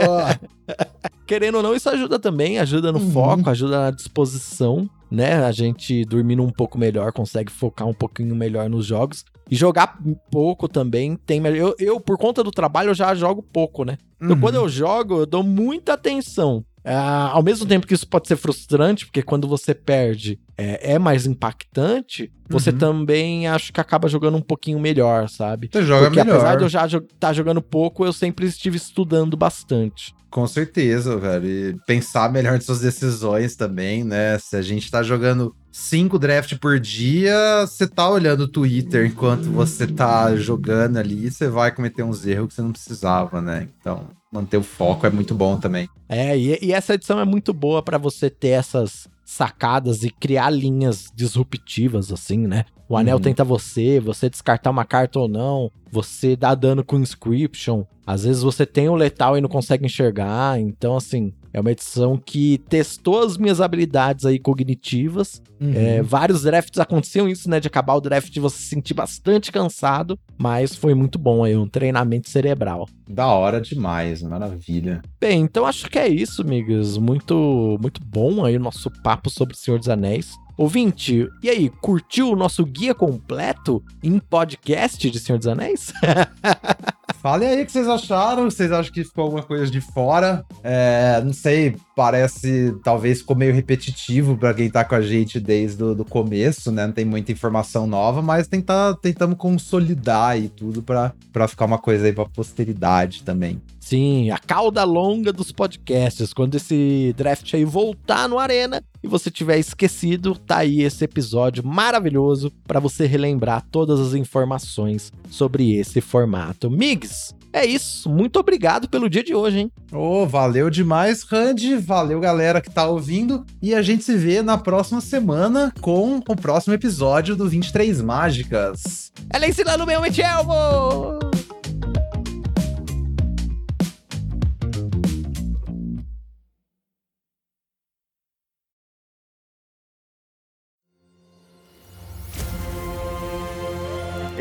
Querendo 1.25 1.55
ou 1.55 1.63
não, 1.63 1.75
isso 1.75 1.89
ajuda 1.89 2.17
também, 2.17 2.57
ajuda 2.57 2.91
no 2.91 2.99
uhum. 2.99 3.11
foco, 3.11 3.49
ajuda 3.49 3.79
na 3.81 3.91
disposição, 3.91 4.89
né? 5.11 5.35
A 5.45 5.51
gente 5.51 6.03
dormindo 6.05 6.41
um 6.41 6.49
pouco 6.49 6.77
melhor, 6.77 7.11
consegue 7.11 7.51
focar 7.51 7.87
um 7.87 7.93
pouquinho 7.93 8.35
melhor 8.35 8.67
nos 8.67 8.85
jogos. 8.85 9.23
E 9.49 9.55
jogar 9.55 9.99
pouco 10.31 10.67
também 10.67 11.15
tem. 11.15 11.43
Eu, 11.45 11.75
eu, 11.79 11.99
por 11.99 12.17
conta 12.17 12.43
do 12.43 12.51
trabalho, 12.51 12.89
eu 12.89 12.95
já 12.95 13.13
jogo 13.15 13.43
pouco, 13.43 13.83
né? 13.83 13.97
Então, 14.21 14.35
uhum. 14.35 14.41
quando 14.41 14.55
eu 14.55 14.67
jogo, 14.67 15.19
eu 15.19 15.25
dou 15.25 15.43
muita 15.43 15.93
atenção. 15.93 16.63
É, 16.89 16.95
ao 16.95 17.43
mesmo 17.43 17.67
tempo 17.67 17.85
que 17.85 17.93
isso 17.93 18.07
pode 18.07 18.27
ser 18.27 18.35
frustrante, 18.35 19.05
porque 19.05 19.21
quando 19.21 19.47
você 19.47 19.75
perde 19.75 20.39
é, 20.57 20.93
é 20.93 20.99
mais 20.99 21.27
impactante, 21.27 22.31
você 22.49 22.71
uhum. 22.71 22.77
também 22.79 23.47
acho 23.47 23.71
que 23.71 23.79
acaba 23.79 24.07
jogando 24.07 24.37
um 24.39 24.41
pouquinho 24.41 24.79
melhor, 24.79 25.29
sabe? 25.29 25.69
Você 25.71 25.83
joga 25.83 26.07
porque 26.07 26.23
melhor. 26.23 26.37
apesar 26.37 26.55
de 26.55 26.63
eu 26.63 26.69
já 26.69 26.87
estar 26.87 27.03
tá 27.19 27.31
jogando 27.31 27.61
pouco, 27.61 28.03
eu 28.03 28.11
sempre 28.11 28.47
estive 28.47 28.77
estudando 28.77 29.37
bastante. 29.37 30.15
Com 30.31 30.47
certeza, 30.47 31.15
velho. 31.15 31.47
E 31.47 31.77
pensar 31.85 32.31
melhor 32.31 32.53
nas 32.53 32.65
suas 32.65 32.81
decisões 32.81 33.55
também, 33.55 34.03
né? 34.03 34.39
Se 34.39 34.55
a 34.55 34.61
gente 34.63 34.89
tá 34.89 35.03
jogando 35.03 35.55
cinco 35.71 36.17
draft 36.17 36.57
por 36.57 36.79
dia, 36.79 37.65
você 37.65 37.87
tá 37.87 38.09
olhando 38.09 38.41
o 38.41 38.47
Twitter 38.47 39.05
enquanto 39.05 39.49
você 39.51 39.87
tá 39.87 40.35
jogando 40.35 40.97
ali, 40.97 41.29
você 41.29 41.47
vai 41.47 41.71
cometer 41.73 42.03
uns 42.03 42.25
erros 42.25 42.49
que 42.49 42.53
você 42.55 42.61
não 42.61 42.71
precisava, 42.71 43.41
né? 43.41 43.67
Então, 43.79 44.07
manter 44.31 44.57
o 44.57 44.63
foco 44.63 45.05
é 45.05 45.09
muito 45.09 45.33
bom 45.33 45.57
também. 45.57 45.87
É, 46.07 46.37
e, 46.37 46.57
e 46.61 46.73
essa 46.73 46.93
edição 46.93 47.19
é 47.19 47.25
muito 47.25 47.53
boa 47.53 47.81
para 47.81 47.97
você 47.97 48.29
ter 48.29 48.49
essas 48.49 49.07
sacadas 49.25 50.03
e 50.03 50.09
criar 50.09 50.49
linhas 50.49 51.11
disruptivas, 51.15 52.11
assim, 52.11 52.47
né? 52.47 52.65
O 52.87 52.97
anel 52.97 53.17
uhum. 53.17 53.21
tenta 53.21 53.43
você, 53.43 53.99
você 53.99 54.27
descartar 54.27 54.71
uma 54.71 54.83
carta 54.83 55.19
ou 55.19 55.27
não, 55.27 55.71
você 55.91 56.35
dá 56.35 56.55
dano 56.55 56.83
com 56.83 56.99
inscription. 56.99 57.83
Às 58.07 58.23
vezes 58.23 58.41
você 58.41 58.65
tem 58.65 58.89
o 58.89 58.95
letal 58.95 59.37
e 59.37 59.41
não 59.41 59.47
consegue 59.47 59.85
enxergar. 59.85 60.59
Então, 60.59 60.97
assim, 60.97 61.31
é 61.53 61.59
uma 61.59 61.71
edição 61.71 62.17
que 62.17 62.59
testou 62.69 63.23
as 63.23 63.37
minhas 63.37 63.59
habilidades 63.59 64.25
aí 64.25 64.39
cognitivas. 64.39 65.41
Uhum. 65.59 65.73
É, 65.73 66.01
vários 66.01 66.43
drafts 66.43 66.79
aconteciam 66.79 67.27
isso, 67.27 67.49
né? 67.49 67.59
De 67.59 67.67
acabar 67.67 67.95
o 67.95 68.01
draft 68.01 68.35
e 68.35 68.39
você 68.39 68.57
se 68.57 68.69
sentir 68.69 68.93
bastante 68.93 69.51
cansado. 69.51 70.17
Mas 70.37 70.75
foi 70.75 70.93
muito 70.93 71.17
bom 71.17 71.43
aí, 71.43 71.55
um 71.55 71.67
treinamento 71.67 72.29
cerebral. 72.29 72.87
Da 73.07 73.27
hora 73.27 73.59
demais, 73.59 74.21
maravilha. 74.21 75.01
Bem, 75.19 75.41
então 75.41 75.65
acho 75.65 75.89
que 75.89 75.97
é 75.97 76.07
isso, 76.07 76.41
amigos. 76.41 76.97
Muito, 76.97 77.77
muito 77.81 78.01
bom 78.03 78.45
aí 78.45 78.55
o 78.55 78.61
nosso 78.61 78.91
papo 79.01 79.29
sobre 79.29 79.55
o 79.55 79.57
Senhor 79.57 79.77
dos 79.79 79.89
Anéis. 79.89 80.35
Ouvinte, 80.57 81.25
e 81.41 81.49
aí, 81.49 81.69
curtiu 81.69 82.31
o 82.31 82.35
nosso 82.35 82.65
guia 82.65 82.93
completo 82.93 83.81
em 84.03 84.19
podcast 84.19 85.09
de 85.09 85.17
Senhor 85.17 85.37
dos 85.37 85.47
Anéis? 85.47 85.93
Falem 87.21 87.49
aí 87.49 87.63
o 87.63 87.65
que 87.65 87.71
vocês 87.71 87.87
acharam. 87.87 88.49
Vocês 88.49 88.71
acham 88.71 88.93
que 88.93 89.03
ficou 89.03 89.25
alguma 89.25 89.43
coisa 89.43 89.69
de 89.69 89.81
fora? 89.81 90.45
É, 90.63 91.21
não 91.23 91.33
sei, 91.33 91.75
parece 91.95 92.73
talvez 92.83 93.19
ficou 93.19 93.35
meio 93.35 93.53
repetitivo 93.53 94.37
para 94.37 94.53
quem 94.53 94.69
tá 94.69 94.85
com 94.85 94.95
a 94.95 95.01
gente 95.01 95.39
desde 95.39 95.83
o 95.83 96.05
começo, 96.05 96.71
né? 96.71 96.87
Não 96.87 96.93
tem 96.93 97.03
muita 97.03 97.31
informação 97.31 97.85
nova, 97.85 98.21
mas 98.21 98.47
tentar, 98.47 98.95
tentamos 98.95 99.37
consolidar 99.37 100.39
e 100.39 100.47
tudo 100.47 100.81
para 100.81 101.13
ficar 101.47 101.65
uma 101.65 101.77
coisa 101.77 102.05
aí 102.05 102.13
pra 102.13 102.25
posteridade 102.25 103.23
também. 103.23 103.61
Sim, 103.79 104.29
a 104.29 104.37
cauda 104.37 104.83
longa 104.83 105.33
dos 105.33 105.51
podcasts. 105.51 106.31
Quando 106.31 106.55
esse 106.55 107.13
draft 107.17 107.53
aí 107.53 107.65
voltar 107.65 108.29
no 108.29 108.37
Arena 108.37 108.83
e 109.03 109.07
você 109.07 109.31
tiver 109.31 109.57
esquecido, 109.57 110.35
tá 110.35 110.57
aí 110.57 110.81
esse 110.81 111.03
episódio 111.03 111.65
maravilhoso 111.65 112.51
para 112.67 112.79
você 112.79 113.05
relembrar 113.05 113.65
todas 113.71 113.99
as 113.99 114.13
informações 114.13 115.11
sobre 115.29 115.75
esse 115.75 116.01
formato. 116.01 116.69
Migs, 116.69 117.33
é 117.51 117.65
isso. 117.65 118.09
Muito 118.09 118.39
obrigado 118.39 118.87
pelo 118.87 119.09
dia 119.09 119.23
de 119.23 119.33
hoje, 119.33 119.59
hein? 119.59 119.71
Oh, 119.91 120.25
valeu 120.25 120.69
demais, 120.69 121.23
Randy. 121.23 121.75
Valeu, 121.77 122.19
galera 122.19 122.61
que 122.61 122.69
tá 122.69 122.87
ouvindo. 122.87 123.45
E 123.61 123.73
a 123.73 123.81
gente 123.81 124.03
se 124.03 124.15
vê 124.15 124.41
na 124.41 124.57
próxima 124.57 125.01
semana 125.01 125.73
com 125.81 126.17
o 126.17 126.35
próximo 126.35 126.73
episódio 126.73 127.35
do 127.35 127.49
23 127.49 128.01
Mágicas. 128.01 129.11
Ela 129.31 129.47
ensinando 129.47 129.85
meu 129.85 130.01
Michelmo! 130.01 131.19